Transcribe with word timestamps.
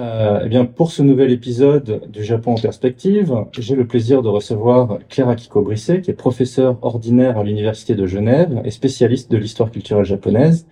Euh, 0.00 0.40
eh 0.44 0.48
bien, 0.48 0.64
pour 0.64 0.90
ce 0.90 1.02
nouvel 1.02 1.30
épisode 1.30 2.08
du 2.10 2.24
Japon 2.24 2.54
en 2.54 2.60
perspective, 2.60 3.32
j'ai 3.56 3.76
le 3.76 3.86
plaisir 3.86 4.22
de 4.22 4.28
recevoir 4.28 4.98
Claire 5.08 5.28
Akiko 5.28 5.62
Brisset, 5.62 6.00
qui 6.00 6.10
est 6.10 6.14
professeure 6.14 6.78
ordinaire 6.82 7.38
à 7.38 7.44
l'Université 7.44 7.94
de 7.94 8.06
Genève 8.06 8.60
et 8.64 8.70
spécialiste 8.70 9.30
de 9.30 9.36
l'histoire 9.36 9.70
culturelle 9.70 10.04
japonaise, 10.04 10.66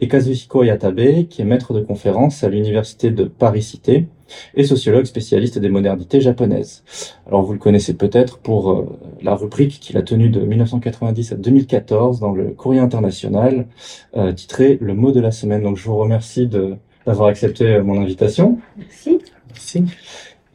et 0.00 0.08
Kazuhiko 0.08 0.64
Yatabe, 0.64 1.28
qui 1.28 1.42
est 1.42 1.44
maître 1.44 1.72
de 1.72 1.80
conférence 1.80 2.42
à 2.42 2.48
l'Université 2.48 3.10
de 3.10 3.24
Paris-Cité 3.24 4.06
et 4.54 4.64
sociologue 4.64 5.04
spécialiste 5.04 5.58
des 5.58 5.68
modernités 5.68 6.20
japonaises. 6.20 6.82
Alors, 7.26 7.42
vous 7.42 7.52
le 7.52 7.58
connaissez 7.58 7.94
peut-être 7.94 8.38
pour 8.38 8.70
euh, 8.70 8.98
la 9.22 9.36
rubrique 9.36 9.78
qu'il 9.80 9.96
a 9.96 10.02
tenue 10.02 10.30
de 10.30 10.40
1990 10.40 11.32
à 11.32 11.36
2014 11.36 12.20
dans 12.20 12.32
le 12.32 12.50
Courrier 12.50 12.80
international, 12.80 13.66
euh, 14.16 14.32
titré 14.32 14.78
Le 14.80 14.94
mot 14.94 15.12
de 15.12 15.20
la 15.20 15.30
semaine. 15.30 15.62
Donc, 15.62 15.76
je 15.76 15.84
vous 15.84 15.96
remercie 15.96 16.46
de 16.46 16.76
d'avoir 17.06 17.28
accepté 17.28 17.74
euh, 17.74 17.82
mon 17.82 18.00
invitation. 18.00 18.58
Merci. 18.76 19.18
Merci. 19.48 19.84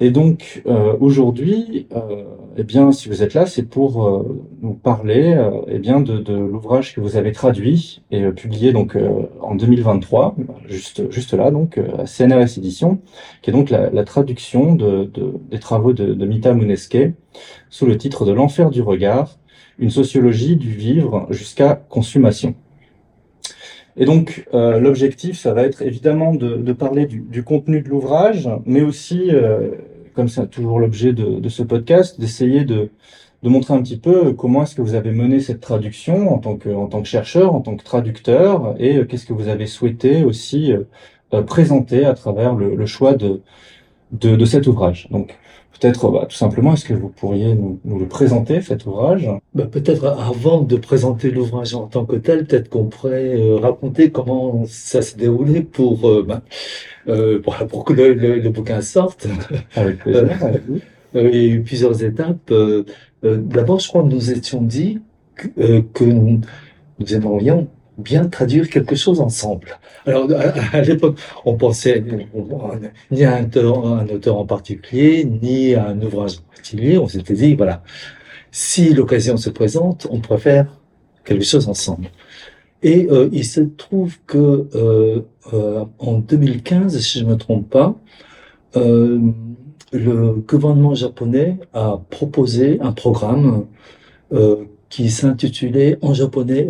Et 0.01 0.11
donc 0.11 0.61
euh, 0.65 0.95
aujourd'hui, 1.01 1.87
euh, 1.93 2.23
eh 2.55 2.63
bien, 2.63 2.93
si 2.93 3.09
vous 3.09 3.21
êtes 3.21 3.33
là, 3.33 3.45
c'est 3.45 3.63
pour 3.63 4.07
euh, 4.07 4.45
nous 4.61 4.73
parler, 4.73 5.33
euh, 5.33 5.51
eh 5.67 5.77
bien, 5.77 5.99
de, 5.99 6.19
de 6.19 6.33
l'ouvrage 6.33 6.95
que 6.95 7.01
vous 7.01 7.17
avez 7.17 7.33
traduit 7.33 8.01
et 8.09 8.23
euh, 8.23 8.31
publié 8.31 8.71
donc 8.71 8.97
en 9.41 9.55
2023, 9.55 10.35
juste 10.67 11.11
juste 11.11 11.33
là, 11.33 11.51
donc 11.51 11.77
à 11.77 12.05
CNRS 12.05 12.57
édition, 12.57 12.99
qui 13.41 13.49
est 13.49 13.53
donc 13.53 13.69
la, 13.69 13.89
la 13.89 14.03
traduction 14.05 14.73
de, 14.73 15.03
de, 15.03 15.33
des 15.51 15.59
travaux 15.59 15.91
de, 15.91 16.13
de 16.13 16.25
Mita 16.25 16.53
Muneske 16.53 17.13
sous 17.69 17.85
le 17.85 17.97
titre 17.97 18.25
de 18.25 18.31
L'enfer 18.31 18.69
du 18.69 18.81
regard, 18.81 19.37
une 19.79 19.89
sociologie 19.89 20.55
du 20.55 20.71
vivre 20.71 21.27
jusqu'à 21.29 21.75
consommation. 21.75 22.55
Et 23.99 24.05
donc, 24.05 24.45
euh, 24.53 24.79
l'objectif, 24.79 25.37
ça 25.37 25.53
va 25.53 25.63
être 25.63 25.81
évidemment 25.81 26.33
de, 26.33 26.55
de 26.55 26.73
parler 26.73 27.05
du, 27.05 27.19
du, 27.19 27.43
contenu 27.43 27.81
de 27.81 27.89
l'ouvrage, 27.89 28.49
mais 28.65 28.81
aussi, 28.81 29.29
euh, 29.29 29.71
comme 30.13 30.29
c'est 30.29 30.47
toujours 30.47 30.79
l'objet 30.79 31.11
de, 31.11 31.39
de, 31.39 31.49
ce 31.49 31.63
podcast, 31.63 32.17
d'essayer 32.17 32.63
de, 32.63 32.91
de, 33.43 33.49
montrer 33.49 33.73
un 33.73 33.81
petit 33.81 33.97
peu 33.97 34.31
comment 34.31 34.63
est-ce 34.63 34.73
que 34.73 34.81
vous 34.81 34.95
avez 34.95 35.11
mené 35.11 35.41
cette 35.41 35.59
traduction 35.59 36.33
en 36.33 36.37
tant 36.37 36.55
que, 36.55 36.69
en 36.69 36.87
tant 36.87 37.01
que 37.01 37.09
chercheur, 37.09 37.53
en 37.53 37.59
tant 37.59 37.75
que 37.75 37.83
traducteur, 37.83 38.73
et 38.79 38.95
euh, 38.97 39.05
qu'est-ce 39.05 39.25
que 39.25 39.33
vous 39.33 39.49
avez 39.49 39.67
souhaité 39.67 40.23
aussi 40.23 40.71
euh, 41.33 41.43
présenter 41.43 42.05
à 42.05 42.13
travers 42.13 42.55
le, 42.55 42.75
le 42.75 42.85
choix 42.85 43.13
de, 43.13 43.41
de, 44.13 44.45
cet 44.45 44.65
ouvrage. 44.65 45.07
Donc, 45.11 45.37
Peut-être, 45.79 46.09
bah, 46.11 46.25
tout 46.27 46.35
simplement, 46.35 46.73
est-ce 46.73 46.83
que 46.83 46.93
vous 46.93 47.09
pourriez 47.09 47.55
nous, 47.55 47.79
nous 47.85 47.99
le 47.99 48.05
présenter, 48.05 48.61
cet 48.61 48.85
ouvrage? 48.85 49.29
Bah, 49.53 49.65
Peut-être 49.65 50.05
avant 50.07 50.61
de 50.61 50.75
présenter 50.75 51.31
l'ouvrage 51.31 51.73
en 51.73 51.87
tant 51.87 52.05
que 52.05 52.17
tel, 52.17 52.45
peut-être 52.45 52.69
qu'on 52.69 52.85
pourrait 52.85 53.35
euh, 53.39 53.57
raconter 53.57 54.11
comment 54.11 54.65
ça 54.67 55.01
s'est 55.01 55.17
déroulé 55.17 55.61
pour, 55.61 56.09
euh, 56.09 56.25
bah, 56.27 56.41
euh, 57.07 57.41
pour, 57.41 57.55
pour, 57.67 57.85
que 57.85 57.93
le, 57.93 58.13
le, 58.13 58.39
le, 58.39 58.49
bouquin 58.49 58.81
sorte. 58.81 59.27
Avec 59.75 59.99
plaisir. 60.03 60.37
il 61.13 61.21
y 61.21 61.51
a 61.51 61.53
eu 61.55 61.61
plusieurs 61.61 62.03
étapes. 62.03 62.53
D'abord, 63.23 63.79
je 63.79 63.87
crois 63.87 64.03
que 64.03 64.07
nous 64.07 64.31
étions 64.31 64.61
dit 64.61 64.99
que, 65.35 65.79
que 65.79 66.03
nous 66.03 66.41
aimerions 67.09 67.67
bien 67.99 68.25
traduire 68.25 68.69
quelque 68.69 68.95
chose 68.95 69.19
ensemble. 69.19 69.79
Alors, 70.05 70.27
à, 70.73 70.81
l'époque, 70.81 71.19
on 71.45 71.55
pensait 71.55 72.03
ni 73.11 73.23
à 73.23 73.37
un 73.37 74.07
auteur, 74.09 74.37
en 74.37 74.45
particulier, 74.45 75.25
ni 75.25 75.75
à 75.75 75.87
un 75.87 76.01
ouvrage 76.01 76.37
en 76.37 76.55
particulier. 76.55 76.97
On 76.97 77.07
s'était 77.07 77.33
dit, 77.33 77.55
voilà, 77.55 77.83
si 78.51 78.93
l'occasion 78.93 79.37
se 79.37 79.49
présente, 79.49 80.07
on 80.09 80.21
faire 80.37 80.67
quelque 81.23 81.45
chose 81.45 81.67
ensemble. 81.67 82.09
Et 82.81 83.07
euh, 83.11 83.29
il 83.31 83.45
se 83.45 83.61
trouve 83.61 84.17
que 84.25 84.67
euh, 84.73 85.21
euh, 85.53 85.85
en 85.99 86.19
2015, 86.19 86.97
si 86.99 87.19
je 87.19 87.25
me 87.25 87.35
trompe 87.35 87.69
pas, 87.69 87.95
euh, 88.75 89.19
le 89.91 90.33
gouvernement 90.33 90.93
japonais 90.93 91.57
a 91.73 91.99
proposé 92.09 92.79
un 92.81 92.91
programme 92.91 93.65
euh, 94.31 94.65
qui 94.89 95.09
s'intitulait 95.09 95.97
en 96.01 96.13
japonais 96.13 96.67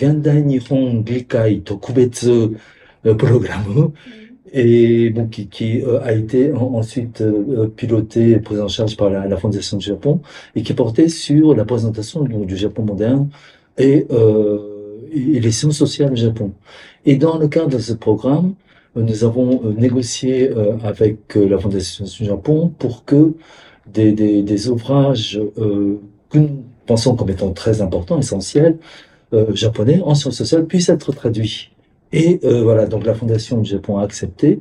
Gandai 0.00 0.42
Nihon 0.42 1.04
Gikai 1.04 1.60
Tokubetsu 1.60 2.56
Programme 3.18 3.92
et 4.52 5.10
bon, 5.10 5.26
qui, 5.28 5.46
qui 5.46 5.82
euh, 5.82 6.00
a 6.02 6.12
été 6.12 6.52
en, 6.52 6.74
ensuite 6.74 7.20
euh, 7.20 7.68
piloté 7.68 8.30
et 8.30 8.38
pris 8.38 8.58
en 8.60 8.68
charge 8.68 8.96
par 8.96 9.10
la, 9.10 9.26
la, 9.26 9.36
Fondation 9.36 9.76
du 9.76 9.84
Japon 9.86 10.20
et 10.56 10.62
qui 10.62 10.72
portait 10.72 11.08
sur 11.08 11.54
la 11.54 11.64
présentation 11.64 12.24
donc, 12.24 12.46
du 12.46 12.56
Japon 12.56 12.82
moderne 12.82 13.28
et, 13.78 14.06
euh, 14.10 14.58
et, 15.12 15.38
les 15.38 15.50
sciences 15.52 15.76
sociales 15.76 16.12
au 16.12 16.16
Japon. 16.16 16.52
Et 17.06 17.16
dans 17.16 17.38
le 17.38 17.48
cadre 17.48 17.68
de 17.68 17.78
ce 17.78 17.92
programme, 17.92 18.54
nous 18.96 19.22
avons 19.22 19.62
négocié 19.78 20.50
avec 20.82 21.36
la 21.36 21.58
Fondation 21.58 22.04
du 22.04 22.24
Japon 22.24 22.72
pour 22.76 23.04
que 23.04 23.34
des, 23.86 24.10
des, 24.10 24.42
des 24.42 24.68
ouvrages 24.68 25.40
que 25.56 26.38
nous 26.38 26.64
pensons 26.86 27.14
comme 27.14 27.30
étant 27.30 27.52
très 27.52 27.82
importants, 27.82 28.18
essentiels, 28.18 28.78
japonais 29.54 30.00
en 30.04 30.14
sciences 30.14 30.36
sociales 30.36 30.66
puisse 30.66 30.88
être 30.88 31.12
traduit. 31.12 31.70
Et 32.12 32.40
euh, 32.44 32.62
voilà, 32.62 32.86
donc 32.86 33.04
la 33.04 33.14
Fondation 33.14 33.58
du 33.60 33.70
Japon 33.70 33.98
a 33.98 34.04
accepté. 34.04 34.60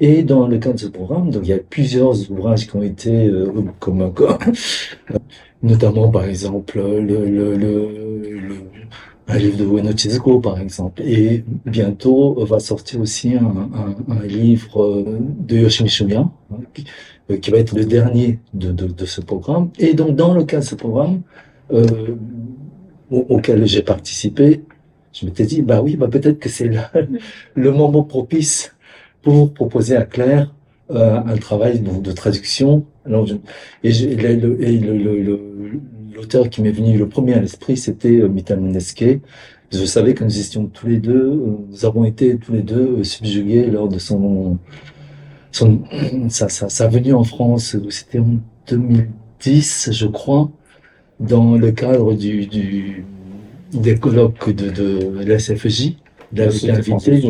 Et 0.00 0.22
dans 0.22 0.46
le 0.46 0.58
cadre 0.58 0.76
de 0.76 0.80
ce 0.80 0.86
programme, 0.86 1.30
donc 1.30 1.42
il 1.44 1.50
y 1.50 1.52
a 1.52 1.58
plusieurs 1.58 2.30
ouvrages 2.30 2.66
qui 2.66 2.74
ont 2.74 2.82
été 2.82 3.26
euh, 3.26 3.52
comme, 3.78 4.12
notamment 5.62 6.08
par 6.08 6.24
exemple 6.24 6.78
le, 6.78 7.26
le, 7.26 7.56
le, 7.56 7.88
un 9.28 9.38
livre 9.38 9.58
de 9.58 9.64
Ueno 9.64 9.94
Chizuko 9.94 10.40
par 10.40 10.58
exemple. 10.58 11.02
Et 11.02 11.44
bientôt 11.66 12.42
va 12.46 12.60
sortir 12.60 13.00
aussi 13.00 13.34
un, 13.34 13.68
un, 13.74 14.14
un 14.14 14.26
livre 14.26 15.04
de 15.38 15.58
Yoshimi 15.58 15.90
Shumia 15.90 16.28
qui, 16.72 16.86
qui, 17.42 17.50
va 17.50 17.58
être 17.58 17.76
le 17.76 17.84
dernier 17.84 18.38
de, 18.54 18.72
de, 18.72 18.86
de, 18.86 19.04
ce 19.04 19.20
programme. 19.20 19.68
Et 19.78 19.92
donc 19.92 20.16
dans 20.16 20.32
le 20.32 20.44
cadre 20.44 20.64
de 20.64 20.68
ce 20.68 20.74
programme, 20.76 21.20
euh, 21.72 21.84
auquel 23.10 23.66
j'ai 23.66 23.82
participé, 23.82 24.62
je 25.12 25.26
m'étais 25.26 25.44
dit, 25.44 25.62
bah 25.62 25.82
oui, 25.82 25.96
bah 25.96 26.08
peut-être 26.08 26.38
que 26.38 26.48
c'est 26.48 26.68
le, 26.68 26.78
le, 27.54 27.72
moment 27.72 28.04
propice 28.04 28.74
pour 29.22 29.52
proposer 29.52 29.96
à 29.96 30.04
Claire 30.04 30.54
euh, 30.90 31.20
un 31.24 31.36
travail 31.36 31.80
donc, 31.80 32.02
de 32.02 32.12
traduction. 32.12 32.84
Alors, 33.04 33.26
je, 33.26 33.34
et, 33.82 34.80
l'auteur 36.14 36.48
qui 36.48 36.62
m'est 36.62 36.70
venu 36.70 36.96
le 36.98 37.08
premier 37.08 37.34
à 37.34 37.40
l'esprit, 37.40 37.76
c'était 37.76 38.20
euh, 38.20 38.28
Mital 38.28 38.60
Mineske. 38.60 39.20
Je 39.72 39.84
savais 39.84 40.14
que 40.14 40.24
nous 40.24 40.38
étions 40.38 40.66
tous 40.66 40.86
les 40.86 40.98
deux, 40.98 41.30
euh, 41.30 41.56
nous 41.68 41.84
avons 41.84 42.04
été 42.04 42.36
tous 42.36 42.52
les 42.52 42.62
deux 42.62 42.98
euh, 42.98 43.04
subjugués 43.04 43.66
lors 43.66 43.88
de 43.88 43.98
son, 43.98 44.58
son 45.52 45.82
sa, 46.28 46.48
sa, 46.48 46.68
sa 46.68 46.88
venue 46.88 47.14
en 47.14 47.24
France, 47.24 47.76
c'était 47.88 48.18
en 48.18 48.38
2010, 48.68 49.90
je 49.92 50.06
crois 50.06 50.50
dans 51.20 51.54
le 51.56 51.70
cadre 51.70 52.14
du, 52.14 52.46
du 52.46 53.04
des 53.72 53.96
colloques 53.96 54.50
de, 54.50 54.70
de 54.70 55.24
la 55.24 55.38
avait 56.34 56.70
invité. 56.70 57.22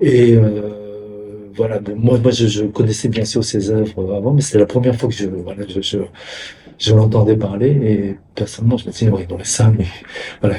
Et 0.00 0.34
euh, 0.34 1.50
voilà, 1.54 1.78
bon, 1.80 1.96
moi, 1.96 2.18
moi 2.18 2.30
je, 2.30 2.46
je, 2.46 2.64
connaissais 2.64 3.08
bien 3.08 3.24
sûr 3.24 3.44
ses 3.44 3.70
œuvres 3.70 4.14
avant, 4.14 4.32
mais 4.32 4.40
c'était 4.40 4.58
la 4.58 4.66
première 4.66 4.96
fois 4.96 5.08
que 5.08 5.14
je, 5.14 5.26
voilà, 5.26 5.64
je, 5.68 5.80
je, 5.80 5.98
je 6.78 6.94
l'entendais 6.94 7.36
parler 7.36 7.68
et 7.70 8.16
personnellement 8.34 8.76
je 8.78 8.86
me 8.86 8.92
disais, 8.92 9.08
oui, 9.10 9.26
non 9.28 9.36
mais 9.38 9.44
ça, 9.44 9.72
mais 9.76 9.86
voilà, 10.40 10.56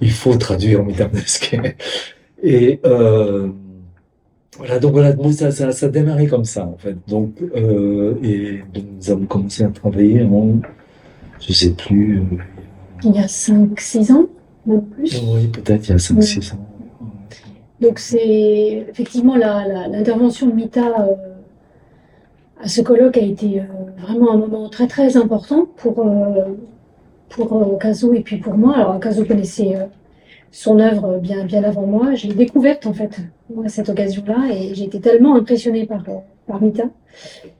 il 0.00 0.10
faut 0.10 0.34
traduire 0.36 0.82
Midernesque. 0.84 1.56
Et 2.44 2.80
euh, 2.84 3.50
voilà, 4.58 4.80
donc 4.80 4.92
voilà, 4.92 5.14
moi, 5.14 5.32
ça, 5.32 5.52
ça, 5.52 5.70
ça 5.70 5.86
a 5.86 5.88
démarré 5.88 6.26
comme 6.26 6.44
ça 6.44 6.66
en 6.66 6.76
fait. 6.76 6.96
Donc, 7.06 7.36
euh, 7.54 8.16
et 8.22 8.62
donc, 8.74 8.84
nous 8.98 9.10
avons 9.10 9.26
commencé 9.26 9.62
à 9.62 9.68
travailler 9.68 10.24
en 10.24 10.60
je 11.46 11.52
sais 11.52 11.70
plus. 11.70 12.18
Euh, 12.18 12.24
il 13.04 13.12
y 13.12 13.18
a 13.18 13.26
5-6 13.26 14.12
ans, 14.12 14.26
même 14.66 14.82
plus. 14.82 15.20
Oui, 15.22 15.48
peut-être 15.48 15.88
il 15.88 15.90
y 15.90 15.94
a 15.94 15.96
5-6 15.96 16.54
ans. 16.54 16.58
Donc 17.82 17.98
c'est 17.98 18.86
effectivement 18.88 19.34
l'intervention 19.34 20.46
de 20.46 20.52
Mita 20.52 21.00
euh, 21.00 21.14
à 22.62 22.68
ce 22.68 22.80
colloque 22.80 23.16
a 23.16 23.20
été 23.20 23.58
euh, 23.58 23.64
vraiment 23.98 24.32
un 24.32 24.36
moment 24.36 24.68
très 24.68 24.86
très 24.86 25.16
important 25.16 25.66
pour, 25.76 25.98
euh, 25.98 26.54
pour 27.28 27.78
Kazo 27.80 28.14
et 28.14 28.20
puis 28.20 28.36
pour 28.36 28.54
moi. 28.54 28.76
Alors 28.76 29.00
Kazo 29.00 29.24
connaissait 29.24 29.74
son 30.52 30.78
œuvre 30.78 31.18
bien, 31.18 31.44
bien 31.44 31.64
avant 31.64 31.84
moi. 31.84 32.14
Je 32.14 32.28
l'ai 32.28 32.34
découverte 32.34 32.86
en 32.86 32.92
fait 32.92 33.18
à 33.64 33.68
cette 33.68 33.88
occasion-là 33.88 34.54
et 34.54 34.74
j'ai 34.76 34.84
été 34.84 35.00
tellement 35.00 35.34
impressionnée 35.34 35.84
par, 35.84 36.04
par 36.52 36.62
Mita 36.62 36.84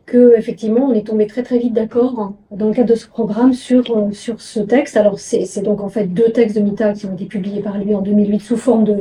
que 0.07 0.37
effectivement 0.37 0.87
on 0.87 0.93
est 0.93 1.07
tombé 1.07 1.27
très 1.27 1.43
très 1.43 1.59
vite 1.59 1.73
d'accord 1.73 2.35
dans 2.51 2.69
le 2.69 2.75
cadre 2.75 2.91
de 2.91 2.95
ce 2.95 3.07
programme 3.07 3.55
sur 3.55 3.85
euh, 3.97 4.13
sur 4.13 4.41
ce 4.41 4.61
texte. 4.61 4.97
Alors 4.97 5.19
c'est 5.19 5.63
donc 5.63 5.81
en 5.81 5.89
fait 5.89 6.07
deux 6.07 6.31
textes 6.31 6.57
de 6.57 6.63
Mita 6.63 6.93
qui 6.93 7.07
ont 7.07 7.15
été 7.15 7.25
publiés 7.25 7.63
par 7.63 7.79
lui 7.79 7.95
en 7.95 8.03
2008 8.03 8.41
sous 8.41 8.57
forme 8.57 8.85
de 8.85 8.97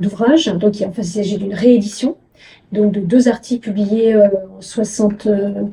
d'ouvrage. 0.00 0.46
Donc 0.46 0.80
il 0.80 1.04
s'agit 1.04 1.38
d'une 1.38 1.54
réédition 1.54 2.16
donc 2.72 2.92
de 2.92 3.00
deux 3.00 3.28
articles 3.28 3.62
publiés 3.68 4.14
euh, 4.14 4.28
en 4.56 4.60
60 4.60 5.26
euh, 5.26 5.64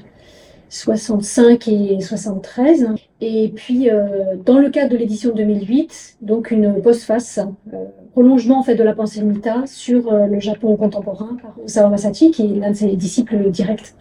65 0.69 1.67
et 1.67 2.01
73. 2.01 2.89
Et 3.21 3.51
puis, 3.55 3.89
euh, 3.89 4.35
dans 4.43 4.59
le 4.59 4.69
cadre 4.69 4.91
de 4.91 4.97
l'édition 4.97 5.33
2008, 5.33 6.17
donc 6.21 6.51
une 6.51 6.81
postface 6.81 7.39
euh, 7.73 7.77
prolongement 8.17 8.59
en 8.61 8.63
fait 8.63 8.73
de 8.73 8.81
la 8.81 8.95
pensée 8.95 9.19
de 9.19 9.25
Mita 9.25 9.57
sur 9.67 10.11
euh, 10.11 10.25
le 10.25 10.39
Japon 10.39 10.75
contemporain 10.75 11.37
par 11.39 11.53
Osawa 11.63 11.89
Masashi, 11.89 12.31
qui 12.31 12.45
est 12.45 12.59
l'un 12.59 12.71
de 12.71 12.75
ses 12.75 12.95
disciples 12.95 13.51
directs. 13.51 13.93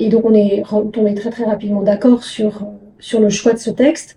Et 0.00 0.08
donc 0.08 0.24
on 0.24 0.34
est 0.34 0.64
très 1.14 1.30
très 1.30 1.44
rapidement 1.44 1.82
d'accord 1.82 2.24
sur, 2.24 2.66
sur 2.98 3.20
le 3.20 3.28
choix 3.28 3.52
de 3.52 3.58
ce 3.58 3.70
texte. 3.70 4.16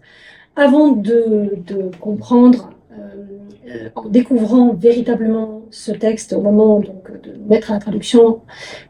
Avant 0.55 0.87
de, 0.93 1.59
de 1.67 1.91
comprendre, 1.99 2.71
euh, 2.93 3.89
en 3.93 4.09
découvrant 4.09 4.73
véritablement 4.73 5.61
ce 5.69 5.91
texte, 5.91 6.33
au 6.33 6.41
moment 6.41 6.79
donc, 6.79 7.03
de 7.21 7.33
mettre 7.47 7.69
à 7.69 7.75
la 7.75 7.81
traduction, 7.81 8.39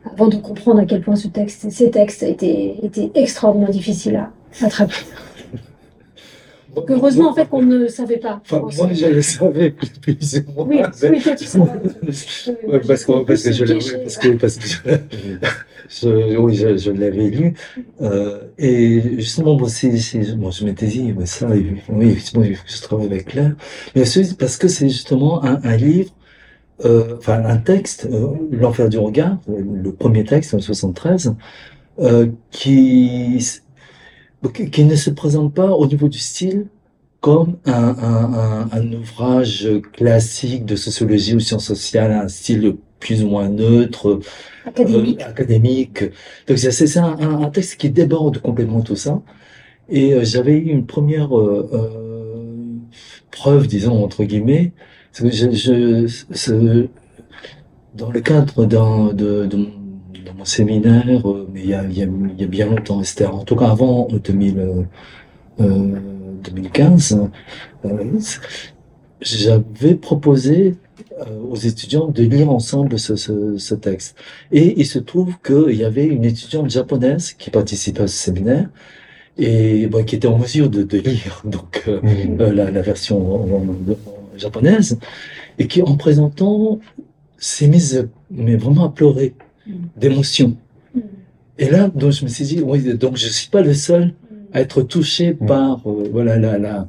avant 0.09 0.29
de 0.29 0.37
comprendre 0.37 0.79
à 0.79 0.85
quel 0.85 1.01
point 1.01 1.17
ce 1.17 1.27
texte, 1.27 1.69
ces 1.69 1.91
textes 1.91 2.23
étaient, 2.23 2.77
étaient 2.81 3.11
extraordinairement 3.15 3.73
difficiles 3.73 4.15
à, 4.15 4.65
à 4.65 4.69
traduire. 4.69 5.03
Donc 6.75 6.89
heureusement 6.89 7.29
en 7.29 7.33
fait 7.35 7.47
qu'on 7.49 7.61
ne 7.61 7.87
savait 7.87 8.17
pas. 8.17 8.41
Enfin, 8.43 8.59
moi 8.59 8.89
je 8.93 9.05
le 9.05 9.21
savais 9.21 9.71
plus 9.71 10.43
ou 10.47 10.51
moins. 10.53 10.67
Oui, 10.67 10.79
oui, 11.11 11.21
toi 11.21 11.35
tu 11.35 11.45
savais. 11.45 11.69
Ouais, 12.67 12.79
parce 12.87 13.05
que, 13.05 13.23
parce 13.23 13.43
que 13.43 13.51
je 13.51 13.65
l'avais, 13.65 13.97
parce 14.03 14.17
que, 14.17 14.27
parce 14.29 14.57
que 14.57 14.67
je, 14.67 16.07
je- 16.09 16.37
oui, 16.37 16.55
je, 16.55 16.77
je 16.77 16.91
l'avais 16.91 17.29
lu. 17.29 17.53
Euh, 18.01 18.39
et 18.57 19.01
justement, 19.19 19.55
moi, 19.57 19.69
c'est, 19.69 19.91
moi, 20.35 20.51
je 20.51 20.65
m'étais 20.65 20.87
dit, 20.87 21.13
mais 21.17 21.25
ça, 21.25 21.47
oui, 21.49 22.09
effectivement, 22.09 22.45
je 22.65 22.81
travaille 22.81 23.07
avec 23.07 23.25
Claire. 23.25 23.55
Mais 23.95 24.03
parce 24.39 24.57
que 24.57 24.67
c'est 24.67 24.89
justement 24.89 25.43
un, 25.43 25.59
un 25.63 25.75
livre, 25.75 26.11
euh, 26.85 27.17
enfin, 27.17 27.43
un 27.45 27.57
texte, 27.57 28.07
euh, 28.11 28.29
L'enfer 28.51 28.89
du 28.89 28.97
regard, 28.97 29.37
le 29.47 29.91
premier 29.91 30.23
texte, 30.23 30.53
en 30.53 30.59
73, 30.59 31.35
euh, 31.99 32.27
qui, 32.51 33.45
qui 34.51 34.83
ne 34.85 34.95
se 34.95 35.09
présente 35.09 35.53
pas 35.53 35.71
au 35.71 35.87
niveau 35.87 36.09
du 36.09 36.19
style 36.19 36.67
comme 37.21 37.57
un, 37.65 37.73
un, 37.73 38.33
un, 38.33 38.69
un 38.71 38.93
ouvrage 38.93 39.67
classique 39.93 40.65
de 40.65 40.75
sociologie 40.75 41.35
ou 41.35 41.39
sciences 41.39 41.65
sociales, 41.65 42.11
un 42.11 42.27
style 42.27 42.75
plus 42.99 43.23
ou 43.23 43.29
moins 43.29 43.49
neutre, 43.49 44.19
Académique. 44.65 45.21
euh, 45.21 45.29
académique. 45.29 46.03
Donc 46.47 46.57
c'est 46.59 46.71
c'est 46.71 46.99
un, 46.99 47.49
texte 47.51 47.77
qui 47.77 47.89
déborde 47.89 48.39
complètement 48.39 48.81
tout 48.81 48.95
ça. 48.95 49.21
Et 49.89 50.13
euh, 50.13 50.23
j'avais 50.25 50.57
eu 50.57 50.69
une 50.71 50.85
première 50.87 51.37
euh, 51.37 51.69
euh, 51.73 52.77
preuve, 53.31 53.67
disons 53.67 54.03
entre 54.03 54.23
guillemets, 54.23 54.73
parce 55.11 55.29
que 55.29 55.35
je, 55.35 55.51
je, 55.51 56.23
ce- 56.33 56.87
dans 57.93 58.11
le 58.11 58.21
cadre 58.21 58.65
d'un 58.65 59.13
de, 59.13 59.45
de, 59.45 59.57
mon, 59.57 59.71
mon 60.37 60.45
séminaire, 60.45 61.29
euh, 61.29 61.47
mais 61.51 61.61
il 61.61 61.69
y 61.69 61.73
a, 61.73 61.83
il 61.85 61.97
y 61.97 62.01
a, 62.03 62.05
il 62.05 62.41
y 62.41 62.43
a 62.43 62.47
bien 62.47 62.67
longtemps, 62.67 63.03
c'était 63.03 63.25
en 63.25 63.43
tout 63.43 63.55
cas 63.55 63.69
avant 63.69 64.07
2000, 64.07 64.59
euh, 64.59 64.83
euh, 65.61 65.99
2015, 66.43 67.19
j'avais 69.21 69.95
proposé 69.95 70.75
aux 71.49 71.55
étudiants 71.55 72.07
de 72.09 72.23
lire 72.23 72.49
ensemble 72.49 72.99
ce, 72.99 73.15
ce, 73.15 73.57
ce 73.57 73.75
texte. 73.75 74.17
Et 74.51 74.79
il 74.79 74.85
se 74.85 74.99
trouve 74.99 75.35
qu'il 75.45 75.75
y 75.75 75.83
avait 75.85 76.05
une 76.05 76.25
étudiante 76.25 76.69
japonaise 76.69 77.33
qui 77.33 77.49
participait 77.51 78.03
à 78.03 78.07
ce 78.07 78.17
séminaire 78.17 78.69
et 79.37 79.87
bon, 79.87 80.03
qui 80.05 80.15
était 80.15 80.27
en 80.27 80.37
mesure 80.39 80.69
de, 80.69 80.83
de 80.83 80.99
lire 80.99 81.41
donc 81.45 81.83
euh, 81.87 82.01
euh, 82.41 82.53
la, 82.53 82.71
la 82.71 82.81
version 82.81 83.17
en- 83.35 83.57
en- 83.57 83.93
en 83.93 84.37
japonaise 84.37 84.99
et 85.59 85.67
qui 85.67 85.81
en 85.83 85.97
présentant 85.97 86.79
s'est 87.37 87.67
mise 87.67 88.09
mais 88.31 88.55
vraiment 88.55 88.85
à 88.85 88.89
pleurer 88.89 89.35
Mm. 89.67 89.71
d'émotion. 89.97 90.57
Mm. 90.95 90.99
Et 91.59 91.69
là, 91.69 91.89
donc 91.89 92.11
je 92.11 92.23
me 92.23 92.29
suis 92.29 92.45
dit, 92.45 92.61
oui, 92.61 92.81
donc 92.95 93.17
je 93.17 93.27
suis 93.27 93.49
pas 93.49 93.61
le 93.61 93.73
seul 93.73 94.13
à 94.53 94.61
être 94.61 94.81
touché 94.83 95.33
Mm. 95.39 95.45
par 95.45 95.81
euh, 95.89 96.09
voilà 96.11 96.37
la, 96.37 96.57
la 96.57 96.87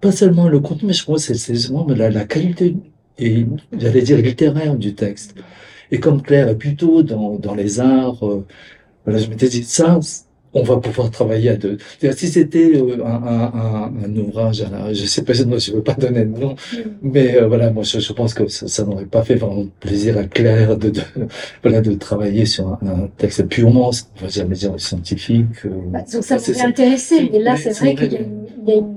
pas 0.00 0.12
seulement 0.12 0.48
le 0.48 0.60
contenu, 0.60 0.88
mais 0.88 0.92
je 0.92 1.02
crois 1.02 1.16
que 1.16 1.22
c'est 1.22 1.52
vraiment 1.68 1.86
la, 1.88 2.10
la 2.10 2.24
qualité 2.26 2.76
et 3.18 3.46
j'allais 3.78 4.02
dire 4.02 4.18
littéraire 4.18 4.76
du 4.76 4.94
texte. 4.94 5.34
Et 5.90 6.00
comme 6.00 6.20
Claire 6.22 6.48
est 6.48 6.56
plutôt 6.58 7.02
dans, 7.02 7.36
dans 7.38 7.54
les 7.54 7.80
arts, 7.80 8.26
euh, 8.26 8.44
voilà, 9.04 9.18
je 9.20 9.28
m'étais 9.28 9.48
dit 9.48 9.62
ça, 9.64 9.98
on 10.54 10.62
va 10.62 10.76
pouvoir 10.78 11.10
travailler 11.10 11.50
à 11.50 11.56
deux. 11.56 11.76
Si 12.16 12.28
c'était 12.28 12.72
euh, 12.76 13.04
un, 13.04 13.22
un, 13.34 13.52
un, 13.54 13.92
un 14.04 14.16
ouvrage, 14.16 14.64
je 14.92 15.04
sais 15.06 15.22
pas, 15.22 15.32
je 15.64 15.72
veux 15.72 15.82
pas 15.82 15.94
donner 15.94 16.24
de 16.24 16.38
nom, 16.38 16.54
Mm. 16.54 16.78
mais 17.02 17.36
euh, 17.36 17.46
voilà, 17.48 17.70
moi 17.70 17.82
je, 17.82 17.98
je 18.00 18.12
pense 18.12 18.32
que 18.34 18.46
ça, 18.48 18.66
ça 18.68 18.84
n'aurait 18.84 19.04
pas 19.06 19.22
fait 19.22 19.34
vraiment 19.34 19.66
plaisir 19.80 20.16
à 20.18 20.24
Claire 20.24 20.76
de, 20.76 20.90
de 20.90 21.00
voilà 21.62 21.80
de 21.80 21.92
travailler 21.94 22.46
sur 22.46 22.68
un, 22.68 22.78
un 22.86 23.08
texte 23.18 23.44
purement, 23.48 23.88
enfin, 23.88 24.26
j'allais 24.28 24.54
dire 24.54 24.72
scientifique. 24.78 25.64
euh, 25.66 25.70
Bah, 25.92 26.00
donc 26.12 26.24
ça 26.24 26.38
c'est- 26.38 26.52
m'aurait 26.52 26.64
intéressé, 26.66 27.28
mais 27.32 27.40
là 27.40 27.56
c'est 27.56 27.70
vrai 27.72 27.94
qu'il 27.94 28.12
y 28.12 28.16
a 28.16 28.18
que- 28.18 28.22
une, 28.24 28.46
il 28.66 28.68
y 28.70 28.72
a 28.72 28.76
une, 28.78 28.94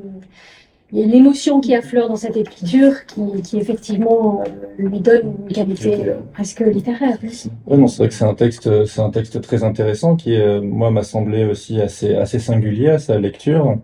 il 0.92 1.00
y 1.00 1.01
a 1.01 1.06
une 1.06 1.13
émotion 1.13 1.60
qui 1.60 1.75
affleure 1.75 2.07
dans 2.07 2.16
cette 2.16 2.38
écriture 2.38 3.06
qui, 3.07 3.42
qui 3.42 3.57
effectivement 3.57 4.42
euh, 4.42 4.50
lui 4.78 5.00
donne 5.01 5.34
une 5.48 5.54
qualité 5.54 5.95
euh, 6.07 6.16
presque 6.34 6.62
littéraire. 6.62 7.18
Ouais, 7.66 7.78
non, 7.78 7.88
c'est 7.88 7.98
vrai 7.98 8.07
que 8.07 8.13
c'est 8.13 8.24
un 8.24 8.34
texte, 8.36 8.86
c'est 8.86 9.01
un 9.01 9.10
texte 9.10 9.42
très 9.42 9.63
intéressant 9.63 10.16
qui, 10.16 10.36
euh, 10.36 10.62
moi, 10.62 10.89
m'a 10.92 11.04
semblé 11.04 11.44
aussi 11.44 11.81
assez, 11.81 12.16
assez 12.16 12.39
singulier 12.39 12.89
à 12.89 13.00
sa 13.00 13.19
lecture. 13.19 13.78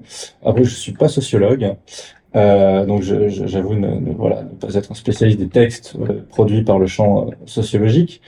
Après, 0.46 0.64
je 0.64 0.74
suis 0.74 0.94
pas 0.94 1.10
sociologue, 1.10 1.76
euh, 2.36 2.86
donc 2.86 3.02
j'avoue 3.02 3.76
ne, 3.76 3.88
ne- 3.88 4.14
voilà, 4.14 4.44
ne 4.44 4.50
pas 4.50 4.74
être 4.76 4.92
un 4.92 4.96
spécialiste 4.96 5.40
des 5.40 5.50
textes 5.50 5.96
euh, 6.00 6.22
produits 6.30 6.64
par 6.64 6.80
le 6.80 6.88
champ 6.88 7.28
sociologique. 7.46 8.22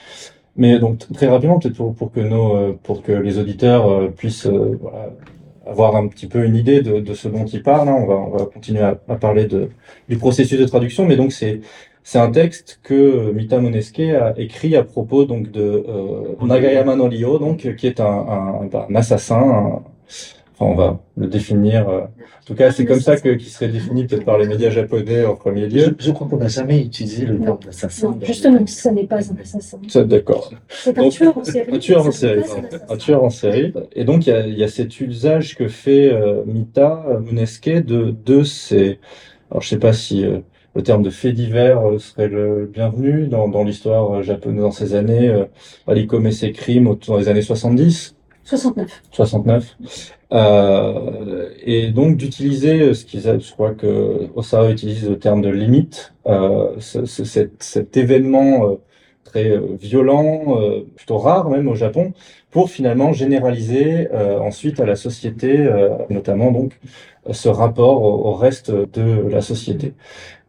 Mais 0.57 0.80
donc 0.80 1.00
très 1.13 1.28
rapidement, 1.28 1.60
peut-être 1.60 1.75
pour, 1.75 1.94
pour 1.95 2.12
que 2.12 2.19
nos, 2.21 2.56
euh, 2.56 2.80
pour 2.83 3.01
que 3.04 3.12
les 3.12 3.39
auditeurs 3.39 4.12
puissent 4.16 4.48
euh, 4.48 4.78
voilà, 4.81 5.12
avoir 5.65 5.95
un 5.95 6.07
petit 6.07 6.27
peu 6.27 6.45
une 6.45 6.56
idée 6.56 6.81
de, 6.81 7.00
de 7.00 7.13
ce 7.13 7.27
dont 7.27 7.45
il 7.45 7.63
parle, 7.63 7.89
hein, 7.89 7.95
on 8.00 8.06
va, 8.07 8.15
on 8.15 8.29
va 8.38 8.45
continuer 8.45 8.81
à, 8.81 9.00
à 9.07 9.15
parler 9.15 9.45
de, 9.45 9.69
du 10.09 10.17
processus 10.17 10.59
de 10.59 10.65
traduction. 10.65 11.06
Mais 11.06 11.15
donc 11.17 11.31
c'est 11.33 11.62
c'est 12.03 12.19
un 12.19 12.31
texte 12.31 12.79
que 12.83 13.31
Mita 13.31 13.59
Moneske 13.59 14.00
a 14.01 14.33
écrit 14.38 14.75
à 14.75 14.83
propos 14.83 15.25
donc 15.25 15.50
de 15.51 15.83
euh, 15.88 16.35
Nagayama 16.45 16.95
no 16.95 17.07
Ryo, 17.09 17.39
donc 17.39 17.75
qui 17.75 17.88
est 17.88 18.00
un, 18.00 18.06
un, 18.06 18.69
un 18.89 18.95
assassin. 18.95 19.38
un- 19.41 19.83
enfin, 20.57 20.65
on 20.71 20.75
va 20.75 21.00
le 21.17 21.27
définir. 21.27 21.89
euh, 21.89 22.01
en 22.45 22.47
tout 22.50 22.53
cas, 22.53 22.71
c'est 22.71 22.86
comme 22.86 23.00
ça 23.00 23.18
que 23.18 23.30
qui 23.30 23.50
serait 23.50 23.69
défini 23.69 24.06
peut-être 24.06 24.24
par 24.24 24.38
les 24.38 24.45
médias 24.47 24.69
japonais 24.69 25.25
en 25.25 25.36
premier 25.36 25.68
lieu. 25.68 25.95
je 25.97 26.12
crois 26.12 26.27
qu'on 26.27 26.38
n'a 26.38 26.47
jamais 26.47 26.80
utilisé 26.80 27.25
le 27.25 27.39
terme 27.39 27.57
d'assassin. 27.65 28.09
Non, 28.12 28.19
justement, 28.21 28.68
ce 28.68 28.89
n'est 28.89 29.07
pas 29.07 29.15
un 29.31 29.38
assassin. 29.42 29.80
Ça, 29.88 30.03
D'accord. 30.03 30.53
C'est 30.69 30.95
un 31.00 31.09
tueur 31.09 31.36
en 31.39 31.44
série. 31.44 31.74
Un 31.74 31.80
tueur 31.80 32.01
en 32.06 32.12
ça 32.12 32.19
série. 32.19 32.42
un 32.88 32.97
tueur 32.97 33.24
en 33.24 33.30
série. 33.31 33.74
Et 33.94 34.03
donc, 34.03 34.27
il 34.27 34.30
y 34.30 34.33
a, 34.33 34.45
il 34.45 34.57
y 34.59 34.63
a 34.63 34.68
cet 34.68 35.01
usage 35.01 35.56
que 35.56 35.68
fait 35.68 36.12
euh, 36.13 36.44
Mita 36.45 37.03
Muneske 37.25 37.83
de, 37.83 38.13
de 38.24 38.44
ces. 38.44 39.00
Alors, 39.50 39.63
je 39.63 39.69
sais 39.69 39.80
pas 39.80 39.94
si 39.94 40.24
euh, 40.24 40.39
le 40.75 40.83
terme 40.83 41.01
de 41.01 41.09
fait 41.09 41.31
divers 41.31 41.80
euh, 41.88 41.97
serait 41.97 42.27
le 42.27 42.69
bienvenu 42.71 43.27
dans, 43.27 43.47
dans 43.47 43.63
l'histoire 43.63 44.18
euh, 44.18 44.21
japonaise 44.21 44.62
dans 44.62 44.71
ces 44.71 44.94
années. 44.94 45.30
Euh, 45.30 45.45
il 45.95 46.06
commet 46.06 46.31
ses 46.31 46.51
crimes 46.51 46.86
au- 46.88 46.95
dans 47.07 47.18
les 47.18 47.27
années 47.27 47.42
70. 47.42 48.15
69. 48.45 49.02
69. 49.11 49.78
Euh, 50.31 51.49
et 51.64 51.90
donc 51.92 52.18
d'utiliser 52.18 52.80
euh, 52.81 52.94
ce 52.94 53.06
qu'ils 53.06 53.21
je 53.21 53.52
crois 53.52 53.73
que 53.73 54.30
Osawa 54.35 54.69
utilise 54.71 55.09
le 55.09 55.18
terme 55.19 55.42
de 55.42 55.49
limite, 55.49 56.14
euh, 56.28 56.75
ce- 56.80 57.06
ce- 57.06 57.23
cet, 57.25 57.64
cet 57.64 57.97
événement 57.97 58.69
euh, 58.69 58.75
très 59.23 59.49
euh, 59.49 59.75
violent, 59.80 60.59
euh, 60.61 60.81
plutôt 60.95 61.18
rare 61.18 61.49
même 61.49 61.68
au 61.68 61.75
Japon, 61.75 62.14
pour 62.52 62.69
finalement 62.69 63.11
généraliser 63.14 64.07
ensuite 64.14 64.80
à 64.80 64.85
la 64.85 64.95
société, 64.95 65.68
notamment 66.09 66.52
donc 66.54 66.80
ce 67.31 67.49
rapport 67.49 68.02
au, 68.02 68.30
au 68.30 68.33
reste 68.33 68.71
de 68.71 69.28
la 69.30 69.42
société. 69.42 69.94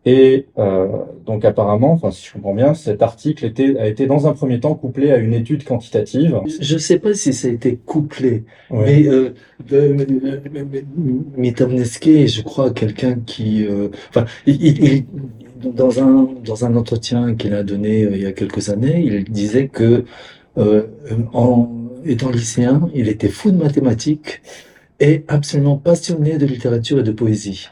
Et 0.08 0.46
euh, 0.58 0.86
donc 1.26 1.44
apparemment, 1.44 1.92
enfin 1.92 2.12
si 2.12 2.26
je 2.28 2.32
comprends 2.32 2.54
bien, 2.54 2.74
cet 2.74 3.02
article 3.02 3.44
était, 3.44 3.76
a 3.78 3.88
été 3.88 4.06
dans 4.06 4.28
un 4.28 4.34
premier 4.34 4.60
temps 4.60 4.74
couplé 4.76 5.10
à 5.10 5.18
une 5.18 5.34
étude 5.34 5.64
quantitative. 5.64 6.40
Je 6.60 6.74
ne 6.74 6.78
sais 6.78 7.00
pas 7.00 7.12
si 7.14 7.32
ça 7.32 7.48
a 7.48 7.50
été 7.50 7.76
couplé, 7.84 8.44
mais 8.70 9.08
euh, 9.08 9.34
euh, 9.72 9.96
Mitamneske 11.36 12.26
je 12.26 12.42
crois, 12.42 12.70
quelqu'un 12.72 13.16
qui, 13.26 13.66
euh, 13.66 13.88
enfin, 14.10 14.24
il, 14.46 14.62
il- 14.64 14.84
il- 14.84 15.06
dans 15.74 16.00
un 16.00 16.28
dans 16.44 16.64
un 16.64 16.76
entretien 16.76 17.34
qu'il 17.34 17.54
a 17.54 17.62
donné 17.64 18.04
euh, 18.04 18.10
il 18.16 18.22
y 18.22 18.26
a 18.26 18.32
quelques 18.32 18.68
années, 18.70 19.02
il 19.04 19.24
disait 19.24 19.68
que 19.68 20.04
euh, 20.58 20.84
en 21.32 21.68
étant 22.04 22.30
lycéen, 22.30 22.88
il 22.94 23.08
était 23.08 23.28
fou 23.28 23.50
de 23.50 23.56
mathématiques 23.56 24.42
et 25.00 25.24
absolument 25.28 25.76
passionné 25.76 26.38
de 26.38 26.46
littérature 26.46 26.98
et 27.00 27.02
de 27.02 27.12
poésie. 27.12 27.68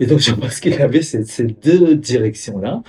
Et 0.00 0.06
donc, 0.06 0.20
je 0.20 0.32
pense 0.32 0.60
qu'il 0.60 0.80
avait 0.80 1.02
ces, 1.02 1.44
deux 1.44 1.96
directions-là. 1.96 2.82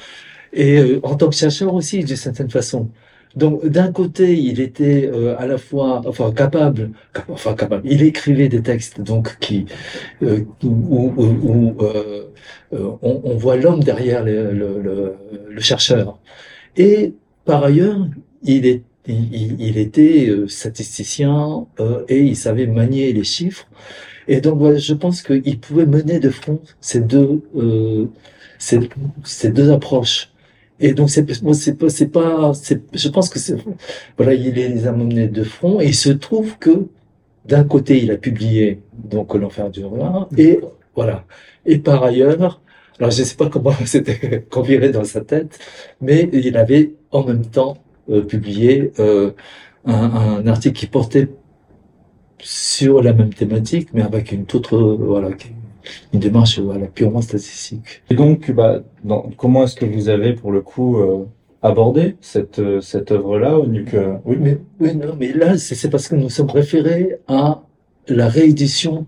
Et 0.53 0.77
euh, 0.79 0.99
en 1.03 1.15
tant 1.15 1.29
que 1.29 1.35
chercheur 1.35 1.73
aussi, 1.73 2.03
d'une 2.03 2.15
certaine 2.15 2.49
façon. 2.49 2.89
Donc, 3.35 3.65
d'un 3.67 3.91
côté, 3.91 4.37
il 4.39 4.59
était 4.59 5.09
euh, 5.13 5.35
à 5.37 5.45
la 5.47 5.57
fois, 5.59 6.01
enfin, 6.07 6.31
capable, 6.33 6.91
cap- 7.13 7.25
enfin, 7.29 7.53
capable. 7.55 7.87
Il 7.87 8.01
écrivait 8.03 8.49
des 8.49 8.61
textes, 8.63 9.01
donc, 9.01 9.37
qui, 9.39 9.65
euh, 10.23 10.41
où, 10.63 11.13
où- 11.17 11.23
où, 11.77 11.83
euh, 11.83 12.25
euh, 12.73 12.91
on, 13.01 13.21
on 13.23 13.37
voit 13.37 13.57
l'homme 13.57 13.83
derrière 13.83 14.23
le, 14.23 14.51
le, 14.53 14.81
le, 14.81 15.15
le 15.49 15.61
chercheur. 15.61 16.19
Et 16.77 17.13
par 17.45 17.63
ailleurs, 17.63 18.07
il 18.43 18.65
est 18.65 18.83
il, 19.09 19.33
il- 19.33 19.61
il 19.61 19.77
était 19.77 20.29
euh, 20.29 20.47
statisticien 20.47 21.67
euh, 21.79 22.03
et 22.09 22.19
il 22.21 22.35
savait 22.37 22.67
manier 22.67 23.13
les 23.13 23.23
chiffres. 23.25 23.67
Et 24.27 24.41
donc, 24.41 24.59
voilà, 24.59 24.77
je 24.79 24.93
pense 24.93 25.21
qu'il 25.23 25.59
pouvait 25.59 25.85
mener 25.85 26.19
de 26.19 26.29
front 26.29 26.61
ces 26.81 27.01
deux, 27.01 27.41
euh, 27.57 28.05
c'est 28.59 28.79
c'est 29.23 29.51
deux 29.53 29.71
approches. 29.71 30.31
Et 30.79 30.93
donc 30.93 31.09
c'est 31.09 31.25
c'est 31.53 31.77
pas 31.77 31.89
c'est 31.89 32.07
pas 32.09 32.53
c'est 32.53 32.81
je 32.93 33.09
pense 33.09 33.29
que 33.29 33.39
c'est 33.39 33.57
voilà 34.17 34.33
il 34.33 34.53
les 34.53 34.87
a 34.87 34.91
menés 34.93 35.27
de 35.27 35.43
front 35.43 35.81
et 35.81 35.87
il 35.87 35.95
se 35.95 36.09
trouve 36.09 36.57
que 36.59 36.87
d'un 37.45 37.63
côté 37.63 38.01
il 38.03 38.11
a 38.11 38.17
publié 38.17 38.81
donc 38.93 39.33
l'enfer 39.35 39.69
du 39.69 39.83
roi 39.85 40.29
et 40.37 40.59
voilà 40.95 41.25
et 41.65 41.79
par 41.79 42.03
ailleurs 42.03 42.61
alors 42.99 43.11
je 43.11 43.23
sais 43.23 43.35
pas 43.35 43.49
comment 43.49 43.73
c'était 43.85 44.45
conviré 44.49 44.89
dans 44.91 45.03
sa 45.05 45.21
tête 45.21 45.59
mais 46.01 46.29
il 46.33 46.57
avait 46.57 46.93
en 47.11 47.23
même 47.25 47.45
temps 47.45 47.77
publié 48.27 48.91
euh, 48.99 49.31
un, 49.85 49.93
un 49.93 50.47
article 50.47 50.77
qui 50.77 50.87
portait 50.87 51.29
sur 52.39 53.03
la 53.03 53.13
même 53.13 53.33
thématique 53.33 53.89
mais 53.93 54.01
avec 54.01 54.31
une 54.31 54.45
autre 54.53 54.77
voilà 54.77 55.29
une 56.13 56.19
démarche 56.19 56.59
voilà, 56.59 56.87
purement 56.87 57.21
statistique. 57.21 58.03
Et 58.09 58.15
donc, 58.15 58.51
bah, 58.51 58.81
dans, 59.03 59.29
comment 59.37 59.63
est-ce 59.63 59.75
que 59.75 59.85
vous 59.85 60.09
avez, 60.09 60.33
pour 60.33 60.51
le 60.51 60.61
coup, 60.61 60.97
euh, 60.97 61.25
abordé 61.61 62.15
cette, 62.21 62.59
euh, 62.59 62.81
cette 62.81 63.11
œuvre-là 63.11 63.57
au 63.57 63.63
que... 63.63 64.15
Oui, 64.25 64.37
mais, 64.39 64.57
oui, 64.79 64.95
non, 64.95 65.15
mais 65.19 65.33
là, 65.33 65.57
c'est 65.57 65.89
parce 65.89 66.07
que 66.07 66.15
nous 66.15 66.29
sommes 66.29 66.49
référés 66.49 67.17
à 67.27 67.63
la 68.07 68.27
réédition 68.27 69.05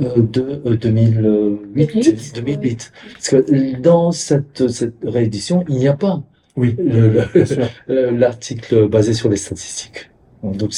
euh, 0.00 0.16
de 0.16 0.76
2008. 0.76 2.34
2008. 2.34 2.92
Parce 3.14 3.28
que 3.28 3.80
dans 3.80 4.12
cette, 4.12 4.68
cette 4.68 4.96
réédition, 5.02 5.64
il 5.68 5.76
n'y 5.76 5.88
a 5.88 5.96
pas 5.96 6.22
oui, 6.58 6.76
l'article 7.88 8.88
basé 8.88 9.14
sur 9.14 9.28
les 9.28 9.36
statistiques. 9.36 10.10
Donc, 10.42 10.70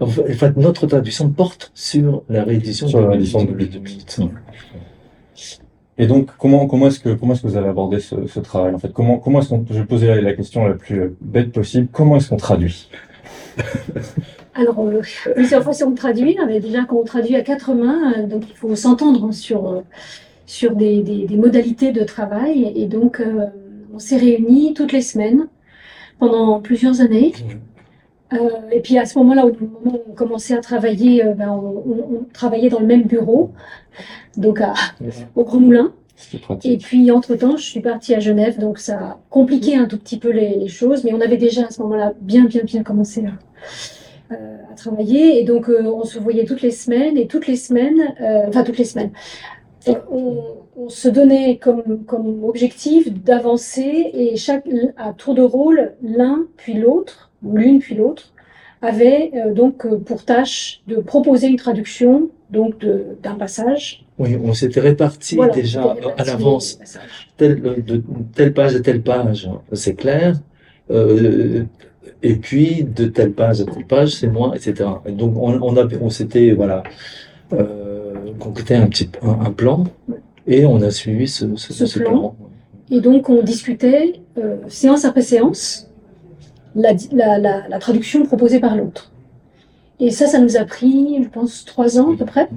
en 0.00 0.06
fait, 0.06 0.56
notre 0.56 0.86
traduction 0.86 1.28
porte 1.30 1.72
sur 1.74 2.22
la 2.28 2.44
réédition 2.44 2.86
sur 2.86 3.00
la 3.00 3.08
réédition 3.08 3.44
de 3.44 3.52
2008. 3.52 4.20
Et 6.00 6.06
donc, 6.06 6.28
comment, 6.38 6.66
comment 6.68 6.86
est-ce 6.86 7.00
que, 7.00 7.08
comment 7.10 7.32
est-ce 7.32 7.42
que 7.42 7.48
vous 7.48 7.56
avez 7.56 7.68
abordé 7.68 7.98
ce, 7.98 8.26
ce 8.26 8.38
travail, 8.38 8.72
en 8.72 8.78
fait? 8.78 8.92
Comment, 8.92 9.18
comment 9.18 9.40
est-ce 9.40 9.48
qu'on, 9.48 9.64
je 9.68 9.80
vais 9.80 9.84
poser 9.84 10.20
la, 10.20 10.32
question 10.32 10.64
la 10.64 10.74
plus 10.74 11.12
bête 11.20 11.50
possible. 11.50 11.88
Comment 11.90 12.16
est-ce 12.16 12.28
qu'on 12.28 12.36
traduit? 12.36 12.88
Alors, 14.54 14.78
euh, 14.78 15.02
plusieurs 15.34 15.64
façons 15.64 15.90
de 15.90 15.96
traduire. 15.96 16.46
Mais 16.46 16.60
déjà, 16.60 16.84
quand 16.84 16.96
on 16.96 17.04
traduit 17.04 17.34
à 17.34 17.42
quatre 17.42 17.74
mains, 17.74 18.12
euh, 18.16 18.26
donc 18.26 18.44
il 18.48 18.54
faut 18.54 18.76
s'entendre 18.76 19.32
sur, 19.32 19.68
euh, 19.68 19.80
sur 20.46 20.76
des, 20.76 21.02
des, 21.02 21.26
des, 21.26 21.36
modalités 21.36 21.90
de 21.90 22.04
travail. 22.04 22.72
Et 22.76 22.86
donc, 22.86 23.18
euh, 23.18 23.46
on 23.98 24.00
s'est 24.00 24.16
réunis 24.16 24.74
toutes 24.74 24.92
les 24.92 25.02
semaines 25.02 25.48
pendant 26.20 26.60
plusieurs 26.60 27.00
années. 27.00 27.32
Euh, 28.32 28.36
et 28.70 28.78
puis 28.78 28.96
à 28.96 29.06
ce 29.06 29.18
moment-là, 29.18 29.44
au 29.44 29.52
moment 29.52 29.98
où 29.98 30.10
on 30.10 30.14
commençait 30.14 30.54
à 30.54 30.60
travailler, 30.60 31.24
euh, 31.24 31.34
ben, 31.34 31.50
on, 31.50 31.82
on, 31.88 32.26
travaillait 32.32 32.68
dans 32.68 32.78
le 32.78 32.86
même 32.86 33.02
bureau, 33.02 33.50
donc 34.36 34.60
à, 34.60 34.74
au 35.34 35.42
Grand 35.42 35.58
Moulin. 35.58 35.92
Et 36.62 36.76
puis 36.76 37.10
entre-temps, 37.10 37.56
je 37.56 37.64
suis 37.64 37.80
partie 37.80 38.14
à 38.14 38.20
Genève, 38.20 38.60
donc 38.60 38.78
ça 38.78 38.98
a 38.98 39.20
compliqué 39.30 39.74
un 39.74 39.86
tout 39.86 39.98
petit 39.98 40.18
peu 40.18 40.30
les, 40.30 40.54
les 40.54 40.68
choses, 40.68 41.02
mais 41.02 41.12
on 41.12 41.20
avait 41.20 41.36
déjà 41.38 41.66
à 41.66 41.70
ce 41.70 41.82
moment-là 41.82 42.12
bien, 42.20 42.44
bien, 42.44 42.62
bien 42.62 42.84
commencé 42.84 43.24
à, 43.26 44.34
euh, 44.34 44.58
à 44.70 44.74
travailler. 44.76 45.40
Et 45.40 45.44
donc 45.44 45.68
on 45.68 46.04
se 46.04 46.20
voyait 46.20 46.44
toutes 46.44 46.62
les 46.62 46.70
semaines, 46.70 47.16
et 47.16 47.26
toutes 47.26 47.48
les 47.48 47.56
semaines, 47.56 48.14
enfin 48.46 48.62
toutes 48.62 48.78
les 48.78 48.84
semaines, 48.84 49.10
on, 50.08 50.57
on, 50.78 50.88
se 50.88 51.08
donnait 51.08 51.58
comme, 51.58 52.04
comme 52.06 52.44
objectif 52.44 53.12
d'avancer 53.12 54.10
et 54.14 54.36
chaque, 54.36 54.64
à 54.96 55.12
tour 55.12 55.34
de 55.34 55.42
rôle, 55.42 55.92
l'un 56.02 56.46
puis 56.56 56.74
l'autre 56.74 57.28
l'une 57.42 57.78
puis 57.78 57.94
l'autre, 57.94 58.32
avait 58.80 59.32
euh, 59.34 59.52
donc 59.52 59.84
euh, 59.84 59.98
pour 59.98 60.24
tâche 60.24 60.80
de 60.86 60.96
proposer 60.96 61.48
une 61.48 61.56
traduction 61.56 62.30
donc 62.50 62.84
d'un 63.22 63.34
passage. 63.34 64.06
Oui, 64.18 64.38
on 64.42 64.54
s'était 64.54 64.80
réparti 64.80 65.36
voilà, 65.36 65.52
déjà 65.52 65.94
à 66.16 66.24
l'avance, 66.24 66.78
telle, 67.36 67.60
de 67.60 68.02
telle 68.34 68.54
page 68.54 68.74
à 68.74 68.80
telle 68.80 69.02
page, 69.02 69.50
c'est 69.72 69.94
clair. 69.94 70.36
Euh, 70.90 71.64
et 72.22 72.36
puis 72.36 72.84
de 72.84 73.04
telle 73.04 73.32
page 73.32 73.60
à 73.60 73.64
telle 73.64 73.86
page, 73.86 74.14
c'est 74.14 74.28
moi, 74.28 74.52
etc. 74.56 74.88
Et 75.04 75.12
donc 75.12 75.36
on, 75.36 75.60
on, 75.60 76.10
s'était 76.10 76.52
voilà 76.52 76.82
euh, 77.52 78.14
concrété 78.38 78.74
un 78.74 78.86
petit 78.86 79.10
un, 79.20 79.40
un, 79.46 79.52
plan 79.52 79.84
et 80.48 80.66
on 80.66 80.80
a 80.82 80.90
suivi 80.90 81.28
ce, 81.28 81.54
ce, 81.56 81.72
ce, 81.72 81.86
ce 81.86 81.98
plan. 82.00 82.10
plan. 82.10 82.36
Et 82.90 83.00
donc 83.00 83.28
on 83.28 83.42
discutait 83.42 84.20
euh, 84.38 84.56
séance 84.68 85.04
après 85.04 85.22
séance 85.22 85.88
la, 86.74 86.92
la, 87.12 87.38
la, 87.38 87.68
la 87.68 87.78
traduction 87.78 88.24
proposée 88.24 88.60
par 88.60 88.74
l'autre. 88.76 89.12
Et 90.00 90.10
ça, 90.10 90.26
ça 90.26 90.38
nous 90.38 90.56
a 90.56 90.64
pris, 90.64 91.22
je 91.24 91.28
pense, 91.28 91.64
trois 91.64 91.98
ans 91.98 92.12
à 92.14 92.16
peu 92.16 92.24
près. 92.24 92.48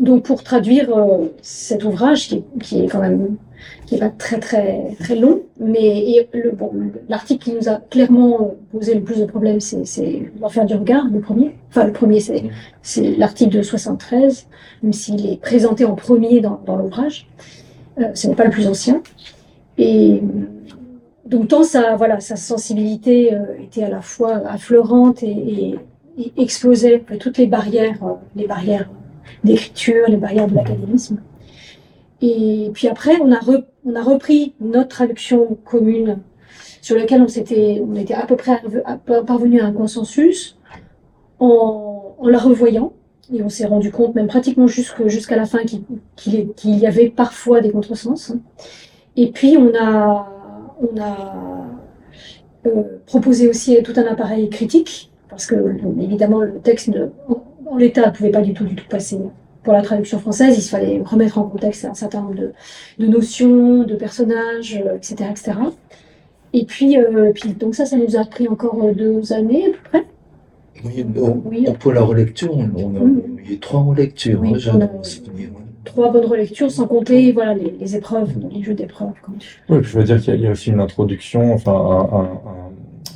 Donc 0.00 0.24
pour 0.24 0.42
traduire 0.42 0.96
euh, 0.96 1.28
cet 1.42 1.84
ouvrage 1.84 2.28
qui 2.28 2.34
est, 2.36 2.58
qui 2.60 2.84
est, 2.84 2.86
quand 2.88 3.00
même 3.00 3.36
qui 3.86 3.94
est 3.94 3.98
pas 3.98 4.10
très 4.10 4.38
très 4.38 4.96
très 4.98 5.14
long, 5.14 5.42
mais 5.60 6.10
et 6.10 6.28
le 6.32 6.50
bon 6.50 6.72
l'article 7.08 7.44
qui 7.44 7.52
nous 7.52 7.68
a 7.68 7.76
clairement 7.76 8.54
posé 8.72 8.94
le 8.94 9.02
plus 9.02 9.20
de 9.20 9.24
problèmes, 9.24 9.60
c'est 9.60 10.32
l'enfer 10.40 10.64
du 10.66 10.74
regard, 10.74 11.06
le 11.12 11.20
premier. 11.20 11.54
Enfin 11.70 11.84
le 11.84 11.92
premier 11.92 12.20
c'est 12.20 12.44
c'est 12.82 13.16
l'article 13.16 13.56
de 13.56 13.62
73, 13.62 14.48
même 14.82 14.92
s'il 14.92 15.26
est 15.30 15.40
présenté 15.40 15.84
en 15.84 15.94
premier 15.94 16.40
dans, 16.40 16.60
dans 16.66 16.76
l'ouvrage. 16.76 17.28
Euh, 17.98 18.10
ce 18.14 18.26
n'est 18.26 18.34
pas 18.34 18.44
le 18.44 18.50
plus 18.50 18.66
ancien. 18.66 19.00
Et 19.78 20.22
donc 21.26 21.48
tant 21.48 21.62
sa, 21.62 21.96
voilà, 21.96 22.20
sa 22.20 22.36
sensibilité 22.36 23.32
euh, 23.32 23.44
était 23.62 23.84
à 23.84 23.88
la 23.88 24.02
fois 24.02 24.42
affleurante 24.46 25.22
et, 25.22 25.28
et, 25.28 25.78
et 26.18 26.32
explosait 26.36 27.02
toutes 27.20 27.38
les 27.38 27.46
barrières, 27.46 28.02
euh, 28.02 28.14
les 28.36 28.46
barrières 28.46 28.88
d'écriture, 29.42 30.08
les 30.08 30.16
barrières 30.16 30.48
de 30.48 30.54
l'académisme. 30.54 31.20
Et 32.22 32.70
puis 32.72 32.88
après, 32.88 33.20
on 33.20 33.32
a, 33.32 33.40
on 33.84 33.94
a 33.94 34.02
repris 34.02 34.54
notre 34.60 34.88
traduction 34.88 35.58
commune 35.64 36.20
sur 36.80 36.96
laquelle 36.96 37.22
on, 37.22 37.28
s'était, 37.28 37.82
on 37.86 37.94
était 37.94 38.14
à 38.14 38.26
peu 38.26 38.36
près 38.36 38.62
parvenu 39.26 39.60
à 39.60 39.66
un 39.66 39.72
consensus 39.72 40.58
en, 41.38 42.16
la 42.22 42.38
revoyant. 42.38 42.92
Et 43.32 43.42
on 43.42 43.48
s'est 43.48 43.66
rendu 43.66 43.90
compte, 43.90 44.14
même 44.14 44.26
pratiquement 44.26 44.66
jusqu'à 44.66 45.36
la 45.36 45.46
fin, 45.46 45.60
qu'il, 45.64 46.52
y 46.64 46.86
avait 46.86 47.08
parfois 47.08 47.60
des 47.60 47.70
contresens. 47.70 48.34
Et 49.16 49.30
puis 49.30 49.56
on 49.56 49.72
a 49.74 50.28
on 50.80 51.00
a 51.00 51.66
euh, 52.66 52.82
proposé 53.06 53.48
aussi 53.48 53.82
tout 53.82 53.92
un 53.96 54.04
appareil 54.04 54.50
critique, 54.50 55.10
parce 55.28 55.46
que 55.46 55.54
évidemment 56.00 56.40
le 56.40 56.58
texte 56.60 56.90
en, 57.74 57.76
l'état 57.76 58.06
ne 58.06 58.14
pouvait 58.14 58.30
pas 58.30 58.42
du 58.42 58.54
tout, 58.54 58.64
du 58.64 58.74
tout 58.74 58.88
passer 58.88 59.18
pour 59.62 59.72
la 59.72 59.82
traduction 59.82 60.18
française. 60.18 60.56
Il 60.58 60.68
fallait 60.68 61.02
remettre 61.04 61.38
en 61.38 61.44
contexte 61.44 61.84
un 61.84 61.94
certain 61.94 62.20
nombre 62.20 62.34
de, 62.34 62.52
de 62.98 63.06
notions, 63.06 63.82
de 63.84 63.94
personnages, 63.94 64.82
etc. 64.96 65.16
Euh, 65.20 65.30
etc. 65.30 65.52
Et 66.52 66.64
puis, 66.64 66.98
euh, 66.98 67.32
puis, 67.34 67.52
donc 67.54 67.74
ça, 67.74 67.84
ça 67.86 67.96
nous 67.96 68.16
a 68.16 68.24
pris 68.24 68.46
encore 68.46 68.78
deux 68.94 69.32
années 69.32 69.66
à 69.66 69.70
peu 69.70 69.78
près. 69.90 70.04
Oui, 70.84 71.06
on, 71.16 71.42
oui. 71.46 71.66
pour 71.80 71.92
la 71.92 72.02
relecture, 72.02 72.54
on, 72.56 72.70
on 72.76 72.94
a, 72.96 73.00
mmh. 73.00 73.22
a 73.52 73.56
trois 73.60 73.80
relectures. 73.80 74.40
Oui, 74.40 74.54
hein, 74.68 74.90
trois 75.84 76.12
bonnes 76.12 76.26
relectures, 76.26 76.70
sans 76.70 76.86
compter 76.86 77.32
voilà, 77.32 77.54
les, 77.54 77.74
les 77.78 77.96
épreuves, 77.96 78.30
les 78.50 78.62
jeux 78.62 78.74
d'épreuves. 78.74 79.12
Oui, 79.68 79.78
je 79.82 79.98
veux 79.98 80.04
dire 80.04 80.20
qu'il 80.20 80.34
y, 80.34 80.42
y, 80.42 80.46
a 80.46 80.50
aussi 80.50 80.70
une 80.70 80.80
introduction, 80.80 81.54
enfin 81.54 81.72
un, 81.72 82.18
un, 82.20 82.28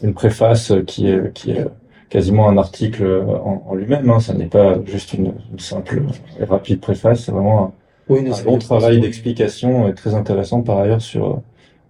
une 0.02 0.14
préface 0.14 0.72
qui 0.86 1.08
est, 1.08 1.32
qui 1.34 1.52
est 1.52 1.66
quasiment 2.08 2.48
un 2.48 2.56
article 2.56 3.04
en, 3.44 3.62
en 3.66 3.74
lui-même. 3.74 4.08
Hein. 4.10 4.20
Ça 4.20 4.34
n'est 4.34 4.46
pas 4.46 4.78
juste 4.84 5.14
une, 5.14 5.32
une, 5.52 5.58
simple 5.58 6.02
et 6.40 6.44
rapide 6.44 6.80
préface, 6.80 7.24
c'est 7.24 7.32
vraiment 7.32 7.64
un, 7.64 7.72
oui, 8.08 8.24
un 8.30 8.42
bon 8.44 8.58
travail 8.58 9.00
d'explication 9.00 9.88
et 9.88 9.94
très 9.94 10.14
intéressant 10.14 10.62
par 10.62 10.78
ailleurs 10.78 11.02
sur 11.02 11.42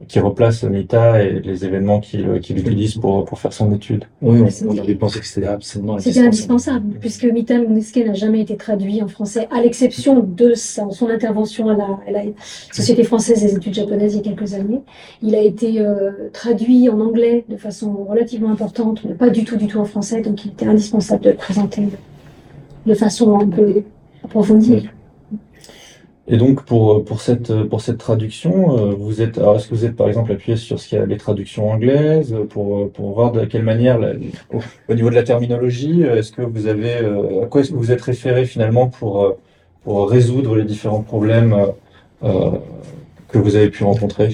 qui 0.06 0.20
replace 0.20 0.62
Mita 0.62 1.22
et 1.22 1.40
les 1.40 1.64
événements 1.64 1.98
qu'il 1.98 2.40
qu 2.40 2.52
utilise 2.52 2.94
pour, 2.94 3.24
pour 3.24 3.40
faire 3.40 3.52
son 3.52 3.72
étude. 3.72 4.04
Oui, 4.22 4.40
on, 4.40 4.68
on 4.68 4.78
avait 4.78 4.94
pensé 4.94 5.18
que 5.18 5.26
c'était 5.26 5.48
absolument 5.48 5.94
indispensable. 5.94 6.14
C'était 6.14 6.26
indispensable, 6.26 6.98
puisque 7.00 7.24
Mita 7.24 7.58
Monesque 7.58 7.96
n'a 7.96 8.14
jamais 8.14 8.40
été 8.40 8.56
traduit 8.56 9.02
en 9.02 9.08
français, 9.08 9.48
à 9.50 9.60
l'exception 9.60 10.20
de 10.20 10.54
sa, 10.54 10.88
son 10.90 11.08
intervention 11.08 11.68
à 11.68 11.76
la, 11.76 11.98
à 12.06 12.10
la, 12.12 12.22
Société 12.72 13.02
française 13.02 13.42
des 13.42 13.56
études 13.56 13.74
japonaises 13.74 14.14
il 14.14 14.18
y 14.18 14.20
a 14.20 14.34
quelques 14.34 14.54
années. 14.54 14.82
Il 15.22 15.34
a 15.34 15.40
été 15.40 15.80
euh, 15.80 16.30
traduit 16.32 16.88
en 16.88 17.00
anglais 17.00 17.44
de 17.48 17.56
façon 17.56 18.04
relativement 18.08 18.50
importante, 18.50 19.02
mais 19.04 19.14
pas 19.14 19.30
du 19.30 19.44
tout, 19.44 19.56
du 19.56 19.66
tout 19.66 19.78
en 19.78 19.84
français, 19.84 20.20
donc 20.20 20.44
il 20.44 20.52
était 20.52 20.66
indispensable 20.66 21.24
de 21.24 21.30
le 21.30 21.36
présenter 21.36 21.82
de 22.86 22.94
façon 22.94 23.38
un 23.40 23.48
peu 23.48 23.82
approfondie. 24.24 24.72
Oui. 24.72 24.88
Et 26.30 26.36
donc 26.36 26.62
pour 26.64 27.04
pour 27.04 27.22
cette 27.22 27.52
pour 27.64 27.80
cette 27.80 27.96
traduction, 27.96 28.78
euh, 28.78 28.94
vous 28.94 29.22
êtes 29.22 29.38
est-ce 29.38 29.66
que 29.66 29.74
vous 29.74 29.86
êtes 29.86 29.96
par 29.96 30.08
exemple 30.08 30.30
appuyé 30.32 30.58
sur 30.58 30.78
ce 30.78 30.86
qu'il 30.86 30.98
y 30.98 31.00
a 31.00 31.06
les 31.06 31.16
traductions 31.16 31.70
anglaises 31.70 32.36
pour 32.50 32.90
pour 32.92 33.14
voir 33.14 33.32
de 33.32 33.46
quelle 33.46 33.62
manière 33.62 33.98
au, 34.52 34.58
au, 34.88 34.94
niveau 34.94 35.08
de 35.08 35.14
la 35.14 35.22
terminologie, 35.22 36.02
est-ce 36.02 36.32
que 36.32 36.42
vous 36.42 36.66
avez 36.66 36.96
euh, 36.96 37.44
à 37.44 37.46
quoi 37.46 37.62
est-ce 37.62 37.70
que 37.70 37.76
vous 37.76 37.92
êtes 37.92 38.02
référé 38.02 38.44
finalement 38.44 38.88
pour 38.88 39.24
euh, 39.24 39.38
pour 39.84 40.10
résoudre 40.10 40.54
les 40.54 40.64
différents 40.64 41.00
problèmes 41.00 41.56
euh, 42.22 42.50
que 43.28 43.38
vous 43.38 43.56
avez 43.56 43.70
pu 43.70 43.84
rencontrer? 43.84 44.28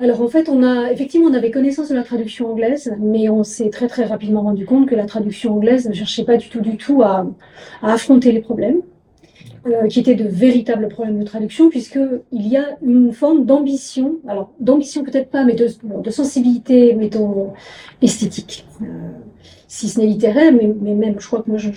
Alors 0.00 0.22
en 0.22 0.28
fait, 0.28 0.48
on 0.48 0.64
a 0.64 0.90
effectivement 0.90 1.28
on 1.28 1.34
avait 1.34 1.52
connaissance 1.52 1.90
de 1.90 1.94
la 1.94 2.02
traduction 2.02 2.50
anglaise, 2.50 2.92
mais 2.98 3.28
on 3.28 3.44
s'est 3.44 3.70
très 3.70 3.86
très 3.86 4.04
rapidement 4.04 4.42
rendu 4.42 4.66
compte 4.66 4.88
que 4.88 4.96
la 4.96 5.06
traduction 5.06 5.54
anglaise 5.54 5.88
ne 5.88 5.94
cherchait 5.94 6.24
pas 6.24 6.38
du 6.38 6.48
tout 6.48 6.60
du 6.60 6.76
tout 6.76 7.02
à 7.02 7.24
affronter 7.82 8.32
les 8.32 8.40
problèmes 8.40 8.80
euh, 9.66 9.88
qui 9.88 10.00
étaient 10.00 10.14
de 10.14 10.26
véritables 10.26 10.88
problèmes 10.88 11.18
de 11.18 11.24
traduction, 11.24 11.68
puisqu'il 11.68 12.46
y 12.46 12.56
a 12.56 12.78
une 12.82 13.12
forme 13.12 13.44
d'ambition, 13.44 14.16
alors 14.26 14.52
d'ambition 14.58 15.04
peut-être 15.04 15.30
pas, 15.30 15.44
mais 15.44 15.54
de, 15.54 15.68
de 15.84 16.10
sensibilité, 16.10 16.94
mettons, 16.94 17.52
esthétique. 18.00 18.66
Euh, 18.80 18.86
si 19.68 19.88
ce 19.88 20.00
n'est 20.00 20.06
littéraire, 20.06 20.52
mais, 20.52 20.72
mais, 20.80 20.94
même, 20.94 21.20
je 21.20 21.26
crois 21.26 21.42
que 21.42 21.50
moi, 21.50 21.58
je 21.58 21.68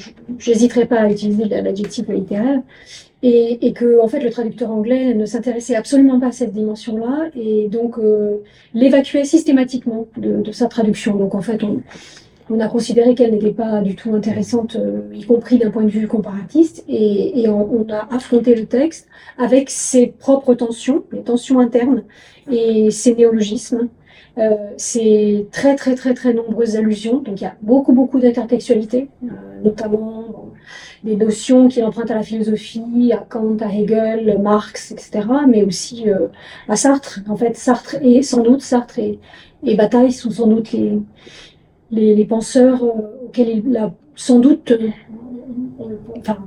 n'hésiterai 0.49 0.85
pas 0.85 1.01
à 1.01 1.11
utiliser 1.11 1.45
l'adjectif 1.45 2.07
littéraire, 2.07 2.61
et, 3.21 3.67
et, 3.67 3.73
que 3.73 4.01
en 4.01 4.07
fait 4.07 4.19
le 4.19 4.29
traducteur 4.29 4.69
anglais 4.71 5.13
ne 5.13 5.25
s'intéressait 5.25 5.75
absolument 5.75 6.19
pas 6.19 6.27
à 6.27 6.31
cette 6.31 6.51
dimension-là, 6.51 7.29
et 7.35 7.67
donc 7.69 7.97
euh, 7.97 8.37
l'évacuait 8.73 9.23
systématiquement 9.25 10.07
de, 10.17 10.41
de, 10.41 10.51
sa 10.51 10.67
traduction. 10.67 11.15
Donc 11.15 11.35
en 11.35 11.41
fait, 11.41 11.63
on, 11.63 11.81
on 12.49 12.59
a 12.59 12.67
considéré 12.67 13.15
qu'elle 13.15 13.31
n'était 13.31 13.51
pas 13.51 13.81
du 13.81 13.95
tout 13.95 14.13
intéressante, 14.13 14.75
euh, 14.75 15.01
y 15.13 15.23
compris 15.25 15.57
d'un 15.57 15.71
point 15.71 15.83
de 15.83 15.89
vue 15.89 16.07
comparatiste, 16.07 16.83
et, 16.87 17.41
et 17.41 17.49
on, 17.49 17.71
on, 17.73 17.91
a 17.91 18.07
affronté 18.13 18.55
le 18.55 18.65
texte 18.65 19.07
avec 19.37 19.69
ses 19.69 20.07
propres 20.07 20.53
tensions, 20.53 21.03
les 21.11 21.23
tensions 21.23 21.59
internes 21.59 22.03
et 22.51 22.91
ses 22.91 23.15
néologismes. 23.15 23.89
Euh, 24.39 24.75
très 25.51 25.75
très 25.75 25.93
très 25.93 26.15
très 26.15 26.33
nombreuses 26.33 26.75
allusions, 26.75 27.19
donc 27.19 27.39
il 27.39 27.43
y 27.43 27.47
a 27.47 27.55
beaucoup 27.61 27.93
beaucoup 27.93 28.19
d'intertextualité, 28.19 29.09
euh, 29.23 29.27
notamment 29.63 30.23
bon, 30.27 30.51
des 31.03 31.15
notions 31.15 31.67
qui 31.67 31.83
empruntent 31.83 32.09
à 32.09 32.15
la 32.15 32.23
philosophie, 32.23 33.13
à 33.13 33.17
Kant, 33.29 33.57
à 33.61 33.71
Hegel, 33.71 34.39
Marx, 34.41 34.91
etc., 34.91 35.27
mais 35.47 35.63
aussi 35.63 36.09
euh, 36.09 36.29
à 36.67 36.75
Sartre. 36.75 37.19
En 37.29 37.35
fait, 37.35 37.55
Sartre 37.55 37.97
et 38.01 38.23
sans 38.23 38.41
doute 38.41 38.61
Sartre 38.61 38.97
et, 38.97 39.19
et 39.63 39.75
Bataille 39.75 40.11
sont 40.11 40.31
sans 40.31 40.47
doute 40.47 40.71
les 40.71 40.97
les, 41.93 42.15
les 42.15 42.25
penseurs 42.25 42.83
euh, 42.83 43.25
auxquels 43.25 43.63
il 43.65 43.77
a 43.77 43.93
sans 44.15 44.39
doute, 44.39 44.71
euh, 44.71 44.89
on, 45.79 45.91
enfin, 46.17 46.37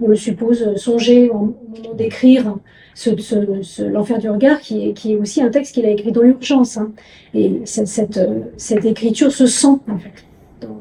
on 0.00 0.08
le 0.08 0.16
suppose, 0.16 0.76
songé 0.76 1.28
au 1.28 1.34
moment 1.34 1.94
d'écrire 1.96 2.56
ce, 2.94 3.16
ce, 3.18 3.62
ce 3.62 3.82
l'enfer 3.82 4.18
du 4.18 4.30
regard, 4.30 4.60
qui 4.60 4.88
est, 4.88 4.92
qui 4.92 5.12
est 5.12 5.16
aussi 5.16 5.42
un 5.42 5.50
texte 5.50 5.74
qu'il 5.74 5.86
a 5.86 5.90
écrit 5.90 6.12
dans 6.12 6.22
l'urgence. 6.22 6.76
Hein. 6.76 6.92
Et 7.34 7.60
cette, 7.64 7.88
cette, 7.88 8.20
cette, 8.56 8.84
écriture 8.84 9.32
se 9.32 9.46
sent, 9.46 9.78
en 9.88 9.98
fait. 9.98 10.24
Dans... 10.60 10.76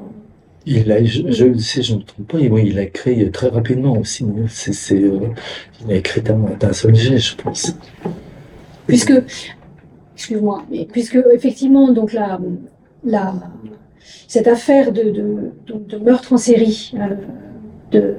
Il 0.65 0.91
a, 0.91 1.03
je, 1.03 1.31
je, 1.31 1.57
si 1.57 1.83
je 1.83 1.93
ne 1.93 1.99
me 1.99 2.03
trompe 2.03 2.27
pas, 2.27 2.37
oui, 2.37 2.63
il 2.67 2.79
a 2.79 2.83
écrit 2.83 3.29
très 3.31 3.47
rapidement 3.49 3.97
aussi. 3.97 4.25
C'est, 4.47 4.73
c'est, 4.73 5.01
euh, 5.01 5.19
il 5.85 5.91
a 5.91 5.95
écrit 5.95 6.21
d'un, 6.21 6.39
d'un 6.59 6.73
seul 6.73 6.95
jet, 6.95 7.17
je 7.17 7.35
pense. 7.35 7.75
Puisque, 8.87 9.13
excuse-moi, 10.15 10.63
mais 10.71 10.87
puisque 10.91 11.19
effectivement, 11.33 11.91
donc 11.91 12.13
la, 12.13 12.39
la, 13.03 13.33
cette 14.27 14.47
affaire 14.47 14.91
de, 14.91 15.11
de, 15.67 15.97
meurtre 15.97 16.33
en 16.33 16.37
série 16.37 16.93
euh, 17.93 18.13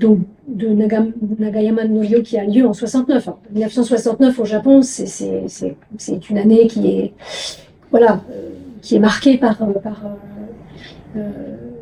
de, 0.00 0.18
de 0.48 0.66
Nagam, 0.68 1.12
Nagayama 1.38 1.84
Norio 1.84 2.22
qui 2.22 2.36
a 2.38 2.44
lieu 2.44 2.66
en 2.66 2.72
69. 2.72 3.28
En 3.28 3.38
1969 3.52 4.38
au 4.38 4.44
Japon, 4.44 4.82
c'est 4.82 6.30
une 6.30 6.38
année 6.38 6.66
qui 6.66 6.88
est, 6.88 7.12
voilà, 7.90 8.20
euh, 8.30 8.48
qui 8.80 8.96
est 8.96 8.98
marquée 8.98 9.38
par, 9.38 9.62
euh, 9.62 11.30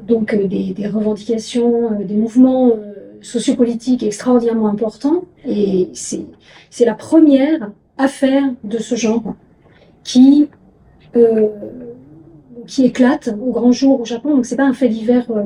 donc 0.06 0.34
des, 0.34 0.74
revendications, 0.86 1.98
des 2.02 2.14
mouvements 2.14 2.72
sociopolitiques 3.22 4.02
extraordinairement 4.02 4.68
importants. 4.68 5.24
Et 5.46 5.88
c'est 5.94 6.84
la 6.84 6.94
première 6.94 7.70
affaire 7.96 8.44
de 8.64 8.78
ce 8.78 8.96
genre 8.96 9.34
qui 10.04 10.48
qui 12.66 12.84
éclate 12.84 13.34
au 13.40 13.52
grand 13.52 13.72
jour 13.72 14.00
au 14.00 14.04
Japon. 14.04 14.36
Donc 14.36 14.46
c'est 14.46 14.56
pas 14.56 14.66
un 14.66 14.72
fait 14.72 14.88
divers, 14.88 15.26
euh, 15.30 15.42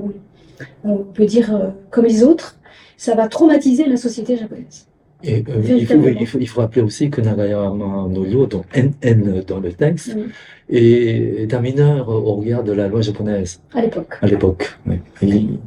on 0.85 0.99
peut 0.99 1.26
dire 1.26 1.54
euh, 1.54 1.68
comme 1.90 2.04
les 2.04 2.23
autres. 2.23 2.59
Ça 2.97 3.14
va 3.14 3.28
traumatiser 3.28 3.87
la 3.87 3.97
société 3.97 4.37
japonaise. 4.37 4.87
Et 5.23 5.42
euh, 5.49 5.62
il, 5.66 5.87
faut, 5.87 5.94
il, 5.94 6.26
faut, 6.26 6.38
il, 6.38 6.49
faut, 6.49 6.61
rappeler 6.61 6.83
aussi 6.83 7.09
que 7.09 7.21
Nagayama 7.21 8.09
no 8.11 8.47
donc 8.47 8.66
NN 8.76 9.42
dans 9.47 9.59
le 9.59 9.73
texte, 9.73 10.14
oui. 10.14 10.25
est, 10.68 11.54
un 11.54 11.61
mineur 11.61 12.09
au 12.11 12.35
regard 12.35 12.62
de 12.62 12.73
la 12.73 12.88
loi 12.88 13.00
japonaise. 13.00 13.61
À 13.73 13.80
l'époque. 13.80 14.18
À 14.21 14.26
l'époque, 14.26 14.78
oui. 14.87 14.99
Il, 15.23 15.59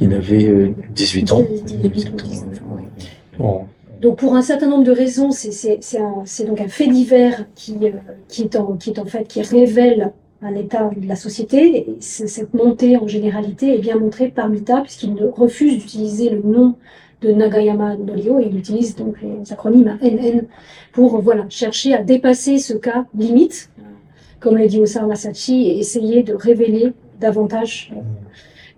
il, 0.00 0.14
avait 0.14 0.74
18 0.94 1.32
ans. 1.32 1.44
18 1.66 2.22
ans. 2.22 2.26
Bon. 3.38 3.66
Donc 4.02 4.18
pour 4.18 4.34
un 4.34 4.42
certain 4.42 4.68
nombre 4.68 4.84
de 4.84 4.90
raisons, 4.90 5.30
c'est 5.30 6.44
donc 6.44 6.60
un 6.60 6.68
fait 6.68 6.88
divers 6.88 7.46
qui, 7.54 7.76
qui, 8.28 8.42
est 8.42 8.56
en, 8.56 8.76
qui 8.76 8.90
est 8.90 8.98
en 8.98 9.04
fait 9.04 9.28
qui 9.28 9.42
révèle 9.42 10.12
un 10.42 10.54
état 10.54 10.90
de 10.96 11.06
la 11.06 11.16
société. 11.16 11.78
Et 11.78 11.96
cette 12.00 12.54
montée 12.54 12.96
en 12.96 13.06
généralité 13.06 13.74
est 13.74 13.78
bien 13.78 13.96
montrée 13.96 14.28
par 14.28 14.48
Mita, 14.48 14.80
puisqu'il 14.80 15.14
refuse 15.34 15.78
d'utiliser 15.78 16.30
le 16.30 16.42
nom 16.42 16.74
de 17.20 17.32
Nagayama 17.32 17.96
Norio 17.96 18.40
et 18.40 18.48
il 18.50 18.58
utilise 18.58 18.96
donc 18.96 19.16
les 19.22 19.52
acronymes 19.52 19.96
NN 20.02 20.46
pour 20.92 21.20
voilà, 21.20 21.46
chercher 21.48 21.94
à 21.94 22.02
dépasser 22.02 22.58
ce 22.58 22.74
cas 22.74 23.06
limite, 23.16 23.70
comme 24.40 24.56
l'a 24.56 24.66
dit 24.66 24.80
Osamu 24.80 25.08
Masashi, 25.08 25.68
et 25.68 25.78
essayer 25.78 26.24
de 26.24 26.34
révéler 26.34 26.92
davantage 27.20 27.92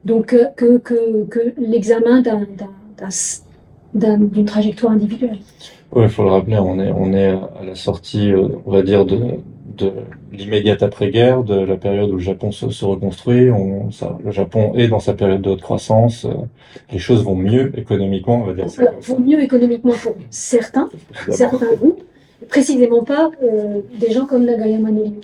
donc 0.04 0.36
que, 0.56 0.76
que, 0.76 1.24
que 1.24 1.54
l'examen 1.56 2.22
d'une 3.94 4.44
trajectoire 4.44 4.92
individuelle. 4.92 5.38
Oui, 5.92 6.02
il 6.02 6.10
faut 6.10 6.24
le 6.24 6.30
rappeler, 6.30 6.58
on 6.58 6.78
est, 6.78 6.92
on 6.92 7.12
est 7.14 7.30
à 7.30 7.64
la 7.64 7.74
sortie, 7.74 8.32
on 8.66 8.70
va 8.70 8.82
dire, 8.82 9.06
de, 9.06 9.18
de 9.76 9.92
l'immédiate 10.32 10.82
après-guerre, 10.82 11.42
de 11.42 11.54
la 11.54 11.76
période 11.76 12.10
où 12.10 12.14
le 12.14 12.20
Japon 12.20 12.52
se, 12.52 12.70
se 12.70 12.84
reconstruit. 12.84 13.50
On, 13.50 13.90
ça, 13.90 14.18
le 14.24 14.30
Japon 14.30 14.72
est 14.74 14.88
dans 14.88 15.00
sa 15.00 15.14
période 15.14 15.42
de 15.42 15.50
haute 15.50 15.62
croissance. 15.62 16.24
Euh, 16.24 16.34
les 16.92 16.98
choses 16.98 17.24
vont 17.24 17.34
mieux 17.34 17.72
économiquement, 17.78 18.40
on 18.42 18.44
va 18.44 18.54
dire. 18.54 18.66
Alors, 18.78 18.94
vont 19.00 19.20
mieux 19.20 19.42
économiquement 19.42 19.92
pour 20.02 20.14
certains, 20.30 20.88
certains 21.30 21.74
groupes, 21.74 22.02
précisément 22.48 23.04
pas 23.04 23.30
euh, 23.42 23.80
des 23.98 24.10
gens 24.12 24.26
comme 24.26 24.44
Nagayama 24.44 24.90
Norio. 24.90 25.20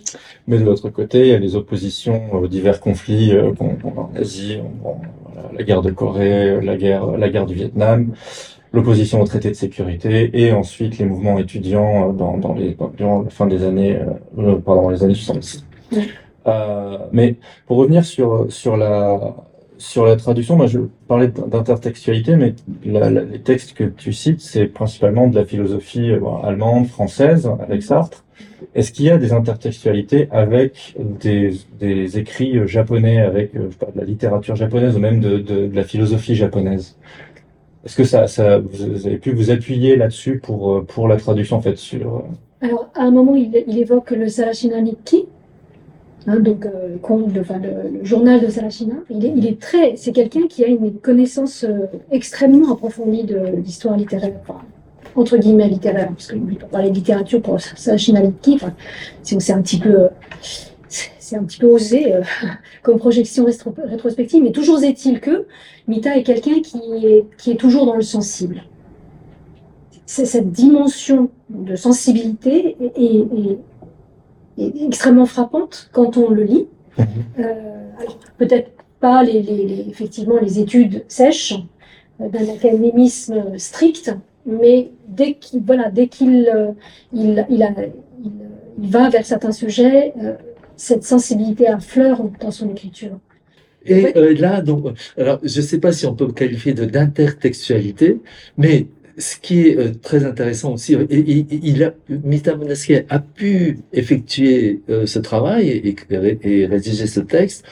Mais 0.46 0.58
de 0.58 0.64
l'autre 0.64 0.88
côté, 0.90 1.20
il 1.20 1.26
y 1.28 1.34
a 1.34 1.38
les 1.38 1.56
oppositions 1.56 2.32
aux 2.32 2.48
divers 2.48 2.80
conflits 2.80 3.32
euh, 3.32 3.52
qu'on 3.52 3.76
qu 3.76 3.86
en 3.86 4.10
Asie, 4.16 4.58
bon, 4.82 4.96
voilà, 5.24 5.48
la 5.56 5.62
guerre 5.64 5.82
de 5.82 5.90
Corée, 5.90 6.60
la 6.60 6.76
guerre, 6.76 7.06
la 7.16 7.28
guerre 7.28 7.46
du 7.46 7.54
Vietnam 7.54 8.12
l'opposition 8.72 9.20
au 9.20 9.24
traité 9.24 9.48
de 9.50 9.54
sécurité 9.54 10.30
et 10.32 10.52
ensuite 10.52 10.98
les 10.98 11.04
mouvements 11.04 11.38
étudiants 11.38 12.12
dans, 12.12 12.38
dans 12.38 12.54
les 12.54 12.76
durant 12.96 13.22
la 13.22 13.30
fin 13.30 13.46
des 13.46 13.64
années 13.64 13.98
euh, 14.38 14.56
pardon 14.56 14.88
les 14.90 15.02
années 15.02 15.14
70. 15.14 15.66
Oui. 15.92 16.08
Euh, 16.46 16.98
mais 17.12 17.36
pour 17.66 17.76
revenir 17.78 18.04
sur 18.04 18.46
sur 18.50 18.76
la 18.76 19.34
sur 19.80 20.04
la 20.04 20.16
traduction, 20.16 20.56
moi 20.56 20.66
je 20.66 20.80
parlais 21.08 21.28
d'intertextualité, 21.28 22.36
mais 22.36 22.54
la, 22.84 23.08
la, 23.08 23.22
les 23.22 23.40
textes 23.40 23.72
que 23.72 23.84
tu 23.84 24.12
cites, 24.12 24.40
c'est 24.40 24.66
principalement 24.66 25.26
de 25.26 25.34
la 25.34 25.46
philosophie 25.46 26.12
bon, 26.20 26.36
allemande, 26.42 26.86
française, 26.86 27.50
avec 27.60 27.82
Sartre. 27.82 28.24
Est-ce 28.74 28.92
qu'il 28.92 29.06
y 29.06 29.10
a 29.10 29.16
des 29.16 29.32
intertextualités 29.32 30.28
avec 30.30 30.94
des, 30.98 31.54
des 31.78 32.18
écrits 32.18 32.68
japonais, 32.68 33.22
avec 33.22 33.52
je 33.54 33.70
sais 33.70 33.78
pas, 33.78 33.90
de 33.90 33.98
la 33.98 34.04
littérature 34.04 34.54
japonaise 34.54 34.96
ou 34.96 34.98
même 34.98 35.20
de, 35.20 35.38
de, 35.38 35.66
de 35.66 35.74
la 35.74 35.84
philosophie 35.84 36.34
japonaise? 36.34 36.98
Est-ce 37.84 37.96
que 37.96 38.04
ça, 38.04 38.58
vous 38.58 39.06
avez 39.06 39.16
pu 39.16 39.32
vous 39.32 39.50
appuyer 39.50 39.96
là-dessus 39.96 40.38
pour, 40.38 40.84
pour 40.84 41.08
la 41.08 41.16
traduction 41.16 41.56
en 41.56 41.60
fait 41.62 41.76
sur 41.76 42.24
Alors, 42.60 42.90
à 42.94 43.04
un 43.04 43.10
moment, 43.10 43.36
il, 43.36 43.78
évoque 43.78 44.10
le 44.10 44.28
Sarashina 44.28 44.80
Nikki, 44.82 45.24
hein, 46.26 46.40
donc 46.40 46.66
euh, 46.66 46.96
le, 46.98 48.04
journal 48.04 48.40
de 48.40 48.48
Sarashina. 48.48 48.96
Il 49.08 49.46
est, 49.46 49.58
très, 49.58 49.96
c'est 49.96 50.12
quelqu'un 50.12 50.46
qui 50.46 50.62
a 50.62 50.68
une 50.68 50.92
connaissance 50.94 51.64
euh, 51.64 51.86
extrêmement 52.10 52.72
approfondie 52.72 53.24
de 53.24 53.40
l'histoire 53.64 53.96
littéraire, 53.96 54.34
entre 55.16 55.38
guillemets 55.38 55.68
littéraire, 55.68 56.08
parce 56.08 56.26
que 56.26 56.36
parler 56.70 56.90
de 56.90 56.94
littérature 56.94 57.40
pour 57.40 57.58
Sarashina 57.60 58.20
Nikki, 58.20 58.56
enfin, 58.56 58.74
c'est 59.22 59.52
un 59.52 59.62
petit 59.62 59.78
peu. 59.78 60.08
C'est 61.30 61.36
un 61.36 61.44
petit 61.44 61.60
peu 61.60 61.68
osé 61.68 62.12
euh, 62.12 62.22
comme 62.82 62.98
projection 62.98 63.46
rétrospective, 63.84 64.42
mais 64.42 64.50
toujours 64.50 64.82
est-il 64.82 65.20
que 65.20 65.46
Mita 65.86 66.16
est 66.16 66.24
quelqu'un 66.24 66.60
qui 66.60 66.80
est, 67.06 67.24
qui 67.38 67.52
est 67.52 67.56
toujours 67.56 67.86
dans 67.86 67.94
le 67.94 68.02
sensible. 68.02 68.64
C'est 70.06 70.24
cette 70.24 70.50
dimension 70.50 71.30
de 71.48 71.76
sensibilité 71.76 72.76
est, 72.80 73.00
est, 73.00 73.58
est, 74.58 74.84
extrêmement 74.84 75.24
frappante 75.24 75.88
quand 75.92 76.16
on 76.16 76.30
le 76.30 76.42
lit. 76.42 76.66
Mhm. 76.98 77.06
Euh, 77.38 77.44
alors 78.00 78.18
peut-être 78.36 78.72
pas 78.98 79.22
les, 79.22 79.40
les, 79.40 79.66
les, 79.66 79.88
effectivement 79.88 80.36
les 80.42 80.58
études 80.58 81.04
sèches 81.06 81.54
euh, 82.20 82.28
d'un 82.28 82.52
académisme 82.52 83.56
strict, 83.56 84.16
mais 84.46 84.90
dès 85.06 85.34
qu'il 85.34 85.62
voilà, 85.62 85.92
dès 85.92 86.08
qu'il 86.08 86.52
il, 87.12 87.46
il, 87.48 87.62
a, 87.62 87.70
il, 87.78 87.92
il, 88.82 88.90
va 88.90 89.08
vers 89.10 89.24
certains 89.24 89.52
sujets, 89.52 90.12
euh, 90.20 90.34
cette 90.80 91.04
sensibilité 91.04 91.66
à 91.68 91.78
fleur 91.78 92.22
dans 92.40 92.50
son 92.50 92.70
écriture. 92.70 93.18
Et 93.84 94.16
euh, 94.16 94.34
là, 94.34 94.60
donc, 94.60 94.86
alors, 95.18 95.38
je 95.42 95.60
ne 95.60 95.64
sais 95.64 95.78
pas 95.78 95.92
si 95.92 96.06
on 96.06 96.14
peut 96.14 96.32
qualifier 96.32 96.72
de 96.74 96.84
d'intertextualité, 96.84 98.20
mais 98.58 98.86
ce 99.18 99.36
qui 99.36 99.66
est 99.66 99.76
euh, 99.78 99.92
très 99.92 100.24
intéressant 100.24 100.72
aussi, 100.74 100.94
et, 100.94 100.98
et, 100.98 101.46
il 101.50 101.84
a, 101.84 101.92
Mita 102.08 102.56
Monaski 102.56 102.94
a 103.08 103.18
pu 103.18 103.78
effectuer 103.92 104.80
euh, 104.88 105.06
ce 105.06 105.18
travail 105.18 105.68
et, 105.68 105.96
et, 106.42 106.66
rédiger 106.66 107.06
ce 107.06 107.20
texte, 107.20 107.64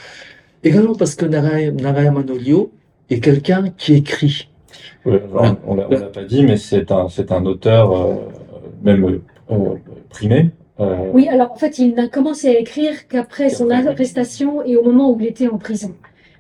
également 0.62 0.94
parce 0.94 1.14
que 1.14 1.26
Narayama 1.26 2.22
Nolio 2.22 2.72
est 3.10 3.20
quelqu'un 3.20 3.70
qui 3.76 3.94
écrit. 3.94 4.48
Ouais, 5.06 5.22
on 5.34 5.56
on 5.66 5.74
l'a 5.76 5.86
pas 5.86 6.24
dit, 6.24 6.42
mais 6.44 6.58
c'est 6.58 6.90
un, 6.90 7.08
c'est 7.08 7.32
un 7.32 7.44
auteur 7.46 7.92
euh, 7.92 8.14
même 8.82 9.20
euh, 9.50 9.74
primé. 10.10 10.50
Oui, 11.12 11.28
alors 11.28 11.52
en 11.52 11.56
fait, 11.56 11.78
il 11.78 11.94
n'a 11.94 12.08
commencé 12.08 12.48
à 12.48 12.58
écrire 12.58 13.08
qu'après 13.08 13.48
son 13.48 13.70
arrestation 13.70 14.62
et 14.62 14.76
au 14.76 14.84
moment 14.84 15.10
où 15.10 15.20
il 15.20 15.26
était 15.26 15.48
en 15.48 15.58
prison. 15.58 15.94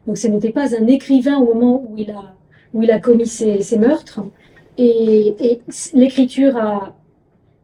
Donc 0.06 0.16
ce 0.16 0.28
n'était 0.28 0.52
pas 0.52 0.76
un 0.76 0.86
écrivain 0.86 1.38
au 1.38 1.54
moment 1.54 1.84
où 1.88 1.94
il 1.96 2.10
a, 2.10 2.34
où 2.72 2.82
il 2.82 2.90
a 2.90 3.00
commis 3.00 3.26
ses, 3.26 3.62
ses 3.62 3.78
meurtres. 3.78 4.20
Et, 4.76 5.34
et 5.40 5.60
l'écriture 5.92 6.56
a 6.56 6.94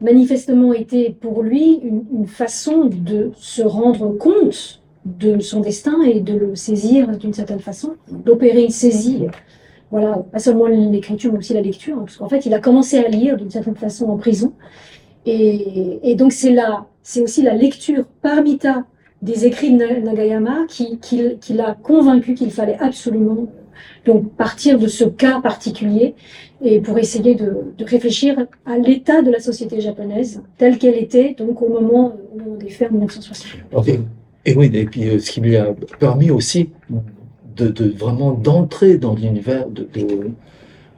manifestement 0.01 0.73
été 0.73 1.11
pour 1.11 1.43
lui 1.43 1.75
une, 1.83 2.05
une 2.13 2.27
façon 2.27 2.87
de 2.87 3.31
se 3.37 3.63
rendre 3.63 4.09
compte 4.19 4.83
de 5.05 5.39
son 5.39 5.61
destin 5.61 6.03
et 6.03 6.21
de 6.21 6.37
le 6.37 6.55
saisir 6.57 7.17
d'une 7.17 7.35
certaine 7.35 7.61
façon, 7.61 7.95
d'opérer 8.11 8.65
une 8.65 8.71
saisie. 8.71 9.27
Voilà, 9.91 10.25
pas 10.33 10.39
seulement 10.41 10.67
l'écriture, 10.67 11.31
mais 11.33 11.39
aussi 11.39 11.55
la 11.55 11.61
lecture, 11.61 11.99
parce 11.99 12.17
qu'en 12.17 12.29
fait, 12.29 12.47
il 12.47 12.55
a 12.55 12.59
commencé 12.59 12.99
à 12.99 13.07
lire 13.07 13.37
d'une 13.37 13.51
certaine 13.51 13.77
façon 13.77 14.07
en 14.07 14.17
prison. 14.17 14.53
Et, 15.27 16.15
donc, 16.17 16.33
c'est 16.33 16.53
là, 16.53 16.87
c'est 17.03 17.21
aussi 17.23 17.43
la 17.43 17.55
lecture 17.55 18.05
par 18.23 18.43
Mita 18.43 18.85
des 19.23 19.47
écrits 19.47 19.73
de 19.73 19.79
Na- 19.79 20.01
Nagayama 20.01 20.67
qui, 20.69 20.99
l'a 21.51 21.77
convaincu 21.83 22.35
qu'il 22.35 22.51
fallait 22.51 22.79
absolument 22.79 23.47
donc 24.05 24.31
partir 24.35 24.79
de 24.79 24.87
ce 24.87 25.05
cas 25.05 25.41
particulier 25.41 26.15
et 26.63 26.81
pour 26.81 26.99
essayer 26.99 27.35
de, 27.35 27.73
réfléchir 27.81 28.47
à 28.67 28.77
l'état 28.79 29.23
de 29.23 29.31
la 29.31 29.41
société 29.41 29.81
japonaise 29.81 30.43
telle 30.59 30.79
qu'elle 30.79 30.97
était 30.97 31.35
donc 31.37 31.63
au 31.63 31.69
moment, 31.69 32.15
des 32.59 32.69
faits 32.69 32.91
en 32.91 32.95
1960. 32.95 33.63
Et, 34.47 34.55
oui, 34.55 34.71
et 34.75 34.85
puis 34.85 35.09
euh, 35.09 35.19
ce 35.19 35.31
qui 35.31 35.41
lui 35.41 35.57
a 35.57 35.75
permis 35.99 36.31
aussi 36.31 36.69
de, 37.57 37.95
vraiment 37.97 38.33
d'entrer 38.33 38.99
dans 38.99 39.15
l'univers 39.15 39.69
de, 39.69 39.89
de, 39.95 40.31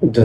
de 0.02 0.20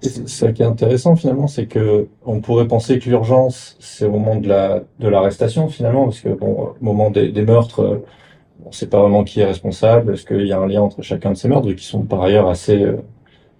Ce 0.00 0.46
qui 0.46 0.62
est 0.62 0.64
intéressant 0.66 1.16
finalement, 1.16 1.48
c'est 1.48 1.66
que 1.66 2.08
on 2.24 2.40
pourrait 2.40 2.68
penser 2.68 3.00
que 3.00 3.08
l'urgence, 3.10 3.76
c'est 3.80 4.04
au 4.06 4.10
moment 4.12 4.36
de 4.36 4.46
la 4.48 4.84
de 5.00 5.08
l'arrestation 5.08 5.68
finalement, 5.68 6.04
parce 6.04 6.20
que 6.20 6.28
bon, 6.28 6.74
au 6.80 6.84
moment 6.84 7.10
des, 7.10 7.32
des 7.32 7.42
meurtres, 7.42 7.80
euh, 7.80 8.04
on 8.66 8.72
sait 8.72 8.88
pas 8.88 9.00
vraiment 9.02 9.24
qui 9.24 9.40
est 9.40 9.46
responsable, 9.46 10.14
est-ce 10.14 10.26
qu'il 10.26 10.46
y 10.46 10.52
a 10.52 10.58
un 10.60 10.66
lien 10.68 10.82
entre 10.82 11.02
chacun 11.02 11.32
de 11.32 11.36
ces 11.36 11.48
meurtres, 11.48 11.72
qui 11.74 11.84
sont 11.84 12.02
par 12.04 12.22
ailleurs 12.22 12.48
assez 12.48 12.82
euh, 12.82 12.98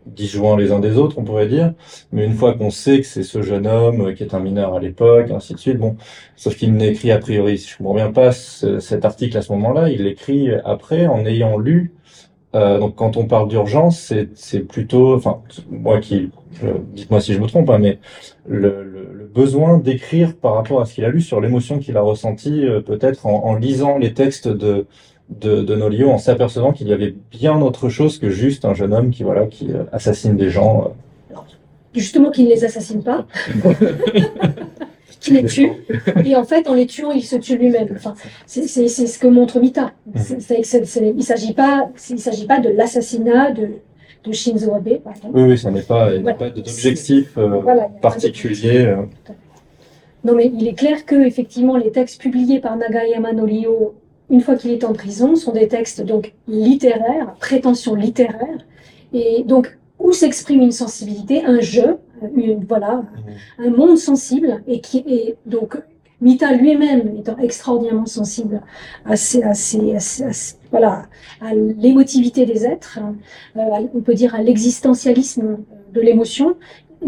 disjoints 0.06 0.56
les 0.58 0.72
uns 0.72 0.80
des 0.80 0.96
autres, 0.98 1.18
on 1.18 1.24
pourrait 1.24 1.48
dire. 1.48 1.74
Mais 2.12 2.24
une 2.26 2.34
fois 2.34 2.54
qu'on 2.54 2.70
sait 2.70 3.00
que 3.00 3.06
c'est 3.06 3.24
ce 3.24 3.42
jeune 3.42 3.66
homme 3.66 4.08
euh, 4.08 4.14
qui 4.14 4.22
est 4.24 4.34
un 4.34 4.40
mineur 4.40 4.74
à 4.74 4.80
l'époque, 4.80 5.30
ainsi 5.32 5.54
de 5.54 5.58
suite, 5.58 5.78
bon, 5.78 5.96
sauf 6.36 6.56
qu'il 6.56 6.74
n'écrit 6.74 7.12
a 7.12 7.18
priori, 7.18 7.58
si 7.58 7.70
je 7.70 7.78
comprends 7.78 7.94
bien 7.94 8.12
pas 8.12 8.32
ce- 8.32 8.80
cet 8.80 9.04
article 9.04 9.38
à 9.38 9.42
ce 9.42 9.52
moment-là, 9.52 9.90
il 9.90 10.04
l'écrit 10.04 10.50
après 10.64 11.06
en 11.08 11.26
ayant 11.26 11.58
lu 11.58 11.92
euh, 12.54 12.78
donc 12.78 12.96
quand 12.96 13.16
on 13.16 13.26
parle 13.26 13.48
d'urgence, 13.48 13.98
c'est 14.00 14.28
c'est 14.34 14.60
plutôt, 14.60 15.14
enfin 15.14 15.40
moi 15.70 16.00
qui, 16.00 16.30
euh, 16.64 16.74
dites-moi 16.94 17.20
si 17.20 17.34
je 17.34 17.40
me 17.40 17.46
trompe, 17.46 17.68
hein, 17.70 17.78
mais 17.78 17.98
le, 18.46 18.82
le, 18.82 19.10
le 19.12 19.24
besoin 19.26 19.78
d'écrire 19.78 20.34
par 20.36 20.54
rapport 20.54 20.80
à 20.80 20.86
ce 20.86 20.94
qu'il 20.94 21.04
a 21.04 21.10
lu 21.10 21.20
sur 21.20 21.40
l'émotion 21.40 21.78
qu'il 21.78 21.96
a 21.96 22.00
ressentie, 22.02 22.66
euh, 22.66 22.80
peut-être 22.80 23.26
en, 23.26 23.44
en 23.44 23.54
lisant 23.56 23.98
les 23.98 24.14
textes 24.14 24.48
de 24.48 24.86
de, 25.28 25.62
de 25.62 25.74
Nolio, 25.76 26.08
en 26.10 26.16
s'apercevant 26.16 26.72
qu'il 26.72 26.88
y 26.88 26.92
avait 26.94 27.14
bien 27.30 27.60
autre 27.60 27.90
chose 27.90 28.18
que 28.18 28.30
juste 28.30 28.64
un 28.64 28.72
jeune 28.72 28.94
homme 28.94 29.10
qui 29.10 29.22
voilà 29.24 29.46
qui 29.46 29.70
euh, 29.72 29.84
assassine 29.92 30.36
des 30.36 30.48
gens. 30.50 30.84
euh. 30.86 30.88
Justement 31.94 32.30
qu'il 32.30 32.44
ne 32.44 32.50
les 32.50 32.64
assassine 32.64 33.02
pas, 33.02 33.26
qu'il 35.20 35.34
les 35.34 35.44
tue, 35.44 35.70
et 36.24 36.36
en 36.36 36.44
fait 36.44 36.68
en 36.68 36.74
les 36.74 36.86
tuant 36.86 37.10
il 37.12 37.22
se 37.22 37.36
tue 37.36 37.56
lui-même. 37.56 37.88
Enfin, 37.96 38.14
c'est 38.46 38.66
ce 38.88 39.18
que 39.18 39.26
montre 39.26 39.60
Mita. 39.60 39.92
C'est- 40.16 40.40
c'est- 40.40 40.62
c'est- 40.62 40.84
c'est- 40.84 41.14
il 41.16 41.22
s'agit 41.24 41.52
pas, 41.54 41.90
il 42.10 42.18
s'agit 42.20 42.46
pas 42.46 42.60
de 42.60 42.68
l'assassinat 42.70 43.50
de, 43.52 43.68
de 44.24 44.32
Shinzo 44.32 44.74
Abe, 44.74 44.98
par 44.98 45.14
exemple. 45.16 45.34
Oui 45.38 45.42
oui, 45.50 45.58
ça 45.58 45.70
n'est 45.70 45.82
pas, 45.82 46.08
il 46.10 46.14
n'y 46.14 46.18
a 46.18 46.22
Voilà. 46.22 46.38
pas 46.38 46.50
d'objectif 46.50 47.36
euh, 47.38 47.60
Voilà, 47.60 47.88
particulier. 48.02 48.78
euh. 48.86 49.02
Non, 50.24 50.34
mais 50.34 50.50
il 50.52 50.66
est 50.66 50.74
clair 50.74 51.04
que 51.06 51.14
effectivement 51.26 51.76
les 51.76 51.90
textes 51.92 52.20
publiés 52.20 52.60
par 52.60 52.76
Nagayama 52.76 53.32
Norio 53.32 53.94
une 54.30 54.40
fois 54.42 54.56
qu'il 54.56 54.72
est 54.72 54.84
en 54.84 54.92
prison 54.92 55.36
sont 55.36 55.52
des 55.52 55.68
textes 55.68 56.02
donc 56.02 56.34
littéraires, 56.48 57.34
prétention 57.40 57.94
littéraire, 57.94 58.58
et 59.14 59.42
donc 59.46 59.78
où 60.08 60.12
s'exprime 60.12 60.62
une 60.62 60.72
sensibilité, 60.72 61.44
un 61.44 61.60
jeu, 61.60 61.98
une, 62.34 62.64
voilà, 62.64 63.02
un 63.58 63.70
monde 63.70 63.98
sensible, 63.98 64.62
et 64.66 64.80
qui 64.80 64.98
est 65.06 65.36
donc 65.46 65.76
Mita 66.20 66.52
lui-même 66.52 67.16
étant 67.16 67.36
extraordinairement 67.38 68.06
sensible 68.06 68.60
à, 69.04 69.14
ces, 69.16 69.42
à, 69.44 69.52
voilà, 70.70 71.06
à 71.40 71.54
l'émotivité 71.54 72.44
des 72.44 72.64
êtres, 72.66 72.98
euh, 73.56 73.60
à- 73.60 73.80
on 73.94 74.00
peut 74.00 74.14
dire 74.14 74.34
à 74.34 74.42
l'existentialisme 74.42 75.58
de 75.94 76.00
l'émotion. 76.00 76.56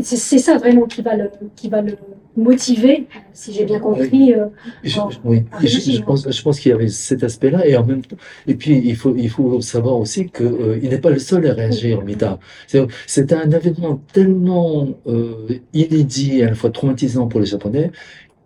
C'est 0.01 0.39
ça 0.39 0.57
vraiment 0.59 0.87
qui 0.87 1.03
va 1.03 1.17
le, 1.17 1.31
qui 1.57 1.69
va 1.69 1.83
le 1.83 1.97
motiver, 2.41 3.07
si 3.33 3.53
j'ai 3.53 3.65
bien 3.65 3.79
compris. 3.81 4.35
euh, 4.35 4.47
Je, 4.83 4.99
oui, 5.25 5.45
je, 5.63 6.03
pense, 6.03 6.29
je 6.31 6.43
pense 6.43 6.59
qu'il 6.61 6.71
y 6.71 6.75
avait 6.75 6.89
cet 6.89 7.23
aspect-là 7.23 7.67
et 7.67 7.77
en 7.77 7.85
même 7.85 8.03
temps, 8.03 8.17
et 8.47 8.55
puis 8.55 8.81
il 8.85 8.97
faut, 8.97 9.15
il 9.17 9.29
faut 9.31 9.61
savoir 9.61 9.97
aussi 9.99 10.29
que 10.31 10.45
euh, 10.45 10.79
il 10.83 10.91
n'est 10.91 10.99
pas 10.99 11.11
le 11.11 11.19
seul 11.19 11.47
à 11.47 11.55
réagir, 11.55 12.03
Mita. 12.03 12.39
C'est- 12.67 13.33
un 13.33 13.51
événement 13.51 14.01
tellement 14.13 14.89
euh, 15.07 15.47
inédit 15.73 16.39
et 16.39 16.45
à 16.45 16.49
la 16.49 16.55
fois 16.55 16.71
traumatisant 16.71 17.27
pour 17.29 17.41
les 17.41 17.47
Japonais 17.47 17.91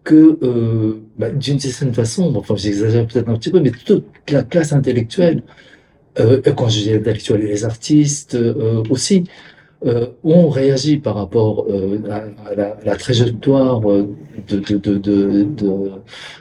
que, 0.04 0.38
euh, 0.42 1.00
bah, 1.18 1.30
d'une 1.30 1.59
certaine 1.61 1.94
façon, 1.94 2.33
enfin 2.37 2.57
j'exagère 2.57 3.07
peut-être 3.07 3.28
un 3.28 3.37
petit 3.38 3.50
peu, 3.50 3.61
mais 3.61 3.70
toute 3.70 4.04
la 4.30 4.42
classe 4.42 4.72
intellectuelle, 4.72 5.42
quand 6.16 6.68
je 6.68 6.80
dis 6.80 6.92
intellectuelle, 6.92 7.40
les 7.42 7.64
artistes 7.64 8.37
aussi, 8.90 9.24
euh, 9.85 10.07
ont 10.25 10.49
réagi 10.49 10.97
par 10.99 11.14
rapport 11.16 11.66
euh, 11.68 11.99
à, 12.11 12.55
la, 12.55 12.68
à 12.70 12.85
la 12.85 12.97
trajectoire 12.97 13.88
euh, 13.90 14.09
de, 14.49 14.59
de, 14.59 14.77
de, 14.79 14.97
de, 14.97 15.47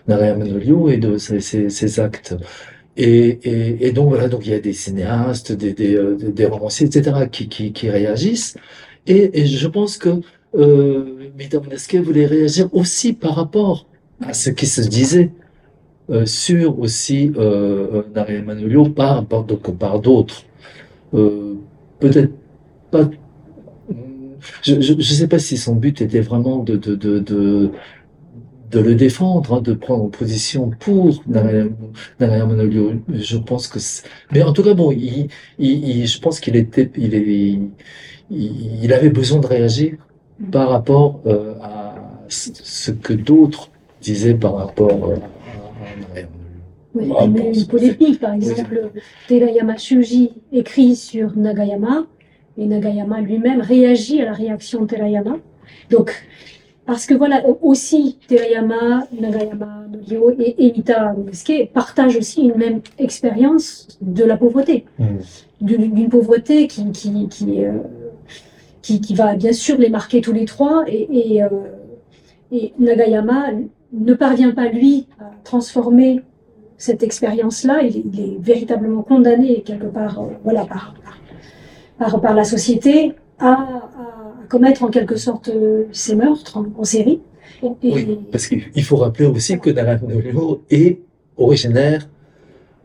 de 0.07 0.91
et 0.91 0.97
de 0.97 1.17
ses, 1.17 1.69
ses, 1.69 1.99
actes. 1.99 2.35
Et, 2.95 3.39
et, 3.43 3.87
et 3.87 3.91
donc 3.91 4.09
voilà, 4.09 4.27
donc 4.29 4.45
il 4.45 4.51
y 4.51 4.55
a 4.55 4.59
des 4.59 4.73
cinéastes, 4.73 5.51
des, 5.51 5.73
des, 5.73 5.95
euh, 5.95 6.15
des 6.15 6.45
romanciers, 6.45 6.87
etc., 6.87 7.27
qui, 7.31 7.47
qui, 7.49 7.73
qui 7.73 7.89
réagissent. 7.89 8.55
Et, 9.07 9.41
et 9.41 9.45
je 9.45 9.67
pense 9.67 9.97
que 9.97 10.21
euh, 10.55 11.29
Mita 11.37 11.59
Monesque 11.59 11.95
voulait 11.95 12.27
réagir 12.27 12.69
aussi 12.73 13.13
par 13.13 13.35
rapport 13.35 13.87
à 14.21 14.33
ce 14.33 14.51
qui 14.51 14.67
se 14.67 14.81
disait 14.81 15.31
euh, 16.09 16.25
sur 16.25 16.79
aussi 16.79 17.31
euh, 17.37 18.03
Narayana 18.13 18.45
Manolio 18.45 18.89
par, 18.89 19.25
par, 19.25 19.45
par 19.79 19.99
d'autres. 19.99 20.43
Euh, 21.13 21.55
Peut-être 21.99 22.31
pas 22.91 23.09
je 24.63 24.79
je 24.81 25.13
sais 25.13 25.27
pas 25.27 25.39
si 25.39 25.57
son 25.57 25.75
but 25.75 26.01
était 26.01 26.21
vraiment 26.21 26.63
de 26.63 26.75
de 26.77 26.95
de 26.95 27.19
de, 27.19 27.71
de 28.71 28.79
le 28.79 28.95
défendre, 28.95 29.55
hein, 29.55 29.61
de 29.61 29.73
prendre 29.73 30.09
position 30.09 30.71
pour 30.79 31.23
Narayana 31.27 32.45
Manolio. 32.45 32.93
Je 33.13 33.37
pense 33.37 33.67
que, 33.67 33.79
mais 34.31 34.41
en 34.43 34.51
tout 34.53 34.63
cas 34.63 34.73
bon, 34.73 34.91
il, 34.91 35.27
il, 35.59 35.87
il- 35.89 36.07
je 36.07 36.19
pense 36.19 36.39
qu'il 36.39 36.55
était, 36.55 36.89
il 36.97 37.13
est, 37.13 37.59
il, 38.31 38.83
il 38.83 38.93
avait 38.93 39.09
besoin 39.09 39.39
de 39.39 39.47
réagir 39.47 39.93
par 40.51 40.69
rapport 40.69 41.21
euh, 41.27 41.53
à 41.61 41.95
ce 42.29 42.91
que 42.91 43.13
d'autres 43.13 43.69
disaient 44.01 44.33
par 44.33 44.55
rapport 44.55 44.89
euh, 45.11 45.15
à, 45.17 45.79
Manolio. 45.79 46.25
Oui, 46.95 47.11
Ah, 47.17 47.25
il 47.25 47.37
y 47.37 47.39
a 47.39 47.53
c'est- 47.53 47.59
une 47.59 47.67
polémique, 47.67 48.19
par 48.19 48.33
exemple, 48.33 48.91
Terayama 49.27 49.77
Shuji 49.77 50.31
écrit 50.51 50.95
sur 50.95 51.35
Nagayama, 51.37 52.05
et 52.57 52.65
Nagayama 52.65 53.21
lui-même 53.21 53.61
réagit 53.61 54.21
à 54.21 54.25
la 54.25 54.33
réaction 54.33 54.81
de 54.81 54.87
Terayama. 54.87 55.37
Donc, 55.89 56.11
parce 56.85 57.05
que 57.05 57.13
voilà, 57.13 57.41
aussi 57.61 58.17
Terayama, 58.27 59.07
Nagayama, 59.19 59.85
Norio 59.91 60.31
et 60.39 60.67
Emita 60.67 61.13
Monesuke 61.13 61.71
partagent 61.73 62.17
aussi 62.17 62.41
une 62.41 62.55
même 62.57 62.81
expérience 62.99 63.87
de 64.01 64.23
la 64.23 64.37
pauvreté. 64.37 64.85
Mm. 64.99 65.05
D'une 65.61 66.09
pauvreté 66.09 66.67
qui, 66.67 66.91
qui, 66.91 67.27
qui, 67.29 67.63
euh, 67.63 67.77
qui, 68.81 68.99
qui 68.99 69.15
va 69.15 69.35
bien 69.35 69.53
sûr 69.53 69.77
les 69.77 69.89
marquer 69.89 70.19
tous 70.21 70.33
les 70.33 70.45
trois, 70.45 70.83
et, 70.87 71.35
et, 71.35 71.43
euh, 71.43 71.47
et 72.51 72.73
Nagayama 72.79 73.45
ne 73.93 74.13
parvient 74.13 74.51
pas, 74.51 74.67
lui, 74.67 75.07
à 75.19 75.31
transformer 75.45 76.21
cette 76.77 77.01
expérience-là, 77.01 77.81
il, 77.83 77.95
est- 77.97 78.03
il 78.13 78.19
est 78.19 78.37
véritablement 78.41 79.03
condamné 79.03 79.61
quelque 79.61 79.85
part, 79.85 80.19
euh, 80.19 80.27
voilà, 80.43 80.65
par, 80.65 80.95
par, 81.03 81.17
par 81.97 82.33
la 82.33 82.43
société 82.43 83.13
à, 83.39 83.51
à 83.51 84.47
commettre 84.49 84.83
en 84.83 84.89
quelque 84.89 85.15
sorte 85.15 85.49
euh, 85.49 85.85
ces 85.91 86.15
meurtres 86.15 86.57
en, 86.57 86.65
en 86.77 86.83
série. 86.83 87.21
Et, 87.63 87.93
Oui, 87.95 88.19
parce 88.31 88.47
qu'il 88.47 88.63
il 88.75 88.83
faut 88.83 88.97
rappeler 88.97 89.25
aussi 89.25 89.57
que 89.59 89.69
Narayana 89.69 90.01
Manolio 90.07 90.61
est 90.69 90.99
originaire 91.37 92.09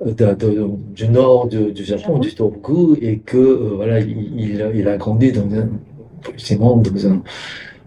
euh, 0.07 0.13
de- 0.35 0.69
du 0.95 1.09
nord 1.09 1.49
de- 1.49 1.71
du 1.71 1.85
Japon, 1.85 2.19
du 2.19 2.33
Tohoku, 2.35 2.97
et 3.01 3.19
que 3.19 3.37
euh, 3.37 3.73
voilà, 3.77 4.01
il, 4.01 4.61
il 4.75 4.89
a, 4.89 4.97
grandi 4.97 5.33
dans 5.33 5.43
un, 5.61 5.69
dans, 6.59 7.07
un- 7.07 7.23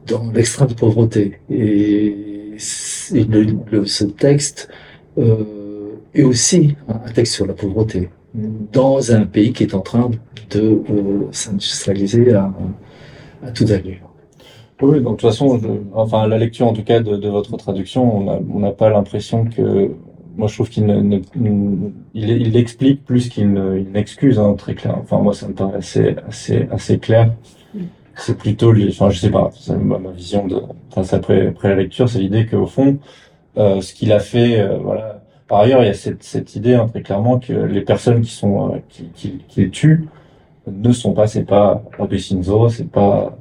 dans 0.07 0.31
l'extrême 0.33 0.73
pauvreté. 0.75 1.39
Et, 1.49 2.53
c'est- 2.57 3.23
le, 3.33 3.41
le- 3.71 3.85
ce 3.85 4.03
texte 4.05 4.69
euh, 5.17 5.95
est 6.13 6.23
aussi 6.23 6.75
un 6.89 7.11
texte 7.11 7.33
sur 7.35 7.45
la 7.47 7.53
pauvreté. 7.53 8.09
Dans 8.33 9.11
un 9.11 9.25
pays 9.25 9.53
qui 9.53 9.63
est 9.63 9.75
en 9.75 9.81
train 9.81 10.09
de 10.51 10.61
euh, 10.61 11.27
s'industrialiser 11.31 12.33
à, 12.33 12.51
à 13.45 13.51
toute 13.51 13.69
allure. 13.71 14.11
Oui, 14.81 14.99
donc 14.99 15.17
de 15.17 15.21
toute 15.21 15.21
façon, 15.21 15.59
enfin, 15.93 16.27
la 16.27 16.37
lecture 16.37 16.67
en 16.67 16.73
tout 16.73 16.83
cas 16.83 17.01
de, 17.01 17.15
de 17.15 17.29
votre 17.29 17.55
traduction, 17.57 18.17
on 18.51 18.59
n'a 18.59 18.71
pas 18.71 18.89
l'impression 18.89 19.45
que. 19.45 19.91
Moi, 20.37 20.47
je 20.47 20.53
trouve 20.53 20.69
qu'il 20.69 20.85
ne, 20.85 21.19
il, 22.15 22.29
il 22.29 22.55
explique 22.55 23.03
plus 23.03 23.27
qu'il 23.27 23.51
n'excuse, 23.91 24.39
hein, 24.39 24.53
très 24.57 24.75
clair. 24.75 24.97
Enfin, 25.01 25.19
moi, 25.19 25.33
ça 25.33 25.45
me 25.49 25.53
paraît 25.53 25.79
assez, 25.79 26.15
assez, 26.25 26.67
assez 26.71 26.99
clair. 26.99 27.33
C'est 28.15 28.37
plutôt, 28.37 28.73
enfin, 28.87 29.09
je 29.09 29.19
sais 29.19 29.29
pas, 29.29 29.51
ma, 29.77 29.99
ma, 29.99 30.11
vision 30.11 30.47
de, 30.47 30.61
enfin, 30.95 31.17
après, 31.17 31.47
après 31.47 31.69
la 31.69 31.75
lecture, 31.75 32.07
c'est 32.07 32.19
l'idée 32.19 32.45
qu'au 32.45 32.65
fond, 32.65 32.97
euh, 33.57 33.81
ce 33.81 33.93
qu'il 33.93 34.13
a 34.13 34.19
fait, 34.19 34.61
euh, 34.61 34.77
voilà. 34.77 35.20
Par 35.51 35.59
ailleurs, 35.59 35.83
il 35.83 35.87
y 35.87 35.89
a 35.89 35.93
cette, 35.93 36.23
cette 36.23 36.55
idée, 36.55 36.75
hein, 36.75 36.87
très 36.87 37.01
clairement, 37.01 37.37
que 37.37 37.51
les 37.51 37.81
personnes 37.81 38.21
qui 38.21 38.31
sont, 38.31 38.73
euh, 38.73 38.77
qui, 38.87 39.09
qui, 39.13 39.39
qui, 39.49 39.61
les 39.63 39.69
tuent 39.69 40.07
ne 40.65 40.93
sont 40.93 41.13
pas, 41.13 41.27
c'est 41.27 41.43
pas 41.43 41.83
Abesinzo, 41.99 42.69
c'est 42.69 42.89
pas 42.89 43.37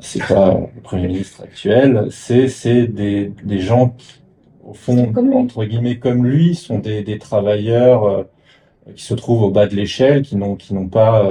c'est 0.00 0.22
pas 0.26 0.52
le 0.74 0.82
Premier 0.82 1.06
ministre 1.06 1.42
actuel, 1.42 2.08
c'est 2.10 2.48
c'est 2.48 2.86
des, 2.88 3.32
des 3.42 3.58
gens 3.60 3.94
qui, 3.96 4.20
au 4.66 4.74
fond, 4.74 5.10
entre 5.34 5.64
guillemets, 5.64 5.98
comme 5.98 6.26
lui, 6.26 6.54
sont 6.54 6.78
des, 6.78 7.02
des 7.02 7.18
travailleurs 7.18 8.04
euh, 8.04 8.24
qui 8.94 9.04
se 9.04 9.14
trouvent 9.14 9.44
au 9.44 9.50
bas 9.50 9.66
de 9.66 9.74
l'échelle, 9.76 10.20
qui 10.22 10.36
n'ont 10.36 10.56
qui 10.56 10.74
n'ont 10.74 10.88
pas, 10.88 11.30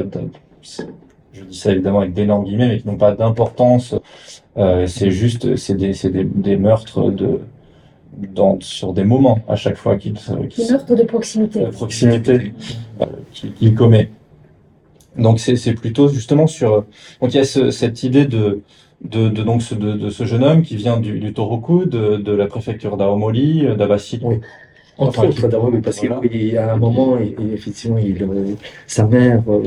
je 1.34 1.44
dis 1.44 1.58
ça 1.58 1.72
évidemment 1.72 2.00
avec 2.00 2.14
d'énormes 2.14 2.46
guillemets, 2.46 2.70
mais 2.70 2.80
qui 2.80 2.88
n'ont 2.88 2.98
pas 2.98 3.12
d'importance. 3.14 3.94
Euh, 4.58 4.88
c'est 4.88 5.12
juste, 5.12 5.56
c'est 5.56 5.76
des, 5.76 5.94
c'est 5.94 6.10
des, 6.10 6.24
des 6.26 6.58
meurtres 6.58 7.12
de 7.12 7.42
dans, 8.18 8.58
sur 8.60 8.94
des 8.94 9.04
moments 9.04 9.40
à 9.48 9.56
chaque 9.56 9.78
fois 9.78 9.98
qu'il 9.98 10.14
qu 10.14 10.62
de 10.96 11.04
proximité, 11.04 11.60
de 11.62 11.66
proximité 11.68 12.54
euh, 13.02 13.06
qu'il 13.34 13.76
commet. 13.76 14.10
Donc 15.18 15.40
c'est 15.40 15.74
plutôt 15.74 16.08
justement 16.08 16.48
sur 16.48 16.86
donc 17.22 17.34
il 17.34 17.38
y 17.38 17.40
a 17.40 17.44
ce, 17.44 17.72
cette 17.72 18.04
idée 18.04 18.26
de 18.26 18.62
de, 19.04 19.28
de 19.30 19.44
donc 19.44 19.62
ce, 19.62 19.76
de, 19.76 19.94
de, 19.94 20.10
ce 20.10 20.24
jeune 20.24 20.44
homme 20.44 20.62
qui 20.62 20.78
vient 20.78 20.98
du, 20.98 21.20
du 21.20 21.34
Toroku, 21.34 21.86
de, 21.86 22.16
de 22.16 22.32
la 22.32 22.48
préfecture 22.48 22.96
d'Aomori, 22.96 23.66
d'Abassi. 23.78 24.20
Oui. 24.24 24.40
Entre 24.98 25.20
enfin, 25.20 25.28
autres 25.28 25.48
d'Aomori, 25.48 25.82
parce 25.82 26.00
voilà. 26.00 26.22
qu'il 26.22 26.58
a 26.58 26.74
un 26.74 26.78
moment, 26.78 27.18
il, 27.18 27.54
effectivement, 27.54 27.98
il, 27.98 28.16
sa 28.88 29.06
mère 29.06 29.44
euh, 29.50 29.64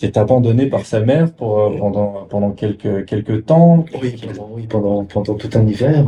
qui 0.00 0.06
est 0.06 0.16
abandonné 0.16 0.64
par 0.64 0.86
sa 0.86 1.00
mère 1.00 1.30
pour, 1.30 1.60
euh, 1.60 1.76
pendant, 1.78 2.26
pendant 2.30 2.52
quelques, 2.52 3.04
quelques 3.04 3.44
temps. 3.44 3.84
Oui, 4.00 4.16
pendant, 4.26 4.48
oui, 4.54 4.66
pendant, 4.66 5.04
pendant 5.04 5.34
tout 5.34 5.50
un 5.52 5.66
hiver. 5.66 6.06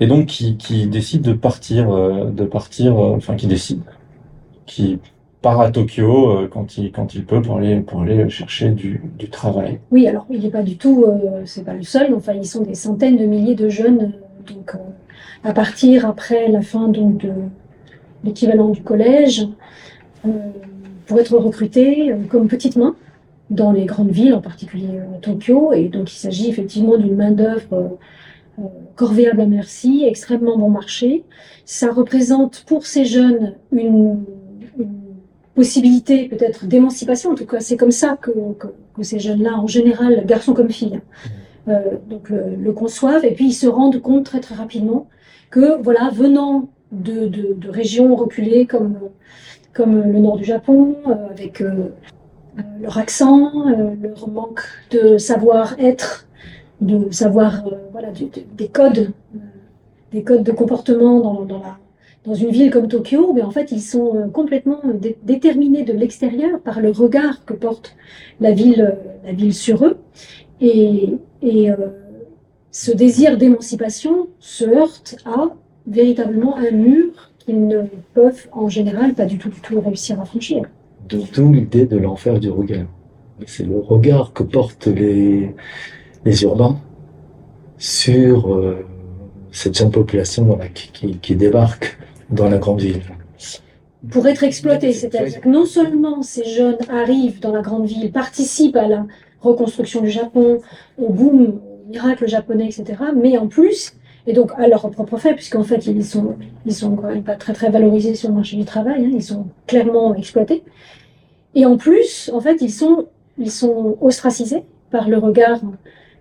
Et 0.00 0.08
donc 0.08 0.26
qui, 0.26 0.56
qui 0.56 0.88
décide 0.88 1.22
de 1.22 1.32
partir, 1.32 1.90
euh, 1.92 2.24
de 2.30 2.44
partir, 2.44 2.96
enfin 2.96 3.36
qui 3.36 3.46
décide, 3.46 3.82
qui 4.66 4.98
part 5.42 5.60
à 5.60 5.70
Tokyo 5.70 6.30
euh, 6.30 6.48
quand 6.50 6.76
il 6.76 6.90
quand 6.90 7.14
il 7.14 7.24
peut 7.24 7.40
pour 7.40 7.58
aller 7.58 7.80
pour 7.82 8.02
aller 8.02 8.28
chercher 8.28 8.70
du, 8.70 9.00
du 9.16 9.30
travail. 9.30 9.78
Oui, 9.92 10.08
alors 10.08 10.26
il 10.28 10.42
n'est 10.42 10.50
pas 10.50 10.64
du 10.64 10.76
tout, 10.76 11.04
euh, 11.06 11.42
c'est 11.44 11.64
pas 11.64 11.74
le 11.74 11.84
seul. 11.84 12.14
Enfin, 12.14 12.32
ils 12.32 12.46
sont 12.46 12.62
des 12.62 12.74
centaines 12.74 13.16
de 13.16 13.26
milliers 13.26 13.54
de 13.54 13.68
jeunes 13.68 14.12
euh, 14.12 14.52
donc 14.52 14.74
euh, 14.74 14.78
à 15.44 15.52
partir 15.52 16.04
après 16.04 16.48
la 16.48 16.62
fin 16.62 16.88
donc 16.88 17.18
de 17.18 17.32
l'équivalent 18.24 18.70
du 18.70 18.82
collège 18.82 19.46
euh, 20.26 20.30
pour 21.08 21.18
être 21.18 21.36
recrutés 21.36 22.14
comme 22.30 22.46
petites 22.46 22.76
mains 22.76 22.94
dans 23.50 23.72
les 23.72 23.86
grandes 23.86 24.10
villes, 24.10 24.34
en 24.34 24.42
particulier 24.42 25.00
Tokyo. 25.22 25.72
Et 25.72 25.88
donc 25.88 26.12
il 26.12 26.16
s'agit 26.16 26.48
effectivement 26.48 26.96
d'une 26.98 27.16
main 27.16 27.32
d'œuvre 27.32 27.98
corvéable 28.94 29.40
à 29.40 29.46
merci, 29.46 30.04
extrêmement 30.06 30.58
bon 30.58 30.68
marché. 30.68 31.24
Ça 31.64 31.90
représente 31.90 32.64
pour 32.66 32.86
ces 32.86 33.04
jeunes 33.04 33.54
une, 33.72 34.24
une 34.78 35.00
possibilité 35.54 36.28
peut-être 36.28 36.66
d'émancipation. 36.66 37.30
En 37.30 37.34
tout 37.34 37.46
cas, 37.46 37.60
c'est 37.60 37.76
comme 37.76 37.90
ça 37.90 38.18
que, 38.20 38.30
que, 38.58 38.68
que 38.94 39.02
ces 39.02 39.18
jeunes-là, 39.18 39.54
en 39.56 39.66
général, 39.66 40.24
garçons 40.26 40.54
comme 40.54 40.70
filles, 40.70 41.00
mmh. 41.00 41.70
euh, 41.70 41.80
donc 42.10 42.28
le, 42.30 42.56
le, 42.56 42.72
conçoivent. 42.72 43.24
Et 43.24 43.32
puis 43.32 43.46
ils 43.46 43.52
se 43.52 43.66
rendent 43.66 44.00
compte 44.00 44.24
très 44.24 44.40
très 44.40 44.54
rapidement 44.54 45.08
que, 45.50 45.80
voilà, 45.80 46.10
venant 46.12 46.68
de, 46.92 47.26
de, 47.26 47.54
de 47.54 47.70
régions 47.70 48.14
reculées 48.16 48.66
comme, 48.66 48.98
comme 49.72 50.00
le 50.00 50.18
nord 50.18 50.36
du 50.38 50.44
Japon, 50.44 50.96
euh, 51.06 51.28
avec 51.30 51.60
euh, 51.60 51.90
leur 52.80 52.98
accent, 52.98 53.68
euh, 53.68 53.94
leur 54.00 54.28
manque 54.28 54.60
de 54.90 55.18
savoir-être, 55.18 56.26
de 56.80 57.10
savoir, 57.10 57.66
euh, 57.66 57.76
voilà, 57.92 58.08
des 58.10 58.68
codes, 58.68 59.12
euh, 59.34 59.38
des 60.12 60.22
codes 60.22 60.42
de 60.42 60.52
comportement 60.52 61.20
dans, 61.20 61.44
dans 61.44 61.58
la 61.58 61.78
dans 62.24 62.34
une 62.34 62.50
ville 62.50 62.70
comme 62.70 62.88
Tokyo, 62.88 63.32
mais 63.32 63.42
en 63.42 63.50
fait, 63.50 63.72
ils 63.72 63.80
sont 63.80 64.14
euh, 64.14 64.28
complètement 64.28 64.80
dé 64.92 65.16
déterminés 65.22 65.82
de 65.84 65.92
l'extérieur 65.92 66.60
par 66.60 66.80
le 66.80 66.90
regard 66.90 67.44
que 67.46 67.54
porte 67.54 67.96
la 68.40 68.52
ville, 68.52 68.82
euh, 68.82 69.24
la 69.24 69.32
ville 69.32 69.54
sur 69.54 69.84
eux. 69.84 69.96
Et, 70.60 71.14
et 71.40 71.70
euh, 71.70 71.76
ce 72.70 72.90
désir 72.92 73.38
d'émancipation 73.38 74.28
se 74.40 74.64
heurte 74.64 75.16
à 75.24 75.50
véritablement 75.86 76.56
un 76.56 76.72
mur 76.72 77.12
qu'ils 77.48 77.66
ne 77.66 77.84
peuvent 78.12 78.46
en 78.52 78.68
général 78.68 79.14
pas 79.14 79.24
du 79.24 79.38
tout, 79.38 79.48
du 79.48 79.60
tout 79.60 79.80
réussir 79.80 80.20
à 80.20 80.26
franchir. 80.26 80.62
D'où 81.08 81.52
l'idée 81.52 81.86
de 81.86 81.96
l'enfer 81.96 82.38
du 82.38 82.50
regard. 82.50 82.84
C'est 83.46 83.64
le 83.64 83.78
regard 83.78 84.34
que 84.34 84.42
portent 84.42 84.88
les, 84.88 85.54
les 86.26 86.42
urbains 86.42 86.76
sur 87.78 88.52
euh, 88.52 88.84
cette 89.50 89.78
jeune 89.78 89.90
population 89.90 90.44
voilà, 90.44 90.68
qui, 90.68 90.90
qui, 90.92 91.16
qui 91.18 91.36
débarque 91.36 91.98
dans 92.28 92.50
la 92.50 92.58
grande 92.58 92.82
ville. 92.82 93.00
Pour 94.10 94.26
être 94.26 94.44
exploité, 94.44 94.92
c'est-à-dire 94.92 95.40
que 95.40 95.48
non 95.48 95.64
seulement 95.64 96.22
ces 96.22 96.44
jeunes 96.44 96.78
arrivent 96.90 97.40
dans 97.40 97.52
la 97.52 97.62
grande 97.62 97.86
ville, 97.86 98.12
participent 98.12 98.76
à 98.76 98.86
la 98.86 99.06
reconstruction 99.40 100.02
du 100.02 100.10
Japon, 100.10 100.58
au 100.98 101.10
boom, 101.10 101.60
au 101.86 101.90
miracle 101.90 102.28
japonais, 102.28 102.66
etc., 102.66 102.84
mais 103.16 103.38
en 103.38 103.46
plus, 103.46 103.94
et 104.28 104.32
donc 104.32 104.52
à 104.56 104.68
leur 104.68 104.88
propre 104.90 105.16
fait, 105.16 105.34
puisqu'en 105.34 105.64
fait 105.64 105.86
ils 105.86 106.04
sont, 106.04 106.36
ils 106.66 106.74
sont 106.74 106.94
quand 106.94 107.08
même 107.08 107.24
pas 107.24 107.34
très 107.34 107.52
très 107.52 107.70
valorisés 107.70 108.14
sur 108.14 108.28
le 108.28 108.36
marché 108.36 108.56
du 108.56 108.64
travail, 108.64 109.04
hein, 109.04 109.10
ils 109.12 109.22
sont 109.22 109.46
clairement 109.66 110.14
exploités, 110.14 110.62
et 111.54 111.66
en 111.66 111.76
plus, 111.76 112.30
en 112.32 112.40
fait, 112.40 112.58
ils 112.60 112.70
sont, 112.70 113.06
ils 113.38 113.50
sont 113.50 113.96
ostracisés 114.00 114.64
par 114.90 115.08
le 115.08 115.18
regard, 115.18 115.60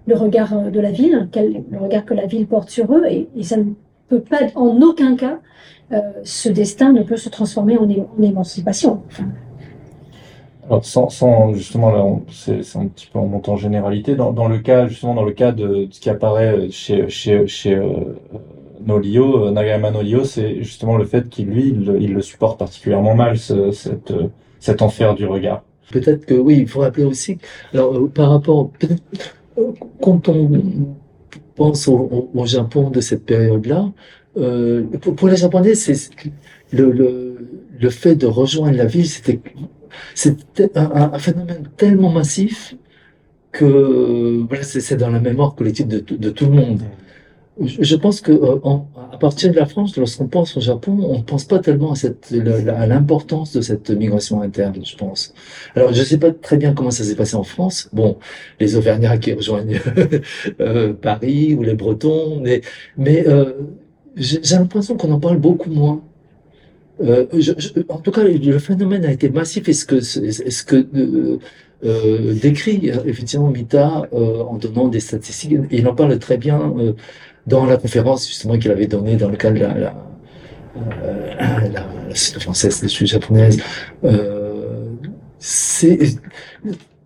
le 0.07 0.15
regard 0.15 0.71
de 0.71 0.79
la 0.79 0.91
ville, 0.91 1.29
le 1.35 1.77
regard 1.77 2.05
que 2.05 2.13
la 2.13 2.25
ville 2.25 2.47
porte 2.47 2.69
sur 2.69 2.91
eux, 2.93 3.03
et, 3.05 3.27
ça 3.43 3.57
ne 3.57 3.65
peut 4.09 4.21
pas, 4.21 4.39
en 4.55 4.81
aucun 4.81 5.15
cas, 5.15 5.39
euh, 5.91 5.99
ce 6.23 6.49
destin 6.49 6.91
ne 6.91 7.03
peut 7.03 7.17
se 7.17 7.29
transformer 7.29 7.77
en, 7.77 7.87
émancipation. 8.21 9.03
Alors, 10.67 10.83
sans, 10.83 11.09
sans, 11.09 11.53
justement, 11.53 11.91
là, 11.91 12.05
c'est 12.29 12.77
un 12.77 12.87
petit 12.87 13.07
peu 13.07 13.19
en 13.19 13.25
montant 13.25 13.55
généralité. 13.55 14.15
Dans, 14.15 14.33
dans, 14.33 14.49
le 14.49 14.59
cas, 14.59 14.87
justement, 14.87 15.13
dans 15.13 15.23
le 15.23 15.31
cas 15.31 15.53
de, 15.53 15.87
ce 15.89 15.99
qui 16.01 16.09
apparaît 16.09 16.69
chez, 16.71 17.07
chez, 17.07 17.47
chez 17.47 17.75
euh, 17.75 18.17
Nolio, 18.85 19.45
euh, 19.45 19.51
Nagayama 19.51 19.91
Nolio, 19.91 20.25
c'est 20.25 20.57
justement 20.63 20.97
le 20.97 21.05
fait 21.05 21.29
qu'il, 21.29 21.47
lui, 21.47 21.69
il, 21.69 22.13
le 22.13 22.21
supporte 22.21 22.59
particulièrement 22.59 23.15
mal, 23.15 23.37
ce, 23.37 23.71
cette, 23.71 24.13
cet 24.59 24.81
enfer 24.81 25.15
du 25.15 25.25
regard. 25.25 25.63
Peut-être 25.91 26.25
que, 26.25 26.33
oui, 26.33 26.57
il 26.59 26.67
faut 26.67 26.81
rappeler 26.81 27.05
aussi, 27.05 27.37
alors, 27.73 27.95
euh, 27.95 28.07
par 28.07 28.31
rapport, 28.31 28.69
peut-être, 28.71 29.01
quand 30.01 30.27
on 30.27 30.49
pense 31.55 31.87
au, 31.87 32.29
au, 32.33 32.45
Japon 32.45 32.89
de 32.89 32.99
cette 32.99 33.25
période-là, 33.25 33.89
euh, 34.35 34.83
pour, 35.01 35.15
pour, 35.15 35.27
les 35.29 35.37
Japonais, 35.37 35.75
c'est 35.75 36.09
le, 36.71 36.91
le, 36.91 37.37
le, 37.79 37.89
fait 37.89 38.15
de 38.15 38.27
rejoindre 38.27 38.75
la 38.75 38.85
ville, 38.85 39.07
c'était 39.07 39.39
c'était 40.15 40.77
un, 40.77 41.11
un, 41.13 41.19
phénomène 41.19 41.69
tellement 41.77 42.11
massif 42.11 42.75
que 43.51 44.43
voilà, 44.47 44.63
c'est 44.63 44.97
dans 44.97 45.09
la 45.09 45.19
mémoire 45.19 45.55
collective 45.55 45.87
de, 45.87 45.99
de, 45.99 46.15
de 46.15 46.29
tout 46.29 46.45
le 46.45 46.51
monde. 46.51 46.81
Je, 47.59 47.81
je 47.81 47.95
pense 47.95 48.21
que 48.21 48.31
euh, 48.31 48.59
en, 48.63 48.87
à 49.11 49.17
partir 49.17 49.51
de 49.51 49.55
la 49.55 49.65
France, 49.65 49.97
lorsqu'on 49.97 50.27
pense 50.27 50.55
au 50.57 50.61
Japon, 50.61 50.99
on 51.09 51.17
ne 51.17 51.23
pense 51.23 51.45
pas 51.45 51.59
tellement 51.59 51.93
à, 51.93 51.95
cette, 51.95 52.31
à 52.33 52.87
l'importance 52.87 53.53
de 53.53 53.61
cette 53.61 53.89
migration 53.89 54.41
interne, 54.41 54.75
je 54.83 54.95
pense. 54.95 55.33
Alors, 55.75 55.93
je 55.93 55.99
ne 55.99 56.05
sais 56.05 56.19
pas 56.19 56.31
très 56.31 56.57
bien 56.57 56.73
comment 56.73 56.91
ça 56.91 57.03
s'est 57.03 57.15
passé 57.15 57.35
en 57.35 57.43
France. 57.43 57.89
Bon, 57.93 58.17
les 58.59 58.75
Auvergnats 58.75 59.17
qui 59.17 59.33
rejoignent 59.33 59.79
euh, 60.59 60.93
Paris 60.93 61.55
ou 61.55 61.63
les 61.63 61.73
Bretons, 61.73 62.39
mais, 62.41 62.61
mais 62.97 63.27
euh, 63.27 63.53
j'ai 64.15 64.39
l'impression 64.55 64.97
qu'on 64.97 65.11
en 65.11 65.19
parle 65.19 65.37
beaucoup 65.37 65.69
moins. 65.71 66.03
Euh, 67.01 67.25
je, 67.33 67.53
je, 67.57 67.69
en 67.89 67.99
tout 67.99 68.11
cas, 68.11 68.23
le 68.23 68.59
phénomène 68.59 69.05
a 69.05 69.11
été 69.11 69.29
massif. 69.29 69.67
Est-ce 69.69 69.85
que, 69.85 69.95
est-ce 69.95 70.63
que 70.63 70.75
euh, 70.95 71.37
euh, 71.83 72.33
décrit 72.33 72.89
effectivement 73.05 73.49
Mita 73.49 74.07
euh, 74.13 74.41
en 74.41 74.55
donnant 74.57 74.87
des 74.87 74.99
statistiques? 74.99 75.57
Il 75.71 75.87
en 75.87 75.95
parle 75.95 76.17
très 76.19 76.37
bien 76.37 76.73
euh, 76.77 76.93
dans 77.45 77.65
la 77.65 77.77
conférence 77.77 78.27
justement 78.27 78.57
qu'il 78.57 78.71
avait 78.71 78.87
donnée 78.87 79.15
dans 79.15 79.29
le 79.29 79.37
cadre 79.37 79.55
de 79.55 79.61
la, 79.61 79.77
la, 79.77 79.95
euh, 80.77 81.35
la, 81.73 81.87
la 82.09 82.15
société 82.15 82.39
française, 82.39 82.85
sujets 82.87 83.13
japonaises. 83.13 83.61
C'est 85.39 85.99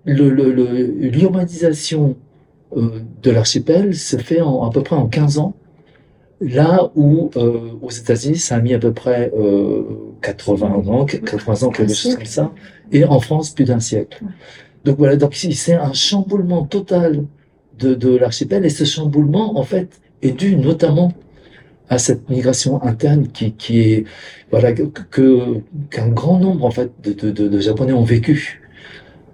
l'urbanisation 0.06 2.16
le, 2.76 2.82
le, 2.82 2.92
de 3.22 3.32
l'archipel 3.32 3.96
se 3.96 4.18
fait 4.18 4.42
en, 4.42 4.64
à 4.64 4.72
peu 4.72 4.82
près 4.84 4.96
en 4.96 5.08
15 5.08 5.38
ans 5.40 5.56
Là 6.42 6.92
où 6.96 7.30
euh, 7.36 7.74
aux 7.82 7.92
États-Unis, 7.92 8.38
ça 8.38 8.56
a 8.56 8.62
mis 8.62 8.74
à 8.74 8.80
peu 8.80 8.92
près 8.92 9.32
euh, 9.38 9.84
80 10.24 10.68
ans, 10.88 11.06
80 11.06 11.64
ans, 11.64 11.70
quelque 11.70 11.94
chose 11.94 12.16
comme 12.16 12.26
ça, 12.26 12.52
et 12.92 13.06
en 13.06 13.20
France, 13.20 13.52
plus 13.52 13.66
d'un 13.66 13.80
siècle. 13.80 14.24
Donc 14.84 14.98
voilà, 14.98 15.16
donc 15.18 15.36
c'est 15.36 15.74
un 15.74 15.94
chamboulement 15.94 16.66
total 16.66 17.26
de, 17.78 17.94
de 17.94 18.18
l'archipel, 18.18 18.66
et 18.66 18.70
ce 18.70 18.86
chamboulement, 18.86 19.60
en 19.60 19.64
fait, 19.64 20.02
est 20.24 20.32
dû 20.32 20.56
notamment 20.56 21.14
à 21.90 22.00
cette 22.00 22.28
migration 22.30 22.82
interne 22.84 23.28
qui, 23.28 23.52
qui 23.52 23.82
est 23.82 24.06
voilà 24.50 24.72
que 24.72 25.62
qu'un 25.90 26.08
grand 26.08 26.40
nombre 26.40 26.64
en 26.64 26.72
fait 26.72 26.90
de, 27.04 27.12
de, 27.12 27.48
de 27.48 27.60
Japonais 27.60 27.92
ont 27.92 28.04
vécu. 28.04 28.62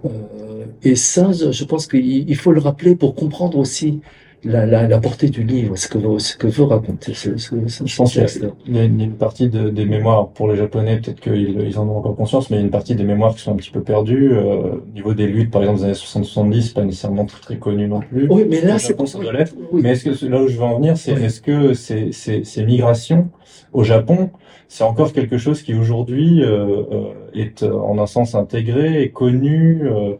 Euh, 0.04 0.64
et 0.82 0.96
ça, 0.96 1.30
je 1.32 1.64
pense 1.64 1.86
qu'il 1.86 2.36
faut 2.36 2.52
le 2.52 2.60
rappeler 2.60 2.96
pour 2.96 3.14
comprendre 3.14 3.58
aussi 3.58 4.00
la, 4.44 4.66
la, 4.66 4.86
la, 4.86 4.98
portée 4.98 5.28
du 5.28 5.42
livre, 5.42 5.76
ce 5.76 5.88
que, 5.88 6.18
ce 6.18 6.36
que 6.36 6.46
veut 6.46 6.64
raconter 6.64 7.14
ce, 7.14 7.36
ce, 7.36 7.66
ce 7.66 7.86
Je 7.86 7.96
pense 7.96 8.12
qu'il 8.12 8.74
y, 8.74 8.78
a 8.78 8.84
une 8.84 9.12
partie 9.12 9.48
de, 9.48 9.68
des 9.68 9.84
mémoires, 9.84 10.28
pour 10.28 10.48
les 10.48 10.56
Japonais, 10.56 11.00
peut-être 11.00 11.20
qu'ils 11.20 11.60
ils 11.60 11.78
en 11.78 11.88
ont 11.88 11.98
encore 11.98 12.16
conscience, 12.16 12.50
mais 12.50 12.56
il 12.56 12.60
y 12.60 12.62
a 12.62 12.64
une 12.64 12.70
partie 12.70 12.94
des 12.94 13.04
mémoires 13.04 13.34
qui 13.34 13.40
sont 13.40 13.52
un 13.52 13.56
petit 13.56 13.70
peu 13.70 13.82
perdues. 13.82 14.32
Euh, 14.32 14.76
au 14.76 14.94
niveau 14.94 15.14
des 15.14 15.26
luttes, 15.26 15.50
par 15.50 15.62
exemple, 15.62 15.80
des 15.80 15.84
années 15.86 15.94
60-70, 15.94 16.72
pas 16.72 16.84
nécessairement 16.84 17.26
très, 17.26 17.40
très 17.40 17.56
connu 17.56 17.88
non 17.88 18.00
plus. 18.00 18.28
Oui, 18.30 18.44
mais 18.48 18.60
là, 18.60 18.78
c'est 18.78 18.94
pour 18.94 19.08
ça. 19.08 19.18
Oui. 19.18 19.80
Mais 19.82 19.90
est-ce 19.90 20.04
que 20.04 20.26
là 20.26 20.42
où 20.42 20.48
je 20.48 20.56
veux 20.56 20.64
en 20.64 20.76
venir, 20.76 20.96
c'est 20.96 21.14
oui. 21.14 21.24
est-ce 21.24 21.40
que 21.40 21.74
ces, 21.74 22.12
ces, 22.12 22.44
ces 22.44 22.64
migrations 22.64 23.30
au 23.72 23.84
Japon, 23.84 24.30
c'est 24.68 24.84
encore 24.84 25.12
quelque 25.12 25.38
chose 25.38 25.62
qui 25.62 25.74
aujourd'hui 25.74 26.42
euh, 26.42 26.82
euh, 26.92 27.12
est 27.34 27.62
en 27.62 27.98
un 27.98 28.06
sens 28.06 28.34
intégré 28.34 29.02
et 29.02 29.10
connu 29.10 29.82
euh, 29.82 29.90
euh, 29.90 30.16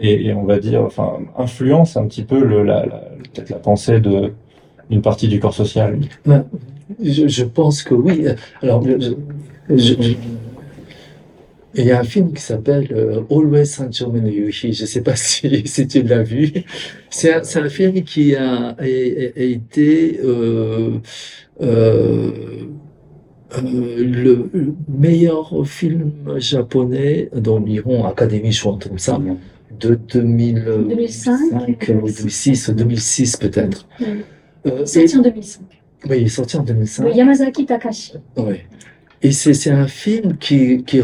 et, 0.00 0.26
et, 0.26 0.32
on 0.34 0.44
va 0.44 0.58
dire, 0.58 0.82
enfin, 0.82 1.18
influence 1.36 1.96
un 1.96 2.06
petit 2.06 2.24
peu 2.24 2.42
le, 2.42 2.62
la, 2.62 2.86
la 2.86 3.02
peut-être 3.32 3.50
la 3.50 3.58
pensée 3.58 4.00
de 4.00 4.32
une 4.90 5.02
partie 5.02 5.28
du 5.28 5.40
corps 5.40 5.54
social. 5.54 5.98
Ben, 6.26 6.44
je, 7.02 7.28
je, 7.28 7.44
pense 7.44 7.82
que 7.82 7.94
oui. 7.94 8.26
Alors, 8.62 8.82
je, 8.84 9.14
je, 9.76 9.94
il 11.74 11.86
y 11.86 11.90
a 11.90 12.00
un 12.00 12.04
film 12.04 12.32
qui 12.32 12.42
s'appelle 12.42 12.88
euh, 12.92 13.22
Always 13.30 13.66
Sancho 13.66 14.12
no 14.12 14.28
Yuhi. 14.28 14.72
Je 14.72 14.82
ne 14.82 14.86
sais 14.86 15.00
pas 15.00 15.16
si, 15.16 15.62
si 15.66 15.86
tu 15.86 16.02
l'as 16.02 16.22
vu. 16.22 16.52
C'est 17.08 17.32
un, 17.32 17.40
un, 17.40 17.68
film 17.68 18.02
qui 18.02 18.36
a, 18.36 18.68
a, 18.68 18.82
a 18.82 18.84
été 18.84 20.20
euh, 20.22 20.98
euh, 21.60 21.62
euh, 21.62 22.30
le 23.60 24.50
meilleur 24.88 25.66
film 25.66 26.12
japonais 26.36 27.28
Académie 28.06 28.52
chante 28.52 28.88
comme 28.88 28.98
ça 28.98 29.20
de 29.78 29.98
2000, 30.12 30.64
2005 30.88 31.86
2006 31.88 32.70
2006 32.70 33.36
peut-être. 33.36 33.86
Oui. 34.00 34.06
euh, 34.66 34.86
sorti 34.86 35.16
en 35.16 35.22
2005 35.22 35.62
oui 36.08 36.16
il 36.20 36.26
est 36.26 36.28
sorti 36.28 36.56
en 36.56 36.62
2005 36.62 37.04
de 37.04 37.10
Yamazaki 37.10 37.66
Takashi 37.66 38.12
oui 38.36 38.56
et 39.22 39.32
c'est 39.32 39.70
un 39.70 39.86
film 39.86 40.36
qui 40.38 40.82
qui 40.84 41.00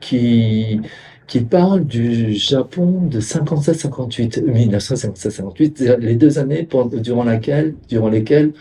qui 0.00 0.80
qui 1.26 1.40
parle 1.40 1.84
du 1.84 2.34
Japon 2.34 3.02
de 3.10 3.20
57-58 3.20 4.44
1957-58 4.44 5.98
les 5.98 6.14
deux 6.14 6.38
années 6.38 6.66
durant 7.02 7.24
laquelle 7.24 7.74
durant 7.88 8.08
lesquelles 8.08 8.52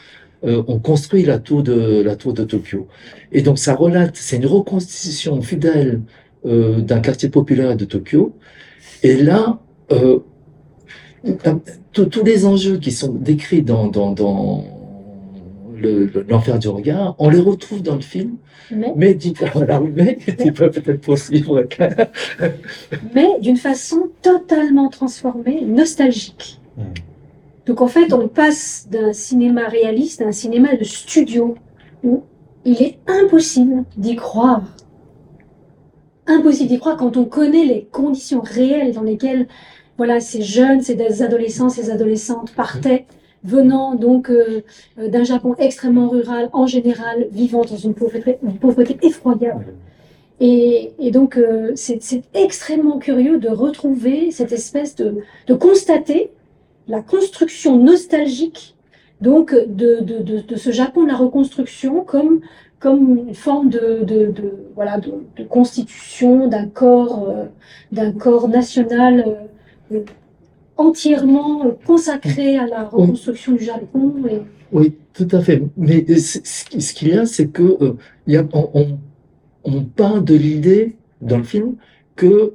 euh, 0.44 0.64
on 0.68 0.80
construit 0.80 1.24
la 1.24 1.40
tour 1.40 1.64
de 1.64 2.02
la 2.02 2.16
tour 2.16 2.34
de 2.34 2.44
Tokyo. 2.44 2.88
Et 3.32 3.42
donc 3.42 3.58
ça 3.58 3.76
relate, 3.76 4.16
c'est 4.16 4.38
une 4.38 4.46
reconstitution 4.46 5.42
fidèle 5.42 6.02
euh, 6.46 6.82
d'un 6.82 7.00
quartier 7.00 7.30
populaire 7.30 7.76
de 7.76 7.86
Tokyo. 7.86 8.34
Et 9.04 9.18
là, 9.18 9.60
euh, 9.92 10.20
tous 11.92 12.24
les 12.24 12.46
enjeux 12.46 12.78
qui 12.78 12.92
sont 12.92 13.14
décrits 13.14 13.64
dans, 13.64 13.88
dans, 13.88 14.12
dans 14.12 14.64
l'enfer 16.30 16.56
le, 16.56 16.60
du 16.60 16.68
regard, 16.68 17.16
on 17.20 17.30
les 17.30 17.40
retrouve 17.40 17.82
dans 17.82 17.96
le 17.96 18.02
film, 18.02 18.38
mais, 18.72 18.94
mais 18.96 19.18
voilà, 19.54 19.80
mais, 19.80 20.18
tu 20.38 20.52
peux 20.52 20.70
peut-être 20.70 21.02
poursuivre. 21.02 21.66
mais 23.14 23.40
d'une 23.42 23.58
façon 23.58 24.10
totalement 24.22 24.90
transformée, 24.90 25.62
nostalgique. 25.62 26.60
Mmh. 26.78 26.82
Donc 27.66 27.82
en 27.82 27.88
fait, 27.88 28.14
on 28.14 28.28
passe 28.28 28.88
d'un 28.90 29.14
cinéma 29.14 29.68
réaliste 29.68 30.22
à 30.22 30.28
un 30.28 30.32
cinéma 30.32 30.76
de 30.76 30.84
studio 30.84 31.56
où 32.04 32.24
il 32.64 32.82
est 32.82 33.00
impossible 33.08 33.84
d'y 33.98 34.16
croire. 34.16 34.64
Impossible 36.28 36.70
d'y 36.70 36.80
croire 36.80 36.98
quand 36.98 37.18
on 37.18 37.26
connaît 37.26 37.66
les 37.66 37.86
conditions 37.92 38.42
réelles 38.42 38.94
dans 38.94 39.04
lesquelles 39.04 39.48
voilà, 39.98 40.20
ces 40.20 40.42
jeunes, 40.42 40.82
ces 40.82 41.22
adolescents, 41.22 41.70
ces 41.70 41.90
adolescentes 41.90 42.54
partaient, 42.54 43.06
venant 43.44 43.96
donc 43.96 44.30
euh, 44.30 44.62
d'un 44.98 45.24
Japon 45.24 45.56
extrêmement 45.58 46.10
rural 46.10 46.50
en 46.52 46.68
général, 46.68 47.28
vivant 47.32 47.62
dans 47.62 47.78
une 47.78 47.94
pauvreté, 47.94 48.38
une 48.44 48.58
pauvreté 48.58 48.98
effroyable. 49.04 49.74
Et, 50.40 50.92
et 51.00 51.12
donc 51.12 51.38
euh, 51.38 51.72
c'est 51.76 52.24
extrêmement 52.34 53.00
curieux 53.00 53.38
de 53.40 53.48
retrouver 53.48 54.32
cette 54.32 54.52
espèce 54.52 54.96
de, 54.96 55.24
de 55.48 55.54
constater 55.54 56.32
la 56.88 57.02
construction 57.02 57.78
nostalgique 57.78 58.76
donc 59.22 59.54
de, 59.54 60.02
de, 60.02 60.20
de, 60.22 60.42
de, 60.42 60.56
ce 60.56 60.72
Japon 60.72 61.04
de 61.04 61.08
la 61.08 61.16
reconstruction 61.16 62.04
comme, 62.04 62.42
comme 62.80 63.18
une 63.28 63.34
forme 63.34 63.70
de, 63.70 64.04
de, 64.04 64.34
voilà, 64.76 65.00
de, 65.00 65.44
constitution 65.44 66.48
d'un 66.48 66.68
corps, 66.68 67.30
euh, 67.30 67.46
d'un 67.92 68.12
corps 68.12 68.48
national 68.48 69.48
euh, 69.92 70.02
entièrement 70.78 71.72
consacré 71.86 72.58
à 72.58 72.68
la 72.68 72.84
reconstruction 72.84 73.54
du 73.54 73.64
Japon. 73.64 74.14
Et... 74.30 74.42
Oui, 74.72 74.96
tout 75.14 75.28
à 75.32 75.42
fait. 75.42 75.64
Mais 75.78 76.06
ce 76.18 76.94
qu'il 76.94 77.10
y 77.10 77.14
a, 77.14 77.26
c'est 77.26 77.48
que 77.48 77.78
euh, 77.82 77.94
y 78.28 78.36
a, 78.36 78.46
on, 78.54 78.70
on, 78.74 79.00
on 79.64 79.84
parle 79.84 80.26
de 80.26 80.36
l'idée 80.36 80.98
dans 81.22 81.38
le 81.38 81.44
film 81.44 81.76
que 82.16 82.54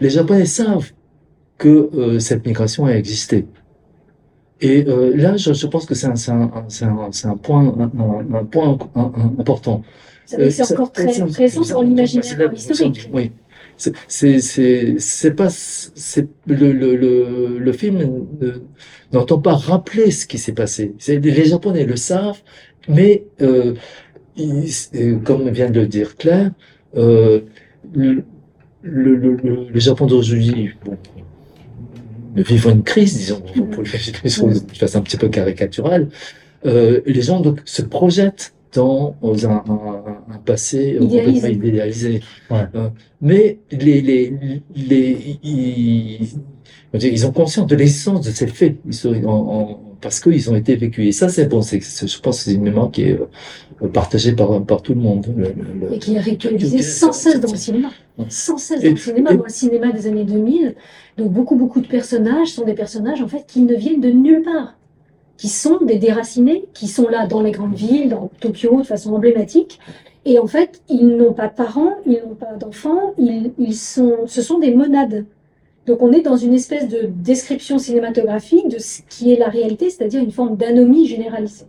les 0.00 0.10
Japonais 0.10 0.46
savent 0.46 0.92
que 1.62 1.68
euh, 1.94 2.18
cette 2.26 2.42
migration 2.46 2.82
a 2.86 2.92
existé. 3.02 3.38
Et 4.60 4.78
euh, 4.86 5.16
là, 5.16 5.36
je, 5.36 5.52
je, 5.52 5.66
pense 5.72 5.84
que 5.86 5.94
c'est 5.94 6.06
un, 6.06 6.14
un, 6.28 6.66
un, 6.82 7.10
un, 7.32 7.36
point, 7.36 7.64
un, 7.84 8.34
un 8.40 8.44
point 8.44 8.78
important. 9.42 9.82
C'est 10.26 10.60
euh, 10.60 10.74
encore 10.74 10.92
très 10.92 11.06
présent 11.36 11.62
dans 11.74 11.82
l'imaginaire 11.82 12.52
historique. 12.52 13.08
Oui. 13.12 13.32
C'est 14.08 15.34
pas 15.40 15.48
le, 16.46 16.72
le, 16.82 16.96
le, 17.02 17.58
le 17.66 17.72
film 17.72 17.96
n'entend 19.12 19.38
pas 19.38 19.54
rappeler 19.54 20.10
ce 20.10 20.26
qui 20.26 20.38
s'est 20.38 20.52
passé. 20.52 20.94
Les 21.08 21.44
Japonais 21.44 21.84
le 21.84 21.96
savent, 21.96 22.42
mais 22.88 23.24
euh, 23.40 23.74
ils, 24.36 25.20
comme 25.24 25.48
vient 25.50 25.70
de 25.70 25.80
le 25.80 25.86
dire 25.86 26.16
Claire, 26.16 26.50
euh, 26.96 27.40
le, 27.94 28.22
le, 28.82 29.16
le, 29.16 29.36
le 29.74 29.80
Japon 29.80 30.06
d'aujourd'hui, 30.06 30.70
bon, 30.84 30.96
nous 32.34 32.44
vivons 32.44 32.70
une 32.70 32.82
crise, 32.82 33.16
disons, 33.16 33.40
pour 33.40 33.82
le 33.82 33.84
de 33.84 34.76
façon 34.76 34.98
un 34.98 35.02
petit 35.02 35.16
peu 35.16 35.28
caricaturale, 35.28 36.08
euh, 36.66 37.00
les 37.06 37.22
gens 37.22 37.40
donc 37.40 37.60
se 37.64 37.82
projettent 37.82 38.52
dans 38.72 39.16
un, 39.22 39.50
un, 39.50 40.34
un 40.34 40.38
passé 40.44 40.96
idéalisé. 41.00 41.40
complètement 41.48 41.68
idéalisé. 41.68 42.20
Ouais. 42.50 42.66
Euh, 42.74 42.88
mais 43.20 43.58
les, 43.72 44.00
les, 44.00 44.32
les, 44.74 45.38
ils, 45.42 46.28
ils 46.94 47.26
ont 47.26 47.32
conscience 47.32 47.66
de 47.66 47.76
l'essence 47.76 48.26
de 48.26 48.30
ces 48.30 48.46
faits 48.46 48.76
historiques 48.88 49.26
en, 49.26 49.30
en, 49.32 49.80
parce 50.00 50.20
qu'ils 50.20 50.50
ont 50.50 50.56
été 50.56 50.76
vécus. 50.76 51.06
Et 51.08 51.12
ça, 51.12 51.28
c'est 51.28 51.46
bon. 51.46 51.62
C'est, 51.62 51.80
je 51.80 52.20
pense 52.20 52.38
que 52.38 52.44
c'est 52.44 52.54
une 52.54 52.62
mémoire 52.62 52.90
qui 52.90 53.02
est 53.02 53.20
euh, 53.82 53.88
partagée 53.88 54.32
par, 54.32 54.62
par 54.64 54.82
tout 54.82 54.94
le 54.94 55.00
monde. 55.00 55.26
Le, 55.36 55.52
le, 55.88 55.94
et 55.94 55.98
qui 55.98 56.14
est 56.14 56.20
réactualisée 56.20 56.82
sans 56.82 57.12
cesse 57.12 57.40
dans 57.40 57.50
le 57.50 57.56
cinéma. 57.56 57.90
Sans 58.28 58.58
cesse 58.58 58.82
dans 58.82 58.90
le 58.90 58.96
cinéma. 58.96 59.34
Dans 59.34 59.44
le 59.44 59.50
cinéma 59.50 59.92
des 59.92 60.06
années 60.06 60.24
2000, 60.24 60.74
donc 61.18 61.32
beaucoup, 61.32 61.56
beaucoup 61.56 61.80
de 61.80 61.86
personnages 61.86 62.48
sont 62.48 62.64
des 62.64 62.74
personnages 62.74 63.22
en 63.22 63.28
fait 63.28 63.44
qui 63.46 63.60
ne 63.62 63.74
viennent 63.74 64.00
de 64.00 64.10
nulle 64.10 64.42
part, 64.42 64.74
qui 65.36 65.48
sont 65.48 65.78
des 65.84 65.96
déracinés, 65.96 66.64
qui 66.74 66.88
sont 66.88 67.08
là 67.08 67.26
dans 67.26 67.42
les 67.42 67.50
grandes 67.50 67.74
villes, 67.74 68.08
dans 68.08 68.30
Tokyo 68.40 68.80
de 68.80 68.86
façon 68.86 69.14
emblématique. 69.14 69.78
Et 70.26 70.38
en 70.38 70.46
fait, 70.46 70.82
ils 70.88 71.16
n'ont 71.16 71.32
pas 71.32 71.48
de 71.48 71.54
parents, 71.54 71.94
ils 72.04 72.22
n'ont 72.26 72.34
pas 72.34 72.54
d'enfants, 72.58 73.14
ils, 73.18 73.52
ils 73.58 73.74
sont, 73.74 74.18
ce 74.26 74.42
sont 74.42 74.58
des 74.58 74.74
monades. 74.74 75.24
Donc 75.86 76.02
on 76.02 76.12
est 76.12 76.22
dans 76.22 76.36
une 76.36 76.54
espèce 76.54 76.88
de 76.88 77.08
description 77.12 77.78
cinématographique 77.78 78.68
de 78.68 78.78
ce 78.78 79.00
qui 79.08 79.32
est 79.32 79.38
la 79.38 79.48
réalité, 79.48 79.90
c'est-à-dire 79.90 80.22
une 80.22 80.30
forme 80.30 80.56
d'anomie 80.56 81.06
généralisée. 81.06 81.64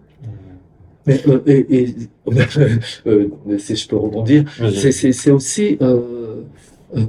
Mais 1.07 1.19
euh, 1.27 1.41
et, 1.47 1.79
et 1.79 1.95
euh, 3.07 3.29
si 3.57 3.75
je 3.75 3.87
peux 3.87 3.95
rebondir, 3.95 4.45
c'est 4.91 5.31
aussi 5.31 5.77
euh, 5.81 6.43
euh 6.95 7.05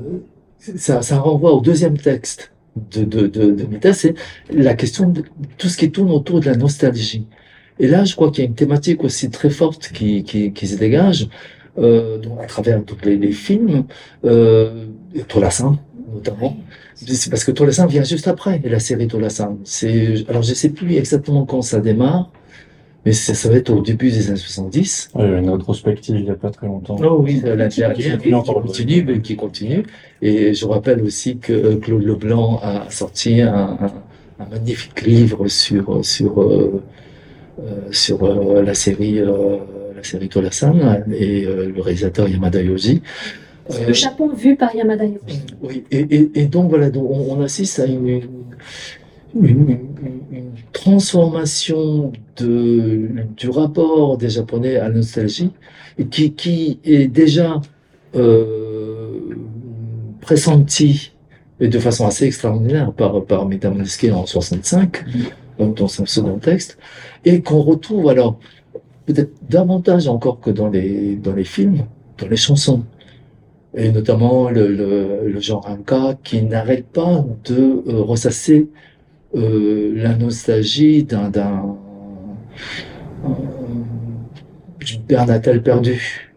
ça, 0.77 1.03
ça 1.03 1.19
renvoie 1.19 1.53
au 1.53 1.61
deuxième 1.61 1.99
texte 1.99 2.53
de, 2.77 3.05
de, 3.05 3.27
de, 3.27 3.51
de 3.51 3.65
Mita, 3.65 3.93
c'est 3.93 4.15
la 4.51 4.75
question 4.75 5.09
de 5.11 5.25
tout 5.59 5.69
ce 5.69 5.77
qui 5.77 5.91
tourne 5.91 6.11
autour 6.11 6.39
de 6.39 6.47
la 6.47 6.57
nostalgie. 6.57 7.27
Et 7.79 7.89
là, 7.89 8.05
je 8.05 8.15
crois 8.15 8.31
qu'il 8.31 8.45
y 8.45 8.47
a 8.47 8.49
une 8.49 8.55
thématique 8.55 9.03
aussi 9.03 9.31
très 9.31 9.51
forte 9.51 9.89
qui, 9.89 10.23
qui, 10.23 10.53
qui 10.53 10.67
se 10.67 10.77
dégage 10.77 11.29
euh, 11.79 12.19
à 12.41 12.47
travers 12.47 12.83
tous 12.85 12.99
les, 13.05 13.17
les 13.17 13.33
films, 13.33 13.85
euh, 14.25 14.87
Tolassin 15.29 15.79
notamment. 16.13 16.57
C'est 16.95 17.31
parce 17.31 17.45
que 17.45 17.51
Tolassin 17.53 17.87
vient 17.87 18.05
juste 18.05 18.29
après 18.29 18.61
la 18.65 18.79
série 18.79 19.09
Tolassin. 19.09 19.57
C'est 19.65 20.25
alors 20.29 20.43
je 20.43 20.55
sais 20.55 20.69
plus 20.71 20.95
exactement 20.97 21.45
quand 21.45 21.63
ça 21.63 21.81
démarre. 21.81 22.31
mais 23.05 23.13
ça, 23.13 23.35
ça 23.35 23.49
va 23.49 23.57
être 23.57 23.71
au 23.71 23.81
début 23.83 24.11
des 24.11 24.29
années 24.29 24.37
70. 24.37 25.11
Oui, 25.15 25.25
une 25.25 25.51
rétrospective 25.51 26.17
il 26.17 26.25
n'y 26.25 26.31
a 26.31 26.35
pas 26.37 26.51
très 26.51 26.67
longtemps. 26.69 26.97
Oh 27.03 27.19
oui, 27.25 27.41
la 27.45 27.69
Qui 27.69 27.81
dernière 27.81 28.19
continue. 28.19 28.43
qui 28.43 28.53
continue, 28.63 29.05
mais 29.05 29.21
qui 29.21 29.37
continue. 29.37 29.83
Et 30.23 30.55
je 30.55 30.65
rappelle 30.67 31.03
aussi 31.03 31.39
que 31.39 31.53
euh, 31.53 31.77
Claude 31.77 32.05
Leblanc 32.05 32.61
a 32.63 32.89
sorti 32.91 33.41
un, 33.41 33.55
un, 33.81 33.93
un 34.41 34.47
magnifique 34.51 35.03
livre 35.03 35.49
sur 35.49 36.05
sur 36.05 36.41
euh, 36.43 36.83
sur 37.91 38.23
euh, 38.25 38.63
la 38.63 38.75
série 38.75 39.19
euh, 39.21 39.57
la 39.97 40.03
série 40.05 40.29
Tolasan 40.29 41.03
et 41.13 41.45
euh, 41.45 41.73
le 41.75 41.81
réalisateur 41.83 42.29
Yamada 42.29 42.63
Yoji. 42.63 43.03
Euh, 43.71 43.87
le 43.87 43.93
Japon 43.93 44.29
vu 44.35 44.57
par 44.57 44.75
Yamada 44.75 45.05
Yoshi. 45.05 45.43
oui, 45.63 45.85
et, 45.91 46.01
et, 46.01 46.31
et 46.35 46.47
donc 46.47 46.69
voilà, 46.69 46.91
donc 46.91 47.09
on, 47.11 47.37
on 47.37 47.41
assiste 47.43 47.79
à 47.79 47.87
une, 47.87 48.09
une, 48.09 48.23
une- 49.35 49.47
une- 49.71 49.79
une 50.33 50.51
transformation 50.73 52.13
de, 52.39 53.09
du 53.37 53.49
rapport 53.51 54.17
des 54.19 54.31
Japonais 54.31 54.77
à 54.77 54.89
la 54.89 54.95
nostalgie, 54.97 55.51
qui, 56.11 56.33
qui 56.33 56.81
est 56.85 57.07
déjà 57.07 57.61
euh, 58.17 59.21
pressenti 60.21 61.13
et 61.61 61.69
de 61.69 61.79
façon 61.79 62.07
assez 62.07 62.27
extraordinaire 62.27 62.93
par, 62.93 63.25
par 63.25 63.47
en 63.47 64.27
65, 64.27 65.05
donc 65.59 65.77
dans 65.77 65.87
son 65.89 66.07
second 66.07 66.39
texte, 66.39 66.79
et 67.25 67.41
qu'on 67.43 67.61
retrouve 67.63 68.09
alors 68.09 68.39
peut-être 69.07 69.33
davantage 69.49 70.09
encore 70.09 70.41
que 70.41 70.51
dans 70.51 70.69
les, 70.69 71.15
dans 71.17 71.35
les 71.35 71.45
films, 71.45 71.85
dans 72.19 72.27
les 72.29 72.37
chansons 72.37 72.83
et 73.75 73.91
notamment 73.91 74.51
le, 74.51 74.69
le, 74.69 75.29
le 75.29 75.41
genre 75.41 75.67
qui 76.23 76.43
n'arrête 76.43 76.87
pas 76.87 77.25
de 77.45 77.83
euh, 77.89 78.03
ressasser 78.03 78.69
euh, 79.35 79.93
la 79.97 80.15
nostalgie 80.17 81.05
d'un 81.05 81.31
d'un 81.31 81.77
euh, 83.25 83.29
d'une 84.85 85.03
père 85.03 85.27
natal 85.27 85.63
perdu. 85.63 86.29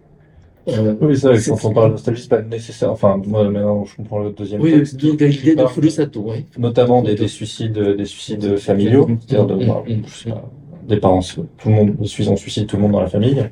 Euh, 0.67 0.95
Oui, 0.99 1.15
C'est- 1.17 1.49
quand 1.49 1.65
on 1.65 1.73
parle 1.73 1.87
de 1.89 1.91
nostalgie, 1.93 2.21
c'est 2.23 2.29
pas 2.29 2.41
nécessaire. 2.41 2.91
Enfin, 2.91 3.21
moi, 3.25 3.47
maintenant, 3.49 3.85
je 3.85 3.95
comprends 3.97 4.19
le 4.19 4.31
deuxième 4.31 4.61
oui, 4.61 4.71
texte. 4.71 4.95
donc 4.99 5.19
l'idée 5.19 5.55
de 5.55 5.65
Furusato, 5.67 6.25
oui. 6.27 6.45
notamment 6.57 7.01
des, 7.03 7.15
des 7.15 7.27
suicides, 7.27 7.77
des 7.77 8.05
suicides 8.05 8.57
familiaux, 8.57 9.07
c'est-à-dire 9.27 9.45
de, 9.45 9.63
Mm, 9.63 9.67
bah, 9.67 9.83
mm, 9.87 9.93
je 10.07 10.13
sais 10.23 10.29
pas, 10.31 10.43
des 10.87 10.97
parents, 10.97 11.19
tout 11.21 11.69
le 11.69 11.75
monde, 11.75 11.95
des 11.97 12.07
suicides, 12.07 12.31
on 12.33 12.35
suicide 12.37 12.65
tout 12.67 12.77
le 12.77 12.81
monde 12.83 12.93
dans 12.93 13.01
la 13.01 13.07
famille. 13.07 13.43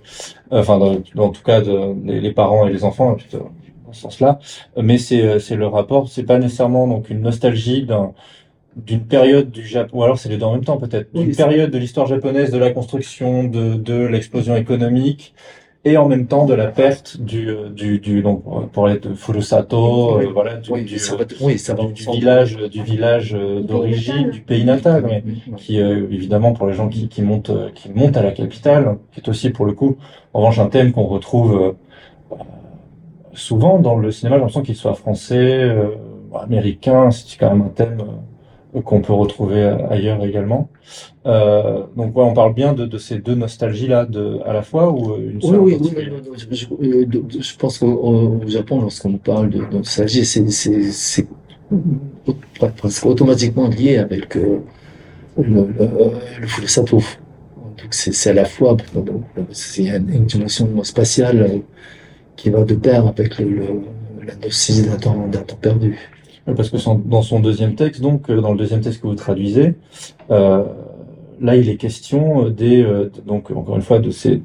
Enfin, 0.50 0.80
dans, 0.80 0.96
dans 1.16 1.30
tout 1.30 1.44
cas, 1.44 1.62
de, 1.62 1.94
les, 2.04 2.20
les 2.20 2.32
parents 2.32 2.68
et 2.68 2.74
les 2.74 2.84
enfants, 2.84 3.14
plutôt, 3.16 3.50
dans 3.94 3.96
ce 3.96 4.02
sens-là. 4.02 4.40
Mais 4.82 4.98
c'est, 4.98 5.22
euh, 5.24 5.40
c'est 5.40 5.56
le 5.56 5.68
rapport, 5.68 6.10
c'est 6.10 6.24
pas 6.24 6.40
nécessairement 6.40 6.88
donc 6.88 7.10
une 7.10 7.22
nostalgie 7.22 7.84
d'un, 7.86 8.14
d'une 8.76 9.06
période 9.06 9.52
du 9.52 9.66
Japon, 9.66 10.00
ou 10.00 10.04
alors 10.04 10.18
c'est 10.20 10.30
les 10.30 10.38
deux 10.38 10.46
en 10.46 10.54
même 10.54 10.66
temps 10.66 10.78
peut-être, 10.78 11.14
d'une 11.14 11.36
période 11.36 11.72
de 11.72 11.78
l'histoire 11.78 12.08
japonaise, 12.08 12.52
de 12.52 12.58
la 12.58 12.72
construction, 12.72 13.44
de, 13.44 13.76
de 13.76 14.06
l'explosion 14.06 14.56
économique, 14.56 15.34
et 15.86 15.98
en 15.98 16.08
même 16.08 16.28
temps 16.28 16.46
de 16.46 16.54
la 16.54 16.68
perte 16.68 17.20
du, 17.20 17.50
euh, 17.50 17.70
du, 17.70 18.00
du 18.00 18.22
donc 18.22 18.44
pour 18.72 18.88
de 18.90 19.14
Furusato, 19.16 20.18
Oui. 20.18 20.26
euh, 20.26 20.30
voilà, 20.34 20.56
du, 20.56 20.72
Oui, 20.72 20.86
du, 20.86 20.98
ça 20.98 21.16
va, 21.16 21.26
oui, 21.42 21.60
ça 21.60 21.74
va 21.74 21.84
du, 21.86 22.04
village, 22.04 22.58
du 22.58 22.82
village 22.84 23.36
euh, 23.36 23.62
d'origine, 23.62 24.30
du 24.32 24.42
pays 24.42 24.64
natal, 24.64 25.04
mais 25.06 25.24
qui 25.58 25.82
euh, 25.82 26.08
évidemment 26.10 26.54
pour 26.54 26.68
les 26.68 26.74
gens 26.74 26.88
qui, 26.88 27.10
qui 27.10 27.22
montent, 27.22 27.50
euh, 27.50 27.70
qui 27.76 27.90
montent 27.90 28.18
à 28.18 28.24
la 28.24 28.32
capitale, 28.32 28.98
qui 29.12 29.20
est 29.20 29.28
aussi 29.30 29.50
pour 29.50 29.66
le 29.66 29.74
coup, 29.74 29.98
en 30.34 30.40
revanche 30.40 30.60
un 30.60 30.68
thème 30.68 30.94
qu'on 30.94 31.04
retrouve 31.06 31.54
euh, 31.54 31.60
euh, 31.68 31.74
souvent 33.34 33.80
dans 33.80 33.98
le 33.98 34.12
cinéma. 34.12 34.36
J'ai 34.36 34.40
l'impression 34.42 34.62
qu'il 34.64 34.76
soit 34.76 34.94
français, 34.96 35.64
euh, 35.64 35.90
américain, 36.40 37.12
c'est 37.12 37.38
quand 37.40 37.52
même 37.52 37.62
un 37.64 37.70
thème 37.70 37.98
euh, 38.76 38.82
qu'on 38.82 39.02
peut 39.02 39.14
retrouver 39.14 39.62
euh, 39.64 39.88
ailleurs 39.90 40.24
également. 40.26 40.70
Euh, 41.26 41.84
donc 41.96 42.16
ouais, 42.18 42.24
on 42.24 42.34
parle 42.34 42.54
bien 42.54 42.74
de, 42.74 42.86
de 42.86 42.98
ces 42.98 43.20
deux 43.20 43.36
nostalgies 43.36 43.88
là, 43.88 44.06
de 44.06 44.40
à 44.46 44.54
la 44.54 44.62
fois 44.64 44.92
ou 44.92 45.16
une 45.18 45.38
Oui, 45.38 45.42
seule 45.42 45.60
oui, 45.60 45.78
oui, 45.82 46.38
je, 46.38 46.56
je- 46.56 47.42
je 47.42 47.58
pense 47.58 47.78
qu'au 47.80 47.88
au 47.92 48.42
au 48.44 48.48
Japon, 48.48 48.82
lorsqu'on 48.82 49.14
parle 49.18 49.50
de, 49.50 49.60
de 49.60 49.78
nostalgie, 49.78 50.26
c'est, 50.26 50.42
presque 52.78 53.06
automatiquement 53.06 53.68
lié 53.68 53.98
avec 53.98 54.36
le, 54.36 54.62
le, 55.38 55.68
le 56.42 56.48
Furusato. 56.48 56.98
Donc 56.98 57.88
c'est, 57.92 58.30
à 58.30 58.34
la 58.34 58.46
fois, 58.46 58.78
c'est 59.52 59.86
une, 59.88 60.10
une 60.14 60.26
dimension 60.26 60.68
spatiale 60.84 61.62
qui 62.36 62.50
va 62.50 62.64
de 62.64 62.76
pair 62.76 63.08
avec 63.08 63.40
le, 63.40 63.46
le, 63.50 63.66
la 64.26 64.36
nostalgie 64.36 64.84
d'un 64.84 64.96
temps, 64.98 65.30
temps 65.48 65.56
perdu. 65.62 65.98
Parce 66.58 66.70
que 66.70 66.78
son- 66.78 66.96
dans 66.96 67.22
son 67.22 67.40
deuxième 67.40 67.76
texte, 67.76 68.02
donc 68.02 68.30
euh, 68.30 68.42
dans 68.42 68.52
le 68.52 68.58
deuxième 68.58 68.82
texte 68.82 69.02
que 69.02 69.08
vous 69.08 69.16
traduisez, 69.16 69.76
euh, 70.30 70.64
là 71.40 71.56
il 71.56 71.70
est 71.70 71.78
question 71.78 72.50
des, 72.50 72.84
euh, 72.84 73.10
donc 73.26 73.50
encore 73.52 73.76
une 73.78 73.82
fois 73.82 74.00
de 74.00 74.12
ces, 74.12 74.42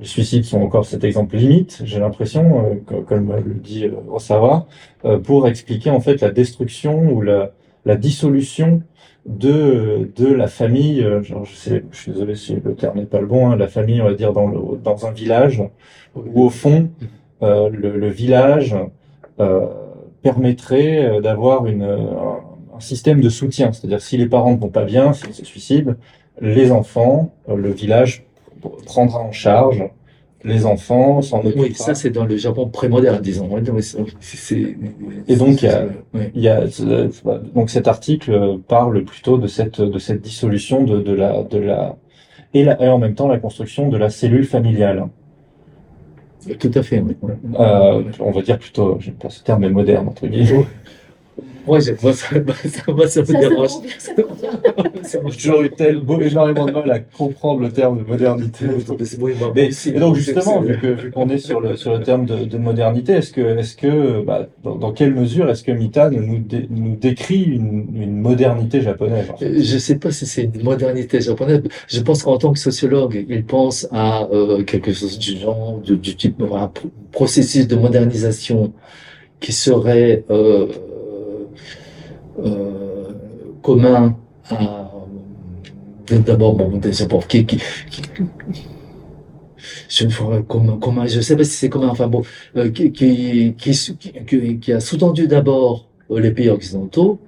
les 0.00 0.06
suicides 0.06 0.44
sont 0.44 0.60
encore 0.60 0.84
cet 0.84 1.04
exemple 1.04 1.36
limite, 1.36 1.82
j'ai 1.84 2.00
l'impression, 2.00 2.64
euh, 2.64 2.74
co- 2.84 3.02
comme 3.02 3.32
le 3.36 3.54
dit 3.54 3.84
euh, 3.84 3.92
Osawa, 4.10 4.66
euh, 5.04 5.18
pour 5.18 5.46
expliquer 5.46 5.90
en 5.90 6.00
fait 6.00 6.20
la 6.20 6.30
destruction 6.30 7.12
ou 7.12 7.20
la, 7.22 7.52
la 7.84 7.96
dissolution 7.96 8.82
de 9.26 10.10
de 10.16 10.26
la 10.32 10.48
famille. 10.48 11.02
euh, 11.02 11.22
genre, 11.22 11.44
je 11.44 11.54
sais, 11.54 11.84
je 11.90 11.96
suis 11.98 12.12
désolé 12.12 12.34
si 12.34 12.56
le 12.56 12.74
terme 12.74 12.98
n'est 12.98 13.06
pas 13.06 13.20
le 13.20 13.26
bon, 13.26 13.50
hein, 13.50 13.56
la 13.56 13.68
famille, 13.68 14.00
on 14.00 14.06
va 14.06 14.14
dire 14.14 14.32
dans 14.32 14.48
le 14.48 14.78
dans 14.82 15.06
un 15.06 15.12
village 15.12 15.62
où 16.16 16.42
au 16.44 16.50
fond 16.50 16.90
euh, 17.42 17.68
le, 17.70 17.96
le 17.98 18.08
village 18.08 18.76
euh, 19.40 19.66
permettrait 20.22 21.04
euh, 21.06 21.20
d'avoir 21.20 21.66
une, 21.66 21.82
euh, 21.82 21.96
un, 21.98 22.76
un 22.76 22.80
système 22.80 23.20
de 23.20 23.28
soutien. 23.28 23.72
C'est-à-dire 23.72 24.00
si 24.00 24.16
les 24.16 24.26
parents 24.26 24.52
ne 24.52 24.58
vont 24.60 24.68
pas 24.68 24.84
bien, 24.84 25.12
s'ils 25.12 25.34
se 25.34 25.44
suicident, 25.44 25.94
les 26.40 26.72
enfants, 26.72 27.32
le 27.48 27.70
village 27.70 28.24
prendra 28.86 29.20
en 29.20 29.32
charge 29.32 29.84
les 30.44 30.66
enfants, 30.66 31.22
s'en 31.22 31.38
occupera. 31.40 31.62
Oui, 31.62 31.74
ça 31.74 31.94
c'est 31.94 32.10
dans 32.10 32.24
le 32.24 32.36
Japon 32.36 32.68
prémoderne, 32.68 33.20
disons. 33.20 33.48
Et 35.28 35.36
donc, 35.36 35.62
il 35.62 35.66
y 35.66 35.68
a-. 35.68 35.86
Il 36.34 36.42
y 36.42 36.48
a 36.48 36.64
donc 37.54 37.70
cet 37.70 37.88
article 37.88 38.58
parle 38.68 39.04
plutôt 39.04 39.38
de 39.38 39.46
cette 39.46 39.80
de 39.80 39.98
cette 39.98 40.20
dissolution 40.20 40.84
de, 40.84 41.00
de 41.00 41.12
la 41.12 41.42
de 41.42 41.58
la 41.58 41.96
et, 42.54 42.64
la, 42.64 42.82
et 42.82 42.88
en 42.88 42.98
même 42.98 43.14
temps 43.14 43.28
la 43.28 43.38
construction 43.38 43.88
de 43.88 43.96
la 43.96 44.10
cellule 44.10 44.44
familiale. 44.44 45.06
Tout 46.58 46.72
à 46.74 46.82
fait, 46.82 47.00
oui. 47.00 47.16
Euh, 47.58 48.02
on 48.18 48.32
va 48.32 48.42
dire 48.42 48.58
plutôt, 48.58 48.96
j'aime 48.98 49.14
pas 49.14 49.30
ce 49.30 49.42
terme, 49.44 49.60
mais 49.60 49.70
moderne 49.70 50.08
entre 50.08 50.26
guillemets. 50.26 50.66
Moi, 51.66 51.78
je, 51.80 51.92
moi, 52.02 52.12
ça, 52.12 52.28
moi, 52.92 53.06
ça 53.08 53.20
me 53.20 53.26
Ça, 53.26 53.38
dérange. 53.38 53.70
ça 53.98 54.12
J'ai 55.28 55.36
toujours 55.36 55.62
eu 55.62 55.70
tel, 55.70 56.00
beau- 56.00 56.20
énormément 56.20 56.66
de 56.66 56.72
mal 56.72 56.90
à 56.90 56.98
comprendre 57.00 57.60
le 57.60 57.70
terme 57.70 57.98
de 57.98 58.04
modernité. 58.04 58.64
Mais, 59.54 59.70
et 59.86 59.92
donc 59.92 60.16
je 60.16 60.20
sais 60.22 60.34
justement, 60.34 60.60
vu 60.60 60.78
que 60.78 60.86
vu 60.88 61.10
qu'on 61.10 61.28
est 61.28 61.38
sur 61.38 61.60
le 61.60 61.76
sur 61.76 61.92
le 61.96 62.02
terme 62.02 62.26
de, 62.26 62.44
de 62.44 62.58
modernité, 62.58 63.12
est-ce 63.12 63.32
que 63.32 63.40
est-ce 63.58 63.76
que 63.76 64.22
bah, 64.24 64.48
dans, 64.64 64.76
dans 64.76 64.92
quelle 64.92 65.14
mesure 65.14 65.48
est-ce 65.50 65.62
que 65.62 65.72
Mita 65.72 66.10
nous 66.10 66.24
nous, 66.24 66.38
dé- 66.38 66.66
nous 66.70 66.96
décrit 66.96 67.42
une, 67.42 67.86
une 67.94 68.16
modernité 68.20 68.80
japonaise 68.80 69.30
en 69.30 69.36
fait 69.36 69.52
c'est- 69.52 69.62
Je 69.62 69.78
sais 69.78 69.96
pas 69.98 70.10
si 70.10 70.26
c'est 70.26 70.44
une 70.44 70.62
modernité 70.62 71.20
japonaise. 71.20 71.62
Je 71.88 72.00
pense 72.00 72.22
qu'en 72.22 72.38
tant 72.38 72.52
que 72.52 72.58
sociologue, 72.58 73.24
il 73.28 73.44
pense 73.44 73.86
à 73.92 74.24
euh, 74.32 74.62
quelque 74.64 74.92
chose 74.92 75.18
du 75.18 75.36
genre, 75.36 75.78
du, 75.80 75.96
du 75.96 76.16
type, 76.16 76.40
un 76.42 76.66
pr- 76.66 76.90
processus 77.12 77.66
de 77.68 77.76
modernisation 77.76 78.72
qui 79.40 79.52
serait 79.52 80.24
euh, 80.30 80.66
euh, 80.68 80.91
commun 83.62 84.16
à 84.48 84.92
d'abord 86.18 86.54
bon 86.54 86.68
bon 86.68 86.80
qui, 87.28 87.46
qui, 87.46 87.58
qui 87.90 88.02
je 89.88 90.06
comment 90.48 90.76
comment 90.78 91.06
je 91.06 91.20
sais 91.20 91.36
pas 91.36 91.44
si 91.44 91.52
c'est 91.52 91.68
commun 91.68 91.88
enfin 91.88 92.08
bon 92.08 92.22
euh, 92.56 92.70
qui, 92.70 92.92
qui, 92.92 93.54
qui, 93.56 94.58
qui, 94.58 94.72
a 94.72 94.80
sous-tendu 94.80 95.26
d'abord 95.28 95.88
euh, 96.10 96.20
les 96.20 96.32
pays 96.32 96.48
occidentaux 96.48 97.20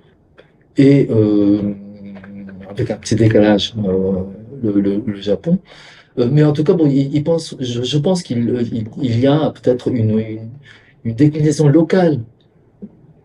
et 0.77 1.07
euh, 1.11 1.75
avec 2.69 2.91
un 2.91 2.97
petit 2.97 3.15
décalage 3.15 3.75
euh, 3.85 4.23
le, 4.63 4.81
le, 4.81 5.03
le 5.07 5.21
Japon. 5.21 5.59
Euh, 6.19 6.29
mais 6.31 6.43
en 6.45 6.53
tout 6.53 6.65
cas 6.65 6.73
bon 6.75 6.87
il, 6.87 7.15
il 7.15 7.25
pense 7.25 7.55
je, 7.61 7.83
je 7.83 7.99
pense 7.99 8.23
qu'il 8.23 8.67
il, 9.01 9.21
y 9.21 9.27
a 9.27 9.51
peut-être 9.51 9.89
une, 9.89 10.19
une 10.19 10.51
une 11.05 11.15
déclinaison 11.15 11.69
locale 11.69 12.15
euh, 12.15 12.34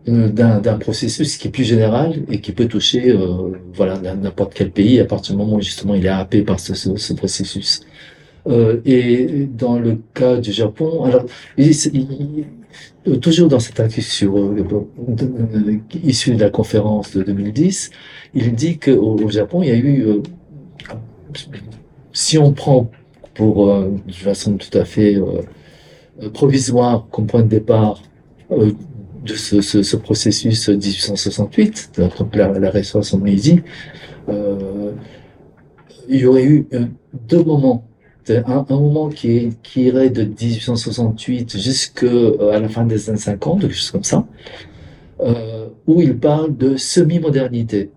d'un 0.06 0.60
d'un 0.60 0.78
processus 0.78 1.36
qui 1.36 1.48
est 1.48 1.50
plus 1.50 1.64
général 1.64 2.22
et 2.30 2.40
qui 2.40 2.52
peut 2.52 2.66
toucher 2.66 3.10
euh, 3.12 3.52
voilà 3.74 3.98
n'importe 4.16 4.54
quel 4.54 4.70
pays 4.70 4.98
à 5.00 5.04
partir 5.04 5.34
du 5.34 5.38
moment 5.42 5.56
où 5.56 5.60
justement 5.60 5.94
il 5.94 6.04
est 6.06 6.08
happé 6.08 6.42
par 6.42 6.58
ce, 6.60 6.74
ce, 6.74 6.96
ce 6.96 7.12
processus. 7.12 7.80
Euh, 8.48 8.80
et 8.86 9.46
dans 9.64 9.78
le 9.78 9.98
cas 10.14 10.38
du 10.38 10.52
Japon, 10.52 11.04
alors 11.04 11.24
il, 11.58 11.70
il- 11.94 12.44
euh, 13.08 13.16
toujours 13.16 13.48
dans 13.48 13.60
cet 13.60 13.80
article 13.80 14.02
sur 14.02 14.38
euh, 14.38 14.56
issu 16.04 16.34
de 16.34 16.40
la 16.40 16.50
conférence 16.50 17.16
de 17.16 17.22
2010, 17.22 17.90
il 18.34 18.54
dit 18.54 18.78
qu'au 18.78 19.18
au 19.24 19.28
Japon 19.30 19.62
il 19.62 19.68
y 19.68 19.72
a 19.72 19.76
eu 19.76 20.02
euh, 20.06 20.22
si 22.12 22.38
on 22.38 22.52
prend 22.52 22.90
pour 23.34 23.70
euh, 23.70 23.90
de 24.06 24.12
façon 24.12 24.56
tout 24.56 24.76
à 24.76 24.84
fait 24.84 25.16
euh, 25.16 25.42
euh, 26.22 26.30
provisoire 26.30 27.06
comme 27.10 27.26
point 27.26 27.42
de 27.42 27.48
départ 27.48 28.02
euh, 28.52 28.72
de 29.24 29.34
ce, 29.34 29.60
ce, 29.60 29.82
ce 29.82 29.96
processus 29.96 30.68
1868, 30.68 31.92
donc 31.98 32.34
la, 32.34 32.48
la 32.58 32.70
restauration 32.70 33.18
de 33.18 33.24
Meiji, 33.24 33.60
euh, 34.28 34.92
il 36.08 36.20
y 36.20 36.26
aurait 36.26 36.44
eu 36.44 36.66
euh, 36.72 36.86
deux 37.28 37.42
moments. 37.42 37.86
Un, 38.28 38.64
un, 38.68 38.80
moment 38.80 39.08
qui, 39.08 39.36
est, 39.36 39.62
qui 39.62 39.84
irait 39.84 40.10
de 40.10 40.22
1868 40.22 41.58
jusqu'à 41.58 42.06
la 42.06 42.68
fin 42.68 42.84
des 42.84 43.10
années 43.10 43.18
50, 43.18 43.62
quelque 43.62 43.74
chose 43.74 43.90
comme 43.90 44.04
ça, 44.04 44.24
euh, 45.20 45.66
où 45.86 46.00
il 46.00 46.16
parle 46.16 46.56
de 46.56 46.76
semi-modernité. 46.76 47.90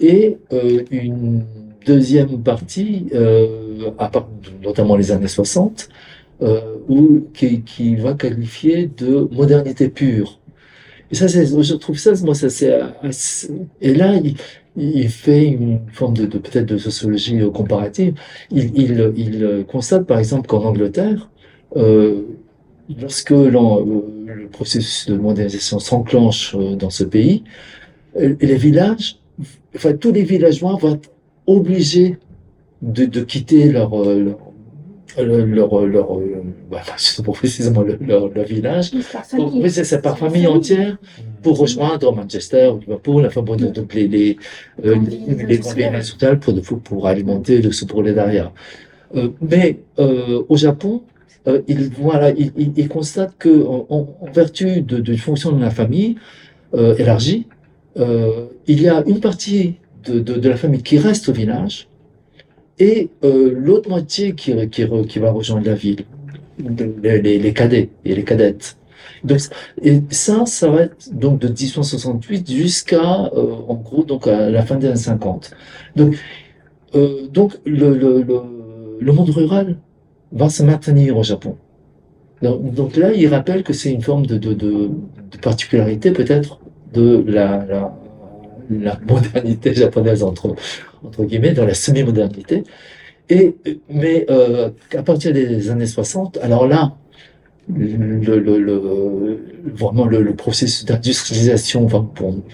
Et 0.00 0.38
euh, 0.52 0.84
une 0.90 1.44
deuxième 1.84 2.42
partie, 2.42 3.06
euh, 3.14 3.90
à 3.98 4.08
part, 4.08 4.28
notamment 4.62 4.96
les 4.96 5.10
années 5.10 5.28
60, 5.28 5.88
euh, 6.42 6.60
où, 6.88 7.26
qui, 7.34 7.62
qui, 7.62 7.96
va 7.96 8.14
qualifier 8.14 8.90
de 8.96 9.28
modernité 9.32 9.88
pure. 9.88 10.38
Et 11.10 11.14
ça, 11.14 11.26
je 11.26 11.74
trouve 11.74 11.98
ça, 11.98 12.12
moi, 12.22 12.34
ça 12.34 12.50
c'est 12.50 12.80
et 13.80 13.94
là, 13.94 14.14
il, 14.22 14.36
il, 14.76 15.08
fait 15.08 15.46
une 15.46 15.80
forme 15.92 16.14
de, 16.14 16.26
de 16.26 16.38
peut-être 16.38 16.66
de 16.66 16.78
sociologie 16.78 17.40
comparative. 17.52 18.14
Il, 18.50 18.78
il, 18.78 19.12
il, 19.16 19.64
constate, 19.66 20.06
par 20.06 20.18
exemple, 20.18 20.46
qu'en 20.46 20.64
Angleterre, 20.64 21.30
euh, 21.76 22.22
lorsque 23.00 23.32
euh, 23.32 23.50
le 24.26 24.48
processus 24.48 25.08
de 25.10 25.16
modernisation 25.16 25.78
s'enclenche 25.78 26.54
euh, 26.54 26.74
dans 26.76 26.90
ce 26.90 27.04
pays, 27.04 27.44
euh, 28.16 28.34
les 28.40 28.56
villages, 28.56 29.18
enfin 29.74 29.92
tous 29.92 30.12
les 30.12 30.22
villageois 30.22 30.76
vont 30.80 30.94
être 30.94 31.10
obligés 31.46 32.18
de, 32.82 33.04
de 33.04 33.20
quitter 33.22 33.70
leur, 33.70 33.90
leur 33.90 34.38
leur, 35.22 35.86
leur, 35.86 36.08
bah, 36.70 36.82
précisément 37.32 37.82
leur, 37.82 38.28
leur, 38.28 38.44
village. 38.44 38.92
Oui, 38.92 39.70
c'est 39.70 40.02
par 40.02 40.18
famille. 40.18 40.46
entière 40.46 40.96
pour 41.42 41.58
rejoindre 41.58 42.12
Manchester, 42.12 42.72
Liverpool, 42.80 43.26
enfin 43.26 43.42
bon, 43.42 43.56
donc 43.56 43.94
les, 43.94 44.08
les, 44.08 44.36
euh, 44.84 44.96
les 45.46 45.58
grandes 45.58 46.40
pour, 46.40 46.62
pour, 46.62 46.80
pour 46.80 47.06
alimenter 47.06 47.62
le 47.62 47.72
sous-prolétariat. 47.72 48.52
Euh, 49.14 49.28
mais 49.40 49.78
euh, 49.98 50.42
au 50.48 50.56
Japon, 50.56 51.02
euh, 51.46 51.62
il, 51.68 51.90
voilà, 51.90 52.30
il, 52.30 52.52
il, 52.56 52.72
il, 52.76 52.88
constate 52.88 53.34
que 53.38 53.64
en, 53.64 53.86
en 53.88 54.30
vertu 54.32 54.82
de, 54.82 54.98
de 54.98 55.16
fonction 55.16 55.52
de 55.52 55.60
la 55.60 55.70
famille 55.70 56.16
euh, 56.74 56.94
élargie, 56.96 57.46
euh, 57.96 58.46
il 58.66 58.82
y 58.82 58.88
a 58.88 59.02
une 59.06 59.20
partie 59.20 59.76
de, 60.04 60.20
de, 60.20 60.34
de, 60.34 60.48
la 60.48 60.56
famille 60.56 60.82
qui 60.82 60.98
reste 60.98 61.28
au 61.28 61.32
village 61.32 61.88
et 62.78 63.10
euh, 63.24 63.54
l'autre 63.56 63.88
moitié 63.88 64.34
qui, 64.34 64.54
qui, 64.68 64.86
qui, 65.08 65.18
va 65.18 65.30
rejoindre 65.30 65.66
la 65.66 65.74
ville, 65.74 66.04
les, 67.02 67.20
les, 67.20 67.38
les, 67.38 67.52
cadets 67.52 67.90
et 68.04 68.14
les 68.14 68.24
cadettes. 68.24 68.76
Donc, 69.24 69.40
et 69.82 70.00
ça, 70.10 70.46
ça 70.46 70.70
va 70.70 70.82
être 70.82 71.12
donc 71.12 71.40
de 71.40 71.48
1868 71.48 72.50
jusqu'à 72.50 73.30
euh, 73.34 73.54
en 73.66 73.74
gros 73.74 74.04
donc 74.04 74.28
à 74.28 74.48
la 74.48 74.62
fin 74.62 74.76
des 74.76 74.86
années 74.86 74.96
50. 74.96 75.50
Donc, 75.96 76.16
donc 77.32 77.58
le, 77.66 77.94
le, 77.94 78.22
le, 78.22 78.42
le 79.00 79.12
monde 79.12 79.30
rural 79.30 79.76
va 80.32 80.48
se 80.48 80.62
maintenir 80.62 81.16
au 81.16 81.22
Japon. 81.22 81.56
Donc, 82.42 82.96
là, 82.96 83.12
il 83.12 83.26
rappelle 83.28 83.64
que 83.64 83.72
c'est 83.72 83.90
une 83.90 84.02
forme 84.02 84.26
de, 84.26 84.38
de, 84.38 84.54
de, 84.54 84.90
de 85.32 85.36
particularité 85.42 86.12
peut-être 86.12 86.60
de 86.94 87.24
la, 87.26 87.64
la, 87.66 87.98
la, 88.70 88.98
modernité 89.08 89.74
japonaise 89.74 90.22
entre, 90.22 90.54
entre 91.04 91.24
guillemets, 91.24 91.52
dans 91.52 91.66
la 91.66 91.74
semi-modernité. 91.74 92.64
Et, 93.30 93.56
mais 93.90 94.26
euh, 94.30 94.70
à 94.96 95.02
partir 95.02 95.32
des 95.32 95.70
années 95.70 95.86
60, 95.86 96.38
alors 96.42 96.66
là, 96.66 96.94
le, 97.74 99.40
vraiment 99.66 100.06
le, 100.06 100.34
processus 100.34 100.86
d'industrialisation 100.86 101.86
va, 101.86 101.98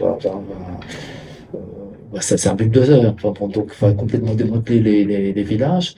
va, 0.00 0.18
va, 0.20 0.30
va 0.30 2.20
ça 2.20 2.36
c'est 2.36 2.48
un 2.48 2.54
de 2.54 2.80
heures. 2.80 3.14
Enfin, 3.14 3.32
bon, 3.38 3.48
donc 3.48 3.72
va 3.80 3.92
complètement 3.92 4.34
démanteler 4.34 5.04
les, 5.04 5.42
villages 5.42 5.94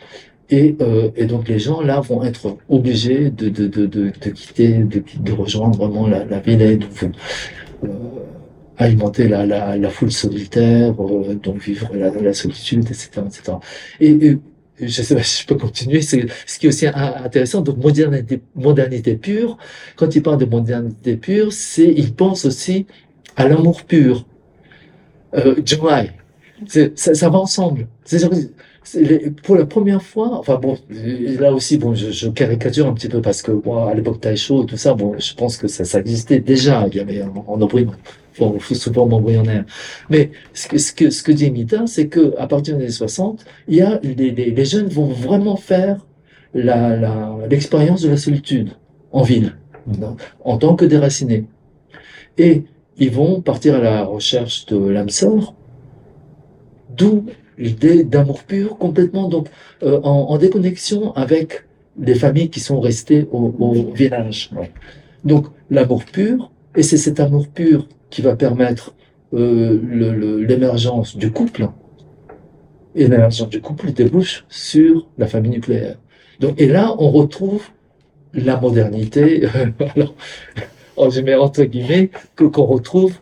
et, 0.50 0.76
euh, 0.80 1.10
et, 1.16 1.26
donc 1.26 1.48
les 1.48 1.58
gens 1.58 1.80
là 1.80 2.00
vont 2.00 2.22
être 2.22 2.56
obligés 2.68 3.30
de, 3.30 3.48
de, 3.48 3.66
de, 3.66 3.86
de, 3.86 4.10
quitter, 4.10 4.78
de, 4.78 5.32
rejoindre 5.32 5.76
vraiment 5.76 6.06
la, 6.06 6.24
la 6.24 6.38
ville 6.38 6.62
et 6.62 6.76
de 6.76 6.86
euh, 7.84 7.88
alimenter 8.78 9.28
la, 9.28 9.46
la, 9.46 9.76
la, 9.76 9.90
foule 9.90 10.12
solitaire, 10.12 10.94
euh, 11.00 11.34
donc 11.34 11.58
vivre 11.58 11.90
la, 11.94 12.10
la, 12.10 12.32
solitude, 12.32 12.84
etc. 12.84 13.10
etc. 13.26 13.52
Et, 14.00 14.10
et 14.10 14.38
je 14.80 15.02
sais 15.02 15.14
pas 15.14 15.22
si 15.24 15.42
je 15.42 15.46
peux 15.46 15.56
continuer, 15.56 16.02
c'est 16.02 16.26
ce 16.46 16.58
qui 16.58 16.66
est 16.66 16.68
aussi 16.68 16.86
intéressant, 16.86 17.62
donc 17.62 17.78
modernité, 17.78 18.40
modernité 18.54 19.16
pure, 19.16 19.56
quand 19.96 20.14
il 20.14 20.22
parle 20.22 20.38
de 20.38 20.46
modernité 20.46 21.16
pure, 21.16 21.52
c'est, 21.52 21.92
il 21.96 22.14
pense 22.14 22.44
aussi 22.44 22.86
à 23.36 23.48
l'amour 23.48 23.82
pur. 23.84 24.26
Euh, 25.34 25.56
joy. 25.64 26.10
Ça, 26.66 27.14
ça 27.14 27.28
va 27.28 27.38
ensemble. 27.38 27.88
C'est 28.04 28.20
pour 29.42 29.56
la 29.56 29.66
première 29.66 30.02
fois, 30.02 30.38
enfin 30.38 30.56
bon, 30.56 30.78
là 30.88 31.52
aussi, 31.52 31.76
bon, 31.76 31.94
je, 31.94 32.10
je 32.10 32.28
caricature 32.28 32.86
un 32.86 32.94
petit 32.94 33.08
peu 33.08 33.20
parce 33.20 33.42
que 33.42 33.50
moi, 33.50 33.90
à 33.90 33.94
l'époque 33.94 34.20
Taisho 34.20 34.62
et 34.62 34.66
tout 34.66 34.76
ça, 34.76 34.94
bon, 34.94 35.16
je 35.18 35.34
pense 35.34 35.56
que 35.56 35.66
ça, 35.66 35.84
ça 35.84 35.98
existait 35.98 36.38
déjà. 36.38 36.86
Il 36.90 36.96
y 36.96 37.00
avait 37.00 37.22
en, 37.22 37.44
en 37.48 37.60
embryon, 38.40 38.58
bon, 38.68 38.74
souvent 38.74 39.10
embryonnaire. 39.10 39.64
Mais 40.10 40.30
ce 40.52 40.68
que, 40.68 40.78
ce 40.78 40.92
que, 40.92 41.10
ce 41.10 41.22
que 41.22 41.32
dit 41.32 41.50
Mita, 41.50 41.86
c'est 41.86 42.08
que 42.08 42.34
à 42.38 42.46
partir 42.46 42.76
des 42.76 42.84
années 42.84 42.92
60, 42.92 43.44
il 43.68 43.76
y 43.76 43.82
a 43.82 44.00
les, 44.02 44.14
les, 44.14 44.50
les 44.50 44.64
jeunes 44.64 44.88
vont 44.88 45.08
vraiment 45.08 45.56
faire 45.56 46.06
la, 46.54 46.96
la, 46.96 47.36
l'expérience 47.50 48.02
de 48.02 48.08
la 48.10 48.16
solitude 48.16 48.70
en 49.12 49.22
ville, 49.22 49.56
en 50.44 50.58
tant 50.58 50.74
que 50.74 50.84
déracinés. 50.84 51.44
Et 52.38 52.64
ils 52.98 53.10
vont 53.10 53.40
partir 53.40 53.74
à 53.76 53.78
la 53.78 54.04
recherche 54.04 54.66
de 54.66 54.76
l'âme 54.76 55.10
sœur, 55.10 55.54
d'où 56.96 57.26
l'idée 57.58 58.04
d'amour 58.04 58.42
pur 58.42 58.78
complètement 58.78 59.28
donc 59.28 59.48
euh, 59.82 60.00
en, 60.02 60.30
en, 60.30 60.38
déconnexion 60.38 61.12
avec 61.14 61.64
les 61.98 62.14
familles 62.14 62.50
qui 62.50 62.60
sont 62.60 62.80
restées 62.80 63.26
au, 63.32 63.54
au 63.58 63.92
village. 63.92 64.50
Donc 65.24 65.46
l'amour 65.70 66.04
pur, 66.04 66.50
et 66.74 66.82
c'est 66.82 66.98
cet 66.98 67.20
amour 67.20 67.48
pur 67.48 67.88
qui 68.10 68.22
va 68.22 68.36
permettre 68.36 68.94
euh, 69.34 70.44
l'émergence 70.46 71.16
du 71.16 71.30
couple. 71.30 71.68
Et 72.94 73.08
l'émergence 73.08 73.48
du 73.48 73.60
couple 73.60 73.92
débouche 73.92 74.44
sur 74.48 75.08
la 75.18 75.26
famille 75.26 75.50
nucléaire. 75.50 75.96
Donc, 76.40 76.60
et 76.60 76.66
là, 76.66 76.94
on 76.98 77.10
retrouve 77.10 77.66
la 78.32 78.58
modernité, 78.58 79.46
alors, 79.94 81.10
je 81.10 81.20
mets 81.20 81.34
entre 81.34 81.64
guillemets, 81.64 82.10
que 82.34 82.44
qu'on 82.44 82.64
retrouve 82.64 83.14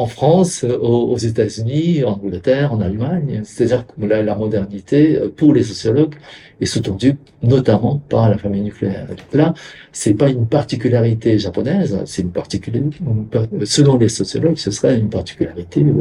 en 0.00 0.06
France, 0.06 0.64
aux, 0.64 1.18
États-Unis, 1.18 2.04
en 2.04 2.12
Angleterre, 2.12 2.72
en 2.72 2.80
Allemagne. 2.80 3.42
C'est-à-dire 3.44 3.84
que 3.86 4.06
la, 4.06 4.22
la, 4.22 4.34
modernité, 4.34 5.16
euh, 5.16 5.28
pour 5.28 5.52
les 5.52 5.62
sociologues, 5.62 6.14
est 6.58 6.64
sous-tendue 6.64 7.16
notamment 7.42 8.00
par 8.08 8.30
la 8.30 8.38
famille 8.38 8.62
nucléaire. 8.62 9.06
Donc 9.08 9.32
là, 9.34 9.52
c'est 9.92 10.14
pas 10.14 10.30
une 10.30 10.46
particularité 10.46 11.38
japonaise, 11.38 11.98
c'est 12.06 12.22
une 12.22 12.30
particularité, 12.30 12.96
selon 13.64 13.98
les 13.98 14.08
sociologues, 14.08 14.56
ce 14.56 14.70
serait 14.70 14.98
une 14.98 15.10
particularité 15.10 15.82
de 15.82 15.92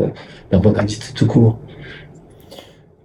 la 0.52 0.60
modernité 0.60 1.08
tout 1.14 1.28
court. 1.28 1.60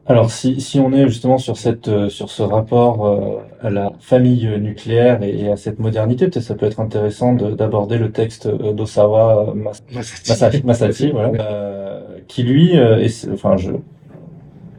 Alors, 0.06 0.30
si, 0.30 0.60
si 0.60 0.78
on 0.80 0.92
est 0.92 1.08
justement 1.08 1.38
sur 1.38 1.56
cette 1.56 1.88
euh, 1.88 2.10
sur 2.10 2.28
ce 2.30 2.42
rapport 2.42 3.06
euh, 3.06 3.38
à 3.62 3.70
la 3.70 3.92
famille 4.00 4.46
nucléaire 4.60 5.22
et, 5.22 5.50
à 5.50 5.56
cette 5.56 5.78
modernité, 5.78 6.28
peut-être 6.28 6.44
ça 6.44 6.54
peut 6.54 6.66
être 6.66 6.80
intéressant 6.80 7.32
d'aborder 7.32 7.96
le 7.96 8.12
texte 8.12 8.46
euh, 8.46 8.72
d'Osawa 8.74 9.54
Masashi, 9.54 10.62
Masashi 10.62 11.10
voilà, 11.10 11.32
euh, 11.42 12.18
qui 12.28 12.42
lui, 12.42 12.74
est, 12.74 13.28
enfin, 13.32 13.56
je 13.56 13.72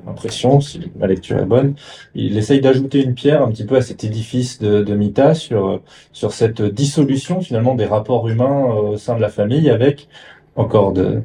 impression, 0.07 0.61
si 0.61 0.91
ma 0.99 1.07
lecture 1.07 1.39
est 1.39 1.45
bonne, 1.45 1.73
il 2.13 2.37
essaye 2.37 2.61
d'ajouter 2.61 3.03
une 3.03 3.15
pierre 3.15 3.41
un 3.41 3.49
petit 3.49 3.65
peu 3.65 3.77
à 3.77 3.81
cet 3.81 4.03
édifice 4.03 4.59
de, 4.59 4.83
de 4.83 4.93
Mita 4.93 5.33
sur 5.33 5.81
sur 6.13 6.31
cette 6.33 6.61
dissolution 6.61 7.41
finalement 7.41 7.73
des 7.73 7.85
rapports 7.85 8.27
humains 8.29 8.65
au 8.65 8.97
sein 8.97 9.15
de 9.15 9.21
la 9.21 9.29
famille 9.29 9.71
avec 9.71 10.07
encore 10.55 10.93
de 10.93 11.01
euh, 11.03 11.21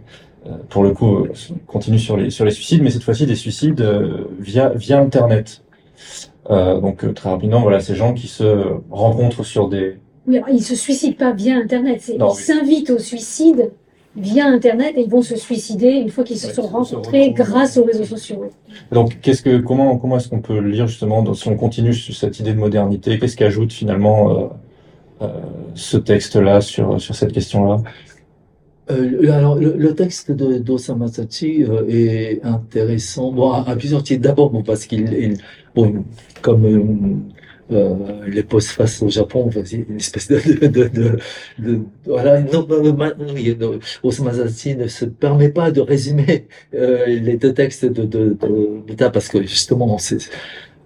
pour 0.68 0.82
le 0.82 0.92
coup, 0.92 1.16
euh, 1.16 1.32
continue 1.66 1.98
sur 1.98 2.16
les, 2.16 2.30
sur 2.30 2.44
les 2.44 2.50
suicides, 2.50 2.82
mais 2.82 2.90
cette 2.90 3.02
fois-ci 3.02 3.26
des 3.26 3.34
suicides 3.34 3.80
euh, 3.80 4.24
via, 4.38 4.70
via 4.70 5.00
Internet. 5.00 5.62
Euh, 6.48 6.80
donc 6.80 7.12
très 7.14 7.30
rapidement, 7.30 7.60
voilà, 7.60 7.80
ces 7.80 7.94
gens 7.94 8.14
qui 8.14 8.26
se 8.26 8.78
rencontrent 8.90 9.44
sur 9.44 9.68
des... 9.68 9.98
Oui, 10.26 10.36
alors, 10.36 10.48
ils 10.48 10.62
se 10.62 10.74
suicident 10.74 11.16
pas 11.16 11.32
via 11.32 11.56
Internet, 11.56 12.02
ils 12.08 12.22
oui. 12.22 12.34
s'invitent 12.34 12.90
au 12.90 12.98
suicide 12.98 13.70
via 14.16 14.46
Internet 14.46 14.94
et 14.96 15.02
ils 15.02 15.10
vont 15.10 15.22
se 15.22 15.36
suicider 15.36 15.90
une 15.90 16.08
fois 16.08 16.24
qu'ils 16.24 16.38
se 16.38 16.48
ouais, 16.48 16.52
sont 16.52 16.62
rencontrés 16.62 17.26
se 17.26 17.42
grâce 17.42 17.76
aux 17.76 17.84
réseaux 17.84 18.04
sociaux. 18.04 18.50
Donc, 18.90 19.20
qu'est-ce 19.20 19.42
que, 19.42 19.58
comment, 19.58 19.96
comment 19.98 20.16
est-ce 20.16 20.28
qu'on 20.28 20.40
peut 20.40 20.58
lire 20.58 20.86
justement, 20.86 21.32
si 21.34 21.48
on 21.48 21.56
continue 21.56 21.94
sur 21.94 22.14
cette 22.14 22.40
idée 22.40 22.52
de 22.52 22.58
modernité, 22.58 23.18
qu'est-ce 23.18 23.36
qu'ajoute 23.36 23.72
finalement 23.72 24.30
euh, 24.30 24.46
euh, 25.22 25.28
ce 25.74 25.96
texte-là 25.96 26.60
sur, 26.60 27.00
sur 27.00 27.14
cette 27.14 27.32
question-là? 27.32 27.82
Euh, 28.90 29.32
alors, 29.32 29.56
le, 29.56 29.74
le, 29.76 29.94
texte 29.94 30.30
d'Osama 30.32 31.08
Sachi 31.08 31.64
euh, 31.64 31.84
est 31.88 32.40
intéressant 32.44 33.32
bon, 33.32 33.52
à, 33.52 33.68
à 33.68 33.76
plusieurs 33.76 34.02
titres. 34.02 34.22
D'abord, 34.22 34.50
bon, 34.50 34.62
parce 34.62 34.86
qu'il, 34.86 35.36
bon, 35.74 36.04
comme 36.42 37.24
euh, 37.72 38.26
les 38.26 38.42
postfaces 38.42 39.00
au 39.02 39.08
Japon, 39.08 39.48
une 39.72 39.96
espèce 39.96 40.28
de, 40.28 40.36
de, 40.38 40.66
de, 40.66 40.88
de, 40.88 41.18
de- 41.58 41.80
voilà, 42.04 42.40
non, 42.42 42.66
non, 42.68 42.82
non, 42.82 42.94
ma- 42.94 43.14
non, 43.14 43.34
il- 43.36 43.56
non, 43.58 43.78
Osamu 44.02 44.28
Masashi 44.30 44.74
ne 44.76 44.86
se 44.88 45.04
permet 45.04 45.50
pas 45.50 45.70
de 45.70 45.80
résumer 45.80 46.48
euh, 46.74 47.06
les 47.06 47.36
deux 47.36 47.54
textes 47.54 47.84
de, 47.84 48.04
de, 48.04 48.36
parce 49.12 49.28
que 49.28 49.42
justement, 49.42 49.98
c'est, 49.98 50.18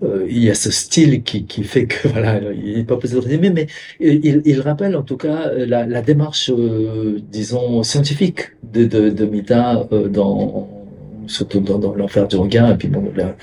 euh, 0.05 0.27
il 0.29 0.43
y 0.45 0.51
a 0.51 0.55
ce 0.55 0.71
style 0.71 1.23
qui, 1.23 1.45
qui 1.47 1.65
fait 1.65 1.87
que 1.87 2.09
voilà, 2.13 2.41
il 2.53 2.77
n'est 2.77 2.85
pas 2.85 2.97
possible 2.97 3.21
de 3.21 3.27
résumer, 3.27 3.51
mais 3.51 3.67
il, 4.01 4.43
il 4.45 4.61
rappelle 4.61 4.97
en 4.97 5.03
tout 5.03 5.17
cas 5.17 5.53
la, 5.55 5.87
la 5.87 6.03
démarche, 6.03 6.51
euh, 6.51 7.19
disons, 7.31 7.83
scientifique 7.83 8.51
de, 8.73 8.85
de, 8.85 9.11
de 9.11 9.25
Mita 9.27 9.87
euh, 9.93 10.09
dans 10.09 10.69
surtout 11.27 11.61
dans, 11.61 11.79
dans 11.79 11.95
l'enfer 11.95 12.29
du 12.29 12.37
regard 12.37 12.71
et 12.73 12.77
puis 12.77 12.89
bon, 12.89 13.11
la, 13.17 13.37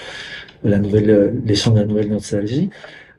la 0.64 0.78
nouvelle, 0.80 1.10
euh, 1.10 1.32
les 1.46 1.56
chants 1.56 1.72
de 1.72 1.80
la 1.80 1.86
nouvelle 1.86 2.10
nostalgie. 2.10 2.70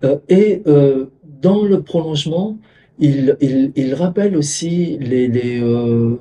Euh, 0.05 0.19
et 0.29 0.63
euh, 0.67 1.07
dans 1.41 1.65
le 1.65 1.83
prolongement, 1.83 2.59
il, 2.99 3.37
il, 3.41 3.73
il 3.77 3.95
rappelle 3.95 4.37
aussi 4.37 4.99
les, 5.01 5.29
les 5.29 5.61
euh, 5.61 6.17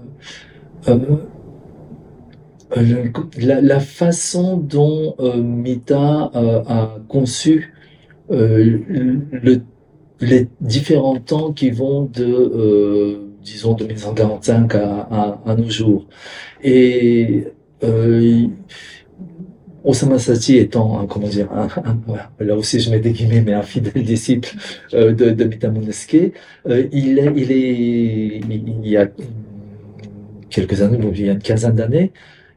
euh, 0.88 0.98
euh, 1.00 1.18
la, 3.38 3.62
la 3.62 3.80
façon 3.80 4.58
dont 4.58 5.16
euh, 5.20 5.38
Mita 5.42 6.32
euh, 6.36 6.64
a 6.68 6.98
conçu 7.08 7.74
euh, 8.32 8.80
le, 8.90 9.62
les 10.22 10.48
différents 10.62 11.20
temps 11.20 11.54
qui 11.54 11.72
vont 11.72 12.04
de, 12.04 12.26
euh, 12.26 13.18
disons, 13.44 13.74
de 13.76 13.86
1945 13.86 14.76
à, 14.76 15.02
à, 15.12 15.42
à 15.52 15.56
nos 15.56 15.70
jours. 15.70 16.08
Et 16.64 17.46
euh, 17.84 18.48
Osama 19.84 20.20
Sachi 20.20 20.58
étant, 20.58 21.08
comment 21.08 21.28
dire, 21.28 21.52
un, 21.52 21.68
un- 21.84 22.46
là 22.46 22.56
aussi 22.56 22.80
je 22.80 22.92
mets 22.92 23.00
des 23.00 23.12
guillemets, 23.14 23.42
mais 23.42 23.54
un 23.54 23.64
fidèle 23.64 24.04
disciple 24.04 24.50
euh, 24.94 25.12
de, 25.12 25.32
de 25.32 25.44
Mita 25.46 25.70
Monesque, 25.72 26.16
euh, 26.68 26.88
il, 26.92 27.18
est, 27.18 27.34
il 27.36 27.52
est, 27.52 28.42
il, 28.48 28.88
y 28.88 28.98
a 28.98 29.08
quelques 30.50 30.82
années, 30.82 31.00
il 31.14 31.26
y 31.26 31.30
a 31.30 31.34
une 31.34 31.40
quinzaine 31.40 31.76
d'années, 31.76 32.12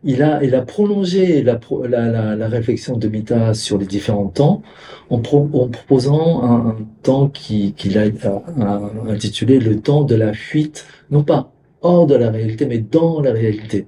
il 0.04 0.22
a, 0.22 0.42
il 0.44 0.54
a 0.54 0.62
prolongé 0.62 1.42
la, 1.42 1.58
la, 1.88 2.08
la, 2.08 2.36
la 2.36 2.48
réflexion 2.48 2.96
de 2.96 3.08
Mita 3.08 3.54
sur 3.54 3.78
les 3.78 3.86
différents 3.86 4.28
temps 4.28 4.62
en, 5.10 5.18
pro- 5.20 5.48
en 5.52 5.68
proposant 5.68 6.44
un, 6.44 6.76
temps 7.02 7.28
qui- 7.28 7.72
qu'il 7.74 7.98
a 7.98 8.02
euh, 8.02 8.78
intitulé 9.08 9.58
le 9.60 9.80
temps 9.80 10.04
de 10.04 10.14
la 10.14 10.32
fuite, 10.34 10.86
non 11.10 11.22
pas 11.24 11.52
hors 11.82 12.06
de 12.06 12.14
la 12.14 12.30
réalité, 12.30 12.66
mais 12.66 12.78
dans 12.78 13.20
la 13.20 13.32
réalité. 13.32 13.86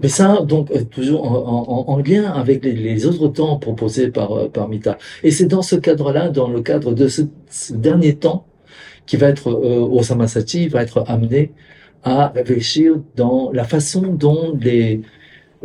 Mais 0.00 0.08
ça, 0.08 0.42
donc, 0.46 0.70
toujours 0.90 1.24
en, 1.30 1.36
en- 1.88 1.92
en 1.94 1.98
lien 1.98 2.24
avec 2.30 2.64
les, 2.64 3.06
autres 3.06 3.28
temps 3.28 3.58
proposés 3.58 4.10
par, 4.10 4.48
par 4.50 4.68
Mita. 4.68 4.98
Et 5.24 5.30
c'est 5.32 5.46
dans 5.46 5.62
ce 5.62 5.76
cadre-là, 5.76 6.28
dans 6.30 6.48
le 6.48 6.60
cadre 6.62 6.92
de 6.94 7.08
ce, 7.08 7.22
dernier 7.72 8.14
temps, 8.16 8.46
qui 9.06 9.16
va 9.16 9.28
être, 9.28 9.48
euh, 9.50 9.80
Osama 9.98 10.26
va 10.26 10.82
être 10.82 11.04
amené 11.08 11.52
à 12.02 12.28
réfléchir 12.28 12.94
dans 13.16 13.50
la 13.52 13.64
façon 13.64 14.02
dont 14.02 14.56
les, 14.60 15.02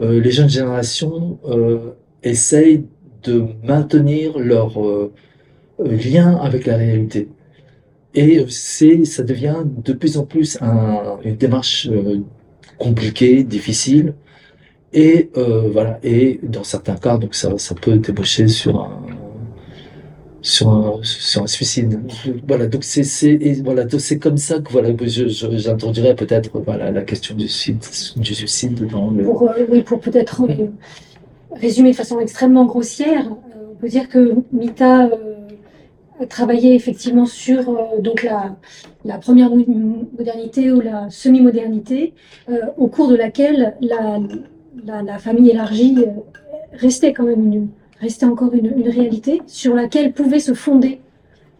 euh, 0.01 0.19
les 0.19 0.31
jeunes 0.31 0.49
générations 0.49 1.39
euh, 1.47 1.91
essayent 2.23 2.85
de 3.23 3.45
maintenir 3.63 4.37
leur 4.37 4.79
euh, 4.83 5.11
lien 5.79 6.35
avec 6.37 6.65
la 6.65 6.77
réalité. 6.77 7.29
Et 8.13 8.45
c'est, 8.49 9.03
ça 9.05 9.23
devient 9.23 9.57
de 9.65 9.93
plus 9.93 10.17
en 10.17 10.25
plus 10.25 10.57
un- 10.61 11.17
une 11.23 11.35
démarche 11.35 11.87
euh, 11.91 12.19
compliquée, 12.77 13.43
difficile. 13.43 14.13
Et 14.93 15.29
voilà. 15.73 15.99
Et 16.03 16.39
dans 16.43 16.63
certains 16.63 16.95
cas, 16.95 17.17
donc 17.17 17.35
ça, 17.35 17.57
ça 17.57 17.75
peut 17.75 17.97
déboucher 17.97 18.47
sur 18.47 18.79
un 18.81 19.01
sur 20.53 20.67
un, 20.69 20.99
sur 21.03 21.41
un 21.43 21.47
suicide. 21.57 21.99
Voilà. 22.47 22.65
Donc 22.67 22.83
c'est 22.83 23.03
voilà. 23.67 23.83
C'est 24.07 24.19
comme 24.19 24.37
ça 24.47 24.55
que 24.63 24.71
voilà. 24.75 24.89
J'introduirais 25.65 26.15
peut-être 26.21 26.51
voilà 26.69 26.91
la 26.91 27.03
question 27.09 27.33
du 27.35 27.47
suicide, 27.47 27.83
du 28.27 28.33
suicide 28.41 28.77
dans 28.95 29.09
le. 29.09 29.23
Pour, 29.23 29.41
euh, 29.49 29.65
oui, 29.71 29.81
pour 29.81 29.99
peut-être 29.99 30.43
euh, 30.43 30.67
résumer 31.65 31.91
de 31.91 31.95
façon 32.03 32.19
extrêmement 32.19 32.65
grossière, 32.65 33.25
euh, 33.31 33.71
on 33.71 33.75
peut 33.81 33.89
dire 33.97 34.07
que 34.13 34.21
Mita 34.51 35.05
euh, 35.05 36.23
a 36.23 36.25
travaillé 36.37 36.75
effectivement 36.75 37.25
sur 37.25 37.61
euh, 37.69 37.99
donc 38.07 38.23
la, 38.23 38.55
la 39.03 39.17
première 39.17 39.49
mo- 39.49 40.07
modernité 40.17 40.71
ou 40.71 40.79
la 40.79 41.09
semi-modernité, 41.09 42.13
euh, 42.49 42.59
au 42.77 42.87
cours 42.87 43.09
de 43.09 43.15
laquelle 43.15 43.75
la, 43.81 44.19
la, 44.85 45.01
la 45.01 45.17
famille 45.17 45.49
élargie 45.49 45.97
restait 46.73 47.13
quand 47.13 47.23
même 47.31 47.43
une, 47.51 47.67
restait 48.05 48.29
encore 48.33 48.53
une, 48.53 48.69
une 48.81 48.89
réalité 48.99 49.33
sur 49.47 49.73
laquelle 49.81 50.13
pouvaient 50.19 50.45
se 50.49 50.53
fonder 50.53 50.93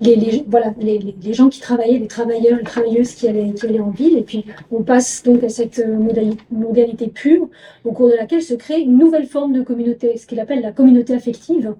les, 0.01 0.43
voilà, 0.47 0.73
les, 0.79 1.15
les, 1.21 1.33
gens 1.33 1.49
qui 1.49 1.61
travaillaient, 1.61 1.99
les 1.99 2.07
travailleurs, 2.07 2.57
les 2.57 2.63
travailleuses 2.63 3.13
qui 3.17 3.27
allaient, 3.27 3.53
qui 3.53 3.65
allaient 3.65 3.79
en 3.79 3.91
ville. 3.91 4.17
Et 4.17 4.23
puis 4.23 4.45
on 4.71 4.83
passe 4.83 5.23
donc 5.23 5.43
à 5.43 5.49
cette 5.49 5.79
euh, 5.79 5.97
modali- 5.97 6.37
modernité 6.51 7.07
pure 7.07 7.49
au 7.83 7.91
cours 7.91 8.09
de 8.09 8.15
laquelle 8.15 8.41
se 8.41 8.55
crée 8.55 8.79
une 8.81 8.97
nouvelle 8.97 9.25
forme 9.25 9.53
de 9.53 9.61
communauté, 9.61 10.17
ce 10.17 10.25
qu'il 10.27 10.39
appelle 10.39 10.61
la 10.61 10.71
communauté 10.71 11.13
affective, 11.13 11.75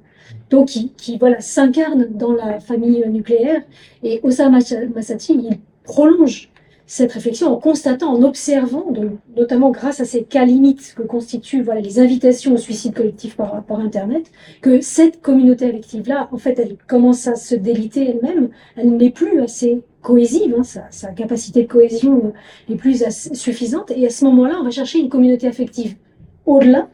donc 0.50 0.70
qui, 0.70 0.92
qui 0.98 1.18
voilà, 1.18 1.42
s'incarne 1.42 2.08
dans 2.12 2.34
la 2.34 2.60
famille 2.60 3.04
nucléaire. 3.10 3.62
Et 4.04 4.20
Osama 4.24 4.60
Masachi, 4.94 5.34
il 5.34 5.58
prolonge 5.84 6.50
cette 6.88 7.14
réflexion 7.14 7.52
en 7.52 7.58
constatant, 7.58 8.14
en 8.14 8.22
observant, 8.22 8.92
donc, 8.92 9.14
notamment 9.36 9.72
grâce 9.72 10.00
à 10.00 10.06
ces 10.06 10.24
cas 10.24 10.46
limites 10.46 10.94
que 10.96 11.02
constituent 11.02 11.64
voilà, 11.64 11.82
les 11.82 12.00
invitations 12.00 12.54
au 12.54 12.58
suicide 12.58 12.94
collectif 12.94 13.36
par, 13.36 13.64
Internet, 13.80 14.32
que 14.62 14.82
cette 14.82 15.22
communauté 15.22 15.66
affective-là, 15.66 16.30
en 16.32 16.38
fait, 16.38 16.60
elle 16.60 16.78
commence 16.88 17.28
à 17.28 17.36
se 17.36 17.56
déliter 17.56 18.10
elle-même, 18.10 18.50
elle 18.78 18.96
n'est 18.96 19.10
plus 19.10 19.42
assez 19.42 19.82
cohésive, 20.02 20.56
hein, 20.58 20.64
sa, 20.64 21.08
capacité 21.10 21.64
de 21.64 21.68
cohésion 21.68 22.34
n'est 22.70 22.76
plus 22.76 23.04
suffisante, 23.34 23.92
et 23.92 24.06
à 24.06 24.10
ce 24.10 24.24
moment-là, 24.26 24.58
on 24.62 24.64
va 24.64 24.72
chercher 24.72 25.00
une 25.00 25.10
communauté 25.10 25.48
affective 25.48 25.96
au-delà, 26.46 26.88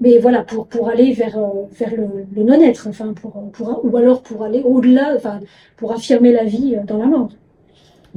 mais 0.00 0.18
voilà, 0.18 0.42
pour, 0.42 0.66
pour 0.66 0.88
aller 0.88 1.12
vers, 1.12 1.38
euh, 1.38 1.64
vers 1.72 1.94
le, 1.96 2.06
le 2.36 2.42
non-être, 2.44 2.86
enfin, 2.88 3.14
pour, 3.14 3.50
pour, 3.50 3.84
ou 3.84 3.96
alors 3.96 4.22
pour 4.22 4.44
aller 4.44 4.62
au-delà, 4.62 5.14
enfin, 5.16 5.40
pour 5.76 5.92
affirmer 5.92 6.32
la 6.32 6.44
vie 6.44 6.76
euh, 6.76 6.84
dans 6.84 6.98
la 6.98 7.06
mort. 7.06 7.30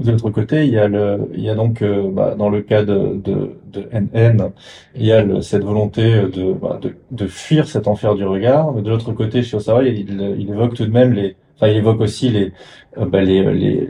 De 0.02 0.12
l'autre 0.12 0.30
côté, 0.32 0.66
il 0.66 0.74
y 0.74 0.80
a 1.50 1.56
donc, 1.56 1.82
euh, 1.82 2.10
bah, 2.12 2.36
dans 2.36 2.50
le 2.50 2.62
cas 2.62 2.84
de, 2.84 3.22
NN, 3.94 4.52
il 4.96 5.06
y 5.06 5.12
a 5.12 5.42
cette 5.42 5.64
volonté 5.64 6.24
de, 6.24 6.54
bah, 6.54 6.80
de, 7.12 7.28
fuir 7.28 7.68
cet 7.68 7.88
enfer 7.88 8.16
du 8.16 8.26
regard. 8.26 8.74
Mais 8.74 8.82
de 8.82 8.90
l'autre 8.90 9.12
côté, 9.14 9.44
chez 9.44 9.58
Osawa, 9.58 9.84
il, 9.84 10.36
il 10.40 10.50
évoque 10.50 10.74
tout 10.74 10.86
de 10.86 10.92
même 10.92 11.14
les, 11.14 11.36
enfin, 11.56 11.68
il 11.68 11.78
évoque 11.78 12.02
aussi 12.02 12.30
les, 12.30 12.52
euh, 12.98 13.06
bah, 13.06 13.20
euh, 13.20 13.86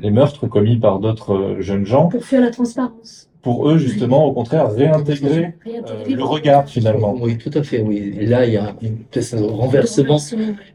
les 0.00 0.10
meurtres 0.10 0.46
commis 0.48 0.76
par 0.76 0.98
d'autres 0.98 1.56
jeunes 1.60 1.86
gens. 1.86 2.08
Pour 2.08 2.24
fuir 2.24 2.40
la 2.40 2.50
transparence. 2.50 3.29
Pour 3.42 3.70
eux, 3.70 3.78
justement, 3.78 4.26
au 4.26 4.32
contraire, 4.32 4.70
réintégrer 4.70 5.54
euh, 5.66 6.04
le 6.14 6.22
regard, 6.24 6.68
finalement. 6.68 7.14
Oui, 7.18 7.38
tout 7.38 7.50
à 7.54 7.62
fait. 7.62 7.80
Oui. 7.80 8.14
Et 8.20 8.26
là, 8.26 8.44
il 8.44 8.52
y 8.52 8.58
a 8.58 8.74
de 8.82 9.42
renversement 9.42 10.18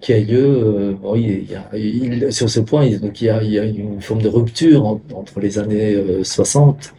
qui 0.01 0.13
a 0.13 0.20
lieu. 0.20 0.43
euh, 0.43 0.93
oui, 1.03 1.43
il 1.43 1.51
y 1.51 1.55
a, 1.55 1.78
il- 1.78 2.34
sur 2.34 2.49
ce 2.49 2.59
point, 2.61 2.86
il, 2.86 2.99
donc 2.99 3.22
il 3.22 3.26
y 3.26 3.30
a, 3.30 3.43
il 3.43 3.51
y 3.51 3.59
a 3.59 3.66
une 3.66 4.01
forme 4.01 4.24
de 4.24 4.30
rupture 4.30 4.84
en- 4.84 4.99
entre 5.13 5.39
les 5.39 5.59
années 5.59 5.93
euh, 5.93 6.24
60 6.24 6.95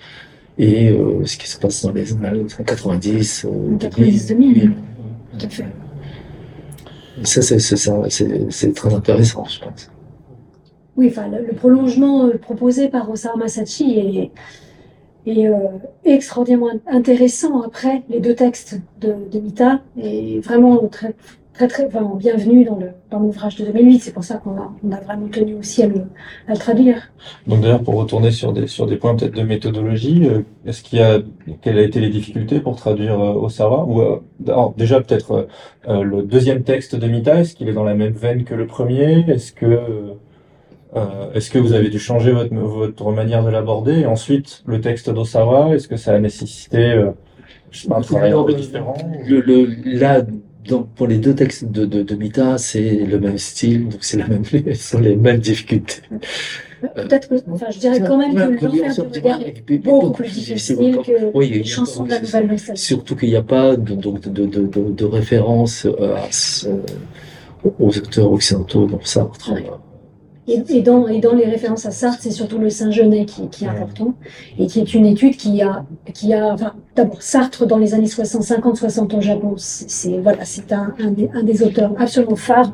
et 0.59 0.89
euh, 0.91 1.25
ce 1.25 1.37
qui 1.37 1.49
se 1.49 1.59
passe 1.59 1.83
dans 1.85 1.93
les 1.93 2.13
années 2.13 2.45
90. 2.65 3.47
euh, 3.47 3.77
90, 3.79 4.27
2000. 4.29 4.55
2000. 4.55 4.73
Tout 5.39 5.47
à 5.47 5.49
fait. 5.49 5.65
Ça, 7.25 7.43
c'est 7.43 7.59
c'est 7.59 7.77
ça, 7.77 8.03
c'est- 8.09 8.47
c'est 8.51 8.73
très 8.73 8.95
intéressant, 8.95 9.45
je 9.47 9.59
pense. 9.61 9.91
Oui, 10.97 11.09
enfin, 11.11 11.27
le, 11.29 11.45
le 11.45 11.53
prolongement 11.55 12.27
euh, 12.27 12.39
proposé 12.39 12.89
par 12.89 13.11
Osamu 13.11 13.41
Masachi 13.41 13.99
est, 13.99 14.31
est 15.27 15.49
euh, 15.49 15.57
extraordinairement 16.05 16.71
intéressant 16.87 17.63
après 17.63 18.03
les 18.09 18.21
deux 18.21 18.35
textes 18.35 18.81
de, 19.01 19.15
de 19.31 19.39
Mita 19.41 19.81
et 19.97 20.41
vraiment 20.41 20.79
très, 20.89 21.15
très, 21.57 21.69
très 21.69 21.87
enfin, 21.87 22.13
bienvenu 22.17 22.65
dans 22.65 22.77
le 22.77 22.91
dans 23.11 23.19
l'ouvrage 23.19 23.57
de 23.57 23.65
2008. 23.65 24.01
C'est 24.01 24.13
pour 24.13 24.25
ça 24.25 24.37
qu'on 24.37 24.57
a, 24.57 24.73
on 24.85 24.93
a 24.93 25.01
vraiment 25.01 25.29
tenu 25.29 25.55
aussi 25.55 25.83
à 25.83 25.87
le, 25.87 26.03
à 26.49 26.53
le 26.53 26.59
traduire. 26.59 27.11
Donc 27.47 27.61
d'ailleurs, 27.63 27.83
pour 27.83 27.95
retourner 27.95 28.31
sur 28.31 28.53
des, 28.53 28.67
sur 28.67 28.87
des 28.87 28.97
points 28.97 29.15
peut-être 29.17 29.35
de 29.35 29.43
méthodologie, 29.43 30.27
euh, 30.27 30.43
est-ce 30.67 30.83
qu'il 30.83 30.99
y 30.99 31.03
a, 31.03 31.21
quelles 31.63 31.79
a 31.79 31.83
été 31.83 32.01
les 32.01 32.11
difficultés 32.11 32.61
pour 32.61 32.77
traduire 32.77 33.19
euh, 33.21 33.33
Osawa? 33.35 33.85
Ou, 33.85 34.01
euh, 34.01 34.21
alors, 34.47 34.75
déjà 34.77 35.01
peut-être 35.01 35.49
euh, 35.89 36.03
le 36.03 36.23
deuxième 36.23 36.63
texte 36.63 36.95
de 36.95 37.07
Mita, 37.07 37.41
est-ce 37.41 37.55
qu'il 37.55 37.69
est 37.69 37.73
dans 37.73 37.85
la 37.85 37.95
même 37.95 38.15
veine 38.15 38.45
que 38.45 38.55
le 38.55 38.67
premier? 38.67 39.25
Est-ce 39.29 39.53
que, 39.53 40.15
euh, 40.97 41.01
euh, 41.01 41.33
est-ce 41.35 41.51
que 41.51 41.59
vous 41.59 41.73
avez 41.73 41.89
dû 41.91 41.99
changer 41.99 42.33
votre, 42.33 42.55
votre 42.55 43.13
manière 43.13 43.45
de 43.45 43.51
l'aborder? 43.51 44.01
Et 44.01 44.07
ensuite, 44.07 44.63
le 44.67 44.81
texte 44.81 45.11
d'Osawa, 45.11 45.75
est-ce 45.75 45.89
que 45.89 45.97
ça 45.97 46.15
a 46.15 46.19
nécessité, 46.19 46.93
euh, 46.93 47.11
je 47.71 47.81
sais 47.81 47.89
pas, 47.89 47.97
un 47.97 48.01
travail 48.03 48.33
un 48.33 48.43
peu 48.45 48.55
différent? 48.55 48.95
Le, 49.27 49.41
le, 49.41 49.69
là, 49.99 50.23
donc, 50.69 50.89
pour 50.95 51.07
les 51.07 51.19
deux 51.19 51.35
textes 51.35 51.67
de, 51.71 51.85
de, 51.87 52.03
de 52.03 52.15
Mita, 52.17 52.59
c'est 52.59 52.97
le 53.05 53.21
même 53.21 53.39
style, 53.39 53.89
donc 53.89 53.99
c'est 54.01 54.17
la 54.19 54.27
même, 54.29 54.45
ce 54.53 54.75
sont 54.75 54.99
les 55.01 55.17
mêmes 55.17 55.39
difficultés. 55.39 56.03
Peut-être 56.95 57.29
que, 57.29 57.35
enfin, 57.51 57.67
je 57.71 57.79
dirais 57.79 58.01
quand 58.01 58.19
même 58.19 58.35
que 58.35 58.65
l'enfer 58.67 58.95
regard 59.15 59.41
est 59.43 59.79
beaucoup 59.79 60.11
plus 60.13 60.33
difficile 60.33 60.99
que 61.05 61.39
les 61.41 61.65
chansons 61.65 62.05
de 62.05 62.11
la 62.11 62.21
nouvelle 62.21 62.47
nostalgie. 62.49 62.83
Surtout 62.83 63.17
qu'il 63.17 63.29
n'y 63.31 63.37
a 63.37 63.43
pas 63.43 63.77
de, 63.77 63.95
donc 63.95 64.21
de, 64.21 64.31
de, 64.31 64.47
de, 64.47 64.67
de, 64.67 64.91
de 64.91 65.05
référence 65.05 65.87
euh, 65.87 66.17
à 66.17 66.27
ce- 66.31 66.69
aux 67.79 67.89
auteurs 67.99 68.31
occidentaux, 68.31 68.87
dont 68.87 69.01
Sartre. 69.03 69.53
Et, 70.49 70.63
et, 70.69 70.83
dans, 70.83 71.09
et 71.09 71.21
dans 71.21 71.35
les 71.35 71.45
références 71.45 71.87
à 71.87 71.91
Sartre, 71.91 72.19
c'est 72.21 72.31
surtout 72.31 72.59
le 72.59 72.71
Saint-Genet 72.71 73.25
qui, 73.25 73.49
qui, 73.49 73.65
est 73.65 73.69
important 73.69 74.15
et 74.59 74.67
qui 74.69 74.81
est 74.81 74.95
une 74.95 75.05
étude 75.05 75.37
qui 75.37 75.61
a, 75.61 75.85
qui 76.15 76.35
a 76.35 76.55
enfin, 76.55 76.75
d'abord 76.95 77.21
Sartre 77.21 77.67
dans 77.67 77.79
les 77.79 77.95
années 77.95 78.07
60, 78.07 78.45
50, 78.45 78.77
60 78.77 79.15
au 79.15 79.21
Japon, 79.21 79.55
c'est 79.57 80.19
voilà, 80.19 80.45
c'est 80.45 80.73
un, 80.73 80.95
un, 81.01 81.11
des, 81.11 81.29
un 81.35 81.43
des 81.43 81.65
auteurs 81.65 81.93
absolument 81.99 82.37
phares. 82.37 82.73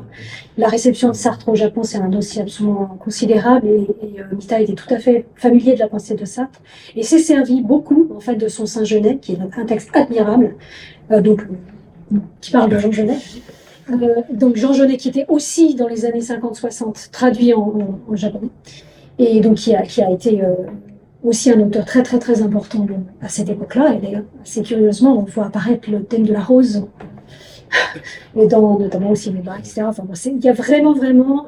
La 0.55 0.67
réception 0.67 1.09
de 1.09 1.15
Sartre 1.15 1.49
au 1.49 1.55
Japon, 1.55 1.81
c'est 1.81 1.97
un 1.97 2.09
dossier 2.09 2.43
absolument 2.43 2.95
considérable 2.99 3.67
et, 3.67 3.87
et 4.05 4.19
euh, 4.19 4.35
Mita 4.35 4.61
était 4.61 4.73
tout 4.73 4.93
à 4.93 4.99
fait 4.99 5.25
familier 5.35 5.73
de 5.73 5.79
la 5.79 5.87
pensée 5.87 6.13
de 6.13 6.25
Sartre 6.25 6.61
et 6.95 7.01
s'est 7.01 7.17
servi 7.17 7.61
beaucoup 7.61 8.07
en 8.15 8.19
fait 8.19 8.35
de 8.35 8.47
son 8.49 8.67
Saint-Genet, 8.67 9.17
qui 9.17 9.31
est 9.33 9.39
un 9.57 9.65
texte 9.65 9.89
admirable, 9.95 10.55
euh, 11.11 11.21
donc 11.21 11.41
qui 12.39 12.51
parle 12.51 12.69
de 12.69 12.77
Jean 12.77 12.91
Genet. 12.91 13.17
Euh, 13.91 14.21
donc 14.31 14.55
Jean 14.55 14.73
Genet 14.73 14.97
qui 14.97 15.09
était 15.09 15.25
aussi 15.27 15.75
dans 15.75 15.87
les 15.87 16.05
années 16.05 16.19
50-60 16.21 17.11
traduit 17.11 17.53
en, 17.53 17.99
en, 18.07 18.15
japonais. 18.15 18.49
Et 19.19 19.41
donc 19.41 19.55
qui 19.55 19.75
a, 19.75 19.81
qui 19.83 20.01
a 20.01 20.09
été 20.09 20.43
euh, 20.43 20.53
aussi 21.23 21.51
un 21.51 21.59
auteur 21.59 21.85
très 21.85 22.03
très 22.03 22.19
très 22.19 22.41
important 22.41 22.87
à 23.21 23.27
cette 23.27 23.49
époque-là. 23.49 23.93
Et 23.93 23.99
d'ailleurs 23.99 24.23
assez 24.41 24.61
curieusement 24.61 25.17
on 25.17 25.23
voit 25.23 25.45
apparaître 25.45 25.89
le 25.91 26.03
thème 26.03 26.25
de 26.25 26.33
la 26.33 26.41
rose. 26.41 26.87
Et 28.35 28.47
dans 28.47 28.77
notamment 28.77 29.13
les 29.13 29.41
bas 29.41 29.57
etc. 29.59 29.83
Enfin 29.85 30.03
il 30.25 30.43
y 30.43 30.49
a 30.49 30.53
vraiment 30.53 30.93
vraiment 30.93 31.47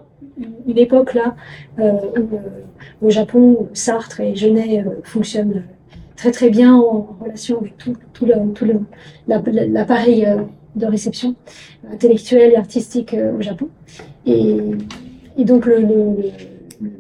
une 0.67 0.77
époque 0.77 1.13
là 1.13 1.36
euh, 1.79 1.91
où, 2.19 3.05
au 3.05 3.09
Japon 3.09 3.69
Sartre 3.73 4.19
et 4.19 4.36
Genet 4.36 4.83
fonctionnent 5.03 5.63
très 6.17 6.31
très 6.31 6.49
bien 6.49 6.75
en, 6.75 7.15
relation 7.21 7.59
avec 7.59 7.77
tout, 7.77 7.95
tout 8.13 8.25
le 8.25 8.33
tout 8.53 8.65
le 8.65 8.81
l'appareil 9.27 10.27
de 10.76 10.86
réception 10.86 11.36
intellectuelle 11.91 12.51
et 12.51 12.55
artistique 12.55 13.13
euh, 13.13 13.38
au 13.38 13.41
Japon. 13.41 13.69
Et, 14.26 14.45
donc 15.38 15.65
le, 15.65 15.78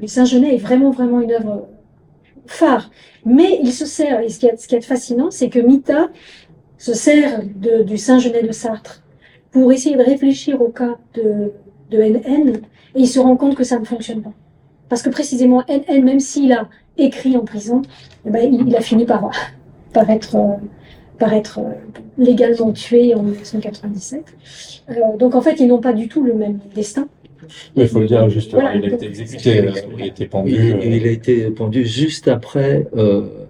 Saint-Genet 0.05 0.55
est 0.55 0.59
vraiment, 0.59 0.91
vraiment 0.91 1.21
une 1.21 1.31
œuvre 1.31 1.67
phare. 2.45 2.91
Mais 3.25 3.59
il 3.63 3.73
se 3.73 3.85
sert, 3.85 4.21
et 4.21 4.29
ce 4.29 4.39
qui 4.39 4.45
est, 4.45 4.57
ce 4.57 4.67
qui 4.67 4.75
est 4.75 4.81
fascinant, 4.81 5.31
c'est 5.31 5.49
que 5.49 5.59
Mita 5.59 6.09
se 6.77 6.93
sert 6.93 7.41
du 7.43 7.97
Saint-Genet 7.97 8.43
de 8.43 8.51
Sartre 8.51 9.03
pour 9.51 9.71
essayer 9.71 9.95
de 9.95 10.03
réfléchir 10.03 10.61
au 10.61 10.69
cas 10.69 10.97
de, 11.13 11.51
de 11.89 11.97
NN, 11.97 12.57
et 12.95 12.99
il 12.99 13.07
se 13.07 13.19
rend 13.19 13.35
compte 13.35 13.55
que 13.55 13.63
ça 13.63 13.79
ne 13.79 13.85
fonctionne 13.85 14.21
pas. 14.21 14.33
Parce 14.89 15.01
que 15.01 15.09
précisément, 15.09 15.63
NN, 15.67 16.03
même 16.03 16.19
s'il 16.19 16.51
a 16.53 16.69
écrit 16.97 17.35
en 17.35 17.43
prison, 17.43 17.81
eh 18.25 18.29
ben, 18.29 18.53
il, 18.53 18.67
il, 18.67 18.75
a 18.75 18.81
fini 18.81 19.05
par, 19.05 19.31
par 19.93 20.09
être... 20.09 20.35
Euh, 20.35 20.55
par 21.17 21.33
être 21.33 21.59
légalement 22.17 22.71
tué 22.71 23.13
en 23.13 23.23
1997. 23.23 24.23
Euh, 24.89 24.93
donc 25.17 25.35
en 25.35 25.41
fait, 25.41 25.59
ils 25.59 25.67
n'ont 25.67 25.81
pas 25.81 25.93
du 25.93 26.07
tout 26.07 26.23
le 26.23 26.33
même 26.33 26.59
destin. 26.73 27.07
Oui, 27.75 27.83
il 27.83 27.87
faut 27.87 27.99
le 27.99 28.07
dire 28.07 28.27
justement, 28.29 28.61
voilà, 28.61 28.75
il 28.75 28.85
a 28.85 28.95
été 28.95 29.05
exécuté, 29.05 29.59
euh, 29.59 29.71
il 29.97 30.03
a 30.03 30.05
été 30.07 30.25
pendu. 30.25 30.55
Il, 30.81 30.93
il, 30.93 31.07
a 31.07 31.11
été 31.11 31.51
pendu 31.51 31.85
juste 31.85 32.27
après 32.27 32.87
euh, 32.97 33.44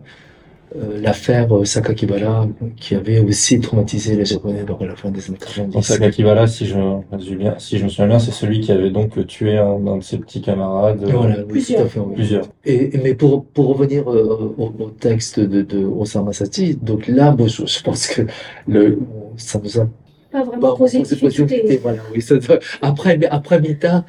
l'affaire 1.01 1.47
Sakakibara, 1.63 2.47
qui 2.75 2.95
avait 2.95 3.19
aussi 3.19 3.59
traumatisé 3.59 4.15
les 4.15 4.25
Japonais 4.25 4.63
dans 4.63 4.77
la 4.79 4.95
fin 4.95 5.09
des 5.09 5.27
années 5.27 5.37
90. 5.37 5.81
Sakakibara, 5.81 6.47
si 6.47 6.65
je, 6.65 7.35
bien, 7.35 7.55
si 7.57 7.77
je 7.77 7.83
me 7.83 7.89
souviens 7.89 8.07
bien, 8.07 8.19
c'est 8.19 8.31
celui 8.31 8.59
qui 8.59 8.71
avait 8.71 8.89
donc 8.89 9.25
tué 9.27 9.57
un, 9.57 9.85
un 9.87 9.97
de 9.97 10.03
ses 10.03 10.17
petits 10.17 10.41
camarades. 10.41 11.03
Voilà, 11.03 11.37
oui, 11.39 11.45
plusieurs. 11.47 11.81
tout 11.81 11.85
à 11.85 11.89
fait, 11.89 11.99
oui. 11.99 12.15
Plusieurs. 12.15 12.47
Et, 12.65 12.91
mais 13.03 13.13
pour, 13.13 13.45
pour 13.45 13.67
revenir 13.67 14.09
euh, 14.09 14.53
au, 14.57 14.73
au, 14.79 14.89
texte 14.89 15.39
de, 15.39 15.61
de 15.61 15.85
Osama 15.85 16.33
Sati, 16.33 16.75
donc 16.75 17.07
là, 17.07 17.35
moi, 17.37 17.47
je, 17.47 17.65
je, 17.65 17.81
pense 17.81 18.07
que 18.07 18.23
le, 18.67 18.99
ça 19.37 19.59
nous 19.63 19.79
a 19.79 19.87
pas 20.31 20.43
vraiment 20.43 20.71
bah, 20.71 20.75
posé 20.77 21.01
difficulté. 21.01 21.79
Voilà, 21.81 21.99
oui, 22.13 22.21
ça, 22.21 22.35
après, 22.81 23.17
mais 23.17 23.27
après 23.27 23.59
Mita, 23.61 24.03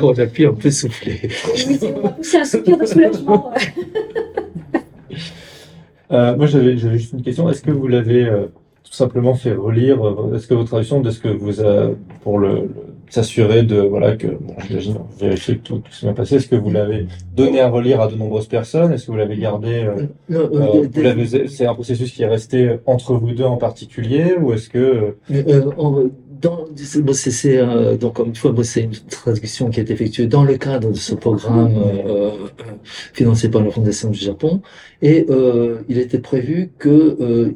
on 0.00 0.18
a 0.18 0.26
pu 0.26 0.46
un 0.46 0.54
peu 0.54 0.70
souffler. 0.70 1.20
Oui, 1.68 1.78
on 1.82 2.06
a 2.06 2.10
poussé 2.10 2.38
un 2.38 2.44
soupir 2.44 2.76
de 2.76 2.84
soulagement. 2.84 3.52
Euh, 6.12 6.36
moi, 6.36 6.46
j'avais 6.46 6.76
juste 6.76 7.12
une 7.12 7.22
question. 7.22 7.48
Est-ce 7.50 7.62
que 7.62 7.70
vous 7.70 7.88
l'avez 7.88 8.24
euh, 8.24 8.46
tout 8.84 8.92
simplement 8.92 9.34
fait 9.34 9.54
relire 9.54 9.98
Est-ce 10.34 10.46
que 10.46 10.54
votre 10.54 10.68
traduction, 10.68 11.02
est-ce 11.04 11.20
que 11.20 11.28
vous 11.28 11.60
a, 11.60 11.90
pour 12.22 12.38
le, 12.38 12.54
le 12.54 12.68
s'assurer 13.10 13.62
de 13.62 13.80
voilà 13.80 14.16
que 14.16 14.26
bon, 14.26 14.54
j'imagine 14.66 14.96
vérifier 15.18 15.56
que 15.56 15.62
tout, 15.62 15.78
tout 15.78 15.92
s'est 15.92 16.06
bien 16.06 16.14
passé. 16.14 16.36
Est-ce 16.36 16.48
que 16.48 16.56
vous 16.56 16.70
l'avez 16.70 17.06
donné 17.34 17.60
à 17.60 17.68
relire 17.68 18.00
à 18.00 18.08
de 18.08 18.16
nombreuses 18.16 18.46
personnes? 18.46 18.92
Est-ce 18.92 19.06
que 19.06 19.12
vous 19.12 19.16
l'avez 19.16 19.36
gardé 19.36 19.84
euh, 19.84 20.06
euh, 20.32 20.88
vous 20.92 21.00
l'avez 21.02 21.48
C'est 21.48 21.66
un 21.66 21.74
processus 21.74 22.12
qui 22.12 22.22
est 22.22 22.28
resté 22.28 22.78
entre 22.86 23.14
vous 23.14 23.32
deux 23.32 23.44
en 23.44 23.56
particulier, 23.56 24.34
ou 24.40 24.52
est-ce 24.52 24.68
que 24.68 25.14
euh, 25.30 25.70
on, 25.78 26.10
dans, 26.40 26.66
c'est, 27.12 27.58
euh, 27.58 27.96
donc 27.96 28.18
une 28.18 28.34
fois, 28.34 28.52
c'est 28.62 28.82
une 28.82 28.92
traduction 28.92 29.70
qui 29.70 29.80
est 29.80 29.90
effectuée 29.90 30.26
dans 30.26 30.44
le 30.44 30.56
cadre 30.56 30.90
de 30.90 30.96
ce 30.96 31.14
programme 31.14 31.74
euh, 31.76 32.30
financé 33.12 33.50
par 33.50 33.62
la 33.62 33.70
Fondation 33.70 34.10
du 34.10 34.18
Japon, 34.18 34.60
et 35.02 35.26
euh, 35.30 35.78
il 35.88 35.98
était 35.98 36.18
prévu 36.18 36.70
que 36.78 37.54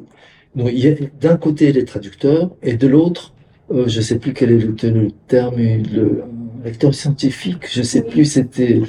donc, 0.55 0.69
il 0.73 0.79
y 0.79 0.87
a 0.89 0.95
d'un 1.19 1.37
côté 1.37 1.71
les 1.71 1.85
traducteurs 1.85 2.49
et 2.61 2.73
de 2.73 2.87
l'autre, 2.87 3.33
euh, 3.71 3.87
je 3.87 4.01
sais 4.01 4.19
plus 4.19 4.33
quel 4.33 4.51
est 4.51 4.57
le, 4.57 4.75
le 4.89 5.11
terme, 5.27 5.55
le 5.57 6.23
lecteur 6.65 6.93
scientifique, 6.93 7.67
je 7.71 7.81
sais 7.81 8.03
plus, 8.03 8.25
c'était 8.25 8.81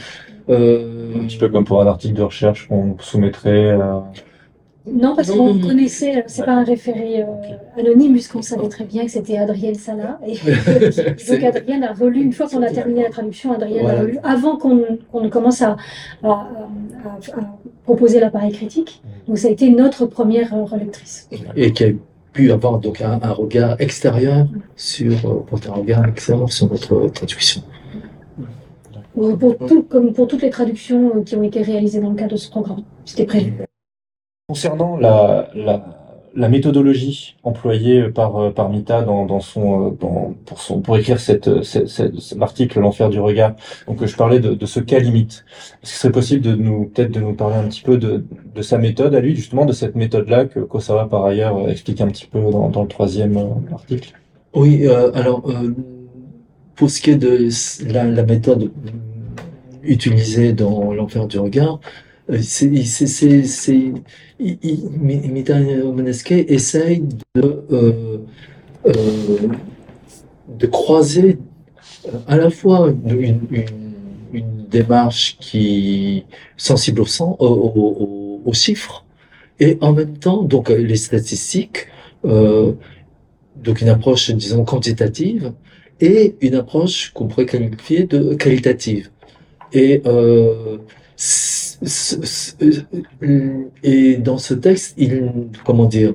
euh... 0.48 1.14
un 1.14 1.26
petit 1.26 1.38
peu 1.38 1.48
comme 1.48 1.64
pour 1.64 1.80
un 1.80 1.86
article 1.86 2.14
de 2.14 2.22
recherche 2.22 2.66
qu'on 2.68 2.96
soumettrait. 2.98 3.70
À... 3.70 4.10
Non, 4.84 5.14
parce 5.14 5.30
qu'on 5.30 5.60
connaissait, 5.60 6.24
c'est 6.26 6.44
pas 6.44 6.54
un 6.54 6.64
référé 6.64 7.22
euh, 7.22 7.80
anonyme, 7.80 8.12
puisqu'on 8.12 8.42
savait 8.42 8.68
très 8.68 8.84
bien 8.84 9.04
que 9.04 9.10
c'était 9.12 9.38
Adrienne 9.38 9.76
Sala. 9.76 10.18
Et 10.26 10.34
donc 11.30 11.42
Adrienne 11.44 11.84
a 11.84 11.92
relu, 11.92 12.20
une 12.22 12.32
fois 12.32 12.48
qu'on 12.48 12.62
a 12.62 12.70
terminé 12.70 13.04
la 13.04 13.10
traduction, 13.10 13.52
Adrienne 13.52 13.82
voilà. 13.82 13.98
a 13.98 14.02
relu, 14.02 14.18
avant 14.24 14.56
qu'on 14.56 14.98
qu 15.12 15.28
commence 15.30 15.62
à, 15.62 15.76
à, 16.24 16.28
à, 16.28 16.30
à 16.32 17.58
proposer 17.84 18.18
l'appareil 18.18 18.52
critique. 18.52 19.02
Donc 19.28 19.38
ça 19.38 19.48
a 19.48 19.50
été 19.52 19.70
notre 19.70 20.06
première 20.06 20.52
relectrice. 20.52 21.28
Et 21.54 21.72
qui 21.72 21.84
a 21.84 21.88
pu 22.32 22.50
avoir 22.50 22.78
donc 22.78 23.00
un, 23.00 23.20
un 23.22 23.32
regard 23.32 23.80
extérieur 23.80 24.48
sur, 24.74 25.12
euh, 25.12 25.44
porter 25.48 25.68
un 25.68 25.74
regard 25.74 26.08
extérieur 26.08 26.52
sur 26.52 26.68
notre 26.68 27.06
traduction. 27.08 27.62
Pour 29.14 29.56
tout, 29.68 29.82
comme 29.82 30.12
pour 30.12 30.26
toutes 30.26 30.42
les 30.42 30.50
traductions 30.50 31.22
qui 31.22 31.36
ont 31.36 31.42
été 31.42 31.62
réalisées 31.62 32.00
dans 32.00 32.10
le 32.10 32.16
cadre 32.16 32.32
de 32.32 32.36
ce 32.36 32.50
programme, 32.50 32.82
c'était 33.04 33.26
prévu. 33.26 33.52
Concernant 34.52 34.98
la, 34.98 36.48
méthodologie 36.50 37.36
employée 37.42 38.10
par, 38.10 38.52
par 38.52 38.68
Mita 38.68 39.00
dans, 39.00 39.24
dans 39.24 39.40
son, 39.40 39.96
pour, 40.84 40.98
écrire 40.98 41.18
cet 41.18 41.48
article 42.38 42.80
L'enfer 42.80 43.08
du 43.08 43.18
regard, 43.18 43.54
donc 43.86 44.04
je 44.04 44.14
parlais 44.14 44.40
de, 44.40 44.66
ce 44.66 44.78
cas 44.80 44.98
limite. 44.98 45.46
Est-ce 45.82 45.92
ce 45.94 45.98
serait 46.00 46.12
possible 46.12 46.42
de 46.42 46.54
nous 46.54 46.84
peut-être 46.84 47.12
de 47.12 47.20
nous 47.20 47.32
parler 47.32 47.56
un 47.56 47.64
petit 47.64 47.80
peu 47.80 47.96
de, 47.96 48.22
sa 48.60 48.76
méthode 48.76 49.14
à 49.14 49.20
lui, 49.20 49.34
justement 49.34 49.64
de 49.64 49.72
cette 49.72 49.94
méthode-là 49.94 50.44
que 50.44 50.60
Kosawa 50.60 51.08
par 51.08 51.24
ailleurs 51.24 51.70
explique 51.70 52.02
un 52.02 52.08
petit 52.08 52.26
peu 52.26 52.38
dans, 52.38 52.82
le 52.82 52.88
troisième 52.88 53.38
article? 53.72 54.12
Oui, 54.52 54.86
euh, 54.86 55.12
alors 55.14 55.48
euh, 55.48 55.74
pour 56.76 56.90
ce 56.90 57.00
qui 57.00 57.08
est 57.08 57.16
de 57.16 57.48
la 57.90 58.22
méthode 58.22 58.70
utilisée 59.82 60.52
dans 60.52 60.92
L'enfer 60.92 61.26
du 61.26 61.38
regard, 61.38 61.80
Mita 65.00 65.58
Monesque 65.84 66.32
essaye 66.32 67.02
de 67.34 67.64
euh, 67.72 68.18
euh, 68.86 68.92
de 70.58 70.66
croiser 70.66 71.38
à 72.26 72.36
la 72.36 72.50
fois 72.50 72.92
une, 73.04 73.40
une, 73.50 73.72
une 74.32 74.66
démarche 74.68 75.36
qui 75.38 76.24
sensible 76.56 77.00
au 77.00 77.06
sang, 77.06 77.36
au, 77.38 78.40
au, 78.44 78.52
chiffres, 78.52 79.04
et 79.60 79.78
en 79.80 79.92
même 79.92 80.18
temps 80.18 80.42
donc 80.42 80.68
les 80.68 80.96
statistiques, 80.96 81.86
euh, 82.24 82.72
donc 83.56 83.80
une 83.80 83.88
approche 83.88 84.30
disons 84.30 84.64
quantitative 84.64 85.52
et 86.00 86.34
une 86.40 86.56
approche 86.56 87.12
qu'on 87.14 87.28
pourrait 87.28 87.46
qualifier 87.46 88.04
de 88.04 88.34
qualitative. 88.34 89.10
Et 89.72 90.02
euh, 90.06 90.78
et 93.82 94.16
dans 94.16 94.38
ce 94.38 94.54
texte, 94.54 94.94
il, 94.96 95.32
comment 95.64 95.86
dire, 95.86 96.14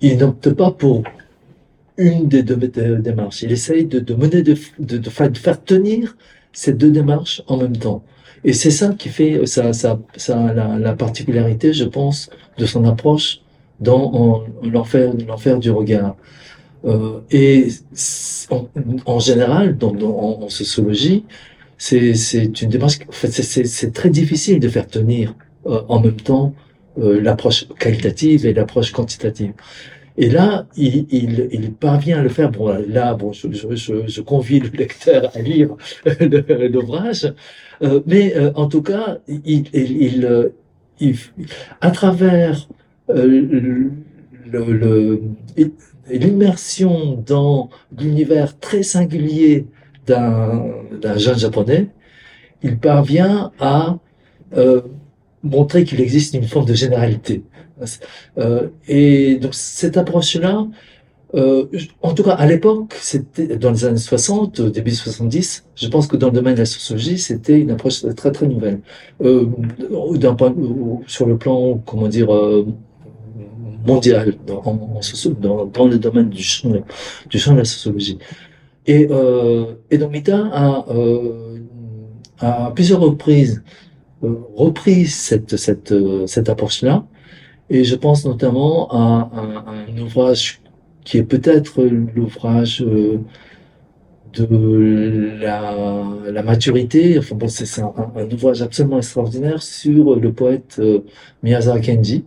il 0.00 0.18
n'opte 0.18 0.50
pas 0.50 0.70
pour 0.70 1.02
une 1.96 2.28
des 2.28 2.42
deux 2.42 2.56
démarches. 2.56 3.42
Il 3.42 3.52
essaye 3.52 3.86
de, 3.86 4.14
mener, 4.14 4.42
de, 4.42 4.54
faire 5.34 5.62
tenir 5.64 6.16
ces 6.52 6.72
deux 6.72 6.90
démarches 6.90 7.42
en 7.46 7.56
même 7.56 7.76
temps. 7.76 8.02
Et 8.42 8.52
c'est 8.52 8.70
ça 8.70 8.94
qui 8.98 9.08
fait 9.08 9.46
ça, 9.46 9.72
ça, 9.72 9.98
ça 10.16 10.52
la, 10.52 10.78
la, 10.78 10.92
particularité, 10.94 11.72
je 11.72 11.84
pense, 11.84 12.28
de 12.58 12.66
son 12.66 12.84
approche 12.84 13.40
dans 13.80 14.44
l'enfer, 14.62 15.12
l'enfer 15.26 15.58
du 15.58 15.70
regard. 15.70 16.16
Euh, 16.84 17.20
et 17.30 17.68
en, 19.06 19.18
général, 19.18 19.78
dans, 19.78 19.92
dans, 19.92 20.42
en 20.42 20.48
sociologie, 20.50 21.24
c'est 21.78 22.62
une 22.62 22.68
démarche. 22.68 22.98
En 23.08 23.12
fait, 23.12 23.30
c'est 23.30 23.92
très 23.92 24.10
difficile 24.10 24.60
de 24.60 24.68
faire 24.68 24.86
tenir 24.86 25.34
euh, 25.66 25.82
en 25.88 26.00
même 26.00 26.16
temps 26.16 26.54
euh, 26.98 27.20
l'approche 27.20 27.66
qualitative 27.78 28.46
et 28.46 28.54
l'approche 28.54 28.92
quantitative. 28.92 29.52
Et 30.16 30.30
là, 30.30 30.66
il, 30.76 31.06
il, 31.10 31.48
il, 31.50 31.72
parvient 31.72 32.20
à 32.20 32.22
le 32.22 32.28
faire. 32.28 32.50
Bon, 32.50 32.68
là, 32.88 33.14
bon, 33.14 33.32
je, 33.32 33.48
je, 33.52 34.06
je 34.06 34.20
convie 34.20 34.60
le 34.60 34.68
lecteur 34.68 35.30
à 35.34 35.40
lire 35.40 35.70
l'ouvrage, 36.70 37.32
euh, 37.82 38.00
mais 38.06 38.36
euh, 38.36 38.52
en 38.54 38.66
tout 38.68 38.82
cas, 38.82 39.18
il, 39.26 39.64
il, 39.72 40.52
il 41.00 41.16
à 41.80 41.90
travers 41.90 42.68
euh, 43.10 43.90
le, 44.46 45.20
l'immersion 46.08 47.22
dans 47.26 47.70
l'univers 47.98 48.58
très 48.58 48.84
singulier 48.84 49.66
d'un 50.06 51.16
jeune 51.16 51.38
japonais, 51.38 51.88
il 52.62 52.78
parvient 52.78 53.52
à 53.60 53.98
euh, 54.56 54.82
montrer 55.42 55.84
qu'il 55.84 56.00
existe 56.00 56.34
une 56.34 56.44
forme 56.44 56.66
de 56.66 56.74
généralité. 56.74 57.42
Euh, 58.38 58.68
et 58.88 59.36
donc 59.36 59.54
cette 59.54 59.96
approche-là, 59.96 60.66
euh, 61.34 61.66
en 62.02 62.14
tout 62.14 62.22
cas 62.22 62.32
à 62.32 62.46
l'époque, 62.46 62.94
c'était 63.00 63.56
dans 63.56 63.72
les 63.72 63.84
années 63.84 63.96
60, 63.96 64.60
début 64.60 64.92
70, 64.92 65.64
je 65.74 65.88
pense 65.88 66.06
que 66.06 66.16
dans 66.16 66.28
le 66.28 66.32
domaine 66.32 66.54
de 66.54 66.60
la 66.60 66.64
sociologie, 66.64 67.18
c'était 67.18 67.58
une 67.58 67.72
approche 67.72 68.04
très 68.14 68.30
très 68.30 68.46
nouvelle. 68.46 68.80
Euh, 69.22 69.46
d'un 70.14 70.34
point, 70.34 70.54
sur 71.08 71.26
le 71.26 71.36
plan, 71.36 71.80
comment 71.84 72.06
dire, 72.06 72.32
euh, 72.32 72.66
mondial 73.84 74.34
dans, 74.46 74.62
dans, 75.40 75.66
dans, 75.66 75.86
le 75.86 75.98
domaine 75.98 76.30
du 76.30 76.42
champ, 76.42 76.70
du 77.28 77.38
champ 77.38 77.52
de 77.52 77.58
la 77.58 77.64
sociologie. 77.64 78.18
Et, 78.86 79.08
euh, 79.10 79.74
et 79.90 79.98
donc 79.98 80.12
Mita 80.12 80.46
a, 80.52 80.84
euh, 80.90 81.58
à 82.38 82.72
plusieurs 82.74 83.00
reprises 83.00 83.62
euh, 84.22 84.34
repris 84.54 85.06
cette, 85.06 85.56
cette, 85.56 85.92
euh, 85.92 86.26
cette 86.26 86.48
approche-là. 86.48 87.06
Et 87.70 87.84
je 87.84 87.94
pense 87.94 88.24
notamment 88.24 88.88
à, 88.90 89.30
un 89.66 89.98
ouvrage 89.98 90.60
qui 91.04 91.18
est 91.18 91.22
peut-être 91.22 91.82
l'ouvrage 91.82 92.82
euh, 92.82 93.18
de 94.34 95.32
la, 95.40 95.74
la, 96.30 96.42
maturité. 96.42 97.18
Enfin 97.18 97.34
bon, 97.36 97.48
c'est 97.48 97.80
un, 97.80 97.92
un, 98.16 98.30
ouvrage 98.30 98.62
absolument 98.62 98.98
extraordinaire 98.98 99.62
sur 99.62 100.16
le 100.16 100.32
poète 100.32 100.76
euh, 100.78 101.00
Miyazawa 101.42 101.80
Kenji. 101.80 102.24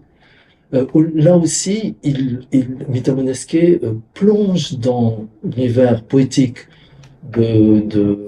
Euh, 0.74 0.86
là 1.15 1.38
aussi, 1.38 1.95
il, 2.03 2.41
il, 2.51 2.68
Monesque 3.15 3.57
plonge 4.13 4.78
dans 4.80 5.28
l'univers 5.43 6.03
poétique 6.03 6.57
de, 7.32 7.80
de 7.82 8.20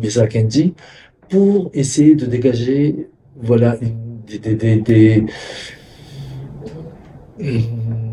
Miyazawa 0.00 0.26
Kenji 0.28 0.74
pour 1.28 1.70
essayer 1.74 2.14
de 2.14 2.26
dégager, 2.26 3.08
voilà, 3.36 3.76
des, 4.26 4.38
des, 4.38 4.54
des, 4.54 4.76
des 4.76 5.24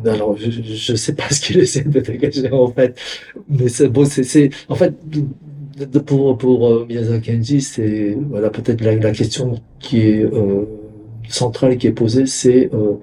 alors, 0.05 0.35
je, 0.37 0.49
je 0.49 0.95
sais 0.95 1.13
pas 1.13 1.29
ce 1.31 1.39
qu'il 1.39 1.59
essaie 1.59 1.83
de 1.83 1.99
dégager 1.99 2.51
en 2.51 2.67
fait, 2.67 2.99
mais 3.47 3.69
c'est 3.69 3.87
bon, 3.87 4.05
c'est, 4.05 4.49
en 4.67 4.75
fait, 4.75 4.93
pour 6.05 6.37
pour 6.37 6.67
euh, 6.67 6.87
c'est 7.59 8.17
voilà 8.29 8.49
peut-être 8.49 8.81
la, 8.81 8.95
la, 8.95 9.11
question 9.11 9.59
qui 9.79 10.01
est 10.01 10.23
euh, 10.23 10.65
centrale 11.29 11.77
qui 11.77 11.87
est 11.87 11.91
posée, 11.91 12.25
c'est 12.25 12.69
euh, 12.73 12.95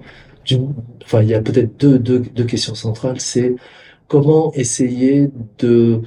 enfin 1.03 1.21
il 1.21 1.29
y 1.29 1.33
a 1.33 1.41
peut-être 1.41 1.77
deux, 1.77 2.45
questions 2.45 2.75
centrales, 2.75 3.19
c'est 3.19 3.55
comment 4.07 4.51
essayer 4.53 5.29
euh, 5.63 6.01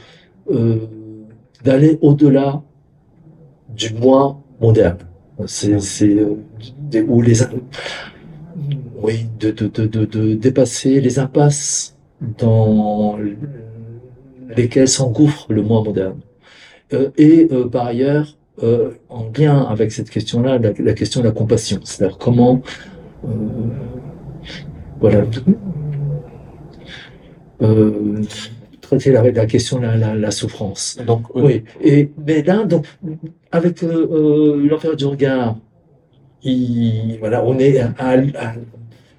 d'aller 1.65 1.99
au-delà 2.03 2.63
du 3.69 3.95
moins 3.95 4.43
moderne. 4.61 4.99
C'est, 5.47 5.81
c'est 5.81 6.17
où 7.09 7.23
les 7.23 7.41
oui 9.03 9.27
de, 9.41 10.35
dépasser 10.35 11.01
les 11.01 11.19
impasses 11.19 11.97
dans 12.39 13.19
lesquelles 14.57 14.89
s'engouffre 14.89 15.53
le 15.53 15.63
moins 15.63 15.83
moderne. 15.83 16.21
Euh, 16.93 17.11
et 17.17 17.49
euh, 17.51 17.69
par 17.69 17.87
ailleurs, 17.87 18.37
en 19.09 19.27
lien 19.37 19.63
avec 19.63 19.91
cette 19.91 20.11
question-là, 20.11 20.59
la, 20.59 20.73
la, 20.79 20.93
question 20.93 21.21
de 21.21 21.27
la 21.27 21.33
compassion, 21.33 21.81
c'est-à-dire 21.83 22.19
comment 22.19 22.63
euh, 25.03 25.25
voilà 27.61 28.21
traiter 28.85 29.13
la, 29.13 29.31
la 29.31 29.47
question 29.47 29.79
de 29.79 29.87
la, 29.87 29.97
la, 29.97 30.15
la, 30.15 30.31
souffrance. 30.31 30.99
Donc, 31.07 31.35
oui. 31.35 31.65
Et, 31.81 32.11
mais 32.27 32.43
là, 32.43 32.65
donc, 32.65 32.87
avec 33.51 33.83
euh, 33.83 34.09
euh, 34.11 34.69
l'enfer 34.69 34.95
du 34.97 35.07
regard, 35.07 35.57
il, 36.43 37.17
voilà, 37.19 37.43
on 37.45 37.59
est 37.59 37.81
à, 37.81 37.95
à, 37.99 38.19
à 38.19 38.55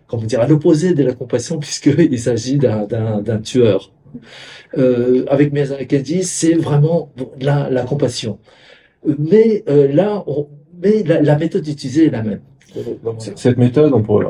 comment 0.08 0.24
dire, 0.24 0.42
à 0.42 0.48
l'opposé 0.48 0.94
de 0.94 1.04
la 1.04 1.14
compassion 1.14 1.58
puisqu'il 1.66 2.20
s'agit 2.20 2.58
d'un 2.58 3.40
tueur. 3.44 3.92
Euh, 4.78 5.26
avec 5.28 5.52
Miyazaki, 5.52 6.24
c'est 6.24 6.54
vraiment 6.54 7.12
la, 7.42 7.70
la 7.70 7.84
compassion. 7.84 8.40
Mais 9.20 9.64
euh, 9.68 9.92
là, 9.92 10.24
on, 10.28 10.48
mais 10.82 11.04
la, 11.04 11.22
la, 11.22 11.38
méthode 11.38 11.68
utilisée 11.68 12.08
est 12.08 12.12
la 12.12 12.24
même. 12.24 12.42
Cette 13.36 13.58
méthode, 13.58 13.94
on 13.94 14.02
pourrait, 14.02 14.26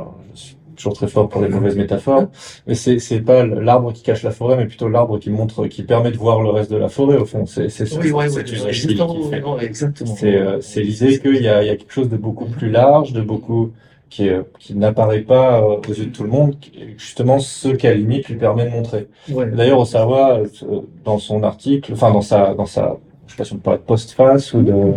toujours 0.76 0.93
très 0.93 1.07
fort 1.07 1.30
pour 1.30 1.41
les 1.41 1.49
mauvaises 1.49 1.76
métaphores, 1.76 2.28
mais 2.67 2.76
c'est 2.76 2.99
c'est 2.99 3.19
pas 3.19 3.45
l'arbre 3.45 3.93
qui 3.93 4.03
cache 4.03 4.23
la 4.23 4.32
forêt, 4.32 4.57
mais 4.57 4.65
plutôt 4.65 4.89
l'arbre 4.89 5.19
qui 5.19 5.30
montre, 5.30 5.67
qui 5.67 5.84
permet 5.84 6.11
de 6.11 6.17
voir 6.17 6.41
le 6.41 6.49
reste 6.49 6.71
de 6.71 6.78
la 6.78 6.89
forêt. 6.89 7.17
Au 7.17 7.26
fond, 7.26 7.45
c'est 7.45 7.69
c'est 7.69 7.84
oui, 7.97 8.11
oui, 8.11 8.26
oui, 8.28 9.63
exactement. 9.63 10.15
C'est 10.15 10.36
euh, 10.36 10.61
c'est 10.61 10.82
l'idée 10.82 11.19
qu'il 11.19 11.41
y 11.41 11.47
a 11.47 11.63
il 11.63 11.67
y 11.67 11.69
a 11.69 11.76
quelque 11.76 11.93
chose 11.93 12.09
de 12.09 12.17
beaucoup 12.17 12.45
plus 12.45 12.69
large, 12.69 13.13
de 13.13 13.21
beaucoup 13.21 13.71
qui 14.09 14.30
qui 14.59 14.76
n'apparaît 14.76 15.21
pas 15.21 15.59
euh, 15.59 15.78
aux 15.88 15.93
yeux 15.93 16.05
de 16.05 16.11
tout 16.11 16.23
le 16.23 16.30
monde, 16.30 16.55
justement 16.97 17.39
ce 17.39 17.69
qu'à 17.69 17.93
limite 17.93 18.30
lui 18.30 18.36
permet 18.36 18.65
de 18.65 18.71
montrer. 18.71 19.07
Ouais. 19.30 19.47
D'ailleurs, 19.47 19.80
Osawa, 19.80 20.39
euh, 20.39 20.82
dans 21.03 21.19
son 21.19 21.43
article, 21.43 21.93
enfin 21.93 22.11
dans 22.11 22.21
sa 22.21 22.53
dans 22.53 22.65
sa, 22.65 22.97
je 23.28 23.32
sais 23.32 23.38
pas 23.38 23.43
si 23.43 23.53
on 23.53 23.57
peut 23.57 23.71
être 23.71 23.84
post-face 23.84 24.53
ou 24.53 24.61
de 24.61 24.93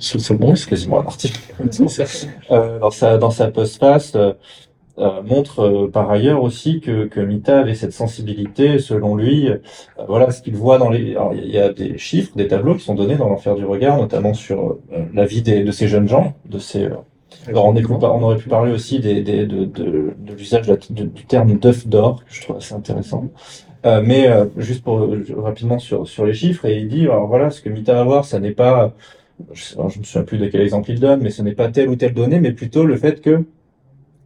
c'est 0.00 0.34
bon, 0.38 0.54
c'est 0.54 0.68
quasiment 0.68 1.00
un 1.00 1.06
article. 1.06 1.40
euh, 2.50 2.78
dans 2.78 2.90
sa 2.90 3.18
dans 3.18 3.30
sa 3.30 3.48
postface 3.50 4.14
euh, 4.16 4.32
euh, 4.98 5.22
montre 5.22 5.60
euh, 5.60 5.90
par 5.90 6.10
ailleurs 6.10 6.42
aussi 6.42 6.80
que, 6.80 7.06
que 7.06 7.20
Mita 7.20 7.60
avait 7.60 7.74
cette 7.74 7.92
sensibilité, 7.92 8.78
selon 8.78 9.16
lui, 9.16 9.48
euh, 9.48 9.58
voilà 10.08 10.30
ce 10.30 10.42
qu'il 10.42 10.56
voit 10.56 10.78
dans 10.78 10.90
les. 10.90 11.12
Alors, 11.16 11.34
il 11.34 11.48
y 11.50 11.58
a 11.58 11.72
des 11.72 11.98
chiffres, 11.98 12.32
des 12.36 12.48
tableaux 12.48 12.74
qui 12.76 12.84
sont 12.84 12.94
donnés 12.94 13.16
dans 13.16 13.28
l'enfer 13.28 13.56
du 13.56 13.64
regard, 13.64 13.98
notamment 13.98 14.34
sur 14.34 14.78
la 15.12 15.26
vie 15.26 15.42
des, 15.42 15.64
de 15.64 15.72
ces 15.72 15.88
jeunes 15.88 16.08
gens, 16.08 16.34
de 16.48 16.58
ces. 16.58 16.88
alors 17.48 17.66
on, 17.66 17.74
est, 17.76 17.84
on 17.90 18.22
aurait 18.22 18.36
pu 18.38 18.48
parler 18.48 18.72
aussi 18.72 19.00
des, 19.00 19.22
des 19.22 19.46
de, 19.46 19.64
de, 19.64 20.14
de 20.18 20.32
l'usage 20.34 20.66
du 20.90 21.24
terme 21.26 21.58
d'œuf 21.58 21.86
d'or, 21.88 22.24
que 22.24 22.32
je 22.34 22.42
trouve 22.42 22.56
assez 22.56 22.74
intéressant. 22.74 23.30
Euh, 23.86 24.00
mais 24.04 24.28
juste 24.56 24.82
pour 24.84 25.06
rapidement 25.36 25.78
sur 25.78 26.08
sur 26.08 26.24
les 26.24 26.34
chiffres, 26.34 26.64
et 26.66 26.78
il 26.78 26.88
dit 26.88 27.02
alors 27.04 27.26
voilà 27.26 27.50
ce 27.50 27.60
que 27.60 27.68
Mita 27.68 27.94
va 27.94 28.04
voir, 28.04 28.24
ça 28.24 28.38
n'est 28.40 28.52
pas 28.52 28.94
je 29.52 29.76
ne 29.76 29.84
me 29.84 29.90
souviens 29.90 30.22
plus 30.22 30.38
de 30.38 30.46
quel 30.46 30.60
exemple 30.60 30.90
il 30.90 31.00
donne, 31.00 31.20
mais 31.20 31.30
ce 31.30 31.42
n'est 31.42 31.54
pas 31.54 31.68
telle 31.68 31.88
ou 31.88 31.96
telle 31.96 32.14
donnée, 32.14 32.40
mais 32.40 32.52
plutôt 32.52 32.84
le 32.84 32.96
fait 32.96 33.20
que 33.20 33.44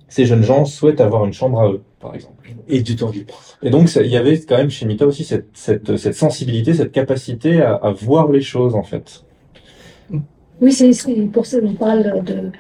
ces 0.09 0.25
jeunes 0.25 0.43
gens 0.43 0.65
souhaitent 0.65 1.01
avoir 1.01 1.25
une 1.25 1.33
chambre 1.33 1.61
à 1.61 1.71
eux, 1.71 1.83
par 2.01 2.15
exemple. 2.15 2.51
Et 2.69 2.81
du 2.81 2.97
temps 2.97 3.11
libre. 3.11 3.41
Et 3.63 3.71
donc, 3.71 3.95
il 3.97 4.07
y 4.07 4.17
avait 4.17 4.39
quand 4.41 4.57
même 4.57 4.71
chez 4.71 4.87
Mita 4.87 5.07
aussi 5.07 5.25
cette, 5.25 5.49
cette, 5.53 5.97
cette 5.97 6.15
sensibilité, 6.15 6.75
cette 6.75 6.93
capacité 6.93 7.61
à, 7.61 7.75
à, 7.75 7.93
voir 7.93 8.31
les 8.31 8.41
choses, 8.41 8.75
en 8.75 8.83
fait. 8.83 9.25
Oui, 10.61 10.73
c'est 10.73 10.91
pour 11.33 11.47
ça 11.47 11.61
qu'on 11.61 11.75
parle 11.75 12.25
de, 12.25 12.51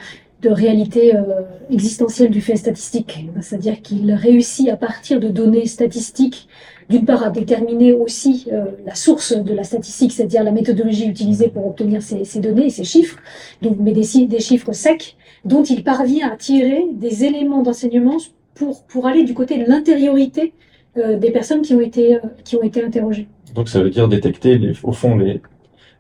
de 0.43 0.49
réalité 0.51 1.17
euh, 1.17 1.43
existentielle 1.71 2.31
du 2.31 2.41
fait 2.41 2.57
statistique. 2.57 3.29
C'est-à-dire 3.41 3.83
qu'il 3.83 4.13
réussit 4.13 4.69
à 4.69 4.77
partir 4.77 5.19
de 5.21 5.29
données 5.29 5.67
statistiques 5.67 6.49
d'une 6.89 7.05
part 7.05 7.23
à 7.23 7.31
déterminer 7.31 7.93
aussi 7.93 8.47
euh, 8.51 8.65
la 8.87 8.95
source 8.95 9.37
de 9.37 9.53
la 9.53 9.65
statistique, 9.65 10.13
c'est-à-dire 10.13 10.43
la 10.43 10.53
méthodologie 10.53 11.07
utilisée 11.07 11.49
pour 11.49 11.67
obtenir 11.67 12.03
ces, 12.03 12.25
ces 12.25 12.41
données, 12.41 12.71
ces 12.71 12.85
chiffres, 12.85 13.19
donc, 13.61 13.77
mais 13.79 13.93
des, 13.93 14.27
des, 14.27 14.41
chiffres 14.41 14.73
secs, 14.73 15.17
dont 15.45 15.63
il 15.63 15.85
parvient 15.85 16.31
à 16.31 16.37
tirer 16.37 16.85
des 16.93 17.25
éléments 17.25 17.63
d'enseignement 17.63 18.17
pour, 18.55 18.85
pour 18.85 19.07
aller 19.07 19.25
du 19.25 19.35
côté 19.35 19.59
de 19.59 19.69
l'intériorité 19.69 20.53
euh, 20.97 21.19
des 21.19 21.31
personnes 21.31 21.61
qui 21.63 21.75
ont 21.75 21.81
été, 21.81 22.17
euh, 22.17 22.21
qui 22.45 22.57
ont 22.57 22.63
été 22.63 22.83
interrogées. 22.83 23.29
Donc 23.55 23.69
ça 23.69 23.83
veut 23.83 23.91
dire 23.91 24.09
détecter, 24.09 24.57
les, 24.57 24.73
au 24.83 24.93
fond, 24.93 25.17
les, 25.17 25.43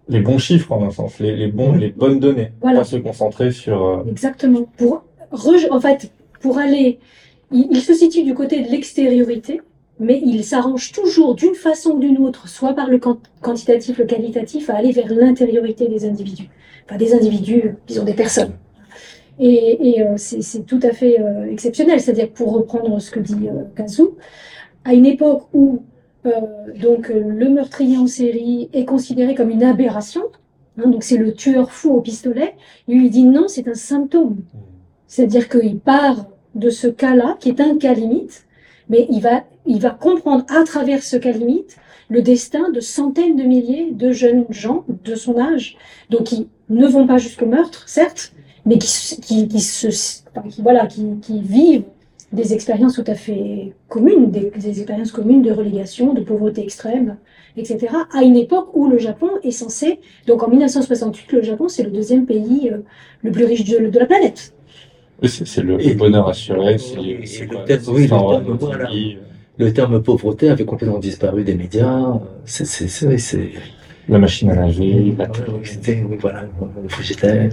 les 0.08 0.20
bons 0.20 0.38
chiffres 0.38 0.72
en 0.72 0.82
un 0.84 0.90
sens, 0.90 1.18
les, 1.18 1.36
les, 1.36 1.48
bons, 1.48 1.72
les 1.72 1.90
bonnes 1.90 2.18
données, 2.18 2.52
voilà. 2.62 2.78
pas 2.78 2.84
se 2.84 2.96
concentrer 2.96 3.52
sur... 3.52 3.84
Euh, 3.84 4.04
Exactement. 4.10 4.66
Pour, 4.78 5.04
en 5.30 5.80
fait, 5.80 6.10
pour 6.40 6.56
aller... 6.56 6.98
Il, 7.52 7.68
il 7.70 7.80
se 7.80 7.92
situe 7.92 8.24
du 8.24 8.34
côté 8.34 8.62
de 8.62 8.68
l'extériorité, 8.70 9.60
mais 10.00 10.20
il 10.24 10.44
s'arrange 10.44 10.92
toujours 10.92 11.34
d'une 11.34 11.54
façon 11.54 11.92
ou 11.92 11.98
d'une 11.98 12.18
autre, 12.18 12.48
soit 12.48 12.74
par 12.74 12.88
le 12.88 13.00
quantitatif, 13.40 13.98
le 13.98 14.04
qualitatif, 14.04 14.70
à 14.70 14.76
aller 14.76 14.92
vers 14.92 15.12
l'intériorité 15.12 15.88
des 15.88 16.04
individus. 16.06 16.48
Enfin, 16.86 16.96
des 16.96 17.14
individus, 17.14 17.74
disons 17.86 18.04
des 18.04 18.14
personnes. 18.14 18.52
Et, 19.38 19.90
et 19.90 20.02
euh, 20.02 20.14
c'est 20.16 20.66
tout 20.66 20.80
à 20.82 20.92
fait 20.92 21.20
euh, 21.20 21.50
exceptionnel. 21.50 22.00
C'est-à-dire, 22.00 22.30
pour 22.30 22.52
reprendre 22.52 22.98
ce 23.00 23.10
que 23.10 23.20
dit 23.20 23.48
euh, 23.48 24.04
à 24.84 24.94
une 24.94 25.06
époque 25.06 25.42
où 25.52 25.82
euh, 26.26 26.30
donc 26.80 27.08
le 27.08 27.48
meurtrier 27.48 27.96
en 27.98 28.06
série 28.06 28.68
est 28.72 28.84
considéré 28.84 29.34
comme 29.34 29.50
une 29.50 29.62
aberration, 29.62 30.22
hein, 30.78 30.88
donc 30.88 31.04
c'est 31.04 31.16
le 31.16 31.32
tueur 31.32 31.70
fou 31.70 31.90
au 31.90 32.00
pistolet, 32.00 32.54
lui 32.88 33.06
il 33.06 33.10
dit 33.10 33.24
non, 33.24 33.46
c'est 33.48 33.68
un 33.68 33.74
symptôme. 33.74 34.38
C'est-à-dire 35.06 35.48
qu'il 35.48 35.78
part 35.78 36.26
de 36.54 36.70
ce 36.70 36.88
cas-là, 36.88 37.36
qui 37.38 37.50
est 37.50 37.60
un 37.60 37.78
cas 37.78 37.94
limite, 37.94 38.46
mais 38.88 39.06
il 39.10 39.20
va, 39.20 39.44
il 39.66 39.80
va 39.80 39.90
comprendre 39.90 40.44
à 40.48 40.64
travers 40.64 41.02
ce 41.02 41.16
cas 41.16 41.32
limite 41.32 41.76
le 42.08 42.22
destin 42.22 42.70
de 42.70 42.80
centaines 42.80 43.36
de 43.36 43.42
milliers 43.42 43.90
de 43.92 44.12
jeunes 44.12 44.46
gens 44.50 44.84
de 44.88 45.14
son 45.14 45.38
âge, 45.38 45.76
donc 46.10 46.24
qui 46.24 46.48
ne 46.70 46.86
vont 46.86 47.06
pas 47.06 47.18
jusqu'au 47.18 47.46
meurtre, 47.46 47.88
certes, 47.88 48.32
mais 48.64 48.78
qui, 48.78 49.20
qui, 49.20 49.48
qui 49.48 49.60
se, 49.60 49.88
qui, 50.48 50.62
voilà, 50.62 50.86
qui, 50.86 51.18
qui 51.20 51.40
vivent 51.40 51.84
des 52.32 52.52
expériences 52.52 52.94
tout 52.94 53.04
à 53.06 53.14
fait 53.14 53.72
communes, 53.88 54.30
des, 54.30 54.68
expériences 54.68 55.12
communes 55.12 55.42
de 55.42 55.50
relégation, 55.50 56.12
de 56.12 56.20
pauvreté 56.20 56.62
extrême, 56.62 57.16
etc., 57.56 57.88
à 58.12 58.22
une 58.22 58.36
époque 58.36 58.68
où 58.74 58.88
le 58.88 58.98
Japon 58.98 59.30
est 59.42 59.50
censé, 59.50 60.00
donc 60.26 60.42
en 60.42 60.48
1968, 60.48 61.32
le 61.32 61.42
Japon, 61.42 61.68
c'est 61.68 61.82
le 61.82 61.90
deuxième 61.90 62.26
pays 62.26 62.70
euh, 62.70 62.78
le 63.22 63.32
plus 63.32 63.44
riche 63.44 63.64
de 63.64 63.98
la 63.98 64.06
planète. 64.06 64.54
C'est 65.24 65.62
le, 65.62 65.80
Et- 65.80 65.90
le 65.90 65.94
bonheur 65.94 66.28
assuré, 66.28 66.74
et 66.74 66.78
c'est 66.78 67.46
le 67.46 67.58
terme- 67.64 67.82
oui, 67.88 68.02
le 68.02 68.08
terme, 68.08 68.56
voilà. 68.60 68.90
Le 69.58 69.72
terme 69.72 70.00
pauvreté 70.02 70.50
avait 70.50 70.64
complètement 70.64 70.98
disparu 71.00 71.42
des 71.42 71.54
médias. 71.56 72.20
C'est, 72.44 73.50
la 74.08 74.18
machine 74.18 74.48
à 74.50 74.54
laver, 74.54 75.14
la 75.18 75.24
Ouais, 75.28 76.04
oui, 76.08 76.16
voilà, 76.20 76.44
le 76.82 76.88
frigidaire. 76.88 77.50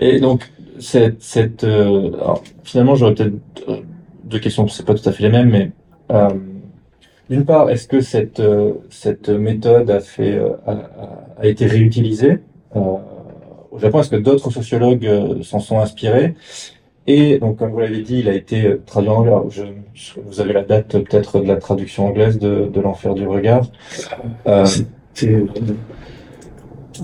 Et 0.00 0.20
donc, 0.20 0.44
cette, 0.78 1.22
cette, 1.22 1.64
euh, 1.64 2.12
alors, 2.14 2.42
finalement, 2.62 2.94
j'aurais 2.94 3.14
peut-être 3.14 3.32
euh, 3.68 3.76
deux 4.24 4.38
questions, 4.38 4.68
c'est 4.68 4.84
pas 4.86 4.94
tout 4.94 5.08
à 5.08 5.12
fait 5.12 5.22
les 5.24 5.30
mêmes, 5.30 5.50
mais 5.50 5.72
euh, 6.12 6.28
d'une 7.30 7.44
part, 7.44 7.70
est-ce 7.70 7.88
que 7.88 8.00
cette, 8.00 8.40
euh, 8.40 8.74
cette 8.90 9.28
méthode 9.30 9.90
a, 9.90 10.00
fait, 10.00 10.32
euh, 10.36 10.50
a- 10.66 10.90
a 11.38 11.46
été 11.46 11.66
réutilisée 11.66 12.38
euh, 12.76 12.80
au 13.74 13.78
Japon 13.78 14.00
Est-ce 14.00 14.10
que 14.10 14.16
d'autres 14.16 14.50
sociologues 14.50 15.06
euh, 15.06 15.42
s'en 15.42 15.58
sont 15.58 15.80
inspirés? 15.80 16.34
Et 17.06 17.38
donc, 17.38 17.58
comme 17.58 17.72
vous 17.72 17.80
l'avez 17.80 18.00
dit, 18.00 18.20
il 18.20 18.28
a 18.28 18.34
été 18.34 18.66
euh, 18.66 18.82
traduit 18.86 19.10
en 19.10 19.16
anglais. 19.16 19.32
Vous 20.24 20.40
avez 20.40 20.52
la 20.52 20.62
date 20.62 20.94
euh, 20.94 21.00
peut-être 21.00 21.40
de 21.40 21.48
la 21.48 21.56
traduction 21.56 22.06
anglaise 22.06 22.38
de, 22.38 22.80
l'enfer 22.80 23.14
du 23.14 23.26
regard. 23.26 23.66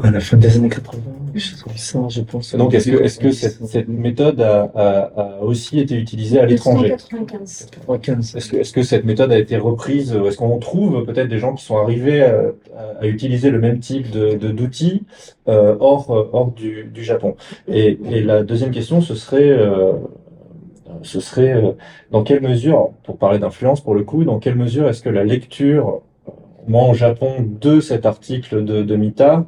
À 0.03 0.11
la 0.11 0.21
fin 0.21 0.37
des 0.37 0.57
années 0.57 0.69
80, 0.69 1.03
quelque 1.33 1.39
chose 1.43 1.63
comme 1.63 1.77
ça, 1.77 2.01
je 2.09 2.21
pense. 2.23 2.55
donc, 2.55 2.75
est-ce 2.75 2.91
que, 2.91 3.03
est-ce 3.03 3.19
que 3.19 3.31
cette, 3.33 3.65
cette 3.67 3.89
méthode 3.89 4.41
a, 4.41 4.71
a, 4.75 4.99
a 5.39 5.41
aussi 5.43 5.79
été 5.81 5.97
utilisée 5.97 6.39
à 6.39 6.47
l'étranger? 6.47 6.95
1995. 7.13 7.67
95. 7.73 8.37
Est-ce 8.37 8.51
que, 8.51 8.57
est-ce 8.59 8.73
que 8.73 8.83
cette 8.83 9.05
méthode 9.05 9.33
a 9.33 9.39
été 9.39 9.57
reprise? 9.57 10.13
Est-ce 10.27 10.37
qu'on 10.37 10.59
trouve 10.59 11.05
peut-être 11.05 11.29
des 11.29 11.39
gens 11.39 11.55
qui 11.55 11.65
sont 11.65 11.77
arrivés 11.79 12.23
à, 12.23 12.41
à- 12.77 13.01
à 13.03 13.07
utiliser 13.07 13.51
le 13.51 13.59
même 13.61 13.81
type 13.81 14.11
de, 14.11 14.35
de- 14.37 14.51
d'outils 14.53 15.03
euh, 15.49 15.77
hors, 15.81 16.11
hors 16.33 16.53
du, 16.53 16.85
du 16.85 17.03
Japon? 17.05 17.35
Et, 17.69 17.99
et 18.11 18.23
la 18.23 18.43
deuxième 18.43 18.71
question, 18.71 19.01
ce 19.01 19.15
serait, 19.15 19.51
euh, 19.51 19.93
ce 21.03 21.21
serait 21.21 21.53
euh, 21.55 21.73
dans 22.11 22.23
quelle 22.23 22.43
mesure, 22.43 22.91
pour 23.05 23.17
parler 23.17 23.39
d'influence 23.39 23.81
pour 23.81 23.95
le 23.95 24.03
coup, 24.05 24.25
dans 24.25 24.39
quelle 24.39 24.57
mesure 24.57 24.89
est-ce 24.89 25.03
que 25.03 25.09
la 25.09 25.25
lecture, 25.25 26.03
moi 26.69 26.89
au 26.89 26.95
Japon, 26.95 27.35
de 27.61 27.81
cet 27.81 28.07
article 28.07 28.65
de, 28.65 28.83
de 28.83 28.97
Mita 28.97 29.47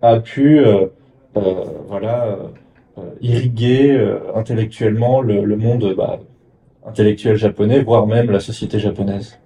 a 0.00 0.20
pu, 0.20 0.58
euh, 0.58 0.86
euh, 1.36 1.64
voilà, 1.88 2.38
euh, 2.98 3.02
irriguer 3.20 3.92
euh, 3.92 4.18
intellectuellement 4.34 5.20
le, 5.22 5.44
le 5.44 5.56
monde 5.56 5.94
bah, 5.96 6.20
intellectuel 6.86 7.36
japonais, 7.36 7.82
voire 7.82 8.06
même 8.06 8.30
la 8.30 8.40
société 8.40 8.78
japonaise. 8.78 9.38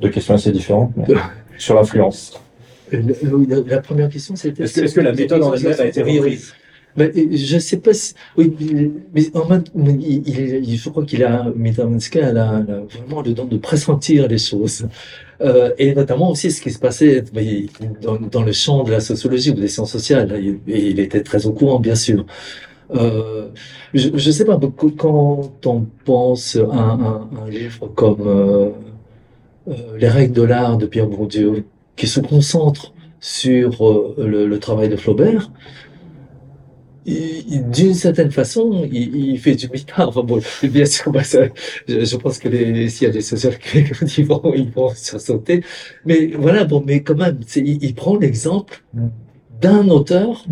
Deux 0.00 0.10
questions 0.10 0.34
assez 0.34 0.52
différentes, 0.52 0.92
mais 0.96 1.06
sur 1.58 1.74
l'influence. 1.74 2.40
Euh, 2.92 3.02
la, 3.48 3.56
la 3.66 3.80
première 3.80 4.08
question, 4.08 4.36
c'était. 4.36 4.64
Est-ce 4.64 4.94
que, 4.94 5.00
la 5.00 5.12
méthode 5.12 5.42
en 5.42 5.54
elle-même 5.54 5.80
a 5.80 5.86
été 5.86 6.02
Oui, 6.02 6.40
euh, 6.98 7.10
je 7.32 7.58
sais 7.58 7.78
pas 7.78 7.92
si, 7.94 8.14
oui, 8.36 8.54
mais 9.14 9.24
en 9.36 9.48
il, 9.88 10.28
il- 10.28 10.76
je 10.78 10.88
crois 10.90 11.04
qu'il 11.04 11.24
a, 11.24 11.46
Mitamanska, 11.56 12.20
elle 12.20 12.38
a, 12.38 12.60
vraiment 12.62 13.22
le 13.22 13.32
don 13.34 13.46
de 13.46 13.56
pressentir 13.58 14.28
les 14.28 14.38
choses. 14.38 14.86
Euh, 15.40 15.72
et 15.78 15.94
notamment 15.94 16.30
aussi 16.30 16.50
ce 16.52 16.60
qui 16.62 16.70
se 16.70 16.78
passait 16.78 17.24
dans, 18.02 18.16
dans 18.20 18.42
le 18.42 18.52
champ 18.52 18.84
de 18.84 18.92
la 18.92 19.00
sociologie 19.00 19.50
ou 19.50 19.54
des 19.54 19.68
sciences 19.68 19.90
sociales. 19.92 20.32
Il- 20.40 20.60
il 20.68 21.00
était 21.00 21.22
très 21.22 21.46
au 21.46 21.52
courant, 21.52 21.80
bien 21.80 21.96
sûr. 21.96 22.24
Euh, 22.94 23.48
je, 23.94 24.10
je 24.14 24.30
sais 24.30 24.44
pas, 24.44 24.58
quand 24.98 25.50
on 25.66 25.86
pense 26.04 26.56
à 26.56 26.60
un, 26.76 27.28
un 27.46 27.50
livre 27.50 27.88
comme 27.94 28.22
euh, 28.26 28.70
euh, 29.68 29.96
Les 29.98 30.08
règles 30.08 30.34
de 30.34 30.42
l'art 30.42 30.76
de 30.78 30.86
Pierre 30.86 31.06
Bourdieu, 31.08 31.64
qui 31.96 32.06
se 32.06 32.20
concentre 32.20 32.92
sur 33.20 33.86
euh, 33.88 34.14
le, 34.18 34.46
le 34.46 34.58
travail 34.58 34.88
de 34.88 34.96
Flaubert, 34.96 35.50
d'une 37.06 37.94
certaine 37.94 38.30
façon, 38.30 38.88
il, 38.90 39.14
il 39.16 39.38
fait 39.38 39.54
du 39.54 39.68
mitard. 39.68 40.08
Enfin 40.08 40.22
bon, 40.22 40.40
bien 40.62 40.86
sûr, 40.86 41.12
bah, 41.12 41.22
ça, 41.24 41.40
je, 41.88 42.04
je 42.04 42.16
pense 42.16 42.38
que 42.38 42.48
s'il 42.88 43.06
y 43.06 43.10
a 43.10 43.12
des 43.12 43.20
sociologues 43.20 43.58
qui 44.08 44.22
vont, 44.22 44.42
ils 44.54 44.70
vont 44.70 44.90
sursauter. 44.94 45.62
Mais 46.06 46.28
voilà, 46.38 46.64
bon, 46.64 46.82
mais 46.86 47.02
quand 47.02 47.16
même, 47.16 47.40
il, 47.56 47.82
il 47.84 47.94
prend 47.94 48.16
l'exemple 48.16 48.82
d'un 49.60 49.88
auteur 49.88 50.44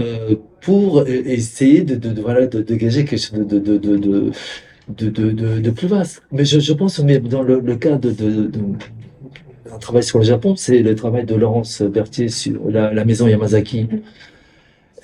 euh, 0.00 0.36
pour 0.60 1.00
euh, 1.00 1.04
essayer 1.06 1.82
de, 1.82 1.94
de, 1.96 2.10
de- 2.10 2.20
voilà, 2.22 2.46
de 2.46 2.60
dégager 2.62 3.04
quelque 3.04 3.20
chose 3.20 3.46
de, 3.46 3.58
de, 3.58 3.76
de, 3.78 3.96
de, 3.96 5.08
de, 5.10 5.60
de, 5.60 5.70
plus 5.70 5.88
vaste. 5.88 6.22
Mais 6.32 6.44
je, 6.44 6.58
je 6.60 6.72
pense, 6.72 6.98
mais 7.00 7.18
dans 7.20 7.42
le, 7.42 7.60
le 7.60 7.76
cas 7.76 7.96
de, 7.96 8.10
de 8.10 8.50
un 9.72 9.78
travail 9.78 10.02
sur 10.02 10.18
le 10.18 10.24
Japon, 10.24 10.56
c'est 10.56 10.80
le 10.82 10.94
travail 10.94 11.24
de 11.24 11.34
Laurence 11.34 11.82
Berthier 11.82 12.28
sur 12.28 12.70
la, 12.70 12.92
la 12.92 13.04
maison 13.04 13.26
Yamazaki. 13.26 13.88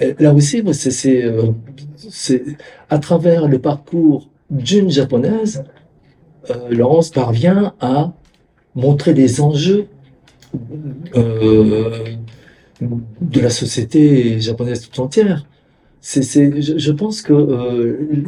Et 0.00 0.14
Là 0.18 0.32
aussi, 0.32 0.62
euh, 0.64 1.46
c'est 1.96 2.42
à 2.88 2.98
travers 2.98 3.48
le 3.48 3.58
parcours 3.58 4.28
d'une 4.50 4.90
japonaise, 4.90 5.64
euh, 6.50 6.70
Laurence 6.70 7.10
parvient 7.10 7.74
à 7.80 8.12
montrer 8.74 9.12
les 9.14 9.40
enjeux 9.40 9.86
euh, 11.16 12.16
de 13.20 13.40
la 13.40 13.50
société 13.50 14.40
japonaise 14.40 14.88
tout 14.88 15.00
entière. 15.00 15.46
C'est, 16.00 16.62
je, 16.62 16.92
pense 16.92 17.20
que 17.20 17.34
euh, 17.34 18.24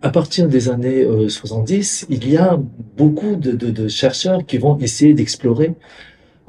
à 0.00 0.08
partir 0.08 0.48
des 0.48 0.70
années 0.70 1.02
euh, 1.02 1.28
70, 1.28 2.06
il 2.08 2.30
y 2.30 2.38
a 2.38 2.58
beaucoup 2.96 3.36
de 3.36 3.88
chercheurs 3.88 4.46
qui 4.46 4.56
vont 4.56 4.78
essayer 4.78 5.12
d'explorer 5.12 5.74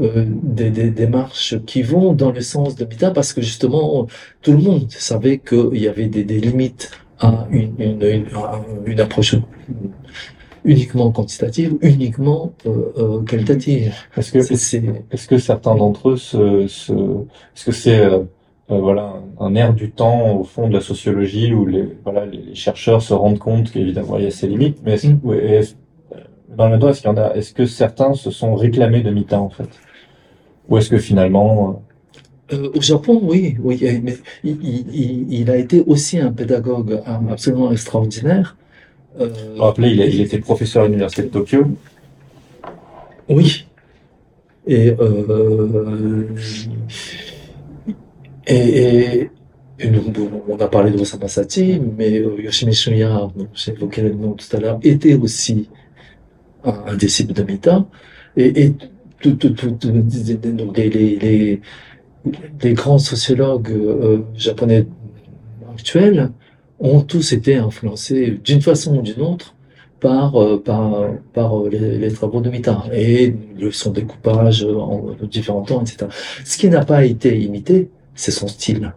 euh, 0.02 0.26
des, 0.28 0.70
des 0.70 0.90
démarches 0.90 1.56
qui 1.66 1.82
vont 1.82 2.14
dans 2.14 2.32
le 2.32 2.42
sens 2.42 2.76
de 2.76 2.86
Mita 2.86 3.12
parce 3.12 3.34
que 3.34 3.42
justement 3.42 4.08
tout 4.42 4.52
le 4.52 4.60
monde 4.60 4.90
savait 4.90 5.40
qu'il 5.40 5.78
y 5.78 5.88
avait 5.88 6.08
des, 6.08 6.24
des 6.24 6.40
limites 6.40 6.92
à 7.20 7.48
une, 7.52 7.74
une, 7.80 8.02
une, 8.02 8.26
à 8.36 8.60
une 8.86 9.00
approche 9.00 9.36
uniquement 10.64 11.12
quantitative, 11.12 11.78
uniquement 11.82 12.54
euh, 12.66 12.94
euh, 12.98 13.24
qualitative. 13.24 13.94
Est-ce 14.18 14.32
que, 14.32 14.40
est-ce 15.14 15.28
que 15.28 15.38
certains 15.38 15.76
d'entre 15.76 16.10
eux 16.12 16.18
se, 16.18 16.68
se, 16.68 16.94
est-ce 16.94 17.66
que 17.66 17.72
c'est 17.72 18.00
euh, 18.00 18.20
euh, 18.72 18.80
voilà 18.80 19.16
un, 19.40 19.56
air 19.56 19.74
du 19.74 19.92
temps 19.92 20.38
au 20.38 20.44
fond 20.44 20.68
de 20.70 20.74
la 20.74 20.82
sociologie 20.82 21.54
où 21.54 21.66
les 21.66 21.90
voilà 22.04 22.26
les, 22.26 22.54
chercheurs 22.56 23.02
se 23.02 23.14
rendent 23.14 23.40
compte 23.40 23.72
qu'évidemment 23.72 24.18
il 24.18 24.26
y 24.26 24.28
a 24.28 24.32
ses 24.32 24.48
limites, 24.48 24.78
mais 24.84 24.94
est-ce, 24.94 25.08
Mm. 25.08 25.20
euh, 25.26 25.64
dans 26.56 26.66
le 26.66 26.72
même 26.72 26.80
temps 26.80 26.90
est-ce 26.90 27.02
qu'il 27.02 27.10
y 27.10 27.14
en 27.14 27.18
a, 27.18 27.34
est-ce 27.36 27.54
que 27.54 27.66
certains 27.66 28.14
se 28.14 28.32
sont 28.32 28.56
réclamés 28.56 29.02
de 29.02 29.10
Mita 29.12 29.40
en 29.40 29.50
fait, 29.50 29.70
ou 30.72 30.78
est-ce 30.78 30.90
que 30.90 30.98
finalement 30.98 31.84
Euh, 32.54 32.70
au 32.78 32.82
Japon, 32.82 33.20
oui, 33.32 33.56
oui, 33.68 33.80
euh, 33.84 34.00
mais 34.04 34.16
il, 34.44 34.58
il, 34.64 34.86
il- 35.04 35.34
il 35.42 35.50
a 35.52 35.58
été 35.58 35.78
aussi 35.92 36.16
un 36.20 36.32
pédagogue 36.34 36.94
euh, 36.94 37.32
absolument 37.36 37.72
extraordinaire. 37.72 38.58
Euh, 39.20 39.28
euh, 39.28 39.56
vous 39.56 39.64
rappelez 39.64 39.90
il, 39.92 40.02
a- 40.02 40.06
il 40.16 40.20
était 40.22 40.40
professeur 40.40 40.84
à 40.84 40.88
l'université 40.88 41.24
de 41.24 41.28
Tokyo, 41.38 41.62
Oui. 43.30 43.66
Et, 44.68 44.94
euh, 45.00 46.28
et, 48.48 49.30
et, 49.80 49.90
on 50.50 50.60
a 50.60 50.68
parlé 50.68 50.92
de 50.92 51.00
Osama 51.00 51.28
Sati, 51.28 51.80
mais 51.98 52.20
euh, 52.20 52.40
Yoshimi 52.42 52.76
dont 53.36 53.48
j'ai 53.56 53.72
évoqué 53.72 54.02
le 54.04 54.14
nom 54.14 54.34
tout 54.34 54.56
à 54.56 54.60
l'heure, 54.60 54.80
était 54.84 55.16
aussi 55.16 55.70
un, 56.64 56.76
un 56.88 56.96
disciple 56.96 57.34
de 57.34 57.44
Mita. 57.44 57.86
Et, 58.38 58.64
et 58.66 58.74
tout, 59.22 59.36
tout, 59.36 59.72
tout, 59.72 59.92
donc 59.92 60.78
les, 60.78 60.90
les, 60.90 61.62
les, 62.62 62.74
grands 62.74 63.00
sociologues 63.00 63.72
euh, 63.72 64.20
japonais 64.36 64.88
actuels 65.72 66.32
ont 66.80 67.02
tous 67.02 67.32
été 67.34 67.56
influencés 67.56 68.40
d'une 68.44 68.62
façon 68.62 68.98
ou 68.98 69.02
d'une 69.02 69.22
autre 69.22 69.56
par, 70.00 70.36
euh, 70.36 70.58
par, 70.58 71.06
par 71.34 71.60
euh, 71.60 71.70
les, 71.70 71.98
les 71.98 72.12
travaux 72.12 72.42
de 72.42 72.50
Mita 72.50 72.84
et 72.94 73.36
son 73.72 73.92
découpage 73.92 74.64
en 74.64 75.16
de 75.20 75.26
différents 75.26 75.62
temps, 75.62 75.82
etc. 75.82 76.08
Ce 76.44 76.58
qui 76.58 76.70
n'a 76.70 76.84
pas 76.84 77.06
été 77.06 77.40
imité, 77.40 77.90
c'est 78.16 78.32
son 78.32 78.48
style. 78.48 78.94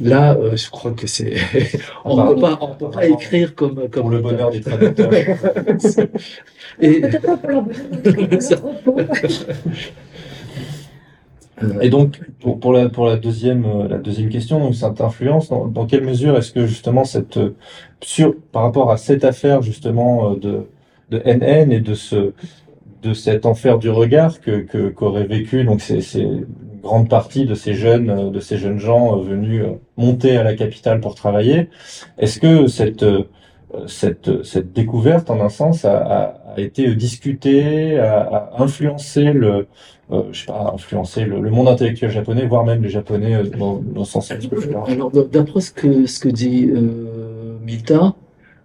Là, 0.00 0.34
euh, 0.36 0.56
je 0.56 0.70
crois 0.70 0.92
que 0.92 1.06
c'est, 1.06 1.34
on 2.04 2.16
Bah, 2.16 2.26
peut 2.34 2.36
pas, 2.40 2.58
on 2.60 2.74
peut 2.74 2.90
pas 2.90 3.06
écrire 3.06 3.54
comme, 3.54 3.88
comme 3.88 3.90
pour 4.02 4.10
le 4.10 4.20
bonheur 4.20 4.50
du 4.50 4.60
traducteur. 4.60 5.10
et, 6.80 7.02
euh, 11.62 11.80
Et 11.80 11.88
donc, 11.88 12.20
pour, 12.40 12.60
pour 12.60 12.72
la, 12.72 12.88
pour 12.90 13.06
la 13.06 13.16
deuxième, 13.16 13.64
euh, 13.64 13.88
la 13.88 13.98
deuxième 13.98 14.28
question, 14.28 14.60
donc 14.60 14.74
cette 14.74 15.00
influence, 15.00 15.48
dans, 15.48 15.66
dans 15.66 15.86
quelle 15.86 16.04
mesure 16.04 16.36
est-ce 16.36 16.52
que 16.52 16.66
justement 16.66 17.04
cette, 17.04 17.38
sur, 18.02 18.34
par 18.52 18.62
rapport 18.62 18.90
à 18.90 18.98
cette 18.98 19.24
affaire 19.24 19.62
justement 19.62 20.32
de, 20.34 20.66
de 21.10 21.18
NN 21.24 21.72
et 21.72 21.80
de 21.80 21.94
ce 21.94 22.34
de 23.02 23.14
cet 23.14 23.46
enfer 23.46 23.78
du 23.78 23.90
regard 23.90 24.40
que 24.40 24.60
qu'auraient 24.90 25.26
vécu 25.26 25.64
donc 25.64 25.80
c'est 25.80 26.00
c'est 26.00 26.20
une 26.22 26.46
grande 26.88 27.08
partie 27.18 27.44
de 27.52 27.54
ces 27.62 27.74
jeunes 27.84 28.10
euh, 28.10 28.30
de 28.36 28.40
ces 28.48 28.56
jeunes 28.62 28.80
gens 28.88 29.04
euh, 29.06 29.22
venus 29.30 29.62
euh, 29.62 29.72
monter 29.96 30.32
à 30.40 30.44
la 30.50 30.54
capitale 30.62 30.98
pour 31.04 31.14
travailler. 31.22 31.58
Est-ce 32.22 32.38
que 32.44 32.52
cette 32.78 33.04
cette 34.00 34.30
cette 34.52 34.70
découverte 34.80 35.26
en 35.34 35.38
un 35.48 35.52
sens 35.60 35.84
a, 35.84 35.96
a, 36.18 36.18
a 36.56 36.60
été 36.68 36.82
discutée, 37.06 37.98
a, 37.98 38.20
a 38.36 38.62
influencé 38.66 39.22
le 39.42 39.52
euh, 40.12 40.22
je 40.32 40.36
sais 40.40 40.46
pas 40.46 40.72
influencé 40.78 41.18
le, 41.30 41.36
le 41.46 41.50
monde 41.56 41.68
intellectuel 41.74 42.10
japonais, 42.20 42.44
voire 42.52 42.64
même 42.70 42.82
les 42.86 42.92
japonais 43.00 43.32
dans, 43.60 43.74
dans 43.96 44.04
le 44.06 44.10
sens 44.14 44.30
un 44.30 44.36
petit 44.36 44.50
peu 44.52 44.60
plus 44.62 44.72
large. 44.76 44.90
Alors, 44.92 45.10
d'après 45.36 45.60
ce 45.60 45.72
que, 45.80 46.06
ce 46.12 46.18
que 46.22 46.30
dit 46.42 46.60
euh, 46.70 47.58
Mita, 47.68 48.14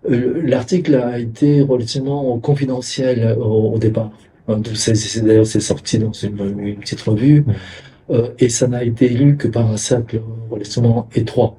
euh, 0.09 0.41
l'article 0.51 0.93
a 0.95 1.17
été 1.27 1.49
relativement 1.73 2.21
confidentiel 2.49 3.35
au, 3.39 3.73
au 3.75 3.79
départ. 3.85 4.11
D'ailleurs, 4.47 5.49
c'est 5.53 5.65
sorti 5.73 5.95
dans 6.05 6.15
une, 6.27 6.39
une 6.69 6.79
petite 6.83 7.03
revue 7.09 7.39
euh, 7.47 7.53
et 8.39 8.49
ça 8.49 8.67
n'a 8.67 8.83
été 8.83 9.07
lu 9.09 9.37
que 9.37 9.47
par 9.47 9.69
un 9.71 9.77
cercle 9.77 10.21
relativement 10.49 11.07
étroit. 11.15 11.57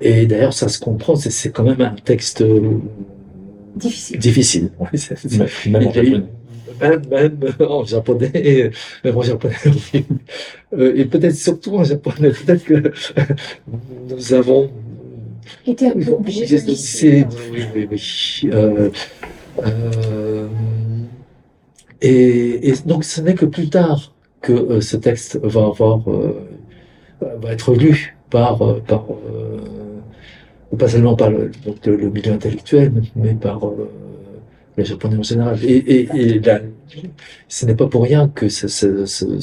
Et 0.00 0.26
d'ailleurs, 0.26 0.52
ça 0.52 0.68
se 0.68 0.78
comprend, 0.80 1.14
c'est- 1.16 1.30
c'est 1.30 1.50
quand 1.50 1.62
même 1.64 1.80
un 1.80 1.94
texte 1.94 2.40
euh, 2.42 2.60
Difficile. 3.76 4.18
difficile. 4.18 4.70
C'est- 4.94 5.38
Même 5.38 5.48
même 5.66 5.86
en 5.88 5.92
japonais. 5.92 6.22
même, 6.80 7.02
même 7.10 7.36
en 7.60 7.84
japonais, 7.84 8.70
même 9.04 9.16
en 9.16 9.22
japonais, 9.22 9.54
oui. 9.94 10.04
Euh, 10.76 10.92
et 10.96 11.04
peut-être 11.04 11.36
surtout 11.36 11.76
en 11.76 11.84
japonais, 11.84 12.30
peut-être 12.30 12.64
que 12.64 12.92
nous 14.10 14.34
avons 14.34 14.70
Était 15.66 15.86
un 15.86 15.92
peu 15.92 16.10
obligé 16.12 16.42
de 16.42 16.56
c'est, 16.58 16.66
lisser. 16.66 17.26
oui, 17.52 17.60
oui, 17.74 17.88
oui. 17.92 18.50
Euh, 18.52 18.90
euh, 19.64 20.46
et, 22.00 22.68
et 22.68 22.72
donc, 22.86 23.04
ce 23.04 23.20
n'est 23.20 23.34
que 23.34 23.44
plus 23.46 23.68
tard 23.68 24.11
que 24.42 24.52
euh, 24.52 24.80
ce 24.80 24.96
texte 24.96 25.38
va 25.42 25.66
avoir, 25.66 26.00
euh, 26.10 26.32
va 27.20 27.52
être 27.52 27.74
lu 27.74 28.16
par, 28.30 28.62
euh, 28.62 28.80
par 28.86 29.04
euh, 29.10 29.58
pas 30.78 30.88
seulement 30.88 31.14
par 31.16 31.30
le, 31.30 31.50
donc 31.64 31.84
le, 31.86 31.96
le 31.96 32.10
milieu 32.10 32.32
intellectuel, 32.32 32.92
mais 33.14 33.34
par 33.34 33.64
euh, 33.66 33.88
les 34.76 34.84
Japonais 34.84 35.18
en 35.18 35.22
général. 35.22 35.58
Et, 35.62 35.76
et, 35.76 36.08
et 36.14 36.40
là, 36.40 36.60
ce 37.48 37.66
n'est 37.66 37.74
pas 37.74 37.86
pour 37.86 38.02
rien 38.04 38.28
que 38.34 38.48
ce, 38.48 38.68
ce, 38.68 39.04
ce, 39.06 39.38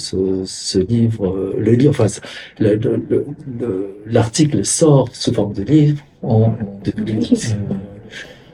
ce, 0.45 0.79
livre, 0.79 1.53
le 1.57 1.71
livre, 1.73 1.91
enfin, 1.91 2.07
le- 2.59 2.75
le- 2.75 3.03
le- 3.09 3.25
le- 3.59 3.95
l'article 4.07 4.65
sort 4.65 5.09
sous 5.13 5.33
forme 5.33 5.53
de 5.53 5.63
livre 5.63 6.03
en, 6.23 6.41
en 6.41 6.79
2008. 6.83 7.57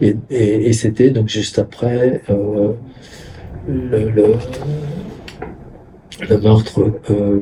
Et, 0.01 0.15
et, 0.29 0.69
et 0.69 0.73
c'était 0.73 1.09
donc 1.11 1.29
juste 1.29 1.57
après 1.59 2.21
euh, 2.29 2.73
le, 3.69 4.09
le, 4.09 4.33
le 6.29 6.37
meurtre, 6.39 6.79
euh, 7.11 7.39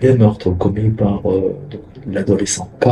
les 0.00 0.14
meurtres 0.16 0.50
commis 0.50 0.90
par 0.90 1.20
euh, 1.30 1.54
donc, 1.70 1.80
l'adolescent 2.10 2.68
K, 2.80 2.88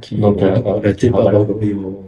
qui 0.00 0.16
Donc, 0.16 0.42
euh, 0.42 0.54
relaté 0.54 1.10
par 1.10 1.24
Karbala. 1.24 1.46
oui, 1.60 1.72
au- 1.74 2.02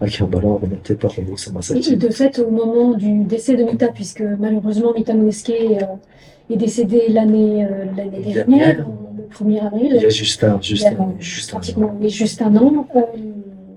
à 0.00 0.08
Karbala, 0.08 0.48
relaté 0.48 0.94
par 0.94 1.12
Et 1.18 1.62
Sachi. 1.62 1.96
de 1.96 2.08
fait, 2.10 2.38
au 2.38 2.50
moment 2.50 2.92
du 2.92 3.24
décès 3.24 3.56
de 3.56 3.64
Mita, 3.64 3.88
puisque 3.88 4.22
malheureusement 4.38 4.92
Mita 4.96 5.14
Moneske 5.14 5.50
euh, 5.50 6.52
est 6.52 6.56
décédé 6.56 7.04
l'année 7.08 7.64
euh, 7.64 7.84
l'année 7.96 8.20
dernière, 8.32 8.46
dernière. 8.46 8.86
le 9.18 9.24
1er 9.54 9.66
avril, 9.66 9.92
Il 9.96 10.02
y 10.02 10.06
a 10.06 10.08
juste 10.08 10.42
un, 10.44 10.58
juste 10.60 10.86
un, 10.86 11.14
juste 11.18 11.50
un. 11.50 11.56
pratiquement 11.58 11.94
oui, 12.00 12.08
juste 12.08 12.40
un 12.42 12.56
an. 12.56 12.86
Euh, 12.96 13.00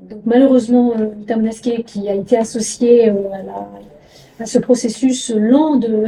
donc 0.10 0.20
malheureusement, 0.26 0.94
euh, 0.98 1.08
Mita 1.18 1.36
Moneske, 1.36 1.84
qui 1.86 2.08
a 2.08 2.16
été 2.16 2.38
associé 2.38 3.10
euh, 3.10 3.14
à, 3.34 3.44
la- 3.44 3.70
ce 4.46 4.60
processus 4.60 5.32
lent 5.36 5.76
de, 5.76 6.06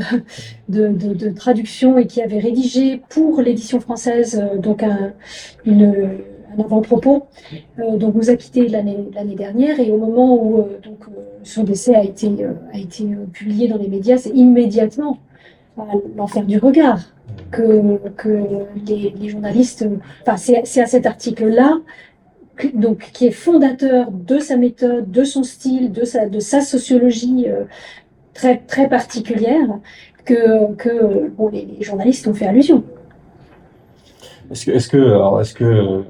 de, 0.70 1.30
traduction 1.30 1.98
et 1.98 2.08
qui 2.08 2.22
avait 2.22 2.40
rédigé 2.40 3.02
pour 3.10 3.42
l'édition 3.42 3.80
française 3.80 4.42
euh, 4.42 4.58
donc 4.58 4.84
un, 4.84 5.14
un 5.66 6.64
avant-propos, 6.64 7.28
euh, 7.80 7.98
donc 7.98 8.16
nous 8.16 8.30
a 8.30 8.36
quittés 8.36 8.68
l'année 8.68 9.36
dernière 9.36 9.80
et 9.80 9.92
au 9.92 9.98
moment 9.98 10.36
où 10.36 10.60
euh, 10.60 10.80
donc 10.84 11.00
euh, 11.08 11.22
son 11.44 11.64
décès 11.64 11.96
a 11.96 12.04
été 12.04 12.32
a 12.74 12.78
été 12.78 13.06
publié 13.34 13.68
dans 13.68 13.78
les 13.78 13.88
médias, 13.88 14.18
c'est 14.18 14.30
immédiatement 14.30 15.20
l'enfer 16.16 16.46
du 16.46 16.58
regard 16.58 17.00
que 17.52 17.98
que 18.16 18.46
les, 18.88 19.30
journalistes, 19.30 19.88
enfin 20.22 20.38
c'est 20.38 20.82
à 20.82 20.86
cet 20.86 21.06
article-là 21.06 21.80
donc 22.74 23.10
qui 23.12 23.28
est 23.28 23.32
fondateur 23.32 24.12
de 24.12 24.40
sa 24.40 24.56
méthode, 24.56 25.12
de 25.12 25.24
son 25.26 25.44
style, 25.44 25.92
de 25.92 26.06
sa 26.06 26.30
de 26.30 26.40
sa 26.40 26.62
sociologie 26.62 27.48
très 28.36 28.58
très 28.60 28.88
particulière 28.88 29.68
que 30.26 30.74
que 30.76 31.30
bon 31.30 31.48
les, 31.50 31.66
les 31.66 31.84
journalistes 31.84 32.28
ont 32.28 32.34
fait 32.36 32.46
allusion. 32.46 32.84
Est-ce 34.52 34.66
que, 34.68 34.72
est-ce 34.72 34.90
que, 34.90 34.98
alors, 34.98 35.42
est-ce 35.42 35.56
que 35.56 35.64
euh, 35.64 36.02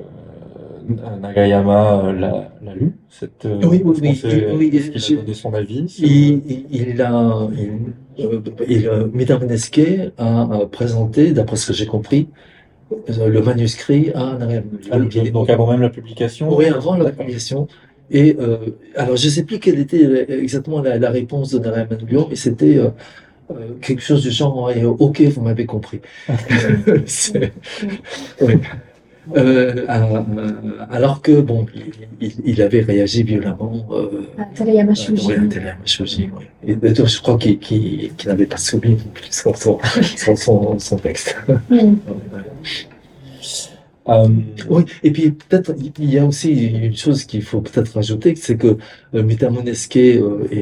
Nagayama 1.22 1.82
euh, 2.06 2.12
l'a, 2.12 2.52
l'a 2.62 2.76
lu 2.76 2.92
cette 3.10 3.46
euh, 3.46 3.62
Oui, 3.64 3.82
oui, 3.86 3.94
oui, 4.02 4.20
oui, 4.58 4.72
est-ce 4.76 4.92
qu'il 4.92 5.00
j'ai- 5.00 5.18
a 5.18 5.22
donné 5.22 5.34
son 5.34 5.54
avis 5.54 5.88
sur- 5.88 6.06
Il, 6.06 6.42
il, 6.46 6.66
il 6.70 7.02
a, 7.02 7.48
il, 8.18 8.26
euh, 8.26 8.40
il, 8.68 8.88
euh, 8.88 10.12
a, 10.18 10.42
a 10.42 10.66
présenté, 10.66 11.32
d'après 11.32 11.56
ce 11.56 11.68
que 11.68 11.74
j'ai 11.74 11.86
compris, 11.86 12.28
euh, 13.10 13.28
le 13.30 13.42
manuscrit 13.42 14.12
à 14.14 14.36
Nariam. 14.38 14.66
Ah, 14.92 14.98
le- 14.98 15.32
donc 15.32 15.50
avant 15.50 15.72
même 15.72 15.82
la 15.82 15.90
publication? 15.90 16.54
Oui, 16.54 16.66
avant 16.66 16.98
la 16.98 17.12
publication. 17.12 17.68
Et 18.12 18.36
euh, 18.40 18.58
alors, 18.96 19.16
je 19.18 19.28
sais 19.30 19.44
plus 19.44 19.60
quelle 19.60 19.80
était 19.80 20.00
la- 20.04 20.36
exactement 20.38 20.82
la, 20.82 20.98
la 21.00 21.10
réponse 21.10 21.52
de 21.52 21.60
Nariam 21.60 21.88
Nguyen, 22.02 22.26
mais 22.30 22.36
c'était 22.36 22.78
euh, 22.78 22.90
euh, 23.52 23.54
quelque 23.82 24.02
chose 24.02 24.22
du 24.24 24.32
genre 24.32 24.72
Ok, 25.00 25.22
vous 25.22 25.42
m'avez 25.42 25.66
compris. 25.66 26.02
Euh, 29.36 29.86
euh, 29.90 30.22
alors 30.92 31.20
que 31.24 31.42
bon, 31.42 31.66
il, 32.22 32.62
avait 32.62 32.82
réagi 32.82 33.24
violemment. 33.24 33.84
Euh, 33.92 34.22
À 34.38 34.46
Takayama 34.56 34.94
Shuji. 34.94 36.30
oui. 36.38 36.46
Et 36.68 36.76
donc, 36.76 37.08
je 37.08 37.20
crois 37.22 37.36
qu'il 37.40 37.58
qu'il- 37.58 38.14
qu'il 38.16 38.30
n'avait 38.30 38.46
pas 38.46 38.58
soumis 38.58 38.92
non 38.92 39.12
plus 39.16 39.26
son, 39.32 39.52
son, 39.56 39.80
son, 40.16 40.36
son, 40.36 40.78
son 40.80 40.98
texte. 40.98 41.36
Mm. 41.72 41.96
Euh, 44.08 44.28
Oui, 44.70 44.84
et 45.04 45.12
puis 45.12 45.32
peut-être 45.32 45.74
il 46.00 46.12
y 46.14 46.20
a 46.20 46.26
aussi 46.26 46.52
une 46.68 46.96
chose 46.96 47.24
qu'il 47.26 47.42
faut 47.42 47.62
peut-être 47.62 47.94
rajouter, 47.96 48.36
c'est 48.36 48.56
que 48.58 48.78
euh, 49.16 49.24
Meta 49.24 49.50
Monesque 49.50 49.98
euh, 49.98 50.48
est, 50.52 50.58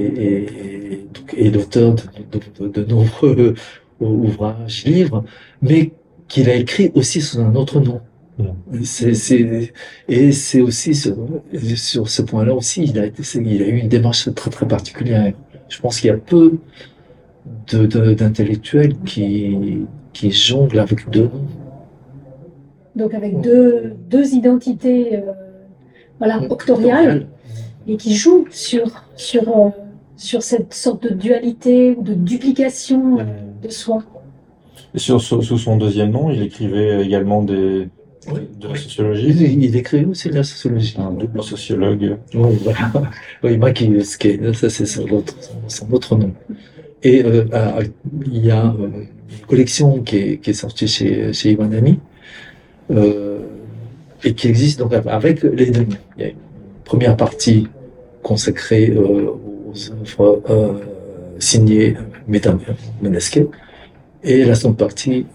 est, 1.38 1.46
est, 1.48 1.50
l'auteur 1.52 1.96
de, 1.96 2.04
de, 2.32 2.68
de, 2.70 2.82
de 2.84 2.89
nombreux 2.89 3.54
ouvrages, 4.00 4.86
livres, 4.86 5.26
mais 5.62 5.91
qu'il 6.30 6.50
a 6.50 6.56
écrit 6.56 6.91
aussi 6.96 7.22
sous 7.22 7.39
un 7.41 7.54
autre 7.56 7.80
nom. 7.82 8.02
C'est, 8.84 9.14
c'est, 9.14 9.74
et 10.08 10.32
c'est 10.32 10.62
aussi 10.62 10.96
sur, 10.96 11.16
sur 11.76 12.10
ce 12.10 12.22
point-là 12.24 12.56
aussi, 12.56 12.84
il 12.86 12.98
a 13.00 13.06
été, 13.06 13.22
il 13.39 13.62
a 13.62 13.68
eu 13.68 13.78
une 13.78 13.89
démarche 13.89 14.34
très 14.34 14.50
très 14.50 14.68
particulière. 14.68 15.34
Je 15.70 15.80
pense 15.80 16.00
qu'il 16.00 16.08
y 16.08 16.12
a 16.12 16.18
peu 16.18 16.60
de, 17.72 17.86
de- 17.86 18.14
d'intellectuels 18.14 18.96
qui, 19.06 19.88
qui 20.14 20.32
jonglent 20.32 20.80
avec 20.80 21.10
deux 21.10 21.24
noms. 21.24 21.48
Donc 22.96 23.14
avec 23.14 23.41
deux, 23.41 23.94
deux 24.10 24.34
identités 24.34 25.16
euh, 25.18 25.22
voilà, 26.20 26.41
octoriales 26.50 27.28
et 27.88 27.97
qui 27.97 28.16
jouent 28.16 28.46
sur, 28.51 29.04
sur, 29.16 29.50
euh, 29.50 29.70
sur 30.16 30.43
cette 30.43 30.74
sorte 30.74 31.04
de 31.04 31.09
dualité 31.09 31.96
ou 31.97 32.04
de 32.04 32.13
duplication 32.13 33.17
de 33.62 33.70
soi. 33.70 34.04
et 34.93 35.00
sur, 35.00 35.20
sous, 35.22 35.42
sous 35.42 35.58
son 35.58 35.78
deuxième 35.78 36.12
nom, 36.12 36.30
il 36.30 36.43
écrivait 36.43 37.04
également 37.04 37.42
des, 37.42 37.89
Oui, 38.32 38.42
de 38.59 38.67
la 38.67 38.74
oui. 38.74 38.80
sociologie. 38.80 39.28
Il, 39.30 39.63
il 39.63 39.76
écrit 39.76 40.05
aussi 40.05 40.30
de 40.30 40.36
la 40.36 40.43
sociologie. 40.43 40.96
Un 40.97 41.12
double 41.12 41.43
sociologue. 41.43 42.17
Oui, 42.34 42.50
voilà. 42.63 42.92
Oui, 43.43 44.54
ça 44.54 44.70
c'est 44.70 44.86
son 44.86 45.09
autre, 45.09 45.36
son 45.67 45.92
autre 45.92 46.16
nom. 46.16 46.32
Et 47.04 47.24
euh, 47.24 47.46
ah, 47.51 47.80
il 48.26 48.46
y 48.46 48.51
a 48.51 48.67
euh, 48.67 48.88
une 49.30 49.46
collection 49.47 50.01
qui 50.01 50.17
est, 50.17 50.38
qui 50.38 50.51
est 50.51 50.54
sortie 50.54 50.88
chez, 50.88 51.34
chez 51.34 51.51
Iwanami 51.51 51.92
euh, 51.92 52.13
et 52.89 54.34
qui 54.34 54.47
existe 54.47 54.80
donc 54.80 54.93
avec 54.93 55.43
les 55.43 55.72
noms. 55.72 55.86
Il 56.18 56.22
y 56.22 56.26
a 56.26 56.30
une 56.30 56.36
première 56.84 57.18
partie 57.18 57.68
consacrée 58.22 58.89
euh, 58.89 59.30
aux 59.70 60.18
œuvres 60.18 60.42
euh, 60.50 60.74
signées 61.39 61.96
Meta 62.28 62.58
Meneske 63.01 63.42
et 64.24 64.46
la 64.46 64.55
seconde 64.55 64.78
partie 64.78 65.26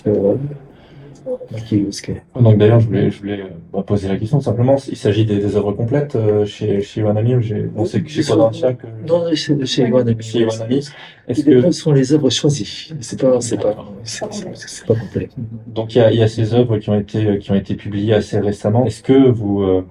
Yusuke. 1.71 2.23
Donc 2.41 2.59
d'ailleurs, 2.59 2.81
je 2.81 2.87
voulais, 2.87 3.11
je 3.11 3.19
voulais 3.19 3.41
euh, 3.41 3.47
bah, 3.73 3.83
poser 3.87 4.09
la 4.09 4.17
question 4.17 4.41
simplement. 4.41 4.77
Il 4.89 4.97
s'agit 4.97 5.25
des, 5.25 5.39
des 5.39 5.57
œuvres 5.57 5.73
complètes 5.73 6.15
euh, 6.17 6.45
chez 6.45 6.81
chez 6.83 7.01
Iwanami 7.01 7.37
ou 7.37 7.41
j'ai 7.41 7.63
bon, 7.63 7.85
c'est 7.87 8.07
chez 8.07 8.23
Kodansha 8.23 8.75
que 8.75 8.87
Non, 9.07 9.25
chez, 9.35 9.65
chez 9.65 9.89
Iwanami. 9.89 10.23
chez 10.23 10.41
Iwanami. 10.41 10.89
Est-ce 11.29 11.45
Que... 11.45 11.63
que 11.63 11.71
Ce 11.71 11.81
sont 11.81 11.93
les 11.93 12.13
œuvres 12.13 12.31
choisies. 12.31 12.93
C'est 13.01 13.21
pas, 13.21 13.41
c'est 13.41 13.61
pas, 13.61 13.75
c'est 14.05 14.87
pas 14.87 14.95
complet. 14.95 15.29
donc 15.67 15.95
il 15.95 15.99
y 15.99 16.01
a, 16.03 16.13
il 16.13 16.19
y 16.19 16.23
a 16.23 16.29
ces 16.29 16.53
œuvres 16.55 16.79
qui 16.79 16.91
ont 16.91 16.99
été 16.99 17.39
qui 17.39 17.51
ont 17.51 17.55
été 17.55 17.75
publiées 17.75 18.15
assez 18.15 18.39
récemment. 18.39 18.85
Est-ce 18.87 19.03
que 19.03 19.31
vous 19.31 19.63
euh, 19.63 19.85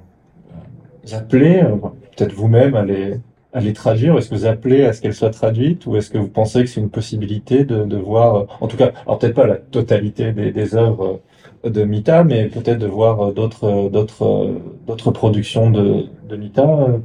vous 1.04 1.14
appelez 1.16 1.62
euh, 1.64 1.76
peut-être 2.16 2.34
vous-même 2.34 2.76
à 2.76 2.86
les 2.86 3.16
à 3.54 3.60
les 3.62 3.74
traduire? 3.74 4.18
Est-ce 4.18 4.30
que 4.30 4.36
vous 4.36 4.46
appelez 4.46 4.84
à 4.86 4.94
ce 4.94 5.02
qu'elles 5.02 5.14
soient 5.16 5.30
traduites? 5.32 5.86
Ou 5.88 5.96
est-ce 5.96 6.10
que 6.12 6.18
vous 6.18 6.28
pensez 6.28 6.62
que 6.64 6.70
c'est 6.70 6.82
une 6.82 6.90
possibilité 6.90 7.64
de, 7.64 7.86
de 7.86 7.98
voir, 7.98 8.46
en 8.62 8.68
tout 8.68 8.78
cas, 8.78 8.92
alors 9.06 9.18
peut-être 9.18 9.34
pas 9.34 9.48
la 9.48 9.56
totalité 9.56 10.32
des, 10.34 10.52
des 10.52 10.76
œuvres 10.76 11.22
de 11.64 11.84
Mita, 11.84 12.24
mais 12.24 12.48
peut-être 12.48 12.80
de 12.80 12.88
voir 12.88 13.34
d'autres 13.34 13.90
d'autres 13.90 14.52
d'autres 14.88 15.12
productions 15.12 15.72
de, 15.72 16.06
de 16.30 16.36
Mita 16.36 17.00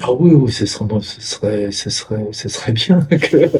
ah 0.00 0.12
oui, 0.12 0.32
oui, 0.34 0.50
ce 0.50 0.64
serait, 0.64 0.88
ce 1.02 1.20
serait, 1.20 1.70
ce 1.70 1.90
serait, 1.90 2.28
ce 2.32 2.48
serait 2.48 2.72
bien 2.72 3.00
que, 3.10 3.50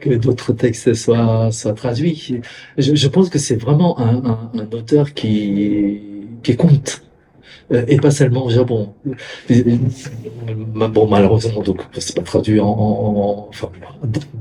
que 0.00 0.14
d'autres 0.14 0.52
textes 0.52 0.94
soient, 0.94 1.52
soient 1.52 1.74
traduits. 1.74 2.40
Je, 2.78 2.94
je 2.94 3.08
pense 3.08 3.28
que 3.28 3.38
c'est 3.38 3.56
vraiment 3.56 3.98
un, 3.98 4.24
un, 4.24 4.50
un, 4.54 4.72
auteur 4.72 5.12
qui, 5.12 6.00
qui 6.42 6.56
compte. 6.56 7.02
Euh, 7.72 7.84
et 7.88 7.96
pas 7.96 8.12
seulement 8.12 8.44
au 8.44 8.50
Japon. 8.50 8.94
Bon, 9.48 11.06
malheureusement, 11.08 11.62
donc, 11.62 11.80
c'est 11.98 12.14
pas 12.14 12.22
traduit 12.22 12.60
en, 12.60 12.68
en, 12.68 13.48
enfin, 13.48 13.70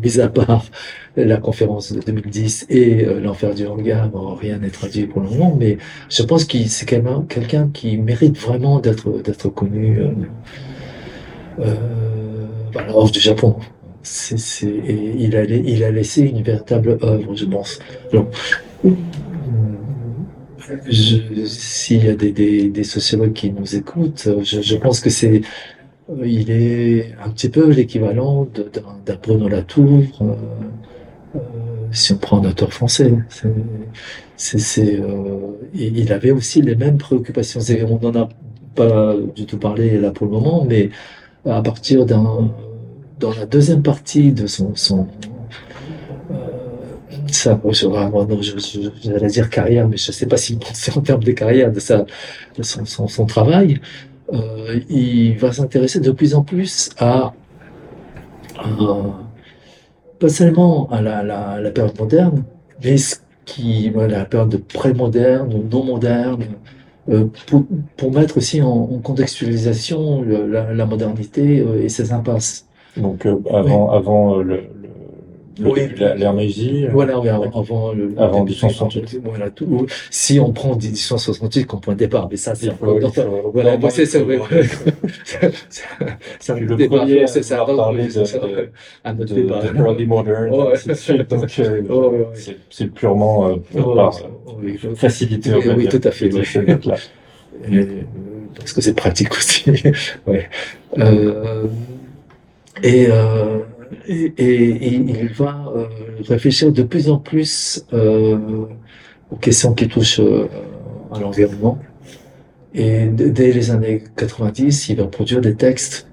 mis 0.04 0.20
à 0.20 0.30
part 0.30 0.66
la 1.18 1.38
conférence 1.38 1.92
de 1.92 2.02
2010 2.02 2.68
et 2.70 3.06
euh, 3.06 3.20
l'enfer 3.20 3.56
du 3.56 3.66
bon, 3.66 4.36
rien 4.36 4.60
n'est 4.60 4.70
traduit 4.70 5.08
pour 5.08 5.22
le 5.22 5.30
moment, 5.30 5.56
mais 5.58 5.78
je 6.10 6.22
pense 6.24 6.46
que 6.46 6.58
c'est 6.68 6.86
quelqu'un 6.86 7.70
qui 7.74 7.98
mérite 7.98 8.38
vraiment 8.38 8.80
d'être, 8.80 9.10
d'être 9.24 9.50
connu. 9.50 10.00
Euh, 10.00 10.12
euh, 11.60 11.76
voilà, 12.74 12.96
hors 12.96 13.10
du 13.10 13.20
Japon. 13.20 13.56
C'est, 14.04 14.38
c'est, 14.38 14.68
il, 15.18 15.36
a, 15.36 15.46
il 15.46 15.84
a 15.84 15.90
laissé 15.90 16.22
une 16.22 16.44
véritable 16.44 17.00
œuvre, 17.02 17.34
je 17.34 17.46
pense. 17.46 17.80
S'il 20.92 22.06
y 22.06 22.10
a 22.10 22.16
des, 22.16 22.32
des, 22.32 22.70
des, 22.70 22.84
sociologues 22.84 23.34
qui 23.34 23.52
nous 23.52 23.76
écoutent, 23.76 24.30
je, 24.44 24.62
je 24.62 24.76
pense 24.76 25.00
que 25.00 25.10
c'est, 25.10 25.42
il 26.24 26.52
est 26.52 27.16
un 27.24 27.30
petit 27.30 27.50
peu 27.50 27.70
l'équivalent 27.70 28.48
d'un, 29.06 29.16
Bruno 29.22 29.48
Latour, 29.48 30.04
euh, 30.22 30.36
euh, 31.36 31.40
si 31.92 32.14
on 32.14 32.18
prend 32.18 32.44
un 32.44 32.50
auteur 32.50 32.72
français. 32.72 33.12
C'est, 34.38 35.00
euh, 35.00 35.40
il 35.74 36.12
avait 36.14 36.32
aussi 36.32 36.62
les 36.62 36.76
mêmes 36.76 36.98
préoccupations. 36.98 37.62
On 37.90 38.00
n'en 38.00 38.24
a 38.24 38.30
pas 38.76 39.16
du 39.36 39.46
tout 39.46 39.58
parlé 39.58 40.00
là 40.00 40.12
pour 40.12 40.28
le 40.28 40.34
moment, 40.34 40.66
mais 40.66 40.90
à 41.46 41.62
partir 41.62 42.06
d'un 42.06 42.52
dans 43.20 43.32
la 43.32 43.46
deuxième 43.46 43.82
partie 43.82 44.34
de 44.34 44.46
son 44.46 44.76
son 44.76 45.08
je, 47.44 48.90
j'allais 49.04 49.28
dire 49.28 49.50
carrière 49.50 49.88
mais 49.88 49.98
je 49.98 50.12
sais 50.12 50.26
pas 50.26 50.38
si 50.38 50.60
c'est 50.74 50.96
en 50.98 51.02
termes 51.02 51.24
de 51.24 51.32
carrière 51.32 51.72
de 51.72 51.80
sa 51.80 52.06
de 52.58 52.64
son, 52.64 52.86
son, 52.86 53.08
son 53.08 53.26
travail 53.26 53.80
euh, 54.34 54.80
il 54.90 55.38
va 55.38 55.52
s'intéresser 55.52 56.00
de 56.00 56.12
plus 56.12 56.34
en 56.34 56.44
plus 56.44 56.90
à, 56.98 57.34
à 58.58 58.68
pas 60.20 60.30
seulement 60.30 60.90
à 60.92 61.02
la, 61.02 61.24
la, 61.24 61.60
la, 61.62 61.72
période 61.72 62.00
moderne 62.00 62.44
mais 62.84 62.98
ce 62.98 63.18
qui 63.46 63.90
voilà, 63.90 64.20
la 64.20 64.26
période 64.26 64.50
de 64.50 64.58
pré-moderne 64.58 65.54
ou 65.54 65.64
non 65.72 65.84
moderne 65.84 66.44
euh, 67.08 67.26
pour, 67.46 67.66
pour, 67.98 68.12
mettre 68.12 68.38
aussi 68.38 68.64
en, 68.64 68.68
en 68.68 68.98
contextualisation 68.98 70.24
le, 70.24 70.48
la, 70.48 70.74
la, 70.74 70.86
modernité 70.88 71.60
euh, 71.60 71.84
et 71.84 71.90
ses 71.90 72.12
impasses. 72.12 72.66
Donc 72.98 73.28
euh, 73.28 73.38
avant, 73.54 73.92
oui. 73.92 73.96
avant 73.96 74.38
le, 74.38 74.64
oui, 75.60 75.82
l'ère 75.98 76.34
Meiji. 76.34 76.86
Voilà, 76.92 77.20
oui, 77.20 77.30
avant, 77.30 77.94
le 77.94 78.14
avant 78.18 78.44
1868. 78.44 79.22
Voilà, 79.24 79.50
tout. 79.50 79.86
Si 80.10 80.40
on 80.40 80.52
prend 80.52 80.76
1868 80.76 81.66
comme 81.66 81.80
point 81.80 81.94
de 81.94 82.00
départ, 82.00 82.28
mais 82.30 82.38
ça, 82.38 82.56
c'est 82.56 82.70
oui, 82.82 83.04
voilà, 83.54 83.78
moi 83.78 83.90
c'est 83.90 84.06
ça. 84.06 84.20
Oui. 84.22 84.38
ça 86.40 86.56
le 86.56 86.88
premier, 86.88 87.28
c'est 87.28 87.44
ça. 87.44 87.66
Parler 87.66 88.08
de, 88.08 88.24
un 89.04 89.20
autre 89.20 89.34
de, 89.34 89.42
débat. 89.42 89.62
de 89.62 89.78
early 89.78 90.06
modern, 90.06 90.50
Oh. 90.52 90.72
Donc, 91.30 91.60
euh, 91.60 91.82
Oh, 91.90 92.14
c'est- 92.34 92.58
c'est 92.70 92.88
purement 92.94 93.50
euh, 93.50 93.56
Oh, 93.78 94.10
facilité. 94.96 95.52
Oui, 95.76 95.88
tout 95.88 96.02
à 96.04 96.12
fait, 96.12 96.30
euh, 96.34 97.86
parce 98.58 98.74
que 98.74 98.82
c'est 98.82 98.94
pratique 98.96 99.32
aussi. 99.32 99.66
Euh, 100.98 101.66
et, 102.82 103.08
euh, 103.10 103.60
et, 104.08 104.94
il 104.96 105.28
va 105.30 105.66
euh, 105.76 105.86
réfléchir 106.28 106.72
de 106.72 106.84
plus 106.84 107.10
en 107.10 107.18
plus 107.18 107.86
euh, 107.94 108.38
aux 109.32 109.36
questions 109.36 109.74
qui 109.74 109.88
touchent 109.88 110.20
euh, 110.20 110.48
à 111.12 111.20
l'environnement. 111.20 111.80
Et 112.74 113.06
dès 113.08 113.54
les 113.54 113.72
années 113.72 114.04
90, 114.18 114.90
il 114.90 114.98
va 114.98 115.06
produire 115.06 115.40
des 115.40 115.56
textes 115.56 116.08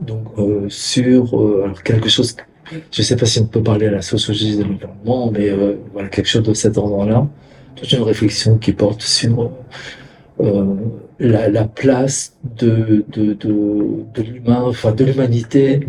donc 0.00 0.24
sur 0.68 1.34
quelque 1.84 2.08
chose. 2.08 2.34
Je 2.90 3.02
ne 3.02 3.04
sais 3.04 3.16
pas 3.16 3.26
si 3.26 3.40
on 3.40 3.46
peut 3.46 3.62
parler 3.62 3.88
à 3.88 3.90
la 3.90 4.00
sociologie 4.00 4.56
de 4.56 4.62
l'environnement, 4.62 5.30
mais 5.30 5.50
quelque 6.10 6.28
chose 6.28 6.44
de 6.44 6.54
cet 6.54 6.78
ordre-là. 6.78 7.26
Toute 7.76 7.92
une 7.92 8.04
réflexion 8.04 8.56
qui 8.56 8.72
porte 8.72 9.02
sur 9.02 9.50
la, 11.18 11.48
la 11.50 11.64
place 11.64 12.38
de 12.56 13.04
l'humain, 14.16 14.62
enfin 14.62 14.92
de 14.92 15.04
l'humanité 15.04 15.80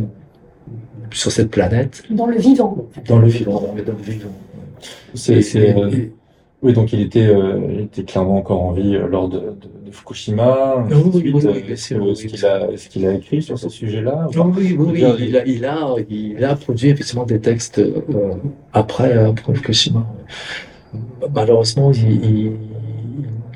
sur 1.14 1.31
cette 1.31 1.49
planète, 1.49 2.03
Dans 2.10 2.26
le 2.27 2.38
vivant. 2.38 2.88
dans 3.07 3.19
le 3.19 3.27
vivant, 3.27 3.72
mais 3.76 3.81
dans 3.84 3.94
le 3.94 4.03
vivant. 4.03 4.30
C'est, 5.14 5.35
Et- 5.38 5.41
c'est, 5.41 5.60
et- 5.69 5.77
euh, 5.77 5.90
et- 5.91 6.11
oui, 6.61 6.73
donc 6.73 6.91
il 6.94 7.02
était, 7.02 7.27
euh, 7.27 7.60
il 7.73 7.80
était 7.81 8.03
clairement 8.03 8.38
encore 8.38 8.61
en 8.61 8.72
vie 8.72 8.95
euh, 8.95 9.07
lors 9.07 9.27
de, 9.30 9.38
de, 9.38 9.88
de 9.88 9.91
Fukushima. 9.91 10.85
oui, 10.90 10.95
oui, 11.14 11.31
oui, 11.35 11.45
Euh, 11.45 11.53
Est-ce 11.73 11.94
oui, 11.95 12.14
qu'il 12.27 12.45
a, 12.45 12.72
est-ce 12.72 12.90
qu'il 12.90 13.06
a 13.06 13.14
écrit 13.14 13.41
sur 13.41 13.60
ce 13.60 13.69
sujet-là 13.69 14.27
Ah 14.35 14.41
oui, 14.57 14.76
oui, 14.80 15.03
il 15.19 15.35
a, 15.35 15.45
il 15.45 15.65
a, 15.65 15.85
il 16.10 16.44
a 16.45 16.56
produit 16.56 16.90
effectivement 16.90 17.26
des 17.26 17.40
textes 17.40 17.80
euh, 17.80 18.34
après, 18.72 19.14
après 19.18 19.53
Fukushima. 19.56 20.06
Malheureusement, 21.34 21.91
il, 21.91 22.11
il, 22.26 22.52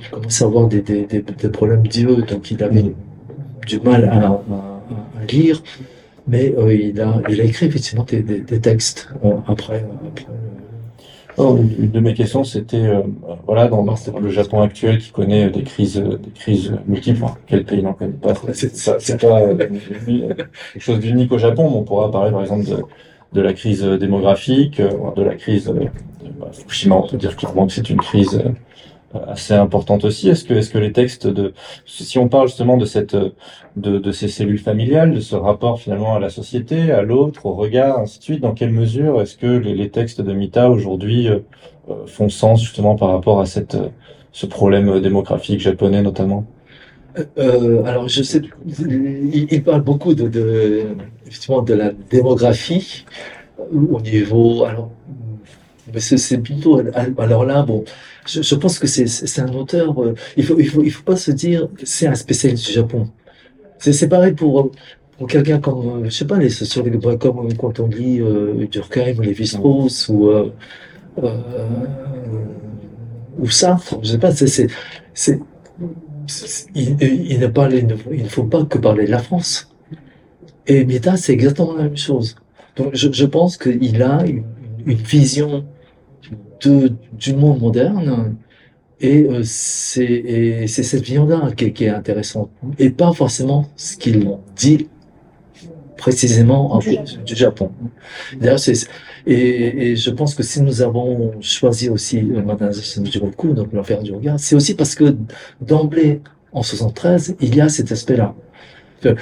il 0.02 0.10
commençait 0.12 0.44
à 0.44 0.48
avoir 0.48 0.68
des, 0.68 0.82
des, 0.82 1.06
des, 1.06 1.22
des 1.22 1.50
problèmes 1.50 1.88
d'yeux, 1.88 2.18
donc 2.24 2.52
il 2.52 2.64
avait 2.64 2.94
du 3.66 3.80
mal 3.80 4.06
à, 4.06 4.18
à, 4.28 4.42
à 5.22 5.26
lire, 5.32 5.62
mais 6.28 6.54
euh, 6.58 6.74
il, 6.74 7.00
a, 7.02 7.22
il 7.30 7.42
a 7.42 7.44
écrit 7.44 7.68
effectivement 7.68 8.04
des, 8.04 8.22
des, 8.22 8.40
des 8.42 8.60
textes 8.60 9.10
euh, 9.24 9.38
après. 9.48 9.86
après 10.08 10.26
Oh, 11.40 11.56
une 11.56 11.92
de 11.92 12.00
mes 12.00 12.16
questions, 12.16 12.44
c'était, 12.44 12.78
euh, 12.78 13.02
voilà, 13.46 13.68
dans, 13.68 13.86
le 14.20 14.30
Japon 14.30 14.62
actuel 14.62 14.98
qui 14.98 15.12
connaît 15.12 15.52
des 15.52 15.62
crises, 15.62 16.00
euh, 16.00 16.18
des 16.18 16.32
crises 16.32 16.74
multiples, 16.88 17.24
enfin, 17.24 17.38
quel 17.46 17.64
pays 17.64 17.84
n'en 17.84 17.94
connaît 17.94 18.14
pas 18.14 18.34
C'est 18.54 19.22
pas 19.22 19.42
euh, 19.42 19.56
quelque 19.56 20.80
chose 20.80 21.00
d'unique 21.00 21.32
au 21.32 21.38
Japon, 21.38 21.70
mais 21.70 21.78
on 21.78 21.84
pourra 21.84 22.10
parler 22.10 22.32
par 22.32 22.42
exemple 22.42 22.66
de, 22.66 22.78
de 23.34 23.42
la 23.42 23.54
crise 23.54 23.84
démographique, 23.84 24.80
euh, 24.80 24.90
de 25.16 25.22
la 25.22 25.36
crise 25.36 25.66
de, 25.66 25.88
bah, 26.40 26.50
Fukushima. 26.52 26.96
On 26.96 27.08
peut 27.08 27.18
dire 27.18 27.36
clairement 27.36 27.68
que 27.68 27.74
c'est 27.74 27.88
une 27.92 28.02
crise 28.02 28.42
euh, 28.44 28.50
assez 29.28 29.54
importante 29.54 30.04
aussi. 30.06 30.30
Est-ce 30.30 30.44
que, 30.44 30.54
est-ce 30.54 30.70
que 30.70 30.78
les 30.78 30.92
textes 30.92 31.28
de, 31.28 31.54
si 31.86 32.18
on 32.20 32.28
parle 32.28 32.48
justement 32.48 32.78
de 32.78 32.86
cette, 32.86 33.16
de, 33.16 34.00
de 34.00 34.12
ces 34.12 34.28
cellules 34.28 34.60
familiales, 34.60 35.14
de 35.14 35.20
ce 35.22 35.36
rapport 35.36 35.80
finalement 35.80 36.16
à 36.16 36.20
la 36.20 36.30
société, 36.30 36.92
à 36.92 37.02
l'autre, 37.02 37.46
au 37.46 37.54
regard, 37.54 38.00
ainsi 38.00 38.20
de 38.20 38.24
suite, 38.24 38.42
dans 38.42 38.54
quelle 38.54 38.72
mesure 38.72 39.22
est-ce 39.22 39.38
que 39.38 39.48
les, 39.48 39.74
les 39.76 39.90
textes 39.90 40.22
de 40.22 40.34
Mita 40.34 40.70
aujourd'hui 40.70 41.30
euh, 41.30 41.40
euh, 41.90 42.06
font 42.06 42.30
sens 42.30 42.62
justement 42.62 42.96
par 42.96 43.10
rapport 43.10 43.40
à 43.40 43.46
cette, 43.46 43.76
euh, 43.76 43.88
ce 44.32 44.46
problème 44.46 45.00
démographique 45.00 45.62
japonais 45.62 46.02
notamment? 46.02 46.46
Euh, 47.40 47.84
alors, 47.86 48.08
je 48.08 48.22
sais, 48.22 48.42
il, 48.68 49.48
il 49.52 49.64
parle 49.64 49.82
beaucoup 49.82 50.14
de, 50.14 50.28
de, 50.28 50.84
effectivement, 51.26 51.64
de 51.64 51.74
la 51.74 51.92
démographie 52.12 53.06
euh, 53.60 53.64
au 53.92 54.02
niveau, 54.02 54.66
alors, 54.66 54.92
mais 55.92 56.00
c'est 56.02 56.38
plutôt, 56.40 56.82
alors 57.18 57.46
là, 57.46 57.64
bon, 57.64 57.86
je, 58.28 58.56
pense 58.56 58.80
que 58.80 58.88
c'est 58.88 59.40
un 59.40 59.54
auteur, 59.54 60.02
euh, 60.04 60.16
il 60.36 60.44
faut, 60.44 60.58
faut, 60.60 61.04
pas 61.04 61.16
se 61.16 61.32
dire, 61.32 61.68
c'est 61.84 62.08
un 62.08 62.16
spécialiste 62.16 62.68
du 62.68 62.74
Japon. 62.74 63.10
C'est 63.80 64.10
pareil 64.10 64.34
pour, 64.34 64.72
pour 65.18 65.28
quelqu'un 65.28 65.60
comme, 65.60 66.04
euh, 66.04 66.06
je 66.06 66.10
sais 66.10 66.26
pas, 66.26 66.38
les 66.38 66.50
sociologues, 66.50 67.18
comme 67.18 67.54
quand 67.56 67.80
on 67.80 67.88
lit 67.88 68.22
euh, 68.22 68.68
Durkheim 68.72 69.16
ou 69.18 69.22
Lévi-Strauss 69.22 70.10
ou, 70.10 70.30
euh, 70.30 70.52
euh, 71.24 71.40
ou 73.40 73.50
Sartre, 73.50 74.00
je 74.04 74.12
sais 74.12 74.20
pas, 74.20 74.32
il, 76.76 77.40
ne 77.40 77.48
ne, 77.48 78.24
ne 78.24 78.28
faut 78.28 78.44
pas 78.44 78.66
que 78.66 78.78
parler 78.78 79.06
de 79.06 79.12
la 79.12 79.20
France. 79.20 79.70
Et 80.68 80.86
Mita, 80.86 81.18
c'est 81.18 81.34
exactement 81.34 81.74
la 81.76 81.84
même 81.84 81.98
chose. 81.98 82.36
Donc, 82.76 82.94
je, 82.94 83.26
pense 83.26 83.58
qu'il 83.58 84.04
a 84.04 84.24
une 84.26 84.44
vision 84.96 85.66
de, 86.62 86.92
du 87.14 87.34
monde 87.34 87.60
moderne 87.62 88.36
et 89.00 89.24
euh, 89.24 89.42
c'est 89.44 90.04
et 90.04 90.68
c'est 90.68 90.84
cette 90.84 91.04
vision-là 91.04 91.52
qui, 91.56 91.66
est- 91.66 91.72
qui 91.74 91.84
est 91.86 91.90
intéressante 91.90 92.50
et 92.80 92.90
pas 92.90 93.14
forcément 93.14 93.68
ce 93.76 93.96
qu'il 93.98 94.28
dit 94.56 94.88
précisément 95.98 96.74
en- 96.74 96.80
Du 96.80 96.92
Japon. 96.94 97.24
du 97.26 97.36
Japon. 97.36 97.72
Et, 99.26 99.92
et 99.92 99.96
je 99.96 100.10
pense 100.10 100.36
que 100.36 100.44
si 100.44 100.62
nous 100.62 100.82
avons 100.82 101.34
choisi 101.42 101.90
aussi 101.90 102.20
euh, 102.20 102.42
Modernisation 102.42 103.02
du 103.02 103.18
Roku, 103.18 103.54
donc 103.54 103.74
l'enfer 103.74 104.02
du 104.04 104.14
regard, 104.14 104.40
c'est 104.40 104.56
aussi 104.56 104.74
parce 104.76 104.96
que 104.96 105.16
d'emblée, 105.60 106.22
en 106.54 106.64
73, 106.64 107.36
il 107.42 107.56
y 107.56 107.62
a 107.62 107.68
cet 107.70 107.92
aspect-là. 107.92 108.34
Que 109.02 109.16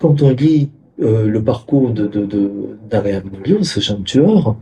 quand 0.00 0.22
on 0.22 0.30
lit 0.30 0.70
euh, 1.02 1.26
le 1.26 1.42
parcours 1.42 1.90
de, 1.90 2.06
de, 2.06 2.24
de 2.24 3.62
ce 3.62 3.80
jeune 3.80 4.04
tueur, 4.04 4.48
euh, 4.48 4.52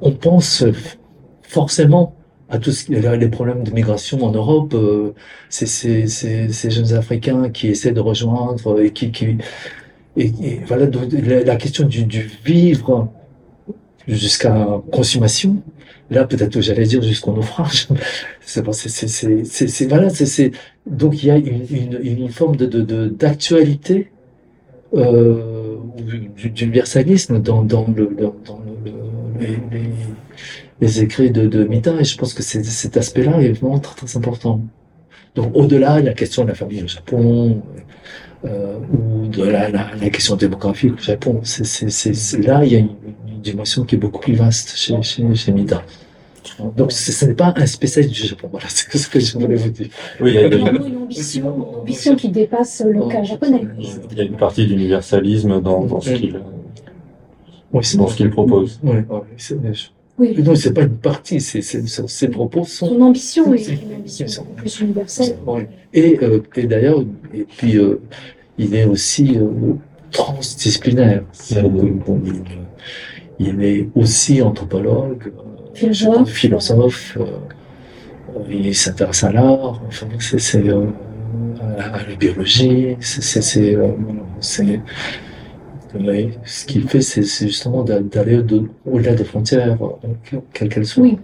on 0.00 0.12
pense 0.12 0.64
forcément 1.42 2.14
à 2.48 2.58
tous 2.58 2.88
les 2.88 3.28
problèmes 3.28 3.62
de 3.62 3.70
migration 3.72 4.24
en 4.24 4.32
Europe, 4.32 4.72
euh, 4.74 5.12
ces, 5.50 6.06
jeunes 6.70 6.94
Africains 6.94 7.50
qui 7.50 7.68
essaient 7.68 7.92
de 7.92 8.00
rejoindre 8.00 8.80
et 8.80 8.90
qui, 8.90 9.10
qui 9.12 9.36
et, 10.16 10.32
voilà 10.66 10.86
la, 11.44 11.56
question 11.56 11.86
du, 11.86 12.04
du 12.04 12.30
vivre 12.44 13.08
jusqu'à 14.06 14.80
consommation. 14.90 15.56
Là, 16.10 16.24
peut-être 16.24 16.60
j'allais 16.62 16.86
dire 16.86 17.02
jusqu'au 17.02 17.32
naufrage. 17.32 17.88
c'est 18.40 18.64
c'est 18.72 19.86
voilà, 19.86 20.08
c'est 20.08 20.52
donc 20.86 21.22
il 21.22 21.26
y 21.26 21.30
a 21.30 21.36
une, 21.36 21.66
une, 21.70 22.00
une 22.02 22.28
forme 22.30 22.56
de 22.56 23.08
d'actualité 23.08 24.10
euh, 24.94 25.76
d'universalisme 26.54 27.40
dans, 27.40 27.62
dans, 27.62 27.86
le, 27.94 28.06
dans 28.16 28.60
le, 28.64 28.67
les, 29.40 29.58
les, 29.70 29.90
les, 30.80 31.02
écrits 31.02 31.30
de, 31.30 31.46
de 31.46 31.64
Mita, 31.64 31.92
et 32.00 32.04
je 32.04 32.16
pense 32.16 32.34
que 32.34 32.42
cet 32.42 32.96
aspect-là 32.96 33.40
est 33.40 33.52
vraiment 33.52 33.78
très, 33.78 33.94
très 33.94 34.16
important. 34.16 34.60
Donc, 35.34 35.50
au-delà 35.54 36.00
de 36.00 36.06
la 36.06 36.14
question 36.14 36.44
de 36.44 36.48
la 36.48 36.54
famille 36.54 36.82
au 36.82 36.88
Japon, 36.88 37.62
euh, 38.44 38.78
ou 38.92 39.26
de 39.26 39.42
la, 39.42 39.68
la, 39.68 39.90
la, 40.00 40.10
question 40.10 40.36
démographique 40.36 40.94
au 40.94 41.02
Japon, 41.02 41.40
c'est 41.42 42.38
là, 42.38 42.64
il 42.64 42.72
y 42.72 42.76
a 42.76 42.78
une, 42.78 42.94
une, 43.26 43.40
dimension 43.40 43.84
qui 43.84 43.94
est 43.94 43.98
beaucoup 43.98 44.20
plus 44.20 44.34
vaste 44.34 44.76
chez, 44.76 45.00
chez, 45.02 45.34
chez 45.34 45.52
Mita. 45.52 45.82
Donc 46.76 46.92
ce 46.92 47.24
n'est 47.24 47.34
pas 47.34 47.52
un 47.56 47.66
spécialiste 47.66 48.14
du 48.14 48.28
Japon, 48.28 48.48
voilà, 48.50 48.66
c'est 48.70 48.96
ce 48.96 49.08
que 49.08 49.20
je 49.20 49.38
voulais 49.38 49.56
vous 49.56 49.70
dire. 49.70 49.88
Oui, 50.20 50.30
il 50.30 50.34
y 50.34 50.38
a 50.38 50.46
une 50.46 50.98
ambition, 51.02 51.54
une 51.56 51.80
ambition 51.80 52.16
qui 52.16 52.28
dépasse 52.28 52.82
le 52.86 53.08
cas 53.08 53.22
japonais. 53.22 53.66
Il 54.10 54.18
y 54.18 54.20
a 54.20 54.24
une 54.24 54.36
partie 54.36 54.66
d'universalisme 54.66 55.60
dans, 55.60 55.84
dans 55.84 56.00
ce 56.00 56.10
qu'il 56.10 56.40
oui, 57.72 57.82
dans 57.96 58.06
ce 58.08 58.16
qu'il 58.16 58.30
propose. 58.30 58.80
Oui, 58.82 58.96
oui. 60.18 60.42
Non, 60.42 60.54
c'est 60.54 60.72
pas 60.72 60.82
une 60.82 60.96
partie, 60.96 61.40
c'est 61.40 61.62
ses 61.62 62.28
propos 62.28 62.64
sont. 62.64 62.86
Son 62.88 63.00
ambition 63.02 63.54
est 63.54 63.68
une 63.68 63.94
ambition 63.98 64.46
plus 64.56 64.80
universelle. 64.80 65.36
Et, 65.94 66.18
euh, 66.22 66.40
et 66.56 66.66
d'ailleurs, 66.66 67.04
et 67.32 67.44
puis 67.44 67.76
euh, 67.76 68.00
il 68.58 68.74
est 68.74 68.84
aussi 68.84 69.36
euh, 69.36 69.74
transdisciplinaire. 70.10 71.22
Bon, 71.62 72.20
il, 72.24 72.42
il, 73.38 73.62
est 73.62 73.88
aussi 73.94 74.42
anthropologue, 74.42 75.32
philosophe. 75.74 76.30
philosophe 76.30 77.16
euh, 77.20 77.26
il 78.50 78.74
s'intéresse 78.74 79.24
à 79.24 79.32
l'art, 79.32 79.80
enfin, 79.86 80.06
c'est 80.18 80.68
euh, 80.68 80.86
à, 81.78 82.02
la 82.08 82.16
biologie, 82.16 82.96
c'est 83.00 83.78
euh, 85.94 86.28
ce 86.44 86.66
qu'il 86.66 86.88
fait, 86.88 87.00
c'est 87.00 87.22
justement 87.22 87.82
d'aller 87.82 88.42
au-delà 88.86 89.14
des 89.14 89.24
frontières, 89.24 89.78
quelles 90.52 90.68
qu'elles 90.68 90.86
soient. 90.86 91.02
Oui, 91.02 91.18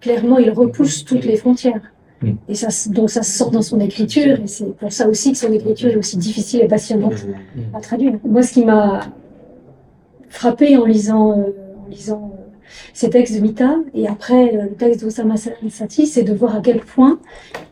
clairement, 0.00 0.38
il 0.38 0.50
repousse 0.50 1.04
toutes 1.04 1.24
les 1.24 1.36
frontières. 1.36 1.80
Mm. 2.22 2.32
Et 2.48 2.54
ça, 2.54 2.90
donc 2.90 3.10
ça 3.10 3.22
sort 3.22 3.50
dans 3.50 3.62
son 3.62 3.80
écriture, 3.80 4.40
et 4.40 4.46
c'est 4.46 4.76
pour 4.76 4.92
ça 4.92 5.08
aussi 5.08 5.32
que 5.32 5.38
son 5.38 5.52
écriture 5.52 5.90
est 5.90 5.96
aussi 5.96 6.16
difficile 6.16 6.60
et 6.62 6.68
passionnante 6.68 7.24
mm. 7.24 7.76
à 7.76 7.80
traduire. 7.80 8.14
Moi, 8.24 8.42
ce 8.42 8.52
qui 8.54 8.64
m'a 8.64 9.00
frappé 10.28 10.76
en 10.76 10.84
lisant, 10.84 11.30
en 11.32 11.88
lisant 11.88 12.32
ces 12.92 13.10
textes 13.10 13.34
de 13.34 13.40
Mita 13.40 13.76
et 13.94 14.06
après 14.06 14.54
euh, 14.54 14.62
le 14.64 14.74
texte 14.74 15.02
d'Osama 15.02 15.34
Sati, 15.36 16.06
c'est 16.06 16.22
de 16.22 16.34
voir 16.34 16.56
à 16.56 16.60
quel 16.60 16.80
point 16.80 17.18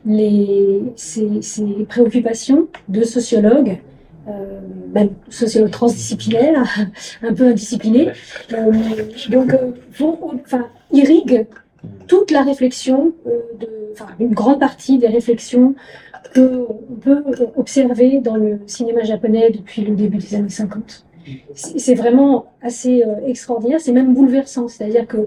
les, 0.04 0.82
ces, 0.96 1.42
ces 1.42 1.64
préoccupations 1.88 2.68
de 2.88 3.02
sociologues, 3.02 3.78
euh, 4.28 4.60
même 4.92 5.10
sociologues 5.28 5.70
transdisciplinaires, 5.70 6.64
un 7.22 7.34
peu 7.34 7.48
indisciplinés, 7.48 8.10
euh, 8.52 8.72
donc 9.28 9.52
euh, 9.52 9.72
vont, 9.98 10.18
enfin, 10.44 10.66
irriguent 10.92 11.46
toute 12.08 12.30
la 12.30 12.42
réflexion, 12.42 13.12
euh, 13.26 13.40
enfin 13.92 14.08
une 14.18 14.34
grande 14.34 14.58
partie 14.58 14.98
des 14.98 15.08
réflexions 15.08 15.74
qu'on 16.34 16.66
peut 17.00 17.22
observer 17.56 18.20
dans 18.20 18.36
le 18.36 18.60
cinéma 18.66 19.04
japonais 19.04 19.50
depuis 19.50 19.82
le 19.82 19.94
début 19.94 20.18
des 20.18 20.34
années 20.34 20.48
50 20.48 21.04
c'est 21.54 21.94
vraiment 21.94 22.46
assez 22.62 23.02
extraordinaire, 23.26 23.80
c'est 23.80 23.90
même 23.90 24.14
bouleversant. 24.14 24.68
C'est-à-dire 24.68 25.08
que, 25.08 25.26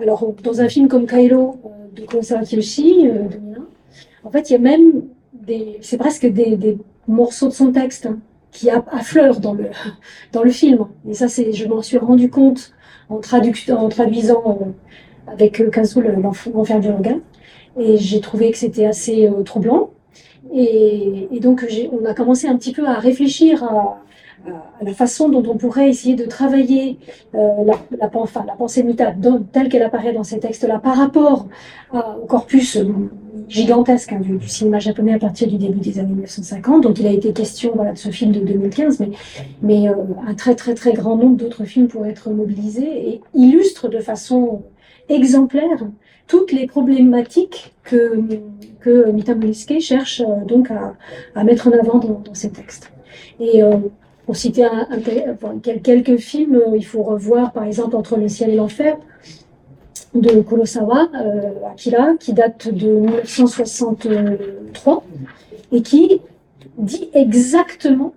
alors, 0.00 0.32
dans 0.42 0.62
un 0.62 0.68
film 0.70 0.88
comme 0.88 1.04
Kairo 1.04 1.60
de 1.94 2.06
Kurosawa 2.06 2.42
Kiyoshi, 2.42 3.10
en 4.22 4.30
fait, 4.30 4.48
il 4.48 4.54
y 4.54 4.56
a 4.56 4.60
même 4.60 5.02
des, 5.34 5.76
c'est 5.82 5.98
presque 5.98 6.24
des, 6.24 6.78
morceaux 7.08 7.48
de 7.48 7.52
son 7.52 7.72
texte 7.72 8.08
qui 8.50 8.70
affleurent 8.70 9.40
dans 9.40 9.54
le, 9.54 9.66
dans 10.32 10.42
le 10.42 10.50
film. 10.50 10.86
Et 11.08 11.14
ça, 11.14 11.28
c'est, 11.28 11.52
je 11.52 11.66
m'en 11.66 11.82
suis 11.82 11.98
rendu 11.98 12.30
compte 12.30 12.72
en, 13.08 13.16
en 13.16 13.88
traduisant 13.88 14.74
avec 15.26 15.70
Kazul 15.70 16.22
l'enfer 16.54 16.80
du 16.80 16.90
regard. 16.90 17.16
Et 17.78 17.96
j'ai 17.96 18.20
trouvé 18.20 18.52
que 18.52 18.58
c'était 18.58 18.86
assez 18.86 19.28
troublant. 19.44 19.90
Et, 20.52 21.28
et 21.32 21.40
donc, 21.40 21.66
on 21.90 22.04
a 22.04 22.14
commencé 22.14 22.46
un 22.46 22.56
petit 22.56 22.72
peu 22.72 22.86
à 22.86 22.94
réfléchir 22.94 23.64
à, 23.64 24.00
à 24.80 24.84
la 24.84 24.92
façon 24.92 25.28
dont 25.28 25.42
on 25.48 25.56
pourrait 25.56 25.88
essayer 25.88 26.14
de 26.14 26.24
travailler 26.24 26.98
euh, 27.34 27.64
la, 27.64 27.74
la, 27.98 28.10
enfin, 28.14 28.44
la 28.46 28.54
pensée 28.54 28.82
Mita 28.82 29.14
telle 29.52 29.68
qu'elle 29.68 29.82
apparaît 29.82 30.12
dans 30.12 30.24
ces 30.24 30.38
textes-là 30.38 30.78
par 30.78 30.96
rapport 30.96 31.48
au 31.92 32.26
corpus 32.26 32.76
euh, 32.76 32.84
gigantesque 33.48 34.12
hein, 34.12 34.20
du, 34.20 34.48
cinéma 34.48 34.78
japonais 34.78 35.14
à 35.14 35.18
partir 35.18 35.48
du 35.48 35.56
début 35.56 35.80
des 35.80 35.98
années 35.98 36.08
1950. 36.08 36.82
Donc 36.82 36.98
il 36.98 37.06
a 37.06 37.10
été 37.10 37.32
question 37.32 37.72
voilà, 37.74 37.92
de 37.92 37.98
ce 37.98 38.10
film 38.10 38.32
de 38.32 38.40
2015, 38.40 39.00
mais, 39.00 39.10
mais 39.62 39.88
euh, 39.88 39.94
un 40.26 40.34
très 40.34 40.54
très 40.54 40.74
très 40.74 40.92
grand 40.92 41.16
nombre 41.16 41.36
d'autres 41.36 41.64
films 41.64 41.88
pourraient 41.88 42.10
être 42.10 42.30
mobilisés 42.30 43.08
et 43.08 43.20
illustrent 43.34 43.88
de 43.88 44.00
façon 44.00 44.62
exemplaire 45.08 45.86
toutes 46.26 46.52
les 46.52 46.66
problématiques 46.66 47.74
que, 47.82 48.20
que 48.80 49.10
Mita 49.10 49.34
cherche 49.80 50.20
euh, 50.20 50.44
donc 50.46 50.70
à, 50.70 50.94
à, 51.34 51.44
mettre 51.44 51.68
en 51.68 51.72
avant 51.72 51.98
dans, 51.98 52.20
dans 52.20 52.34
ses 52.34 52.50
textes. 52.50 52.90
Et 53.40 53.62
euh, 53.62 53.76
pour 54.26 54.36
citer 54.36 54.64
un, 54.64 54.88
un, 54.90 55.58
quelques 55.58 56.16
films, 56.16 56.56
euh, 56.56 56.76
il 56.76 56.84
faut 56.84 57.02
revoir 57.02 57.52
par 57.52 57.64
exemple 57.64 57.96
Entre 57.96 58.16
le 58.16 58.28
ciel 58.28 58.50
et 58.50 58.56
l'enfer 58.56 58.96
de 60.14 60.42
Kurosawa, 60.42 61.08
euh, 61.14 61.50
Akira, 61.72 62.14
qui 62.18 62.32
date 62.32 62.72
de 62.72 62.86
1963 62.86 65.02
et 65.72 65.82
qui 65.82 66.20
dit 66.78 67.10
exactement, 67.12 68.14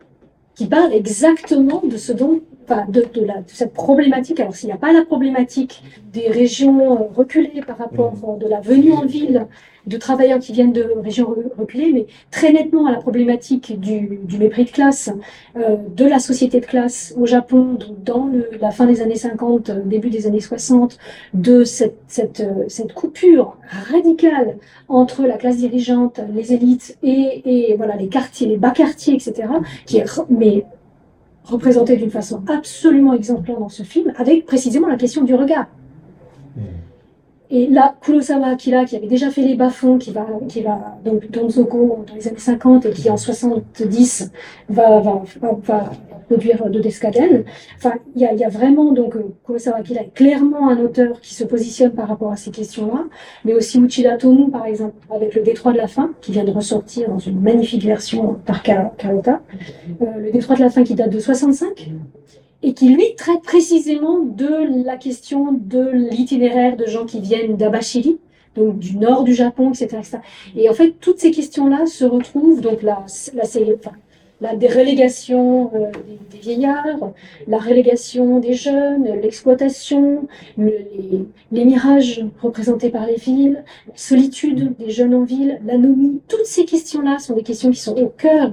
qui 0.55 0.67
parle 0.67 0.93
exactement 0.93 1.81
de 1.83 1.97
ce 1.97 2.11
dont, 2.11 2.39
enfin, 2.63 2.85
de, 2.87 3.03
de, 3.13 3.25
la, 3.25 3.41
de 3.41 3.49
cette 3.49 3.73
problématique. 3.73 4.39
Alors 4.39 4.55
s'il 4.55 4.67
n'y 4.67 4.73
a 4.73 4.77
pas 4.77 4.93
la 4.93 5.05
problématique 5.05 5.83
des 6.13 6.27
régions 6.27 7.09
reculées 7.15 7.61
par 7.65 7.79
rapport 7.79 8.13
de 8.39 8.47
la 8.47 8.61
venue 8.61 8.93
en 8.93 9.05
ville 9.05 9.47
de 9.87 9.97
travailleurs 9.97 10.39
qui 10.39 10.51
viennent 10.51 10.73
de 10.73 10.93
régions 11.03 11.33
reculées, 11.57 11.91
mais 11.93 12.05
très 12.29 12.51
nettement 12.51 12.87
à 12.87 12.91
la 12.91 12.97
problématique 12.97 13.79
du, 13.79 14.19
mépris 14.37 14.65
de 14.65 14.71
classe, 14.71 15.09
euh, 15.55 15.77
de 15.95 16.05
la 16.05 16.19
société 16.19 16.59
de 16.59 16.65
classe 16.65 17.13
au 17.17 17.25
Japon, 17.25 17.77
dans 18.03 18.29
la 18.59 18.71
fin 18.71 18.85
des 18.85 19.01
années 19.01 19.15
50, 19.15 19.71
début 19.85 20.09
des 20.09 20.27
années 20.27 20.41
60, 20.41 20.97
de 21.33 21.63
cette, 21.63 21.95
cette, 22.07 22.93
coupure 22.93 23.57
radicale 23.91 24.57
entre 24.87 25.23
la 25.23 25.37
classe 25.37 25.57
dirigeante, 25.57 26.19
les 26.33 26.53
élites 26.53 26.97
et, 27.03 27.43
les 27.45 28.07
quartiers, 28.09 28.47
les 28.47 28.57
bas 28.57 28.71
quartiers, 28.71 29.15
etc., 29.15 29.47
qui 29.85 29.97
est 29.97 30.05
mais 30.29 30.65
représenté 31.43 31.95
d'une 31.95 32.11
façon 32.11 32.41
absolument 32.47 33.13
exemplaire 33.13 33.59
dans 33.59 33.69
ce 33.69 33.83
film, 33.83 34.13
avec 34.17 34.45
précisément 34.45 34.87
la 34.87 34.97
question 34.97 35.23
du 35.23 35.33
regard. 35.33 35.67
Et 37.49 37.67
là, 37.67 37.95
Kurosawa 38.01 38.47
Akira, 38.47 38.83
qui 38.83 38.97
avait 38.97 39.07
déjà 39.07 39.31
fait 39.31 39.41
les 39.41 39.55
bas-fonds, 39.55 39.97
qui 39.97 40.11
va, 40.11 40.25
qui 40.49 40.61
va, 40.61 40.97
donc, 41.05 41.31
Donzoko 41.31 42.03
dans 42.05 42.15
les 42.15 42.27
années 42.27 42.37
50 42.37 42.85
et 42.87 42.91
qui 42.91 43.09
en 43.09 43.15
70 43.15 44.31
va, 44.69 44.99
va, 44.99 45.21
va, 45.63 45.91
produire 46.27 46.69
de 46.69 46.81
Descaden. 46.81 47.45
Enfin, 47.77 47.93
il 48.15 48.21
y 48.21 48.25
a, 48.25 48.33
y 48.33 48.43
a 48.43 48.49
vraiment, 48.49 48.91
donc, 48.91 49.15
Kurosawa 49.45 49.77
Akira 49.77 50.01
est 50.01 50.13
clairement 50.13 50.69
un 50.69 50.77
auteur 50.79 51.21
qui 51.21 51.33
se 51.35 51.45
positionne 51.45 51.91
par 51.91 52.09
rapport 52.09 52.33
à 52.33 52.35
ces 52.35 52.51
questions-là, 52.51 53.05
mais 53.45 53.53
aussi 53.53 53.79
Uchida 53.79 54.17
Tomu, 54.17 54.51
par 54.51 54.65
exemple, 54.65 54.95
avec 55.09 55.33
le 55.33 55.41
Détroit 55.41 55.71
de 55.71 55.77
la 55.77 55.87
fin, 55.87 56.11
qui 56.19 56.33
vient 56.33 56.43
de 56.43 56.51
ressortir 56.51 57.07
dans 57.07 57.19
une 57.19 57.39
magnifique 57.39 57.85
version 57.85 58.35
par 58.45 58.61
Carota. 58.61 59.41
Euh, 60.01 60.05
le 60.17 60.31
Détroit 60.31 60.57
de 60.57 60.61
la 60.61 60.69
fin 60.69 60.83
qui 60.83 60.95
date 60.95 61.11
de 61.11 61.19
65 61.19 61.91
et 62.63 62.73
qui 62.73 62.89
lui 62.89 63.15
traite 63.15 63.41
précisément 63.43 64.19
de 64.19 64.83
la 64.85 64.97
question 64.97 65.51
de 65.51 65.89
l'itinéraire 65.91 66.75
de 66.75 66.85
gens 66.85 67.05
qui 67.05 67.19
viennent 67.19 67.55
d'Abashiri, 67.55 68.19
donc 68.55 68.79
du 68.79 68.97
nord 68.97 69.23
du 69.23 69.33
Japon, 69.33 69.69
etc., 69.69 69.97
etc. 69.99 70.17
Et 70.55 70.69
en 70.69 70.73
fait, 70.73 70.95
toutes 70.99 71.19
ces 71.19 71.31
questions-là 71.31 71.85
se 71.85 72.05
retrouvent, 72.05 72.61
donc 72.61 72.81
la, 72.81 73.05
la, 73.35 73.43
enfin, 73.43 73.91
la 74.41 74.55
dérélégation 74.55 75.71
euh, 75.75 75.91
des, 76.31 76.39
vieillards, 76.39 77.11
la 77.47 77.59
relégation 77.59 78.39
des 78.39 78.53
jeunes, 78.53 79.05
l'exploitation, 79.21 80.27
le, 80.57 80.65
les, 80.65 81.25
les, 81.51 81.65
mirages 81.65 82.25
représentés 82.41 82.89
par 82.89 83.05
les 83.05 83.15
villes, 83.15 83.63
la 83.87 83.93
solitude 83.95 84.75
des 84.77 84.89
jeunes 84.89 85.13
en 85.13 85.23
ville, 85.23 85.59
l'anomie, 85.65 86.21
toutes 86.27 86.45
ces 86.45 86.65
questions-là 86.65 87.19
sont 87.19 87.35
des 87.35 87.43
questions 87.43 87.69
qui 87.69 87.79
sont 87.79 87.95
au 87.95 88.07
cœur 88.07 88.51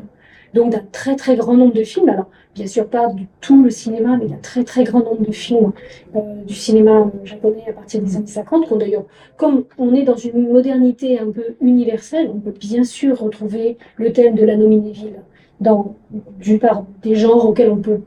donc 0.54 0.70
d'un 0.70 0.84
très 0.92 1.16
très 1.16 1.36
grand 1.36 1.54
nombre 1.54 1.74
de 1.74 1.82
films. 1.82 2.08
Alors, 2.08 2.30
bien 2.54 2.66
sûr 2.66 2.86
pas 2.88 3.08
du 3.08 3.26
tout 3.40 3.62
le 3.62 3.70
cinéma, 3.70 4.16
mais 4.16 4.26
d'un 4.26 4.36
très 4.36 4.64
très 4.64 4.84
grand 4.84 5.00
nombre 5.00 5.26
de 5.26 5.32
films 5.32 5.72
euh, 6.14 6.20
du 6.46 6.54
cinéma 6.54 7.10
japonais 7.24 7.64
à 7.68 7.72
partir 7.72 8.00
des 8.00 8.16
années 8.16 8.26
50. 8.26 8.68
qu'on 8.68 8.76
D'ailleurs, 8.76 9.04
comme 9.36 9.64
on 9.78 9.94
est 9.94 10.04
dans 10.04 10.16
une 10.16 10.50
modernité 10.50 11.18
un 11.18 11.30
peu 11.30 11.56
universelle, 11.60 12.30
on 12.32 12.38
peut 12.38 12.54
bien 12.58 12.84
sûr 12.84 13.18
retrouver 13.18 13.76
le 13.96 14.12
thème 14.12 14.34
de 14.34 14.44
la 14.44 14.56
ville 14.56 15.20
dans, 15.60 15.96
d'une 16.40 16.58
part, 16.58 16.84
des 17.02 17.14
genres 17.14 17.46
auxquels 17.48 17.70
on 17.70 17.76
peut 17.76 18.00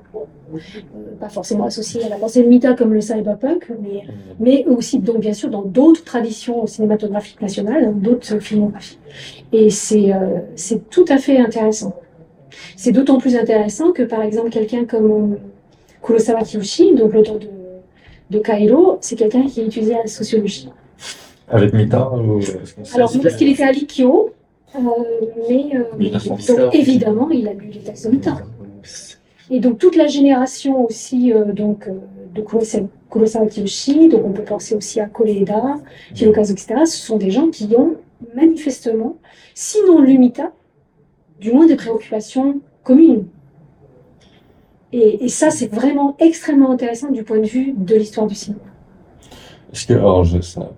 euh, 0.53 0.57
pas 1.19 1.30
forcément 1.30 1.65
associer 1.65 2.03
à 2.03 2.10
la 2.10 2.18
pensée 2.18 2.44
de 2.44 2.48
Mita 2.48 2.74
comme 2.74 2.94
le 2.94 3.02
cyberpunk, 3.02 3.72
mais, 3.82 4.03
mais 4.40 4.65
aussi, 4.65 4.99
donc 4.99 5.19
bien 5.19 5.34
sûr, 5.34 5.49
dans 5.49 5.64
d'autres 5.64 6.03
traditions 6.03 6.65
cinématographiques 6.68 7.41
nationales, 7.41 7.94
d'autres 7.99 8.40
filmographies. 8.40 8.99
Et 9.52 9.69
c'est 9.69 10.14
euh, 10.14 10.40
c'est 10.56 10.90
tout 10.90 11.06
à 11.10 11.18
fait 11.18 11.38
intéressant. 11.38 11.94
C'est 12.76 12.92
d'autant 12.92 13.18
plus 13.18 13.36
intéressant 13.36 13.92
que, 13.92 14.04
par 14.04 14.22
exemple, 14.22 14.50
quelqu'un 14.50 14.86
comme 14.86 15.34
euh, 15.34 15.36
Kurosawa 16.04 16.42
Kiyoshi, 16.42 16.96
donc 16.96 17.14
l'auteur 17.14 17.40
de, 17.40 17.48
de 18.30 18.40
Kairo, 18.40 18.98
c'est 19.02 19.16
quelqu'un 19.16 19.46
qui 19.46 19.62
a 19.62 19.64
étudié 19.64 19.96
la 19.96 20.08
sociologie. 20.08 20.70
Avec 21.50 21.74
Mita 21.74 22.12
ou... 22.12 22.40
Alors, 22.94 23.12
parce 23.22 23.36
qu'il 23.36 23.50
était 23.50 23.64
à 23.64 23.72
l'IKIO, 23.72 24.34
euh, 24.76 24.80
mais 25.50 25.70
euh, 25.76 26.56
donc, 26.56 26.76
évidemment, 26.76 27.30
il 27.30 27.48
a 27.48 27.54
lu 27.54 27.70
les 27.74 27.80
textes 27.80 28.06
de 28.06 28.12
Mita. 28.12 28.38
Et 29.50 29.60
donc 29.62 29.78
toute 29.78 29.96
la 29.96 30.08
génération 30.08 30.86
aussi 30.86 31.32
euh, 31.32 31.54
donc 31.54 31.90
de 32.36 32.42
Kurosawa 32.42 33.48
Kiyoshi, 33.48 34.10
donc 34.10 34.26
on 34.26 34.32
peut 34.32 34.44
penser 34.44 34.76
aussi 34.76 35.00
à 35.00 35.06
Koreeda, 35.06 35.78
Hirokazu, 36.16 36.52
etc. 36.52 36.82
Ce 36.86 36.98
sont 36.98 37.18
des 37.18 37.32
gens 37.32 37.48
qui 37.48 37.70
ont 37.78 37.96
manifestement, 38.36 39.16
sinon 39.54 40.02
l'UMITA, 40.02 40.52
du 41.40 41.52
moins 41.52 41.68
des 41.68 41.76
préoccupations 41.76 42.62
communes. 42.84 43.26
Et, 44.94 45.26
et 45.26 45.28
ça, 45.28 45.50
c'est 45.52 45.72
vraiment 45.74 46.16
extrêmement 46.20 46.72
intéressant 46.72 47.12
du 47.12 47.24
point 47.24 47.40
de 47.40 47.46
vue 47.48 47.74
de 47.76 47.96
l'histoire 47.96 48.28
du 48.28 48.36
cinéma. 48.36 48.62
Est-ce 49.74 49.86
que, 49.86 49.94
alors, 49.94 50.24
je, 50.24 50.40
ça, 50.40 50.72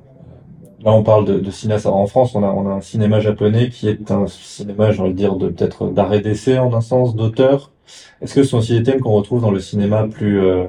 là, 0.84 0.91
on 0.91 1.03
parle 1.03 1.26
de, 1.26 1.40
de 1.40 1.52
cinéma. 1.52 1.80
En 1.86 2.07
France, 2.07 2.36
on 2.36 2.44
a, 2.44 2.48
on 2.48 2.68
a 2.68 2.73
un 2.73 2.81
cinéma 2.81 3.19
japonais 3.19 3.69
qui 3.69 3.88
est 3.88 4.11
un 4.11 4.27
cinéma, 4.27 4.91
j'ai 4.91 5.02
envie 5.02 5.11
de 5.11 5.18
dire, 5.18 5.36
de 5.36 5.49
peut-être 5.49 5.88
d'arrêt 5.88 6.22
d'essai 6.22 6.57
en 6.57 6.73
un 6.73 6.81
sens, 6.81 7.15
d'auteur. 7.15 7.72
Est-ce 8.22 8.34
que 8.34 8.44
ce 8.44 8.49
sont 8.49 8.57
aussi 8.57 8.77
des 8.77 8.84
thèmes 8.84 8.99
qu'on 8.99 9.14
retrouve 9.14 9.41
dans 9.41 9.52
le 9.52 9.60
cinéma 9.60 10.07
plus 10.07 10.40
euh, 10.41 10.65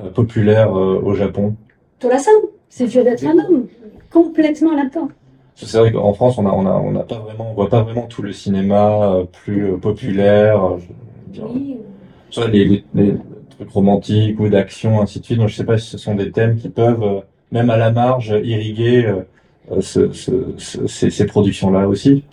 euh 0.00 0.10
populaire 0.10 0.76
euh, 0.76 1.00
au 1.02 1.14
Japon? 1.14 1.54
Torasan, 1.98 2.30
c'est 2.68 2.86
vieux 2.86 3.04
d'être 3.04 3.24
un 3.24 3.38
homme, 3.38 3.66
complètement 4.10 4.74
là-dedans. 4.74 5.08
C'est 5.56 5.78
vrai 5.78 5.92
qu'en 5.92 6.12
France, 6.14 6.36
on 6.38 6.46
a, 6.46 6.50
on 6.50 6.66
a, 6.66 6.72
on 6.72 6.96
a 6.96 7.04
pas 7.04 7.18
vraiment, 7.18 7.50
on 7.50 7.54
voit 7.54 7.68
pas 7.68 7.82
vraiment 7.82 8.06
tout 8.06 8.22
le 8.22 8.32
cinéma 8.32 9.04
euh, 9.04 9.24
plus 9.24 9.72
euh, 9.72 9.76
populaire. 9.76 10.64
Euh, 10.64 10.78
je 11.32 11.40
veux 11.40 11.48
dire, 11.48 11.76
soit 12.30 12.48
les, 12.48 12.64
les, 12.64 12.84
les, 12.94 13.16
trucs 13.50 13.70
romantiques 13.70 14.40
ou 14.40 14.48
d'action, 14.48 15.00
ainsi 15.00 15.20
de 15.20 15.24
suite. 15.24 15.38
Donc, 15.38 15.48
je 15.48 15.54
sais 15.54 15.64
pas 15.64 15.78
si 15.78 15.88
ce 15.88 15.98
sont 15.98 16.16
des 16.16 16.32
thèmes 16.32 16.56
qui 16.56 16.68
peuvent, 16.68 17.22
même 17.52 17.70
à 17.70 17.76
la 17.76 17.92
marge, 17.92 18.34
irriguer 18.42 19.12
ce, 19.80 20.12
ce, 20.12 20.52
ce, 20.58 20.86
ces, 20.88 21.10
ces 21.10 21.26
productions-là 21.26 21.86
aussi. 21.86 22.24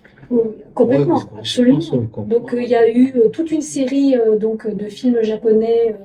Complètement, 0.73 1.17
ouais, 1.17 1.39
absolument. 1.39 1.79
Donc 2.27 2.53
euh, 2.53 2.61
il 2.61 2.69
y 2.69 2.75
a 2.75 2.89
eu 2.89 3.13
euh, 3.15 3.27
toute 3.29 3.51
une 3.51 3.61
série 3.61 4.15
euh, 4.15 4.37
donc 4.37 4.73
de 4.73 4.85
films 4.85 5.21
japonais 5.21 5.95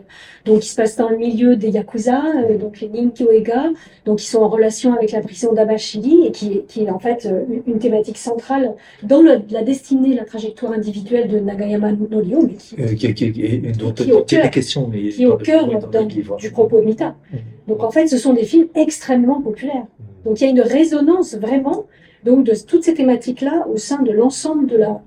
donc 0.44 0.60
qui 0.60 0.68
se 0.68 0.76
passent 0.76 0.96
dans 0.96 1.08
le 1.08 1.16
milieu 1.16 1.56
des 1.56 1.70
yakuza, 1.70 2.22
donc 2.60 2.80
les 2.80 2.88
Ninkyoega, 2.88 3.70
donc 4.04 4.18
qui 4.18 4.26
sont 4.26 4.40
en 4.40 4.48
relation 4.48 4.92
avec 4.92 5.12
la 5.12 5.20
prison 5.20 5.52
d'Abashiri 5.52 6.26
et 6.26 6.30
qui, 6.32 6.62
qui 6.68 6.84
est 6.84 6.90
en 6.90 6.98
fait 7.00 7.28
une 7.66 7.78
thématique 7.78 8.18
centrale 8.18 8.74
dans 9.02 9.22
le, 9.22 9.40
la 9.50 9.62
destinée, 9.62 10.14
la 10.14 10.24
trajectoire 10.24 10.72
individuelle 10.72 11.28
de 11.28 11.40
Nagayama 11.40 11.92
Norio, 11.92 12.42
mais 12.46 12.94
qui, 12.94 13.12
qui, 13.14 13.32
qui, 13.32 13.58
dont, 13.78 13.92
qui, 13.92 14.10
est 14.10 14.12
au 14.12 14.22
cœur, 14.22 14.50
question, 14.50 14.88
mais 14.88 15.08
qui 15.08 15.24
est 15.24 15.26
au 15.26 15.36
cœur 15.36 15.66
du 15.66 16.50
propos 16.50 16.80
de 16.80 16.84
Mita. 16.84 17.16
Mmh. 17.32 17.36
Donc 17.68 17.82
en 17.82 17.90
fait, 17.90 18.06
ce 18.06 18.18
sont 18.18 18.32
des 18.32 18.44
films 18.44 18.68
extrêmement 18.76 19.40
populaires. 19.40 19.86
Mmh. 19.98 20.28
Donc 20.28 20.40
il 20.40 20.44
y 20.44 20.46
a 20.46 20.50
une 20.50 20.60
résonance 20.60 21.34
vraiment 21.34 21.86
donc 22.24 22.44
de 22.44 22.52
toutes 22.66 22.84
ces 22.84 22.94
thématiques-là 22.94 23.66
au 23.72 23.76
sein 23.76 24.02
de 24.02 24.12
l'ensemble 24.12 24.66
de 24.66 24.76
la 24.76 25.00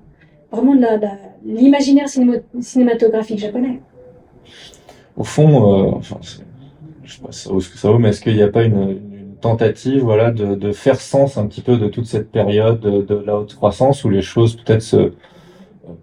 vraiment 0.50 0.74
de 0.74 0.86
l'imaginaire 1.44 2.08
cinématographique 2.60 3.38
japonais. 3.38 3.80
Au 5.16 5.22
fond, 5.22 5.48
euh, 5.48 5.90
enfin, 5.92 6.18
je 7.04 7.14
sais 7.14 7.20
pas 7.20 7.28
que 7.28 7.78
ça 7.78 7.90
vaut, 7.90 7.98
mais 7.98 8.08
est-ce 8.08 8.20
qu'il 8.20 8.34
n'y 8.34 8.42
a 8.42 8.48
pas 8.48 8.64
une, 8.64 8.98
tentative, 9.40 10.02
voilà, 10.02 10.30
de, 10.30 10.72
faire 10.72 11.00
sens 11.00 11.36
un 11.36 11.46
petit 11.46 11.62
peu 11.62 11.76
de 11.78 11.88
toute 11.88 12.06
cette 12.06 12.30
période 12.30 12.80
de, 12.80 13.14
la 13.26 13.38
haute 13.38 13.54
croissance 13.54 14.04
où 14.04 14.10
les 14.10 14.22
choses 14.22 14.56
peut-être 14.56 14.82
se 14.82 14.96
euh, 14.96 15.10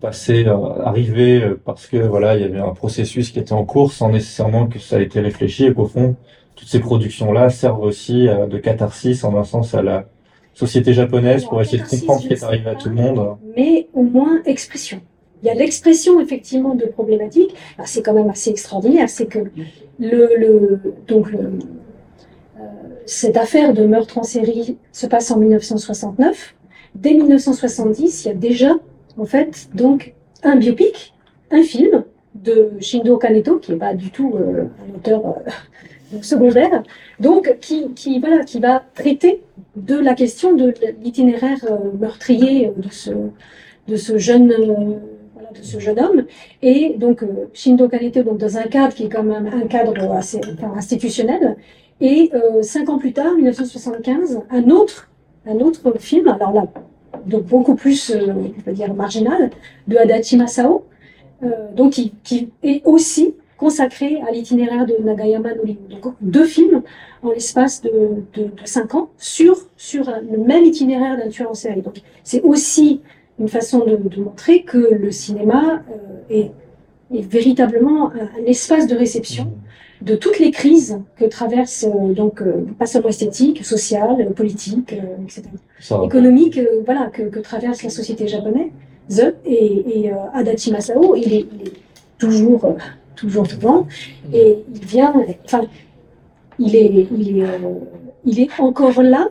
passaient, 0.01 0.47
euh, 0.47 0.83
arrivaient 0.83 1.41
euh, 1.41 1.61
parce 1.63 1.87
que 1.87 1.97
voilà, 1.97 2.35
il 2.35 2.41
y 2.41 2.45
avait 2.45 2.59
un 2.59 2.73
processus 2.73 3.31
qui 3.31 3.39
était 3.39 3.53
en 3.53 3.63
cours 3.63 3.93
sans 3.93 4.09
nécessairement 4.09 4.67
que 4.67 4.79
ça 4.79 4.99
ait 4.99 5.03
été 5.03 5.19
réfléchi 5.19 5.65
et 5.65 5.73
qu'au 5.73 5.85
fond, 5.85 6.15
toutes 6.55 6.67
ces 6.67 6.79
productions-là 6.79 7.49
servent 7.49 7.83
aussi 7.83 8.27
de 8.27 8.57
catharsis 8.57 9.23
en 9.23 9.37
un 9.37 9.43
sens 9.43 9.75
à 9.75 9.83
la 9.83 10.05
société 10.57 10.91
japonaise 10.91 11.45
pour 11.45 11.61
essayer 11.61 11.83
de 11.83 11.87
comprendre 11.87 12.21
ce 12.21 12.27
qui 12.27 12.33
est 12.33 12.43
arrivé 12.43 12.67
à 12.67 12.75
tout 12.75 12.89
le 12.89 12.95
monde. 12.95 13.37
Mais 13.55 13.87
au 13.93 14.01
moins 14.01 14.41
expression. 14.45 15.01
Il 15.43 15.47
y 15.47 15.51
a 15.51 15.53
l'expression 15.53 16.19
effectivement 16.19 16.73
de 16.73 16.85
problématiques. 16.85 17.53
C'est 17.85 18.01
quand 18.01 18.15
même 18.15 18.29
assez 18.29 18.49
extraordinaire, 18.49 19.07
c'est 19.07 19.27
que 19.27 19.39
le, 19.99 20.29
le 20.35 20.81
donc 21.07 21.31
le, 21.31 21.39
euh, 21.39 22.61
cette 23.05 23.37
affaire 23.37 23.75
de 23.75 23.85
meurtre 23.85 24.17
en 24.17 24.23
série 24.23 24.77
se 24.91 25.05
passe 25.05 25.29
en 25.29 25.37
1969. 25.37 26.55
Dès 26.95 27.13
1970, 27.13 28.25
il 28.25 28.27
y 28.27 28.31
a 28.31 28.33
déjà 28.33 28.73
en 29.15 29.25
fait 29.25 29.69
donc 29.75 30.15
un 30.41 30.55
biopic, 30.55 31.13
un 31.51 31.61
film 31.61 32.03
de 32.33 32.71
Shindo 32.79 33.17
Kaneto 33.17 33.59
qui 33.59 33.73
est 33.73 33.77
pas 33.77 33.93
du 33.93 34.09
tout 34.09 34.33
euh, 34.35 34.63
un 34.89 34.95
auteur 34.95 35.21
euh, 35.23 35.51
secondaire, 36.21 36.83
donc 37.19 37.57
qui, 37.59 37.93
qui, 37.93 38.19
voilà, 38.19 38.43
qui 38.43 38.59
va 38.59 38.83
traiter 38.95 39.41
de 39.75 39.95
la 39.95 40.13
question 40.13 40.55
de 40.55 40.73
l'itinéraire 41.03 41.59
euh, 41.69 41.91
meurtrier 41.99 42.71
de 42.75 42.89
ce, 42.89 43.11
de 43.87 43.95
ce 43.95 44.17
jeune 44.17 44.51
euh, 44.51 44.95
de 45.57 45.63
ce 45.63 45.79
jeune 45.79 45.99
homme. 45.99 46.25
Et 46.61 46.95
donc 46.97 47.23
euh, 47.23 47.49
Shindo 47.53 47.87
Kanete 47.87 48.19
donc 48.19 48.37
dans 48.37 48.57
un 48.57 48.63
cadre 48.63 48.93
qui 48.93 49.05
est 49.05 49.09
quand 49.09 49.23
même 49.23 49.47
un 49.47 49.67
cadre 49.67 50.11
assez 50.13 50.41
institutionnel. 50.75 51.55
Et 51.99 52.31
cinq 52.61 52.89
ans 52.89 52.99
plus 52.99 53.11
tard 53.11 53.33
1975 53.33 54.41
un 54.51 54.69
autre 54.69 55.09
un 55.47 55.55
autre 55.55 55.97
film 55.97 56.27
alors 56.27 56.53
là 56.53 56.67
donc 57.25 57.45
beaucoup 57.45 57.73
plus 57.73 58.15
on 58.15 58.61
peut 58.61 58.71
dire 58.71 58.93
marginal 58.93 59.49
de 59.87 59.97
Adachi 59.97 60.37
Masao 60.37 60.85
donc 61.75 61.93
qui 62.23 62.51
est 62.61 62.83
aussi 62.85 63.33
consacré 63.57 64.21
à 64.27 64.31
l'itinéraire 64.31 64.85
de 64.85 64.95
Nagayama 65.03 65.55
no 65.55 65.63
Donc 65.89 66.13
deux 66.21 66.45
films 66.45 66.83
en 67.23 67.31
l'espace 67.31 67.81
de, 67.81 67.91
de, 68.33 68.43
de, 68.43 68.51
cinq 68.65 68.95
ans 68.95 69.09
sur, 69.17 69.57
sur 69.75 70.05
le 70.31 70.37
même 70.37 70.63
itinéraire 70.63 71.17
d'un 71.17 71.29
tueur 71.29 71.49
en 71.51 71.55
série. 71.55 71.81
Donc 71.81 72.01
c'est 72.23 72.41
aussi 72.41 73.01
une 73.39 73.47
façon 73.47 73.79
de, 73.85 73.95
de, 73.95 74.21
montrer 74.21 74.63
que 74.63 74.77
le 74.77 75.11
cinéma 75.11 75.83
euh, 75.91 76.35
est, 76.35 76.51
est, 77.13 77.21
véritablement 77.21 78.11
un, 78.11 78.45
espace 78.45 78.87
de 78.87 78.95
réception 78.95 79.51
de 80.01 80.15
toutes 80.15 80.39
les 80.39 80.51
crises 80.51 80.99
que 81.17 81.25
traverse 81.25 81.85
euh, 81.87 82.13
donc 82.13 82.41
euh, 82.41 82.65
pas 82.77 82.85
seulement 82.85 83.09
esthétique, 83.09 83.65
sociale, 83.65 84.31
politique, 84.35 84.93
euh, 84.93 85.23
etc. 85.23 85.43
Ça, 85.79 86.01
économique, 86.03 86.59
voilà 86.85 87.07
que, 87.07 87.23
que, 87.23 87.39
traverse 87.39 87.83
la 87.83 87.89
société 87.89 88.27
japonaise. 88.27 88.71
Et, 89.45 90.05
et 90.05 90.11
Adachi 90.33 90.71
Masao, 90.71 91.15
il 91.15 91.33
est, 91.33 91.45
il 91.53 91.67
est 91.67 91.73
toujours 92.17 92.75
toujours 93.17 93.43
devant. 93.47 93.87
Et 94.33 94.59
il 94.73 94.85
vient, 94.85 95.13
enfin, 95.43 95.63
il 96.59 96.75
est, 96.75 97.07
il 97.11 97.39
est, 97.39 97.43
euh, 97.43 97.57
il 98.25 98.39
est 98.39 98.49
encore 98.59 99.01
là, 99.01 99.29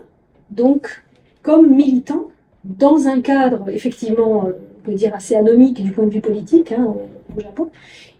donc, 0.50 1.02
comme 1.42 1.74
militant, 1.74 2.28
dans 2.64 3.06
un 3.06 3.20
cadre, 3.20 3.68
effectivement, 3.68 4.46
euh, 4.46 4.52
on 4.78 4.90
peut 4.90 4.94
dire 4.94 5.14
assez 5.14 5.34
anomique 5.34 5.82
du 5.82 5.92
point 5.92 6.04
de 6.06 6.10
vue 6.10 6.20
politique, 6.20 6.72
hein, 6.72 6.94
au 7.36 7.40
Japon. 7.40 7.70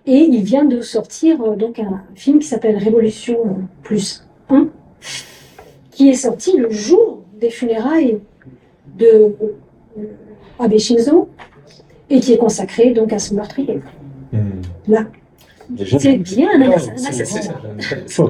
Et 0.06 0.18
il 0.18 0.42
vient 0.42 0.64
de 0.64 0.80
sortir, 0.80 1.42
euh, 1.42 1.56
donc, 1.56 1.78
un 1.78 2.02
film 2.14 2.38
qui 2.38 2.46
s'appelle 2.46 2.76
Révolution 2.76 3.38
plus 3.82 4.26
1, 4.48 4.68
qui 5.90 6.08
est 6.08 6.14
sorti 6.14 6.56
le 6.56 6.70
jour 6.70 7.22
des 7.38 7.50
funérailles 7.50 8.18
de 8.96 9.34
Abe 10.58 10.78
Shinzo, 10.78 11.28
et 12.08 12.20
qui 12.20 12.32
est 12.32 12.38
consacré, 12.38 12.92
donc, 12.92 13.12
à 13.12 13.18
ce 13.18 13.34
meurtrier. 13.34 13.80
Hmm. 14.32 14.62
Là. 14.88 15.06
C'est 15.98 16.18
bien 16.18 16.48
un 16.56 16.70
assassinat. 16.70 17.60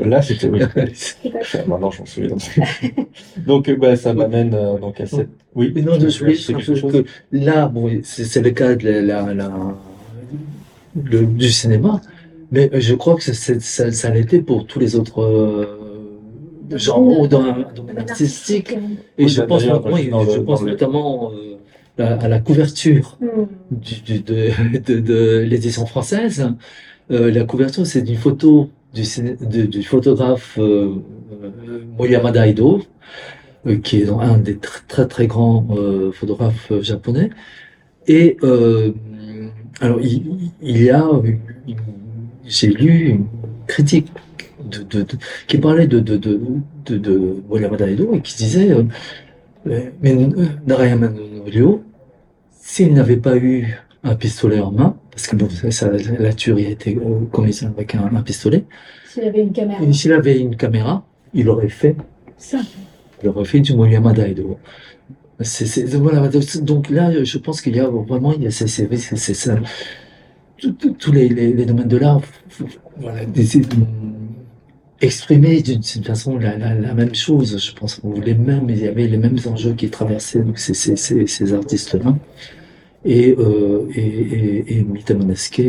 Là, 0.05 0.23
c'était 0.23 0.49
oui. 0.49 0.61
Maintenant, 1.67 1.91
je 1.91 1.99
m'en 2.01 2.07
souviens. 2.07 2.37
donc, 3.47 3.71
bah, 3.79 3.97
ça 3.97 4.15
m'amène 4.15 4.55
euh, 4.55 4.79
donc 4.79 5.01
à 5.01 5.07
cette. 5.07 5.29
Oui. 5.55 5.73
Mais 5.75 5.83
non, 5.83 5.95
je 5.99 6.19
voulais 6.19 6.35
que 6.35 7.05
là, 7.33 7.67
bon, 7.69 7.91
c'est 8.03 8.41
le 8.43 8.51
cas 8.51 8.75
de 8.75 8.89
la, 8.89 9.35
la, 9.35 9.53
le, 10.95 11.27
du 11.27 11.51
cinéma, 11.51 12.01
mais 12.53 12.71
je 12.75 12.95
crois 12.95 13.17
que 13.17 13.23
ça, 13.23 13.33
ça, 13.61 13.93
ça 13.93 14.11
l'était 14.11 14.41
pour 14.41 14.67
tous 14.67 14.79
les 14.79 14.97
autres. 14.97 15.23
Euh, 15.23 15.83
genres 16.73 17.29
dans 17.29 17.43
un 17.43 17.65
domaine 17.77 17.99
artistique. 18.01 18.77
Et 19.19 19.29
je 19.29 19.41
pense, 19.43 19.63
oui, 19.93 20.11
je 20.35 20.41
pense 20.41 20.63
notamment 20.63 21.31
euh, 21.99 22.19
à 22.21 22.27
la 22.29 22.41
couverture 22.41 23.17
Hmm. 23.21 23.45
du, 23.71 24.01
du- 24.01 24.21
de, 24.21 24.51
de, 24.85 24.99
de 25.01 25.39
l'édition 25.49 25.87
française. 25.87 26.49
Euh, 27.11 27.31
la 27.31 27.45
couverture, 27.45 27.87
c'est 27.87 28.01
une 28.09 28.17
photo 28.17 28.71
du, 28.95 29.03
de- 29.41 29.67
du 29.67 29.83
photographe 29.83 30.59
euh, 30.59 30.95
euh, 31.43 31.85
Moyamada 31.97 32.47
Ido, 32.47 32.83
euh, 33.67 33.77
qui 33.77 34.01
est 34.03 34.09
un 34.11 34.39
des 34.39 34.55
tr- 34.55 34.83
très 34.89 35.07
très 35.07 35.27
grands 35.27 35.67
euh, 35.71 36.11
photographes 36.13 36.73
japonais. 36.81 37.31
Et 38.09 38.37
alors, 39.81 40.01
il, 40.01 40.51
il 40.63 40.83
y 40.83 40.91
a, 40.91 41.09
j'ai 42.45 42.69
lu 42.69 43.09
une 43.11 43.27
critique 43.67 44.09
de, 44.65 44.83
de, 44.83 45.03
de- 45.03 45.19
qui 45.49 45.59
parlait 45.59 45.87
de, 45.87 46.01
de, 46.01 46.17
de, 46.17 46.41
de, 46.87 46.99
de 46.99 47.43
Moyamada 47.49 47.91
Ido 47.91 48.15
et 48.15 48.21
qui 48.21 48.37
disait, 48.37 48.75
mais 49.65 50.15
Narayama 50.67 51.09
no 51.09 51.43
Ryo, 51.45 51.83
s'il 52.53 52.93
n'avait 52.95 53.17
pas 53.17 53.37
eu 53.37 53.77
un 54.05 54.15
pistolet 54.15 54.61
en 54.61 54.71
main, 54.71 54.96
parce 55.17 55.29
que 55.29 55.37
bon, 55.37 55.49
ça, 55.71 55.91
la 56.19 56.33
tuerie 56.35 56.67
a 56.67 56.71
été 56.71 56.95
euh, 56.97 57.25
commise 57.33 57.65
avec 57.65 57.95
un, 57.95 58.05
un 58.15 58.21
pistolet, 58.23 58.65
S'il 59.09 59.25
avait 59.25 59.41
une 59.41 59.53
caméra. 59.53 59.83
et 59.83 59.91
s'il 59.95 60.13
avait 60.13 60.39
une 60.39 60.57
caméra, 60.57 61.07
il 61.33 61.49
aurait 61.49 61.71
fait, 61.71 61.97
Ça. 62.37 62.59
il 63.23 63.29
aurait 63.31 63.47
fait 63.47 63.61
du 63.61 63.73
Moyama 63.75 64.13
Daido. 64.13 64.59
C'est, 65.41 65.65
c'est- 65.67 65.87
voilà, 65.97 66.29
donc 66.61 66.91
là, 66.91 67.25
je 67.25 67.39
pense 67.39 67.63
qu'il 67.63 67.75
y 67.77 67.81
a 67.81 67.87
vraiment, 67.89 68.35
il 68.35 68.43
y 68.43 68.47
a, 68.47 68.51
c'est, 68.51 68.67
c'est, 68.69 68.89
c'est 68.97 69.35
ça. 69.35 69.57
Tous- 70.99 71.13
les, 71.13 71.29
les, 71.31 71.53
les 71.55 71.65
domaines 71.65 71.89
de 71.89 71.97
l'art, 71.97 72.21
voilà, 72.99 73.21
exprimer 75.01 75.61
d'une 75.63 75.81
d'une 75.81 76.05
façon 76.05 76.39
la, 76.39 76.57
la, 76.59 76.75
la 76.75 76.95
même 76.95 77.15
chose, 77.15 77.59
je 77.59 77.73
pense, 77.75 78.01
les 78.25 78.35
mêmes, 78.35 78.67
il 78.71 78.79
y 78.79 78.87
avait 78.87 79.07
les 79.07 79.19
mêmes 79.19 79.39
enjeux 79.47 79.73
qui 79.75 79.89
traversaient 79.91 80.41
donc, 80.43 80.59
ces, 80.59 80.75
ces, 80.75 80.97
ces, 80.97 81.27
ces 81.27 81.53
artistes-là. 81.55 82.17
Et, 83.09 83.37
euh, 83.39 83.87
et, 83.95 84.01
et, 84.01 84.79
et 84.79 84.83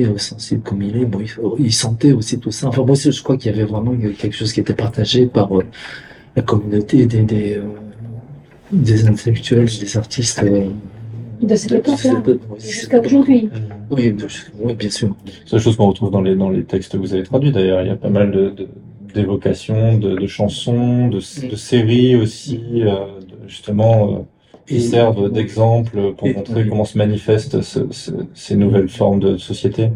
euh, 0.05 0.17
sensible 0.17 0.61
comme 0.63 0.81
il 0.81 0.97
est, 0.97 1.05
bon, 1.05 1.19
il, 1.19 1.65
il 1.67 1.71
sentait 1.73 2.11
aussi 2.11 2.39
tout 2.39 2.51
ça. 2.51 2.67
Enfin, 2.69 2.83
moi, 2.83 2.95
je 2.95 3.21
crois 3.23 3.37
qu'il 3.37 3.51
y 3.51 3.53
avait 3.55 3.65
vraiment 3.65 3.95
quelque 4.17 4.35
chose 4.35 4.51
qui 4.51 4.59
était 4.59 4.73
partagé 4.73 5.27
par 5.27 5.55
euh, 5.55 5.63
la 6.35 6.41
communauté 6.41 7.05
des, 7.05 7.21
des, 7.21 7.57
euh, 7.57 7.63
des 8.71 9.07
intellectuels, 9.07 9.67
des 9.79 9.97
artistes. 9.97 10.41
euh, 10.43 10.65
De 11.41 11.55
cette 11.55 11.73
époque-là. 11.73 12.23
oui, 12.27 12.39
Jusqu'à 12.59 12.99
aujourd'hui. 12.99 13.49
Oui, 13.91 14.73
bien 14.73 14.89
sûr. 14.89 15.15
C'est 15.45 15.53
la 15.57 15.59
chose 15.61 15.75
qu'on 15.75 15.87
retrouve 15.87 16.09
dans 16.09 16.21
les, 16.21 16.35
dans 16.35 16.49
les 16.49 16.63
textes 16.63 16.93
que 16.93 16.97
vous 16.97 17.13
avez 17.13 17.21
traduits 17.23 17.51
d'ailleurs. 17.51 17.81
Il 17.83 17.87
y 17.87 17.91
a 17.91 17.95
pas 17.95 18.09
mal 18.09 18.31
de, 18.31 18.49
de- 18.49 18.67
d'évocations, 19.13 19.97
de, 19.99 20.15
de 20.15 20.27
chansons, 20.27 21.07
de, 21.07 21.17
de 21.17 21.55
séries 21.55 22.15
aussi, 22.15 22.59
euh, 22.81 22.87
de- 23.21 23.47
justement, 23.47 24.11
euh, 24.11 24.19
qui 24.67 24.81
servent 24.81 25.31
d'exemple 25.31 26.13
pour 26.17 26.27
Et- 26.27 26.33
montrer 26.33 26.63
oui. 26.63 26.69
comment 26.69 26.85
se 26.85 26.97
manifestent 26.97 27.61
ce- 27.61 27.87
ce- 27.91 28.11
ces 28.33 28.55
nouvelles 28.55 28.89
formes 28.89 29.19
de 29.19 29.37
société. 29.37 29.89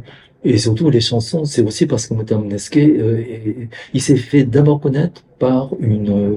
Et 0.43 0.57
surtout, 0.57 0.89
les 0.89 1.01
chansons, 1.01 1.45
c'est 1.45 1.61
aussi 1.61 1.85
parce 1.85 2.07
que 2.07 2.13
Mota 2.15 2.37
Moneske, 2.37 2.77
euh, 2.77 3.21
il 3.93 4.01
s'est 4.01 4.15
fait 4.15 4.43
d'abord 4.43 4.79
connaître 4.79 5.23
par 5.37 5.69
une, 5.79 6.09
euh, 6.09 6.35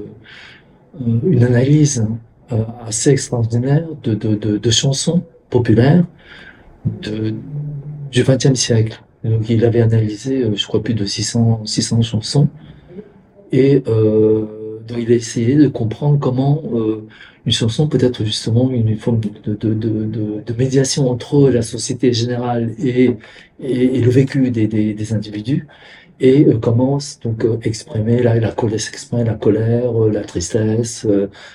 une 1.27 1.43
analyse 1.43 2.05
euh, 2.51 2.63
assez 2.85 3.09
extraordinaire 3.09 3.87
de, 4.03 4.13
de, 4.13 4.35
de, 4.35 4.57
de 4.57 4.69
chansons 4.69 5.23
populaires 5.49 6.05
de, 7.01 7.33
du 8.11 8.23
XXe 8.23 8.53
siècle. 8.53 9.01
Donc, 9.23 9.49
il 9.49 9.65
avait 9.65 9.81
analysé, 9.81 10.45
je 10.53 10.67
crois, 10.67 10.83
plus 10.83 10.93
de 10.93 11.05
600, 11.05 11.61
600 11.65 12.03
chansons. 12.03 12.47
Et 13.51 13.81
il 14.97 15.11
a 15.11 15.15
essayé 15.15 15.55
de 15.55 15.67
comprendre 15.67 16.19
comment 16.19 16.61
euh, 16.73 17.07
une 17.45 17.51
chanson 17.51 17.87
peut 17.87 17.99
être 18.01 18.23
justement 18.25 18.71
une 18.71 18.97
forme 18.97 19.21
de, 19.45 20.53
médiation 20.57 21.09
entre 21.09 21.49
la 21.49 21.61
société 21.61 22.11
générale 22.11 22.73
et, 22.79 23.15
le 23.59 24.09
vécu 24.09 24.49
des, 24.51 25.13
individus 25.13 25.67
et 26.19 26.45
euh, 26.45 26.57
comment 26.59 26.97
donc 27.23 27.43
euh, 27.43 27.57
exprimer 27.63 28.23
la, 28.23 28.51
colère, 28.51 28.79
s'exprimer 28.79 29.23
la 29.25 29.35
colère, 29.35 30.03
euh, 30.03 30.11
la 30.11 30.21
tristesse, 30.21 31.05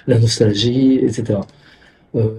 la 0.07 0.19
nostalgie, 0.19 0.97
etc. 1.03 1.41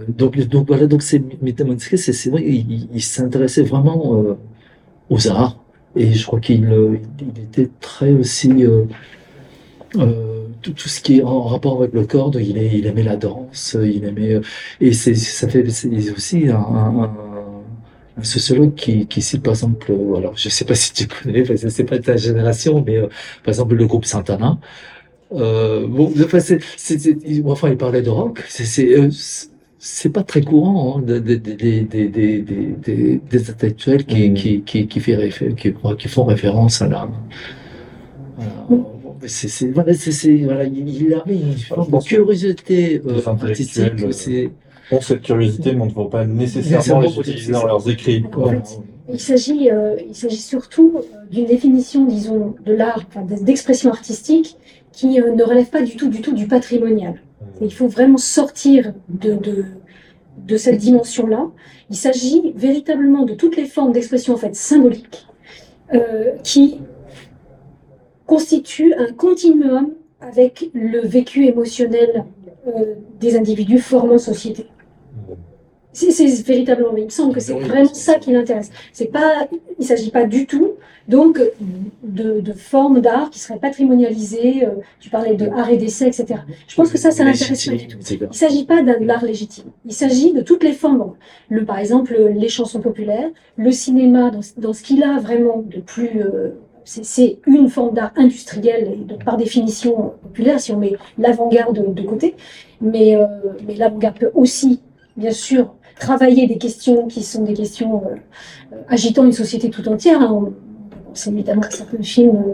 Donc, 0.09 0.67
voilà, 0.67 0.85
donc 0.85 1.01
c'est 1.01 1.21
Mitamanski, 1.41 1.97
c'est 1.97 2.29
vrai, 2.29 2.43
il, 2.43 3.01
s'intéressait 3.01 3.63
vraiment 3.63 4.37
aux 5.09 5.27
arts 5.29 5.57
et 5.95 6.13
je 6.13 6.25
crois 6.25 6.39
qu'il 6.41 6.69
il 7.19 7.43
était 7.43 7.69
très 7.79 8.11
aussi 8.11 8.65
tout, 10.61 10.73
tout 10.73 10.89
ce 10.89 11.01
qui 11.01 11.19
est 11.19 11.23
en 11.23 11.41
rapport 11.43 11.77
avec 11.81 11.93
le 11.93 12.05
corps, 12.05 12.31
il, 12.39 12.57
est- 12.57 12.77
il 12.79 12.85
aimait 12.87 13.03
la 13.03 13.17
danse, 13.17 13.77
il 13.83 14.03
aimait 14.05 14.35
euh, 14.35 14.41
et 14.79 14.93
c'est 14.93 15.15
ça 15.15 15.47
fait 15.49 15.67
c'est 15.69 16.11
aussi 16.11 16.47
un, 16.49 16.55
un, 16.57 17.03
un- 17.03 17.15
un 18.17 18.23
sociologue 18.23 18.75
qui, 18.75 19.07
qui 19.07 19.21
cite 19.21 19.41
par 19.43 19.53
exemple, 19.53 19.91
euh, 19.91 20.15
alors 20.17 20.33
je 20.37 20.49
sais 20.49 20.65
pas 20.65 20.75
si 20.75 20.93
tu 20.93 21.07
connais, 21.07 21.43
parce 21.43 21.61
que 21.61 21.69
c'est 21.69 21.85
pas 21.85 21.99
ta 21.99 22.17
génération, 22.17 22.83
mais 22.85 22.97
euh, 22.97 23.07
par 23.43 23.49
exemple 23.49 23.75
le 23.75 23.85
groupe 23.87 24.05
Santana. 24.05 24.57
Euh, 25.33 25.87
bon, 25.87 26.11
enfin, 26.25 26.39
c'est, 26.41 26.59
c'est- 26.77 27.17
il- 27.25 27.43
enfin, 27.47 27.69
il 27.69 27.77
parlait 27.77 28.01
de 28.01 28.09
rock. 28.09 28.43
C'est, 28.49 28.97
euh, 28.97 29.09
pas 30.13 30.23
très 30.23 30.41
courant 30.43 30.97
hein, 30.99 31.01
de- 31.01 31.19
de- 31.19 31.35
de- 31.35 31.53
des 31.53 31.81
des 31.83 32.07
des 32.09 33.21
des 33.31 33.49
intellectuels 33.49 34.05
qui 34.05 34.29
Mhm. 34.29 34.33
qui 34.35 34.61
qui 34.63 34.87
qui, 34.87 34.99
fait 34.99 35.29
qui, 35.57 35.73
qui 35.99 36.07
font 36.07 36.25
référence 36.25 36.81
à 36.81 36.87
la. 36.87 37.09
voilà. 38.35 39.00
Bon, 39.21 39.27
C'est, 39.27 39.47
c'est, 39.47 39.67
voilà, 39.67 39.93
voilà, 40.45 40.63
il 40.65 40.89
il 40.89 41.13
avait 41.13 41.35
une 41.35 41.57
forme 41.57 41.91
de 41.91 42.03
curiosité 42.03 43.01
euh, 43.05 43.21
artistique. 43.25 43.93
euh, 44.03 44.11
C'est, 44.11 44.49
Ont 44.91 44.99
cette 44.99 45.21
curiosité, 45.21 45.73
mais 45.73 45.83
on 45.83 45.85
ne 45.85 45.91
va 45.93 46.05
pas 46.09 46.25
nécessairement 46.25 46.99
les 46.99 47.17
utiliser 47.17 47.53
dans 47.53 47.65
leurs 47.65 47.89
écrits. 47.89 48.25
En 48.35 48.49
fait, 48.49 48.79
il 49.13 49.19
s'agit, 49.21 49.69
euh, 49.71 49.95
il 50.09 50.13
s'agit 50.15 50.35
surtout 50.35 50.91
euh, 50.97 51.01
d'une 51.31 51.45
définition, 51.45 52.05
disons, 52.05 52.55
de 52.65 52.73
l'art, 52.73 53.01
d'expression 53.41 53.89
artistique, 53.89 54.57
qui 54.91 55.21
euh, 55.21 55.33
ne 55.33 55.43
relève 55.43 55.69
pas 55.69 55.81
du 55.81 55.95
tout, 55.95 56.09
du 56.09 56.19
tout 56.21 56.33
du 56.33 56.45
patrimonial. 56.45 57.21
Et 57.61 57.65
il 57.65 57.73
faut 57.73 57.87
vraiment 57.87 58.17
sortir 58.17 58.93
de, 59.07 59.35
de, 59.35 59.63
de 60.45 60.57
cette 60.57 60.77
dimension-là. 60.77 61.49
Il 61.89 61.95
s'agit 61.95 62.51
véritablement 62.57 63.23
de 63.25 63.33
toutes 63.33 63.55
les 63.55 63.65
formes 63.65 63.93
d'expression 63.93 64.33
en 64.33 64.37
fait 64.37 64.55
symboliques 64.55 65.25
euh, 65.93 66.31
qui 66.43 66.79
constituent 68.33 68.93
un 69.05 69.11
continuum 69.25 69.85
avec 70.29 70.53
le 70.73 70.99
vécu 71.15 71.39
émotionnel 71.53 72.11
euh, 72.67 72.95
des 73.19 73.31
individus 73.41 73.79
formant 73.79 74.17
société. 74.17 74.63
C'est 75.93 76.25
véritablement, 76.51 76.95
il 76.95 77.03
me 77.03 77.09
semble 77.09 77.33
que 77.35 77.41
c'est 77.41 77.51
vraiment 77.69 77.93
ça 77.93 78.15
qui 78.21 78.31
l'intéresse. 78.31 78.69
C'est 78.93 79.11
pas, 79.17 79.31
il 79.77 79.85
s'agit 79.85 80.11
pas 80.11 80.23
du 80.23 80.45
tout, 80.51 80.69
donc, 81.09 81.33
de, 82.19 82.39
de 82.39 82.53
formes 82.53 83.01
d'art 83.01 83.29
qui 83.31 83.39
seraient 83.39 83.59
patrimonialisées. 83.59 84.65
euh, 84.65 84.75
tu 85.01 85.09
parlais 85.09 85.35
de 85.35 85.47
art 85.49 85.69
et 85.69 85.75
d'essai, 85.75 86.07
etc. 86.07 86.25
Je 86.69 86.75
pense 86.77 86.89
que 86.93 86.97
ça, 86.97 87.11
ça 87.11 87.25
l'intéresse 87.25 87.65
pas 87.65 87.75
du 87.75 87.87
tout. 87.87 87.97
Il 88.21 88.27
ne 88.29 88.33
s'agit 88.33 88.65
pas 88.65 88.81
d'un 88.87 89.09
art 89.09 89.25
légitime. 89.25 89.65
Il 89.85 89.93
s'agit 89.93 90.31
de 90.31 90.41
toutes 90.49 90.63
les 90.63 90.75
formes. 90.83 91.15
Le, 91.49 91.65
par 91.65 91.79
exemple, 91.79 92.13
les 92.43 92.47
chansons 92.57 92.79
populaires, 92.79 93.29
le 93.57 93.71
cinéma, 93.71 94.31
dans, 94.31 94.39
dans 94.65 94.73
ce 94.77 94.83
qu'il 94.83 95.03
a 95.03 95.19
vraiment 95.19 95.57
de 95.75 95.81
plus. 95.81 96.11
euh, 96.21 96.51
c'est- 96.83 97.39
une 97.47 97.69
forme 97.69 97.93
d'art 97.93 98.11
industriel, 98.15 98.91
et 98.93 99.03
donc 99.05 99.23
par 99.23 99.37
définition 99.37 100.13
populaire, 100.23 100.59
si 100.59 100.71
on 100.71 100.77
met 100.77 100.93
l'avant-garde 101.17 101.93
de 101.93 102.01
côté. 102.03 102.35
Mais, 102.81 103.15
euh, 103.15 103.25
mais 103.67 103.75
l'avant-garde 103.75 104.17
peut 104.19 104.31
aussi, 104.33 104.81
bien 105.17 105.31
sûr, 105.31 105.73
travailler 105.99 106.47
des 106.47 106.57
questions 106.57 107.07
qui 107.07 107.21
sont 107.23 107.43
des 107.43 107.53
questions 107.53 108.01
euh, 108.05 108.75
agitant 108.89 109.25
une 109.25 109.33
société 109.33 109.69
tout 109.69 109.87
entière. 109.87 110.21
hein. 110.21 110.51
C'est 111.13 111.29
évidemment 111.29 111.61
certains 111.69 112.01
films 112.01 112.37
euh, 112.47 112.53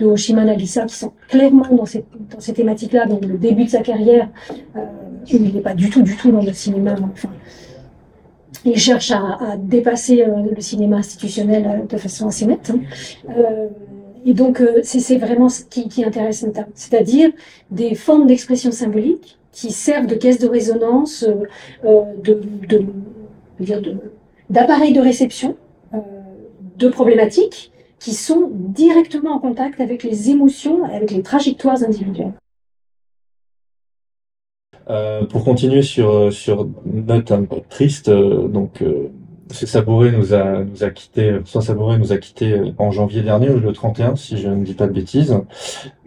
de 0.00 0.06
Hoshima 0.06 0.44
Nagisa 0.44 0.86
qui 0.86 0.94
sont 0.94 1.12
clairement 1.28 1.66
dans 1.72 1.84
ces, 1.84 2.04
dans 2.32 2.40
ces 2.40 2.52
thématiques-là, 2.54 3.06
donc 3.06 3.24
le 3.24 3.36
début 3.36 3.64
de 3.64 3.70
sa 3.70 3.80
carrière, 3.82 4.28
il 5.30 5.42
n'est 5.52 5.60
pas 5.60 5.74
du 5.74 5.90
tout, 5.90 6.02
du 6.02 6.16
tout 6.16 6.30
dans 6.30 6.40
le 6.42 6.52
cinéma. 6.52 6.94
Il 8.64 8.76
cherche 8.78 9.10
à, 9.10 9.56
dépasser 9.58 10.22
euh, 10.22 10.42
le 10.54 10.60
cinéma 10.60 10.96
institutionnel 10.98 11.66
euh, 11.66 11.86
de 11.86 11.96
façon 11.96 12.28
assez 12.28 12.46
nette. 12.46 12.70
hein. 12.70 12.80
Euh, 13.36 13.68
et 14.26 14.34
donc, 14.34 14.60
c'est 14.82 15.16
vraiment 15.16 15.48
ce 15.48 15.64
qui, 15.64 15.88
qui 15.88 16.04
intéresse 16.04 16.42
Nata, 16.42 16.66
c'est-à-dire 16.74 17.30
des 17.70 17.94
formes 17.94 18.26
d'expression 18.26 18.72
symbolique 18.72 19.38
qui 19.52 19.70
servent 19.70 20.06
de 20.06 20.16
caisse 20.16 20.38
de 20.38 20.48
résonance, 20.48 21.24
de, 21.84 22.40
dire 23.60 23.80
de- 23.80 23.96
d'appareils 24.50 24.92
de 24.92 25.00
réception, 25.00 25.56
de 26.76 26.88
problématiques 26.88 27.72
qui 28.00 28.12
sont 28.12 28.50
directement 28.52 29.30
en 29.36 29.38
contact 29.38 29.80
avec 29.80 30.02
les 30.02 30.30
émotions, 30.30 30.84
avec 30.84 31.10
les 31.12 31.22
trajectoires 31.22 31.82
individuelles. 31.82 32.34
Euh, 34.90 35.24
pour 35.24 35.44
continuer 35.44 35.82
sur, 35.82 36.32
sur 36.32 36.66
une 36.86 37.04
note 37.06 37.30
un 37.30 37.44
peu 37.44 37.56
triste, 37.68 38.08
euh, 38.08 38.48
donc 38.48 38.80
euh, 38.82 39.08
Sabouré 39.50 40.12
nous 40.12 40.34
a 40.34 40.62
nous 40.64 40.82
a 40.84 40.90
quitté, 40.90 41.32
François 41.40 41.62
Sabouré 41.62 41.98
nous 41.98 42.12
a 42.12 42.18
quitté 42.18 42.54
en 42.78 42.90
janvier 42.90 43.22
dernier, 43.22 43.48
le 43.48 43.72
31, 43.72 44.16
si 44.16 44.36
je 44.38 44.48
ne 44.48 44.62
dis 44.64 44.74
pas 44.74 44.86
de 44.86 44.92
bêtises. 44.92 45.34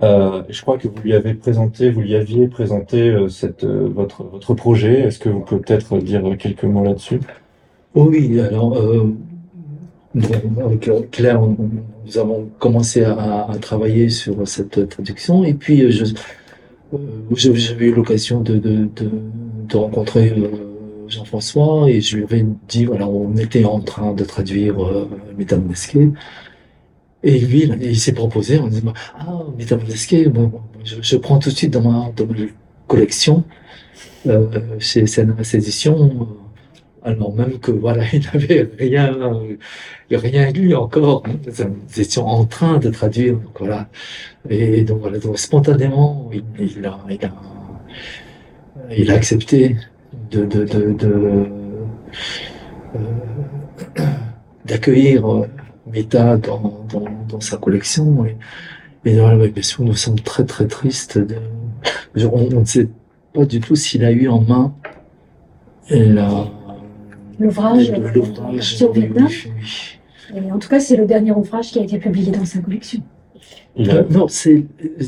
Euh, 0.04 0.44
je 0.50 0.62
crois 0.62 0.78
que 0.78 0.88
vous 0.88 1.00
lui 1.04 1.14
avez 1.14 1.34
présenté, 1.34 1.90
vous 1.90 2.02
lui 2.02 2.16
aviez 2.16 2.48
présenté 2.48 3.10
euh, 3.10 3.30
cette 3.30 3.64
euh, 3.64 3.88
votre 3.94 4.24
votre 4.24 4.54
projet. 4.54 5.02
Est-ce 5.02 5.20
que 5.20 5.30
vous 5.30 5.40
pouvez 5.42 5.62
peut-être 5.62 5.98
dire 5.98 6.24
quelques 6.40 6.64
mots 6.66 6.84
là-dessus? 6.84 7.20
Oui, 7.96 8.40
alors 8.40 8.78
euh, 8.78 9.08
avec 10.64 10.90
Claire, 11.12 11.42
nous 11.42 12.18
avons 12.18 12.48
commencé 12.60 13.04
à, 13.04 13.48
à 13.50 13.58
travailler 13.58 14.10
sur 14.10 14.48
cette 14.48 14.90
traduction 14.90 15.44
et 15.44 15.54
puis 15.54 15.82
euh, 15.82 15.88
euh, 15.88 15.92
je- 15.92 16.06
j'avais 17.34 17.86
eu 17.88 17.94
l'occasion 17.94 18.42
de, 18.42 18.58
de, 18.58 18.90
de, 18.96 19.10
de 19.68 19.78
rencontrer 19.78 20.32
euh, 20.32 21.08
Jean-François 21.08 21.90
et 21.90 22.02
je 22.02 22.18
lui 22.18 22.24
avais 22.24 22.46
dit 22.68 22.86
voilà 22.86 23.08
on 23.08 23.36
était 23.38 23.66
en 23.66 23.80
train 23.80 24.14
de 24.14 24.24
traduire 24.24 24.84
euh, 24.84 25.08
Mesdames 25.38 25.72
et 27.24 27.40
lui 27.40 27.70
il, 27.82 28.00
s'est 28.00 28.14
proposé 28.14 28.60
on 28.60 28.68
dit 28.68 28.82
ah 29.18 29.44
Mesdames 29.58 29.82
bon, 30.30 30.52
je, 30.84 30.96
je 31.02 31.18
prends 31.18 31.40
tout 31.40 31.50
de 31.50 31.56
suite 31.56 31.72
dans 31.72 31.82
ma, 31.82 32.12
dans 32.16 32.26
ma 32.26 32.36
collection 32.88 33.44
euh, 34.28 34.48
chez 34.80 35.06
CNRS 35.06 35.56
Éditions 35.56 36.04
euh, 36.06 36.26
alors 37.04 37.34
même 37.34 37.60
que 37.60 37.72
voilà 37.72 38.04
il 38.14 38.22
n'avait 38.26 38.70
rien 38.78 39.14
euh, 39.14 39.58
rien 40.12 40.52
lu 40.52 40.76
encore 40.76 41.24
hein. 41.26 41.36
nous 41.46 42.00
étions 42.00 42.28
en 42.28 42.46
train 42.46 42.78
de 42.78 42.90
traduire 42.90 43.34
donc 43.34 43.60
voilà 43.60 43.88
et 44.50 44.84
donc 44.84 45.00
voilà 45.02 45.18
donc 45.20 45.40
spontanément 45.40 46.30
il, 46.60 46.86
a 46.86 47.00
il 47.10 47.26
a 47.26 47.34
il 48.96 49.12
a 49.12 49.16
accepté 49.16 49.78
de 50.32 50.46
de 50.46 50.64
de, 50.66 50.94
de 50.94 51.46
euh, 52.96 53.00
d'accueillir 54.66 55.32
euh, 55.32 55.48
Meta 55.92 56.38
dans, 56.38 56.86
dans, 56.92 57.06
dans 57.28 57.42
sa 57.42 57.58
collection 57.58 58.26
et, 58.26 58.38
et 59.06 59.20
voilà, 59.20 59.48
bien 59.48 59.64
sûr 59.64 59.84
nous 59.84 59.96
sommes 59.96 60.20
très 60.20 60.46
très 60.46 60.68
tristes 60.68 61.18
de 61.18 61.38
on, 62.16 62.50
on 62.56 62.60
ne 62.60 62.66
sait 62.66 62.88
pas 63.34 63.46
du 63.46 63.60
tout 63.60 63.76
s'il 63.76 64.06
a 64.06 64.12
eu 64.12 64.28
en 64.28 64.42
main 64.42 64.74
la 65.90 66.48
L'ouvrage, 67.40 67.92
oui, 67.96 68.12
Vietnam. 68.94 69.28
Et 70.36 70.52
en 70.52 70.60
tout 70.60 70.70
cas, 70.70 70.80
c'est 70.80 70.96
le 70.96 71.06
dernier 71.06 71.32
ouvrage 71.32 71.72
qui 71.72 71.80
a 71.80 71.84
été 71.84 71.98
publié 71.98 72.32
dans 72.32 72.46
sa 72.46 72.60
collection. 72.60 73.02
Euh, 73.80 74.04
non, 74.10 74.28
c'est 74.28 74.66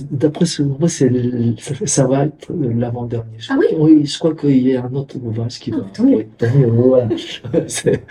d'après 0.09 0.45
ce 0.45 0.63
moi 0.63 0.87
c'est 0.87 1.09
le- 1.09 1.53
ça, 1.85 2.07
va 2.07 2.25
être 2.25 2.47
l'avant-dernier. 2.53 3.37
Ah 3.49 3.55
oui? 3.59 3.65
Oui, 3.77 4.05
je 4.05 4.17
crois 4.17 4.33
qu'il 4.35 4.57
y 4.65 4.75
a 4.75 4.85
un 4.85 4.93
autre 4.95 5.17
ouvrage 5.21 5.59
qui 5.59 5.71
Ah, 5.73 5.77
va. 5.79 5.85
oui. 6.03 6.25
C'est- 7.67 8.03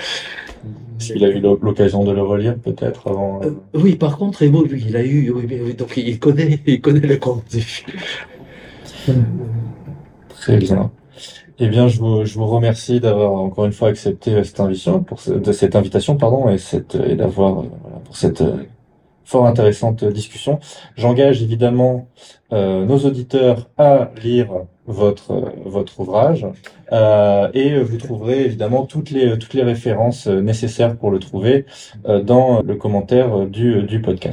il 1.17 1.25
a 1.25 1.31
eu 1.31 1.41
l'o- 1.41 1.59
l'occasion 1.61 2.05
de 2.05 2.13
le 2.13 2.23
relire 2.23 2.57
peut-être 2.59 3.09
avant. 3.09 3.41
euh, 3.43 3.47
Euh, 3.47 3.81
oui, 3.83 3.97
par 3.97 4.19
contre, 4.19 4.43
Evo, 4.43 4.65
lui, 4.65 4.85
il 4.87 4.95
a 4.97 5.03
eu, 5.05 5.31
oui, 5.31 5.45
oui, 5.49 5.59
oui, 5.65 5.75
donc 5.75 5.97
il 5.97 6.19
connaît, 6.19 6.61
il 6.67 6.81
connaît 6.81 7.01
le 7.01 7.17
contenu. 7.17 7.65
Très 10.29 10.57
bien. 10.59 10.91
Eh 11.59 11.69
bien, 11.69 11.87
je 11.89 11.99
vous, 12.01 12.25
je 12.25 12.35
vous 12.39 12.47
remercie 12.47 13.01
d'avoir 13.01 13.33
encore 13.33 13.67
une 13.67 13.73
fois 13.73 13.89
accepté 13.89 14.43
cette 14.45 14.61
invitation, 14.61 15.05
de 15.29 15.53
cette 15.53 15.77
invitation, 15.77 16.17
pardon, 16.17 16.49
et 16.49 16.57
et 17.09 17.15
d'avoir, 17.15 17.61
euh, 17.61 17.65
voilà, 17.83 17.99
pour 18.05 18.17
cette 18.17 18.41
euh, 18.41 18.65
fort 19.25 19.47
intéressante 19.47 20.05
discussion. 20.05 20.61
J'engage 20.97 21.43
évidemment 21.43 22.09
euh, 22.53 22.85
nos 22.87 22.99
auditeurs 23.01 23.71
à 23.79 24.11
lire 24.23 24.51
votre 24.87 25.53
votre 25.65 26.01
ouvrage 26.01 26.47
euh, 26.93 27.49
et 27.55 27.79
vous 27.83 27.99
trouverez 27.99 28.45
évidemment 28.45 28.85
toutes 28.87 29.11
les 29.11 29.39
toutes 29.39 29.55
les 29.55 29.63
références 29.63 30.27
euh, 30.29 30.41
nécessaires 30.41 30.97
pour 30.97 31.11
le 31.11 31.19
trouver 31.21 31.67
euh, 32.07 32.23
dans 32.23 32.63
le 32.63 32.77
commentaire 32.77 33.47
du 33.47 33.83
du 33.85 34.01
podcast. 34.03 34.31